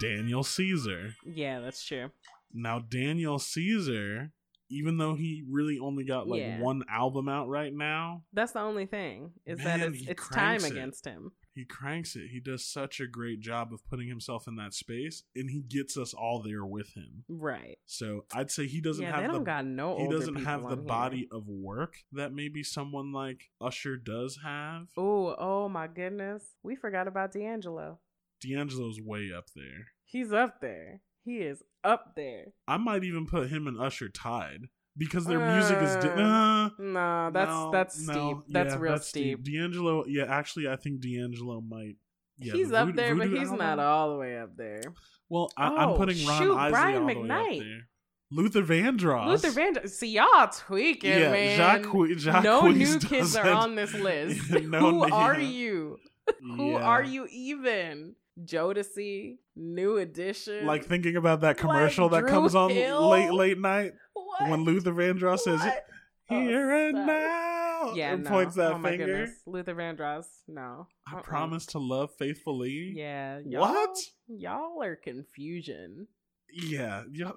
daniel 0.00 0.42
caesar 0.42 1.14
Yeah, 1.24 1.60
that's 1.60 1.84
true. 1.84 2.10
now 2.52 2.78
daniel 2.80 3.38
caesar 3.38 4.32
even 4.70 4.98
though 4.98 5.14
he 5.14 5.44
really 5.48 5.78
only 5.78 6.04
got 6.04 6.28
like 6.28 6.40
Yeah. 6.40 6.60
one 6.60 6.82
album 6.90 7.26
out 7.28 7.48
right 7.48 7.72
now 7.72 8.24
That's 8.34 8.52
the 8.52 8.60
only 8.60 8.84
thing 8.84 9.30
is 9.46 9.58
that 9.64 9.80
it's 9.80 10.06
it's 10.06 10.28
time 10.28 10.62
it. 10.62 10.70
against 10.72 11.06
him. 11.06 11.32
he 11.54 11.64
cranks 11.64 12.14
it. 12.16 12.28
He 12.30 12.38
does 12.38 12.64
such 12.66 13.00
a 13.00 13.06
great 13.06 13.40
job 13.40 13.72
of 13.72 13.80
putting 13.88 14.08
himself 14.08 14.46
in 14.46 14.56
that 14.56 14.74
space, 14.74 15.22
and 15.34 15.50
he 15.50 15.62
gets 15.62 15.96
us 15.96 16.12
all 16.14 16.40
there 16.42 16.64
with 16.66 16.92
him. 16.94 17.24
Right. 17.28 17.78
So 17.86 18.26
I'd 18.32 18.50
say 18.50 18.66
he 18.68 18.80
doesn't 18.82 19.02
yeah, 19.02 19.12
have 19.12 19.20
they 19.22 19.26
don't 19.28 19.38
the 19.40 19.44
got 19.44 19.64
no. 19.64 19.96
he 19.98 20.06
doesn't 20.08 20.44
have 20.44 20.62
the 20.62 20.76
here. 20.76 20.84
body 20.84 21.28
of 21.32 21.48
work 21.48 21.96
that 22.12 22.32
maybe 22.34 22.62
someone 22.62 23.10
like 23.10 23.50
Usher 23.62 23.96
does 23.96 24.38
have. 24.44 24.88
Oh, 24.98 25.34
oh 25.38 25.68
my 25.70 25.86
goodness. 25.88 26.44
We 26.62 26.76
forgot 26.76 27.08
about 27.08 27.32
D'Angelo. 27.32 27.98
D'Angelo's 28.40 29.00
way 29.00 29.30
up 29.36 29.46
there. 29.54 29.86
He's 30.04 30.32
up 30.32 30.60
there. 30.60 31.00
He 31.24 31.38
is 31.38 31.62
up 31.84 32.14
there. 32.16 32.46
I 32.66 32.76
might 32.78 33.04
even 33.04 33.26
put 33.26 33.48
him 33.50 33.66
and 33.66 33.78
Usher 33.80 34.08
tied 34.08 34.62
because 34.96 35.24
their 35.26 35.38
music 35.54 35.78
is. 35.78 35.96
Di- 35.96 36.08
Uh, 36.10 36.70
nah, 36.78 37.28
No, 37.28 37.30
that's 37.32 37.50
no, 37.50 37.70
that's 37.72 38.06
no, 38.06 38.12
steep. 38.12 38.36
That's 38.52 38.74
yeah, 38.74 38.80
real 38.80 38.98
steep. 38.98 39.44
D'Angelo, 39.44 40.04
yeah, 40.06 40.24
actually, 40.24 40.68
I 40.68 40.76
think 40.76 41.00
D'Angelo 41.00 41.60
might. 41.60 41.96
Yeah, 42.38 42.52
he's 42.54 42.72
up 42.72 42.86
Voodoo- 42.86 42.96
there, 42.96 43.14
but 43.16 43.28
he's 43.28 43.48
album- 43.48 43.58
not 43.58 43.78
all 43.80 44.12
the 44.12 44.18
way 44.18 44.38
up 44.38 44.56
there. 44.56 44.80
Well, 45.28 45.50
I, 45.56 45.66
I'm 45.66 45.88
Oh, 45.90 45.94
putting 45.96 46.26
Ron 46.26 46.42
shoot, 46.42 46.54
Isley 46.56 46.70
Brian 46.70 46.94
all 46.94 47.00
the 47.00 47.06
way 47.06 47.14
McKnight. 47.16 47.52
up 47.58 47.58
there. 47.64 47.88
Luther 48.30 48.62
Vandross. 48.62 49.26
Luther 49.26 49.50
Vandross. 49.60 49.88
See 49.90 50.08
y'all 50.10 50.48
tweaking, 50.48 51.10
yeah, 51.10 51.30
man. 51.32 51.56
Jacques, 51.56 52.18
Jacques 52.18 52.44
no 52.44 52.68
new 52.70 52.98
kids 52.98 53.34
are 53.36 53.50
on 53.50 53.74
this 53.74 53.92
list. 53.94 54.50
No, 54.50 54.78
Who 54.80 55.02
are 55.12 55.38
you? 55.40 55.98
Who 56.42 56.74
are 56.74 57.02
you 57.02 57.26
even? 57.30 58.14
Jodeci, 58.44 59.38
New 59.56 59.96
Edition. 59.98 60.66
Like 60.66 60.84
thinking 60.84 61.16
about 61.16 61.40
that 61.42 61.56
commercial 61.58 62.08
Like 62.08 62.22
that 62.24 62.28
Drew 62.28 62.40
comes 62.40 62.54
on 62.54 62.70
Hill? 62.70 63.08
late 63.10 63.32
late 63.32 63.58
night 63.58 63.92
what? 64.14 64.48
when 64.50 64.64
Luther 64.64 64.92
Vandross 64.92 65.40
says 65.40 65.60
What? 65.60 65.84
Oh, 66.30 66.40
here 66.42 66.70
and 66.88 67.06
now 67.06 67.92
Yeah, 67.94 68.12
and 68.12 68.24
no. 68.24 68.30
points 68.30 68.54
that 68.56 68.72
oh 68.74 68.82
finger. 68.82 69.06
goodness. 69.06 69.30
Luther 69.46 69.74
Vandross. 69.74 70.26
No. 70.46 70.86
I 71.06 71.14
Uh-uh. 71.16 71.22
promise 71.22 71.64
to 71.66 71.78
love 71.78 72.10
faithfully. 72.18 72.92
Yeah. 72.94 73.40
Y'all, 73.46 73.60
What? 73.62 73.96
Y'all 74.28 74.82
are 74.82 74.94
confusion. 74.96 76.06
Yeah, 76.52 77.04
yeah, 77.12 77.30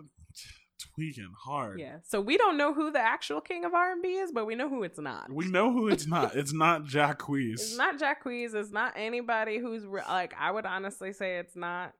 tweaking 0.81 1.33
hard. 1.45 1.79
Yeah. 1.79 1.97
So 2.07 2.19
we 2.21 2.37
don't 2.37 2.57
know 2.57 2.73
who 2.73 2.91
the 2.91 2.99
actual 2.99 3.41
king 3.41 3.65
of 3.65 3.73
R 3.73 3.91
and 3.91 4.01
B 4.01 4.09
is, 4.09 4.31
but 4.31 4.45
we 4.45 4.55
know 4.55 4.69
who 4.69 4.83
it's 4.83 4.99
not. 4.99 5.31
We 5.31 5.45
know 5.47 5.71
who 5.71 5.87
it's 5.87 6.07
not. 6.07 6.35
It's 6.41 6.53
not 6.53 6.85
Jacques. 6.85 7.29
It's 7.29 7.77
not 7.77 7.99
Jacquees. 7.99 8.55
It's 8.55 8.71
not 8.71 8.93
anybody 8.95 9.59
who's 9.59 9.85
re- 9.85 10.01
like. 10.07 10.33
I 10.39 10.51
would 10.51 10.65
honestly 10.65 11.13
say 11.13 11.37
it's 11.37 11.55
not. 11.55 11.93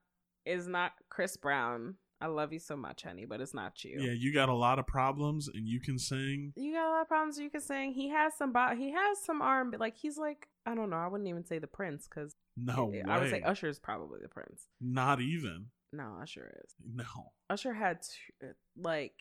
Is 0.44 0.66
not 0.66 0.92
Chris 1.08 1.36
Brown. 1.36 1.94
I 2.20 2.26
love 2.26 2.52
you 2.52 2.60
so 2.60 2.76
much, 2.76 3.02
honey, 3.02 3.24
but 3.24 3.40
it's 3.40 3.52
not 3.54 3.82
you. 3.84 4.00
Yeah, 4.00 4.12
you 4.12 4.32
got 4.32 4.48
a 4.48 4.54
lot 4.54 4.78
of 4.78 4.86
problems 4.86 5.48
and 5.52 5.66
you 5.66 5.80
can 5.80 5.98
sing. 5.98 6.52
You 6.56 6.72
got 6.72 6.88
a 6.88 6.90
lot 6.90 7.02
of 7.02 7.08
problems. 7.08 7.36
You 7.38 7.50
can 7.50 7.60
sing. 7.60 7.92
He 7.94 8.10
has 8.10 8.34
some. 8.36 8.52
Bo- 8.52 8.76
he 8.76 8.92
has 8.92 9.18
some 9.24 9.42
R 9.42 9.60
and 9.60 9.70
B. 9.70 9.76
Like 9.76 9.96
he's 9.96 10.18
like. 10.18 10.48
I 10.64 10.76
don't 10.76 10.90
know. 10.90 10.96
I 10.96 11.08
wouldn't 11.08 11.28
even 11.28 11.44
say 11.44 11.58
the 11.58 11.66
Prince 11.66 12.06
because 12.08 12.36
No 12.56 12.84
way. 12.86 13.02
I 13.06 13.18
would 13.18 13.30
say 13.30 13.42
Usher's 13.42 13.80
probably 13.80 14.20
the 14.22 14.28
Prince. 14.28 14.68
Not 14.80 15.20
even. 15.20 15.66
No, 15.92 16.16
Usher 16.22 16.52
is. 16.64 16.74
No. 16.94 17.04
Usher 17.50 17.74
had 17.74 17.98
two, 18.02 18.46
like 18.76 19.12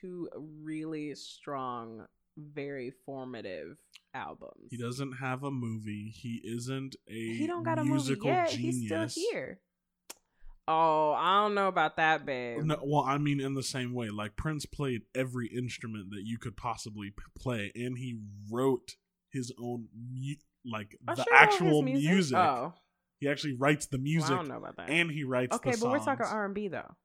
two 0.00 0.28
really 0.34 1.14
strong, 1.14 2.06
very 2.36 2.92
formative 3.06 3.76
albums. 4.14 4.68
He 4.70 4.76
doesn't 4.76 5.12
have 5.20 5.44
a 5.44 5.50
movie. 5.50 6.12
He 6.14 6.40
isn't 6.44 6.96
a 7.08 7.12
He 7.12 7.46
don't 7.46 7.62
got 7.62 7.78
a 7.78 7.82
movie 7.82 7.92
musical 7.92 8.30
yet. 8.30 8.50
genius. 8.50 8.76
He's 8.76 8.86
still 8.86 9.30
here. 9.32 9.60
Oh, 10.68 11.12
I 11.12 11.42
don't 11.42 11.54
know 11.54 11.66
about 11.68 11.96
that, 11.96 12.24
babe. 12.24 12.62
No, 12.62 12.78
well, 12.84 13.02
I 13.02 13.18
mean, 13.18 13.40
in 13.40 13.54
the 13.54 13.62
same 13.62 13.92
way, 13.92 14.08
like 14.10 14.36
Prince 14.36 14.66
played 14.66 15.02
every 15.14 15.48
instrument 15.48 16.10
that 16.10 16.22
you 16.24 16.38
could 16.38 16.56
possibly 16.56 17.10
p- 17.10 17.16
play, 17.36 17.72
and 17.74 17.98
he 17.98 18.20
wrote 18.52 18.94
his 19.32 19.52
own, 19.60 19.88
mu- 19.96 20.34
like 20.64 20.96
Usher 21.08 21.24
the 21.24 21.34
actual 21.34 21.82
music. 21.82 22.36
Oh, 22.38 22.74
He 23.20 23.28
actually 23.28 23.54
writes 23.54 23.86
the 23.86 23.98
well, 23.98 24.04
music, 24.04 24.30
I 24.30 24.36
don't 24.36 24.48
know 24.48 24.56
about 24.56 24.76
that. 24.76 24.90
and 24.90 25.10
he 25.10 25.24
writes. 25.24 25.54
okay, 25.56 25.72
but 25.80 25.90
we're 25.90 25.98
talking. 25.98 26.26
R 26.26 26.46
and 26.46 26.54
B 26.54 26.68
though. 26.68 26.96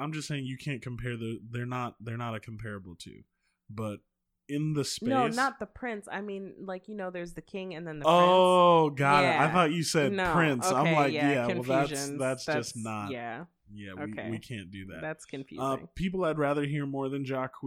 I'm 0.00 0.12
just 0.12 0.28
saying 0.28 0.44
you 0.44 0.56
can't 0.56 0.82
compare 0.82 1.16
the. 1.16 1.40
They're 1.50 1.66
not. 1.66 1.94
They're 2.00 2.16
not 2.16 2.34
a 2.34 2.40
comparable 2.40 2.96
to. 3.00 3.22
but 3.70 4.00
in 4.48 4.72
the 4.72 4.84
space. 4.84 5.08
No, 5.08 5.28
not 5.28 5.58
the 5.58 5.66
Prince. 5.66 6.08
I 6.10 6.20
mean, 6.20 6.54
like 6.60 6.88
you 6.88 6.96
know, 6.96 7.10
there's 7.10 7.34
the 7.34 7.42
King 7.42 7.74
and 7.74 7.86
then 7.86 7.98
the 7.98 8.04
prince. 8.04 8.18
Oh, 8.18 8.90
got 8.90 9.24
it. 9.24 9.38
I 9.38 9.52
thought 9.52 9.72
you 9.72 9.82
said 9.82 10.12
Prince. 10.12 10.16
No, 10.16 10.32
Prince. 10.32 10.66
I'm 10.66 10.94
like, 10.94 11.12
yeah, 11.12 11.30
yeah, 11.30 11.46
well, 11.46 11.62
that's 11.62 11.90
confusions. 11.90 12.18
that's, 12.18 12.44
just 12.46 12.76
not. 12.76 13.10
Yeah, 13.10 13.44
Yeah, 13.72 13.92
we, 13.94 14.02
Okay. 14.12 14.30
we 14.30 14.38
can't 14.38 14.70
do 14.70 14.86
that. 14.86 15.00
That's 15.02 15.24
confusing. 15.26 15.64
Uh, 15.64 15.76
people 15.94 16.24
I'd 16.24 16.38
rather 16.38 16.64
hear 16.64 16.86
more 16.86 17.08
than 17.08 17.24
Jacques, 17.24 17.60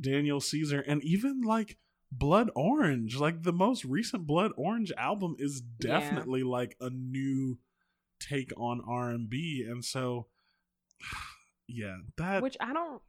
Daniel 0.00 0.40
Caesar, 0.40 0.80
and 0.80 1.02
even 1.04 1.42
like 1.42 1.78
Blood 2.10 2.50
Orange. 2.54 3.16
Like 3.16 3.42
the 3.42 3.52
most 3.52 3.84
recent 3.84 4.26
Blood 4.26 4.52
Orange 4.56 4.92
album 4.96 5.36
is 5.38 5.62
Yeah. 5.80 6.00
definitely 6.00 6.42
like 6.42 6.76
a 6.80 6.90
new 6.90 7.58
take 8.20 8.52
on 8.56 8.80
R 8.86 9.10
and 9.10 9.28
B, 9.28 9.64
and 9.68 9.84
so 9.84 10.26
yeah, 11.68 11.98
that 12.16 12.42
Which 12.42 12.56
I 12.60 12.72
don't, 12.72 13.02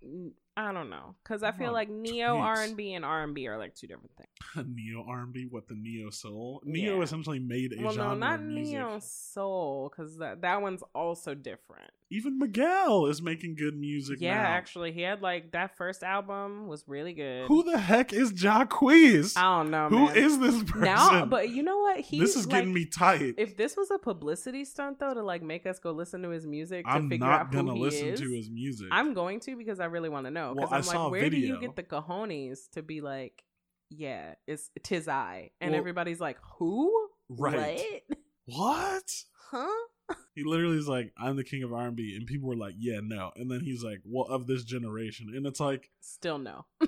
I 0.59 0.71
don't 0.73 0.89
know, 0.89 1.15
because 1.23 1.41
I 1.43 1.51
feel 1.51 1.71
like 1.71 1.89
neo. 1.89 2.37
R 2.37 2.61
and 2.61 2.75
B 2.75 2.93
and 2.93 3.05
R 3.05 3.23
and 3.23 3.33
B 3.33 3.47
are 3.47 3.57
like 3.57 3.75
two 3.75 3.87
different 3.87 4.11
things. 4.17 4.67
neo 4.75 5.05
R 5.07 5.21
and 5.21 5.31
B, 5.33 5.47
what 5.49 5.67
the 5.67 5.75
neo 5.75 6.09
soul, 6.09 6.61
neo 6.65 6.97
Yeah. 6.97 7.03
essentially 7.03 7.39
made 7.39 7.73
a 7.73 7.77
Well, 7.81 7.93
no, 7.95 8.01
genre 8.03 8.15
not 8.17 8.39
of 8.39 8.45
music. 8.45 8.73
neo 8.73 8.99
soul, 9.01 9.89
because 9.89 10.17
that 10.17 10.41
that 10.41 10.61
one's 10.61 10.83
also 10.93 11.33
different. 11.35 11.91
Even 12.11 12.39
Miguel 12.39 13.05
is 13.05 13.21
making 13.21 13.53
good 13.55 13.77
music. 13.77 14.17
Yeah, 14.19 14.41
now. 14.41 14.49
actually, 14.49 14.91
he 14.91 15.01
had 15.03 15.21
like 15.21 15.51
that 15.51 15.77
first 15.77 16.01
album 16.03 16.67
was 16.67 16.83
really 16.87 17.13
good. 17.13 17.47
who 17.47 17.61
the 17.63 17.77
heck 17.77 18.11
is 18.13 18.33
Jacquees? 18.33 19.37
I 19.37 19.59
don't 19.59 19.69
know, 19.69 19.89
Who 19.89 20.05
man. 20.07 20.17
is 20.17 20.39
this 20.39 20.63
person? 20.63 20.81
now? 20.85 21.25
But 21.25 21.49
you 21.49 21.61
know 21.63 21.77
what? 21.79 21.99
He 21.99 22.19
this 22.19 22.35
is 22.35 22.47
getting 22.47 22.73
me 22.73 22.85
tight. 22.85 23.35
If 23.37 23.55
this 23.57 23.77
was 23.77 23.91
a 23.91 23.99
publicity 23.99 24.65
stunt 24.65 24.99
though, 24.99 25.13
to 25.13 25.21
like 25.21 25.43
make 25.43 25.67
us 25.67 25.77
go 25.79 25.91
listen 25.91 26.23
to 26.23 26.29
his 26.29 26.47
music 26.47 26.85
to 26.85 26.91
I'm 26.91 27.09
figure 27.09 27.27
not 27.27 27.41
out 27.41 27.51
gonna 27.51 27.75
he 27.75 27.79
listen 27.79 28.07
is, 28.07 28.19
to 28.21 28.31
his 28.33 28.49
music. 28.49 28.87
I'm 28.91 29.13
going 29.13 29.39
to 29.41 29.55
because 29.55 29.79
I 29.79 29.85
really 29.85 30.09
want 30.09 30.25
to 30.25 30.31
know. 30.31 30.48
Well, 30.53 30.67
Because 30.67 30.71
I 30.73 30.77
I'm 30.77 30.83
saw 30.83 31.03
like, 31.05 31.11
where 31.13 31.29
do 31.29 31.37
you 31.37 31.59
get 31.59 31.75
the 31.75 31.83
cojones 31.83 32.69
to 32.73 32.81
be 32.83 33.01
like, 33.01 33.43
yeah, 33.89 34.35
it's 34.47 34.69
tis 34.83 35.07
I, 35.07 35.51
and 35.61 35.71
Well- 35.71 35.79
everybody's 35.79 36.19
like, 36.19 36.37
who? 36.57 36.91
Right. 37.29 38.01
What? 38.45 38.57
what? 38.57 39.23
Huh? 39.51 39.85
He 40.33 40.43
literally 40.43 40.77
is 40.77 40.87
like, 40.87 41.13
"I'm 41.17 41.35
the 41.35 41.43
king 41.43 41.61
of 41.63 41.71
R&B," 41.71 42.15
and 42.15 42.25
people 42.25 42.49
were 42.49 42.55
like, 42.55 42.73
"Yeah, 42.79 42.99
no." 43.03 43.31
And 43.35 43.51
then 43.51 43.59
he's 43.61 43.83
like, 43.83 44.01
"Well, 44.05 44.25
of 44.25 44.47
this 44.47 44.63
generation," 44.63 45.31
and 45.35 45.45
it's 45.45 45.59
like, 45.59 45.91
Still 45.99 46.39
no. 46.39 46.65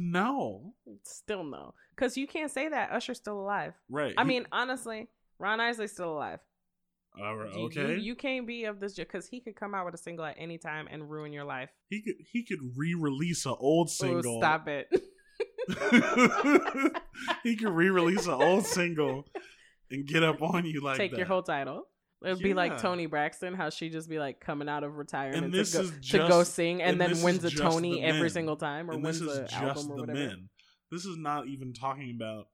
no, 0.00 0.74
Still 1.04 1.44
no. 1.44 1.74
Because 1.96 2.16
you 2.16 2.26
can't 2.26 2.50
say 2.50 2.68
that. 2.68 2.90
Usher's 2.92 3.18
still 3.18 3.40
alive. 3.40 3.74
right? 3.88 4.14
I 4.16 4.22
He- 4.22 4.28
mean, 4.28 4.46
honestly, 4.52 5.08
Ron 5.38 5.60
Isley's 5.60 5.92
still 5.92 6.12
alive. 6.12 6.40
All 7.18 7.36
right, 7.36 7.52
You- 7.54 7.64
okay. 7.66 7.94
You, 7.94 8.00
you 8.00 8.14
can't 8.14 8.46
be 8.46 8.64
of 8.64 8.78
this 8.80 8.94
because 8.94 9.26
he 9.26 9.40
could 9.40 9.56
come 9.56 9.74
out 9.74 9.84
with 9.84 9.94
a 9.94 9.98
single 9.98 10.24
at 10.24 10.36
any 10.38 10.58
time 10.58 10.86
and 10.90 11.10
ruin 11.10 11.32
your 11.32 11.44
life. 11.44 11.70
he 11.88 12.02
could 12.02 12.14
he 12.32 12.44
could 12.44 12.60
re-release 12.76 13.46
an 13.46 13.56
old 13.58 13.90
single. 13.90 14.38
stop 14.40 14.68
it. 14.68 14.88
he 17.42 17.56
could 17.56 17.70
re-release 17.70 18.26
an 18.26 18.32
old 18.34 18.66
single 18.66 19.26
and 19.90 20.06
get 20.06 20.22
up 20.22 20.42
on 20.42 20.64
you 20.66 20.80
like 20.80 20.96
Take 20.96 21.12
that. 21.12 21.18
your 21.18 21.26
whole 21.26 21.42
title. 21.42 21.86
It'd 22.22 22.38
be 22.40 22.52
like 22.52 22.78
Toni 22.78 23.06
Braxton, 23.06 23.54
how 23.54 23.70
she 23.70 23.88
just 23.88 24.08
be 24.08 24.18
like 24.18 24.40
coming 24.40 24.68
out 24.68 24.84
of 24.84 24.96
retirement 24.96 25.42
And 25.42 25.52
to 25.54 25.58
go, 25.72 25.80
is 25.80 25.92
to 26.10 26.18
go 26.18 26.42
sing 26.42 26.82
and, 26.82 27.00
and 27.00 27.16
then 27.16 27.22
wins 27.22 27.42
a 27.44 27.50
Tony 27.50 27.94
the 27.94 28.02
every 28.02 28.28
single 28.28 28.56
time 28.56 28.90
or 28.90 28.94
and 28.94 29.02
wins 29.02 29.20
the 29.20 29.48
album 29.54 29.90
or 29.90 29.96
the 29.96 30.00
whatever. 30.02 30.18
men. 30.18 30.48
This 30.92 31.06
is 31.06 31.16
not 31.16 31.46
even 31.46 31.72
talking 31.72 32.14
about 32.14 32.48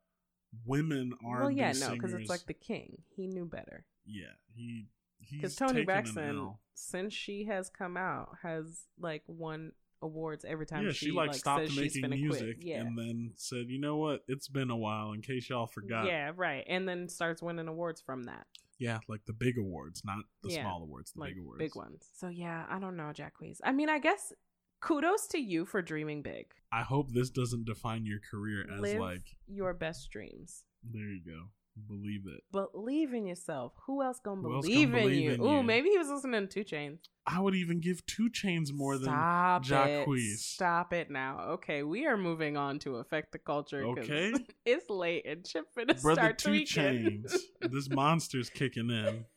women 0.64 1.12
R&B 1.26 1.40
Well, 1.40 1.50
yeah, 1.50 1.72
no, 1.72 1.90
because 1.94 2.14
it's 2.14 2.28
like 2.30 2.46
the 2.46 2.54
king. 2.54 2.98
He 3.16 3.26
knew 3.26 3.44
better. 3.44 3.84
Yeah, 4.06 4.26
he 4.54 4.86
he's 5.18 5.40
Because 5.40 5.56
Toni 5.56 5.84
Braxton, 5.84 6.54
since 6.74 7.12
she 7.12 7.44
has 7.44 7.68
come 7.70 7.96
out, 7.96 8.36
has 8.42 8.84
like 8.98 9.22
won 9.26 9.72
awards 10.02 10.44
every 10.44 10.66
time 10.66 10.84
Yeah, 10.84 10.92
she, 10.92 11.06
she 11.06 11.12
like, 11.12 11.34
stopped 11.34 11.68
she's 11.70 11.96
making 11.96 12.10
music. 12.10 12.58
Yeah. 12.60 12.80
and 12.80 12.98
then 12.98 13.32
said, 13.36 13.66
"You 13.68 13.80
know 13.80 13.96
what? 13.96 14.20
It's 14.28 14.46
been 14.48 14.70
a 14.70 14.76
while. 14.76 15.12
In 15.12 15.22
case 15.22 15.48
y'all 15.48 15.66
forgot, 15.66 16.06
Yeah, 16.06 16.32
right. 16.36 16.64
And 16.68 16.86
then 16.88 17.08
starts 17.08 17.42
winning 17.42 17.66
awards 17.68 18.00
from 18.00 18.24
that. 18.24 18.46
yeah, 18.78 18.98
like 19.08 19.24
the 19.26 19.32
big 19.32 19.56
awards, 19.58 20.02
not 20.04 20.18
the 20.42 20.50
Yeah, 20.50 20.62
small 20.62 20.82
awards, 20.82 21.12
the 21.12 21.20
like 21.20 21.30
big 21.34 21.38
awards, 21.42 21.58
big 21.58 21.74
ones. 21.76 22.06
So 22.14 22.28
yeah, 22.28 22.66
I 22.68 22.78
don't 22.78 22.96
know, 22.96 23.10
Jacquees. 23.14 23.58
I 23.64 23.72
mean, 23.72 23.88
I 23.88 23.98
guess 23.98 24.32
kudos 24.80 25.26
to 25.28 25.38
you 25.38 25.64
for 25.64 25.80
dreaming 25.82 26.20
big. 26.22 26.46
I 26.70 26.82
hope 26.82 27.10
this 27.10 27.30
doesn't 27.30 27.64
define 27.64 28.04
your 28.04 28.20
career 28.30 28.66
as 28.70 28.80
Live 28.80 29.00
like 29.00 29.24
your 29.48 29.72
best 29.72 30.10
dreams. 30.10 30.64
there 30.84 31.08
you 31.08 31.22
go, 31.24 31.48
believe 31.88 32.22
it. 32.26 32.42
Believe 32.52 33.12
in 33.12 33.26
yourself. 33.26 33.72
Who 33.86 34.02
else 34.02 34.18
gonna 34.24 34.40
Who 34.42 34.54
else 34.54 34.66
believe, 34.66 34.90
gonna 34.90 34.98
in 35.02 35.04
believe 35.08 35.22
you? 35.22 35.32
in 35.34 35.40
Ooh, 35.40 35.62
maybe 35.62 35.90
he 35.90 35.98
was 35.98 36.08
listening 36.08 36.48
to 36.48 36.64
2 36.64 36.76
Chainz. 36.76 36.98
I 37.26 37.40
would 37.40 37.54
even 37.54 37.80
give 37.80 38.04
2 38.06 38.30
Chainz 38.30 38.72
more 38.72 38.96
Stop 38.96 39.64
than. 39.66 39.78
Jacquees. 39.78 40.36
Stop 40.38 40.92
it 40.92 41.10
now. 41.10 41.40
Okay, 41.50 41.82
we 41.82 42.06
are 42.06 42.16
moving 42.16 42.56
on 42.56 42.78
to 42.80 42.96
affect 42.96 43.32
the 43.32 43.38
culture. 43.38 43.84
Okay. 43.84 44.32
it's 44.64 44.88
late 44.88 45.26
and 45.26 45.44
Chip 45.44 45.66
finna 45.76 46.00
Brother 46.00 46.20
start 46.20 46.38
Two 46.38 46.50
tweaking. 46.50 46.66
Chains. 46.66 47.36
this 47.60 47.90
monster's 47.90 48.50
kicking 48.50 48.90
in. 48.90 49.24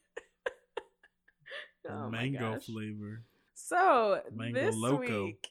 Oh 1.90 2.10
mango 2.10 2.60
flavor. 2.60 3.24
So 3.56 4.22
Mango 4.32 4.60
this 4.60 4.76
Loco. 4.76 5.26
week, 5.26 5.48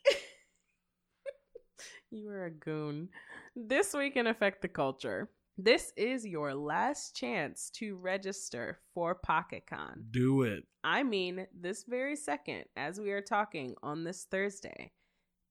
you 2.10 2.28
are 2.30 2.44
a 2.44 2.50
goon. 2.50 3.08
This 3.56 3.92
week 3.92 4.16
in 4.16 4.26
Affect 4.28 4.62
the 4.62 4.68
Culture, 4.68 5.28
this 5.60 5.92
is 5.96 6.24
your 6.24 6.54
last 6.54 7.16
chance 7.16 7.68
to 7.70 7.96
register 7.96 8.78
for 8.94 9.18
PocketCon. 9.28 10.12
Do 10.12 10.42
it. 10.42 10.62
I 10.84 11.02
mean, 11.02 11.48
this 11.52 11.82
very 11.82 12.14
second, 12.14 12.64
as 12.76 13.00
we 13.00 13.10
are 13.10 13.20
talking 13.20 13.74
on 13.82 14.04
this 14.04 14.28
Thursday, 14.30 14.92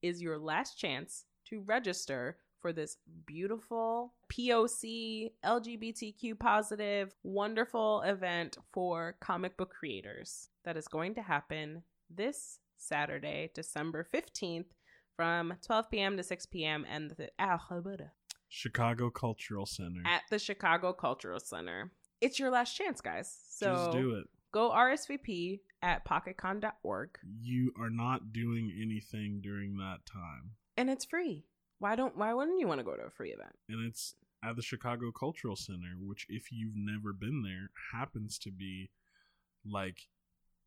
is 0.02 0.22
your 0.22 0.40
last 0.40 0.80
chance 0.80 1.26
to 1.50 1.60
register 1.60 2.38
for 2.62 2.72
this 2.72 2.98
beautiful 3.26 4.14
POC, 4.32 5.32
LGBTQ 5.46 6.40
positive, 6.40 7.14
wonderful 7.24 8.02
event 8.02 8.58
for 8.72 9.18
comic 9.20 9.58
book 9.58 9.74
creators 9.78 10.48
that 10.64 10.78
is 10.78 10.88
going 10.88 11.16
to 11.16 11.22
happen 11.22 11.84
this 12.10 12.60
Saturday, 12.78 13.52
December 13.54 14.08
15th 14.14 14.68
from 15.18 15.54
12 15.66 15.92
p.m. 15.92 16.16
to 16.16 16.24
6 16.24 16.46
p.m. 16.46 16.86
and 16.90 17.12
the, 17.12 17.30
ah, 17.40 17.58
Chicago 18.50 19.10
Cultural 19.10 19.66
Center. 19.66 20.02
at 20.06 20.22
the 20.30 20.40
Chicago 20.40 20.94
Cultural 20.94 21.40
Center. 21.40 21.92
It's 22.22 22.40
your 22.40 22.50
last 22.50 22.76
chance, 22.76 23.02
guys. 23.02 23.38
So 23.50 23.74
Just 23.76 23.92
do 23.92 24.16
it. 24.16 24.26
go 24.52 24.72
RSVP 24.72 25.60
at 25.82 26.06
pocketcon.org 26.06 27.10
You 27.42 27.72
are 27.80 27.90
not 27.92 28.34
doing 28.34 28.72
anything 28.82 29.40
during 29.42 29.78
that 29.78 30.00
time. 30.12 30.52
and 30.78 30.90
it's 30.90 31.06
free. 31.06 31.46
Why 31.80 31.96
don't 31.96 32.18
why 32.18 32.34
wouldn't 32.34 32.60
you 32.60 32.68
want 32.68 32.80
to 32.80 32.84
go 32.84 32.96
to 32.96 33.04
a 33.04 33.10
free 33.12 33.32
event? 33.32 33.56
And 33.70 33.86
it's 33.88 34.16
at 34.44 34.56
the 34.56 34.62
Chicago 34.64 35.12
Cultural 35.12 35.56
Center, 35.56 35.94
which, 36.00 36.26
if 36.30 36.52
you've 36.52 36.76
never 36.76 37.12
been 37.14 37.44
there, 37.44 37.70
happens 37.94 38.38
to 38.40 38.52
be 38.52 38.90
like 39.66 40.08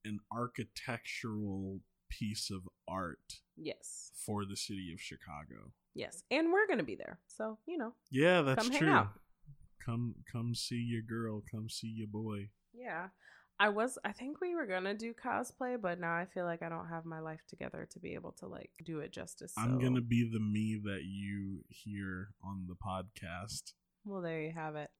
an 0.05 0.18
architectural 0.33 1.81
piece 2.11 2.50
of 2.50 2.68
art 2.86 3.40
Yes. 3.56 4.12
for 4.26 4.44
the 4.44 4.56
city 4.56 4.92
of 4.92 5.00
Chicago. 5.00 5.72
Yes. 5.94 6.22
And 6.30 6.52
we're 6.52 6.66
going 6.66 6.78
to 6.78 6.84
be 6.84 6.96
there. 6.96 7.18
So, 7.26 7.56
you 7.66 7.78
know. 7.78 7.94
Yeah, 8.11 8.42
that's 8.42 8.64
Come 8.64 8.72
hang 8.72 8.80
true. 8.80 8.90
out. 8.92 9.08
Come 9.84 10.14
come 10.30 10.54
see 10.54 10.76
your 10.76 11.00
girl, 11.02 11.42
come 11.50 11.68
see 11.70 11.88
your 11.88 12.06
boy. 12.06 12.50
Yeah. 12.74 13.08
I 13.58 13.68
was 13.70 13.98
I 14.04 14.12
think 14.12 14.40
we 14.40 14.54
were 14.54 14.66
going 14.66 14.84
to 14.84 14.94
do 14.94 15.12
cosplay, 15.14 15.80
but 15.80 15.98
now 15.98 16.14
I 16.14 16.26
feel 16.26 16.44
like 16.44 16.62
I 16.62 16.68
don't 16.68 16.88
have 16.88 17.04
my 17.04 17.20
life 17.20 17.40
together 17.48 17.86
to 17.92 17.98
be 17.98 18.14
able 18.14 18.32
to 18.40 18.46
like 18.46 18.70
do 18.84 19.00
it 19.00 19.11
justice. 19.12 19.52
I'm 19.56 19.78
going 19.78 19.94
to 19.94 20.00
be 20.02 20.28
the 20.30 20.38
me 20.40 20.80
that 20.84 21.02
you 21.04 21.64
hear 21.68 22.28
on 22.44 22.66
the 22.68 22.74
podcast. 22.76 23.72
Well, 24.04 24.20
there 24.22 24.40
you 24.42 24.52
have 24.52 24.76
it. 24.76 24.90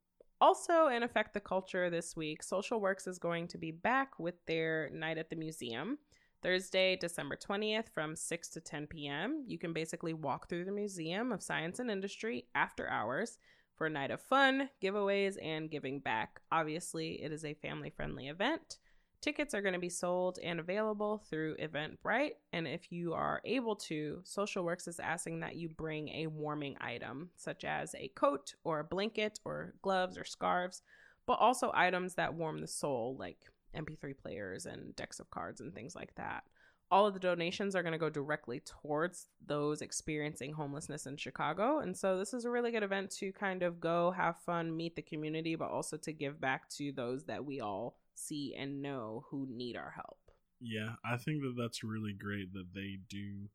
Also, 0.43 0.89
in 0.89 1.03
Affect 1.03 1.35
the 1.35 1.41
Culture 1.41 1.91
this 1.91 2.17
week, 2.17 2.43
Social 2.43 2.81
Works 2.81 3.07
is 3.07 3.19
going 3.19 3.47
to 3.49 3.59
be 3.59 3.71
back 3.73 4.19
with 4.19 4.35
their 4.47 4.91
night 4.95 5.19
at 5.19 5.29
the 5.31 5.37
museum. 5.37 5.99
Thursday, 6.43 6.97
December 6.97 7.37
20th 7.37 7.91
from 7.93 8.17
6 8.17 8.49
to 8.49 8.61
10 8.61 8.87
p.m. 8.87 9.45
You 9.47 9.59
can 9.59 9.73
basically 9.73 10.15
walk 10.15 10.49
through 10.49 10.65
the 10.65 10.73
Museum 10.73 11.33
of 11.33 11.43
Science 11.43 11.79
and 11.79 11.91
Industry 11.91 12.47
after 12.55 12.89
hours 12.89 13.39
for 13.77 13.87
a 13.87 13.91
night 13.91 14.11
of 14.11 14.21
fun, 14.23 14.71
giveaways, 14.83 15.37
and 15.43 15.71
giving 15.71 16.01
back. 16.01 16.41
Obviously, 16.51 17.23
it 17.23 17.33
is 17.33 17.45
a 17.45 17.55
family 17.55 17.91
friendly 17.91 18.29
event. 18.29 18.79
Tickets 19.21 19.53
are 19.53 19.61
going 19.61 19.75
to 19.75 19.79
be 19.79 19.91
sold 19.91 20.39
and 20.43 20.59
available 20.59 21.23
through 21.29 21.57
Eventbrite. 21.57 22.37
And 22.55 22.67
if 22.67 22.91
you 22.91 23.13
are 23.13 23.43
able 23.45 23.77
to, 23.77 24.21
Social 24.25 24.65
Works 24.65 24.89
is 24.89 24.99
asking 24.99 25.41
that 25.41 25.57
you 25.57 25.69
bring 25.69 26.09
a 26.09 26.27
warming 26.27 26.77
item, 26.81 27.29
such 27.37 27.65
as 27.65 27.95
a 27.95 28.09
coat 28.09 28.55
or 28.65 28.81
a 28.81 28.85
blanket 28.85 29.39
or 29.45 29.75
gloves 29.83 30.17
or 30.17 30.25
scarves, 30.25 30.83
but 31.27 31.35
also 31.35 31.71
items 31.75 32.15
that 32.15 32.33
warm 32.33 32.63
the 32.63 32.67
soul, 32.67 33.15
like 33.19 33.39
MP3 33.77 34.17
players 34.17 34.67
and 34.67 34.95
decks 34.97 35.21
of 35.21 35.31
cards 35.31 35.61
and 35.61 35.75
things 35.75 35.95
like 35.95 36.15
that. 36.17 36.45
All 36.93 37.07
of 37.07 37.15
the 37.15 37.21
donations 37.21 37.77
are 37.77 37.83
going 37.83 37.93
to 37.93 37.99
go 37.99 38.11
directly 38.11 38.63
towards 38.67 39.29
those 39.47 39.81
experiencing 39.81 40.53
homelessness 40.53 41.07
in 41.07 41.17
Chicago. 41.17 41.79
And 41.79 41.97
so 41.97 42.19
this 42.19 42.35
is 42.35 42.45
a 42.45 42.51
really 42.51 42.73
good 42.73 42.83
event 42.83 43.13
to 43.19 43.33
kind 43.33 43.63
of 43.63 43.79
go 43.79 44.11
have 44.11 44.41
fun, 44.45 44.77
meet 44.77 44.97
the 44.97 45.03
community, 45.03 45.55
but 45.55 45.71
also 45.71 45.97
to 45.99 46.13
give 46.13 46.41
back 46.41 46.69
to 46.71 46.91
those 46.91 47.27
that 47.27 47.45
we 47.45 47.61
all 47.61 47.97
see 48.17 48.57
and 48.59 48.83
know 48.83 49.25
who 49.31 49.47
need 49.49 49.77
our 49.77 49.93
help. 49.95 50.19
Yeah, 50.61 50.95
I 51.05 51.17
think 51.17 51.43
that 51.43 51.55
that's 51.57 51.85
really 51.85 52.13
great 52.13 52.53
that 52.55 52.75
they 52.75 52.99
do 53.09 53.49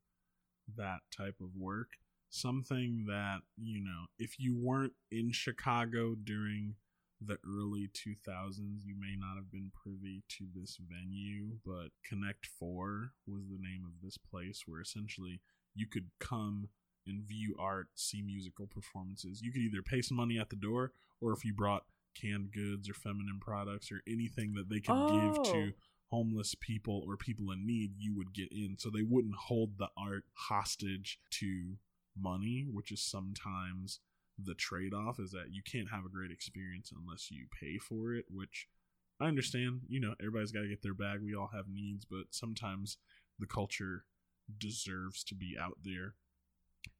that 0.76 1.00
type 1.16 1.36
of 1.40 1.50
work. 1.56 1.88
Something 2.30 3.04
that, 3.06 3.40
you 3.56 3.84
know, 3.84 4.06
if 4.18 4.40
you 4.40 4.56
weren't 4.58 4.94
in 5.12 5.30
Chicago 5.30 6.14
during 6.14 6.74
the 7.20 7.38
early 7.46 7.88
2000s, 7.88 8.84
you 8.84 8.94
may 8.98 9.16
not 9.18 9.36
have 9.36 9.50
been 9.50 9.70
privy 9.72 10.22
to 10.28 10.46
this 10.54 10.76
venue, 10.80 11.58
but 11.64 11.88
Connect 12.08 12.46
4 12.46 13.12
was 13.26 13.44
the 13.48 13.58
name 13.58 13.84
of 13.86 14.02
this 14.02 14.18
place 14.18 14.64
where 14.66 14.80
essentially 14.80 15.40
you 15.74 15.86
could 15.86 16.10
come 16.20 16.68
and 17.06 17.22
view 17.24 17.54
art, 17.58 17.86
see 17.94 18.20
musical 18.22 18.66
performances. 18.66 19.40
You 19.42 19.52
could 19.52 19.62
either 19.62 19.82
pay 19.82 20.02
some 20.02 20.16
money 20.16 20.38
at 20.38 20.50
the 20.50 20.56
door, 20.56 20.92
or 21.20 21.32
if 21.32 21.44
you 21.44 21.54
brought 21.54 21.84
canned 22.20 22.52
goods 22.52 22.88
or 22.88 22.94
feminine 22.94 23.38
products 23.40 23.90
or 23.92 24.02
anything 24.08 24.54
that 24.54 24.68
they 24.68 24.80
could 24.80 24.94
Oh. 24.96 25.34
give 25.34 25.42
to 25.52 25.72
oh. 25.72 25.72
homeless 26.08 26.54
people 26.54 27.02
or 27.06 27.16
people 27.16 27.50
in 27.50 27.66
need, 27.66 27.92
you 27.98 28.14
would 28.16 28.32
get 28.34 28.50
in. 28.52 28.76
So 28.78 28.90
they 28.90 29.02
wouldn't 29.02 29.36
hold 29.36 29.78
the 29.78 29.88
art 29.96 30.24
hostage 30.34 31.18
to 31.32 31.76
money, 32.18 32.66
which 32.70 32.90
is 32.90 33.02
sometimes 33.02 34.00
the 34.42 34.54
trade 34.54 34.92
off 34.94 35.18
is 35.18 35.30
that 35.32 35.52
you 35.52 35.62
can't 35.62 35.90
have 35.90 36.04
a 36.04 36.10
great 36.10 36.30
experience 36.30 36.92
unless 36.96 37.30
you 37.30 37.46
pay 37.60 37.78
for 37.78 38.14
it, 38.14 38.26
which 38.30 38.68
I 39.20 39.26
understand. 39.26 39.82
You 39.88 40.00
know, 40.00 40.14
everybody's 40.20 40.52
got 40.52 40.62
to 40.62 40.68
get 40.68 40.82
their 40.82 40.94
bag. 40.94 41.20
We 41.22 41.34
all 41.34 41.50
have 41.54 41.66
needs, 41.72 42.04
but 42.04 42.26
sometimes 42.30 42.98
the 43.38 43.46
culture 43.46 44.04
deserves 44.58 45.24
to 45.24 45.34
be 45.34 45.56
out 45.60 45.78
there 45.82 46.14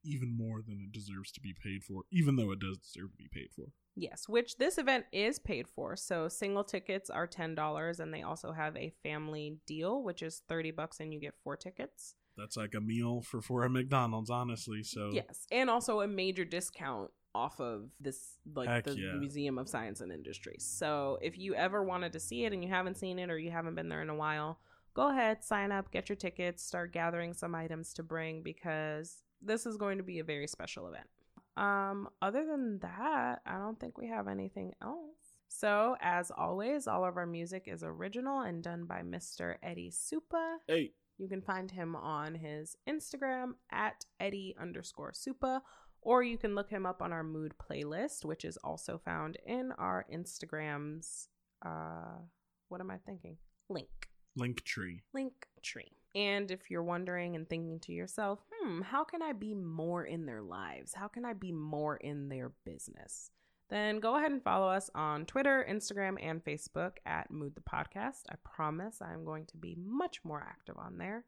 even 0.05 0.37
more 0.37 0.63
than 0.67 0.81
it 0.81 0.93
deserves 0.93 1.33
to 1.33 1.41
be 1.41 1.55
paid 1.63 1.85
for, 1.85 2.03
even 2.11 2.37
though 2.37 2.51
it 2.53 2.61
does 2.61 2.79
deserve 2.79 3.13
to 3.13 3.17
be 3.17 3.29
paid 3.33 3.49
for. 3.55 3.67
Yes, 3.95 4.29
which 4.29 4.59
this 4.59 4.79
event 4.79 5.07
is 5.13 5.39
paid 5.39 5.69
for. 5.69 5.97
So 5.97 6.29
single 6.29 6.65
tickets 6.65 7.09
are 7.09 7.27
$10 7.27 8.01
and 8.01 8.13
they 8.13 8.23
also 8.23 8.53
have 8.53 8.77
a 8.77 8.93
family 9.03 9.59
deal 9.67 10.03
which 10.03 10.23
is 10.23 10.43
30 10.49 10.73
bucks 10.73 11.01
and 11.01 11.13
you 11.13 11.21
get 11.21 11.35
four 11.43 11.57
tickets. 11.57 12.15
That's 12.37 12.57
like 12.57 12.75
a 12.75 12.81
meal 12.81 13.23
for 13.23 13.41
four 13.41 13.65
at 13.65 13.71
McDonald's, 13.71 14.29
honestly. 14.29 14.83
So 14.83 15.11
Yes, 15.13 15.47
and 15.51 15.71
also 15.71 16.03
a 16.03 16.09
major 16.09 16.45
discount 16.45 17.11
off 17.37 17.61
of 17.61 17.91
this 18.01 18.39
like 18.55 18.69
Heck 18.69 18.85
the 18.85 18.97
yeah. 18.97 19.13
Museum 19.19 19.59
of 19.59 19.69
Science 19.69 20.01
and 20.01 20.11
Industry. 20.11 20.57
So 20.59 21.19
if 21.21 21.37
you 21.39 21.55
ever 21.55 21.83
wanted 21.83 22.13
to 22.15 22.21
see 22.21 22.45
it 22.45 22.53
and 22.53 22.63
you 22.65 22.71
haven't 22.71 22.97
seen 22.97 23.19
it 23.19 23.31
or 23.31 23.39
you 23.39 23.51
haven't 23.51 23.75
been 23.75 23.89
there 23.89 24.03
in 24.03 24.09
a 24.11 24.15
while, 24.15 24.59
go 24.95 25.11
ahead, 25.11 25.45
sign 25.45 25.71
up, 25.73 25.91
get 25.91 26.09
your 26.09 26.17
tickets, 26.17 26.63
start 26.63 26.93
gathering 26.93 27.35
some 27.35 27.55
items 27.55 27.93
to 27.95 28.03
bring 28.03 28.43
because 28.43 29.23
this 29.43 29.67
is 29.67 29.77
going 29.77 29.99
to 29.99 30.05
be 30.05 30.19
a 30.19 30.25
very 30.25 30.47
special 30.47 30.89
event. 30.89 31.09
Um 31.57 32.09
other 32.23 32.45
than 32.47 32.79
that, 32.81 33.41
I 33.47 33.59
don't 33.59 33.79
think 33.79 33.99
we 33.99 34.09
have 34.09 34.29
anything 34.29 34.73
else. 34.83 35.13
So, 35.49 35.97
as 36.01 36.31
always, 36.37 36.87
all 36.89 37.05
of 37.05 37.17
our 37.17 37.25
music 37.27 37.65
is 37.67 37.83
original 37.85 38.41
and 38.41 38.63
done 38.63 38.85
by 38.85 39.03
Mr. 39.03 39.55
Eddie 39.63 39.93
Supa. 39.93 40.57
hey, 40.67 40.91
You 41.19 41.29
can 41.29 41.41
find 41.41 41.71
him 41.71 41.95
on 41.97 42.35
his 42.35 42.77
Instagram 42.87 43.53
at 43.71 44.05
Eddie 44.21 44.57
underscore 44.61 45.13
Supa, 45.13 45.61
or 46.07 46.23
you 46.23 46.39
can 46.39 46.55
look 46.55 46.71
him 46.71 46.87
up 46.87 47.03
on 47.03 47.13
our 47.13 47.25
mood 47.25 47.53
playlist, 47.59 48.25
which 48.25 48.45
is 48.45 48.57
also 48.59 48.97
found 49.05 49.37
in 49.45 49.73
our 49.73 50.07
Instagram's 50.13 51.29
uh 51.65 52.21
what 52.69 52.81
am 52.81 52.91
I 52.91 52.99
thinking? 52.99 53.37
Link. 53.69 53.89
link 54.37 54.63
tree. 54.65 55.03
Link 55.13 55.47
tree. 55.63 55.93
And 56.15 56.51
if 56.51 56.71
you're 56.71 56.83
wondering 56.83 57.37
and 57.37 57.49
thinking 57.49 57.79
to 57.81 57.93
yourself, 57.93 58.41
hmm, 58.53 58.81
how 58.81 59.05
can 59.05 59.21
I 59.23 59.33
be 59.33 59.55
more 59.55 60.05
in 60.05 60.27
their 60.27 60.43
lives? 60.43 60.95
How 60.95 61.09
can 61.09 61.25
I 61.25 61.33
be 61.33 61.53
more 61.53 61.97
in 61.97 62.29
their 62.29 62.53
business? 62.65 63.31
Then 63.69 63.99
go 63.99 64.17
ahead 64.17 64.31
and 64.31 64.43
follow 64.43 64.69
us 64.69 64.91
on 64.95 65.27
Twitter, 65.27 65.67
Instagram, 65.69 66.17
and 66.23 66.45
Facebook 66.45 66.93
at 67.05 67.31
Mood 67.31 67.55
the 67.57 67.61
Podcast. 67.61 68.23
I 68.31 68.37
promise 68.45 69.03
I'm 69.03 69.25
going 69.25 69.47
to 69.47 69.57
be 69.57 69.77
much 69.77 70.21
more 70.25 70.41
active 70.41 70.77
on 70.79 70.99
there. 70.99 71.25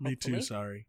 Me 0.00 0.14
too. 0.14 0.40
Sorry. 0.40 0.86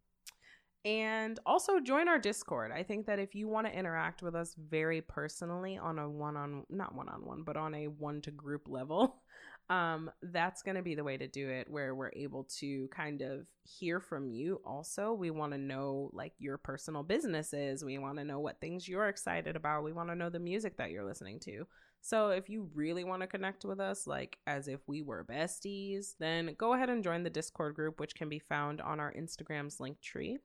And 0.86 1.38
also 1.46 1.82
join 1.82 2.08
our 2.08 2.20
Discord. 2.20 2.72
I 2.72 2.84
think 2.84 3.06
that 3.08 3.20
if 3.20 3.36
you 3.36 3.50
want 3.50 3.68
to 3.68 3.78
interact 3.78 4.22
with 4.22 4.34
us 4.34 4.56
very 4.58 5.02
personally 5.02 5.78
on 5.78 6.00
a 6.00 6.10
one 6.10 6.38
on 6.38 6.64
not 6.70 6.96
one 6.96 7.10
on 7.10 7.26
one, 7.26 7.44
but 7.44 7.58
on 7.58 7.76
a 7.76 7.88
one 7.88 8.22
to 8.22 8.32
group 8.32 8.62
level, 8.66 9.22
um, 9.70 10.10
that's 10.22 10.62
gonna 10.64 10.82
be 10.82 10.96
the 10.96 11.04
way 11.04 11.18
to 11.18 11.28
do 11.28 11.50
it 11.50 11.70
where 11.70 11.94
we're 11.94 12.14
able 12.16 12.46
to 12.60 12.88
kind 12.96 13.22
of 13.22 13.46
hear 13.64 14.00
from 14.00 14.30
you 14.30 14.62
also. 14.66 15.12
We 15.12 15.32
want 15.32 15.52
to 15.52 15.58
know 15.58 16.12
like 16.14 16.32
your 16.40 16.58
personal 16.58 17.04
businesses. 17.04 17.84
We 17.84 17.98
want 17.98 18.18
to 18.18 18.24
know 18.24 18.40
what 18.40 18.62
things 18.62 18.88
you're 18.88 19.10
excited 19.10 19.58
about. 19.58 19.84
We 19.84 19.92
want 19.92 20.10
to 20.10 20.16
know 20.16 20.30
the 20.30 20.40
music 20.40 20.78
that 20.78 20.92
you're 20.92 21.06
listening 21.06 21.42
to. 21.42 21.66
So 22.02 22.30
if 22.30 22.50
you 22.50 22.70
really 22.74 23.04
want 23.04 23.22
to 23.22 23.28
connect 23.28 23.66
with 23.66 23.82
us, 23.82 24.08
like 24.08 24.38
as 24.48 24.70
if 24.70 24.80
we 24.88 25.02
were 25.02 25.26
besties, 25.30 26.14
then 26.20 26.56
go 26.58 26.74
ahead 26.74 26.90
and 26.90 27.04
join 27.04 27.24
the 27.24 27.30
Discord 27.30 27.76
group, 27.76 28.00
which 28.00 28.16
can 28.16 28.30
be 28.30 28.40
found 28.40 28.80
on 28.80 29.02
our 29.02 29.14
Instagram's 29.14 29.82
link 29.82 30.00
tree. 30.02 30.38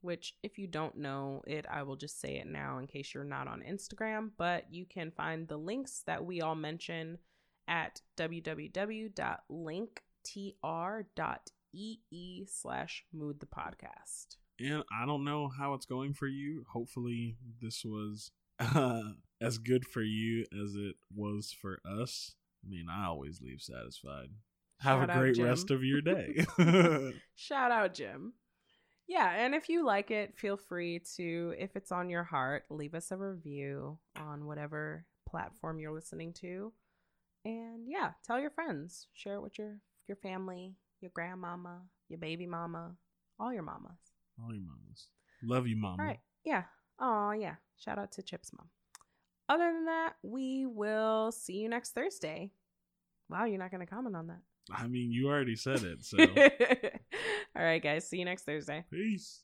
Which, 0.00 0.34
if 0.42 0.58
you 0.58 0.66
don't 0.66 0.96
know 0.96 1.42
it, 1.46 1.66
I 1.70 1.82
will 1.82 1.96
just 1.96 2.20
say 2.20 2.36
it 2.36 2.46
now 2.46 2.78
in 2.78 2.86
case 2.86 3.12
you're 3.14 3.24
not 3.24 3.48
on 3.48 3.62
Instagram. 3.68 4.30
But 4.36 4.72
you 4.72 4.86
can 4.86 5.10
find 5.10 5.48
the 5.48 5.56
links 5.56 6.02
that 6.06 6.24
we 6.24 6.40
all 6.40 6.54
mention 6.54 7.18
at 7.66 8.00
www.linktr.ee 8.16 9.16
slash 12.46 13.04
mood 13.12 13.40
the 13.40 13.46
podcast. 13.46 14.36
And 14.60 14.82
I 14.90 15.06
don't 15.06 15.24
know 15.24 15.48
how 15.48 15.74
it's 15.74 15.86
going 15.86 16.14
for 16.14 16.26
you. 16.26 16.64
Hopefully, 16.72 17.36
this 17.60 17.84
was 17.84 18.32
uh, 18.58 19.02
as 19.40 19.58
good 19.58 19.86
for 19.86 20.02
you 20.02 20.46
as 20.52 20.74
it 20.74 20.96
was 21.14 21.54
for 21.60 21.78
us. 21.88 22.34
I 22.64 22.68
mean, 22.68 22.86
I 22.90 23.06
always 23.06 23.40
leave 23.40 23.60
satisfied. 23.60 24.30
Have 24.80 25.00
Shout 25.00 25.10
a 25.16 25.18
great 25.18 25.38
rest 25.38 25.70
of 25.70 25.84
your 25.84 26.00
day. 26.00 26.44
Shout 27.34 27.70
out, 27.70 27.94
Jim. 27.94 28.34
Yeah, 29.08 29.30
and 29.30 29.54
if 29.54 29.70
you 29.70 29.84
like 29.86 30.10
it, 30.10 30.36
feel 30.36 30.58
free 30.58 31.00
to, 31.16 31.54
if 31.58 31.76
it's 31.76 31.90
on 31.90 32.10
your 32.10 32.24
heart, 32.24 32.64
leave 32.68 32.94
us 32.94 33.10
a 33.10 33.16
review 33.16 33.98
on 34.20 34.46
whatever 34.46 35.06
platform 35.26 35.80
you're 35.80 35.94
listening 35.94 36.34
to. 36.34 36.72
And 37.44 37.88
yeah, 37.88 38.12
tell 38.26 38.38
your 38.38 38.50
friends, 38.50 39.06
share 39.14 39.36
it 39.36 39.42
with 39.42 39.58
your 39.58 39.78
your 40.08 40.16
family, 40.16 40.74
your 41.00 41.10
grandmama, 41.14 41.82
your 42.08 42.18
baby 42.18 42.46
mama, 42.46 42.92
all 43.38 43.52
your 43.52 43.62
mamas. 43.62 43.98
All 44.42 44.52
your 44.54 44.64
mamas. 44.64 45.08
Love 45.42 45.66
you, 45.66 45.76
mama. 45.76 46.02
All 46.02 46.06
right. 46.06 46.20
Yeah. 46.44 46.64
Oh, 46.98 47.32
yeah. 47.32 47.56
Shout 47.76 47.98
out 47.98 48.12
to 48.12 48.22
Chip's 48.22 48.52
mom. 48.52 48.68
Other 49.48 49.72
than 49.72 49.86
that, 49.86 50.14
we 50.22 50.66
will 50.66 51.32
see 51.32 51.54
you 51.54 51.68
next 51.68 51.92
Thursday. 51.92 52.50
Wow, 53.30 53.44
you're 53.44 53.58
not 53.58 53.70
going 53.70 53.80
to 53.80 53.86
comment 53.86 54.16
on 54.16 54.26
that. 54.28 54.40
I 54.70 54.86
mean, 54.86 55.12
you 55.12 55.28
already 55.28 55.56
said 55.56 55.82
it, 55.82 56.04
so 56.04 56.18
All 57.56 57.64
right, 57.64 57.82
guys. 57.82 58.08
See 58.08 58.18
you 58.18 58.24
next 58.24 58.44
Thursday. 58.44 58.84
peace. 58.90 59.42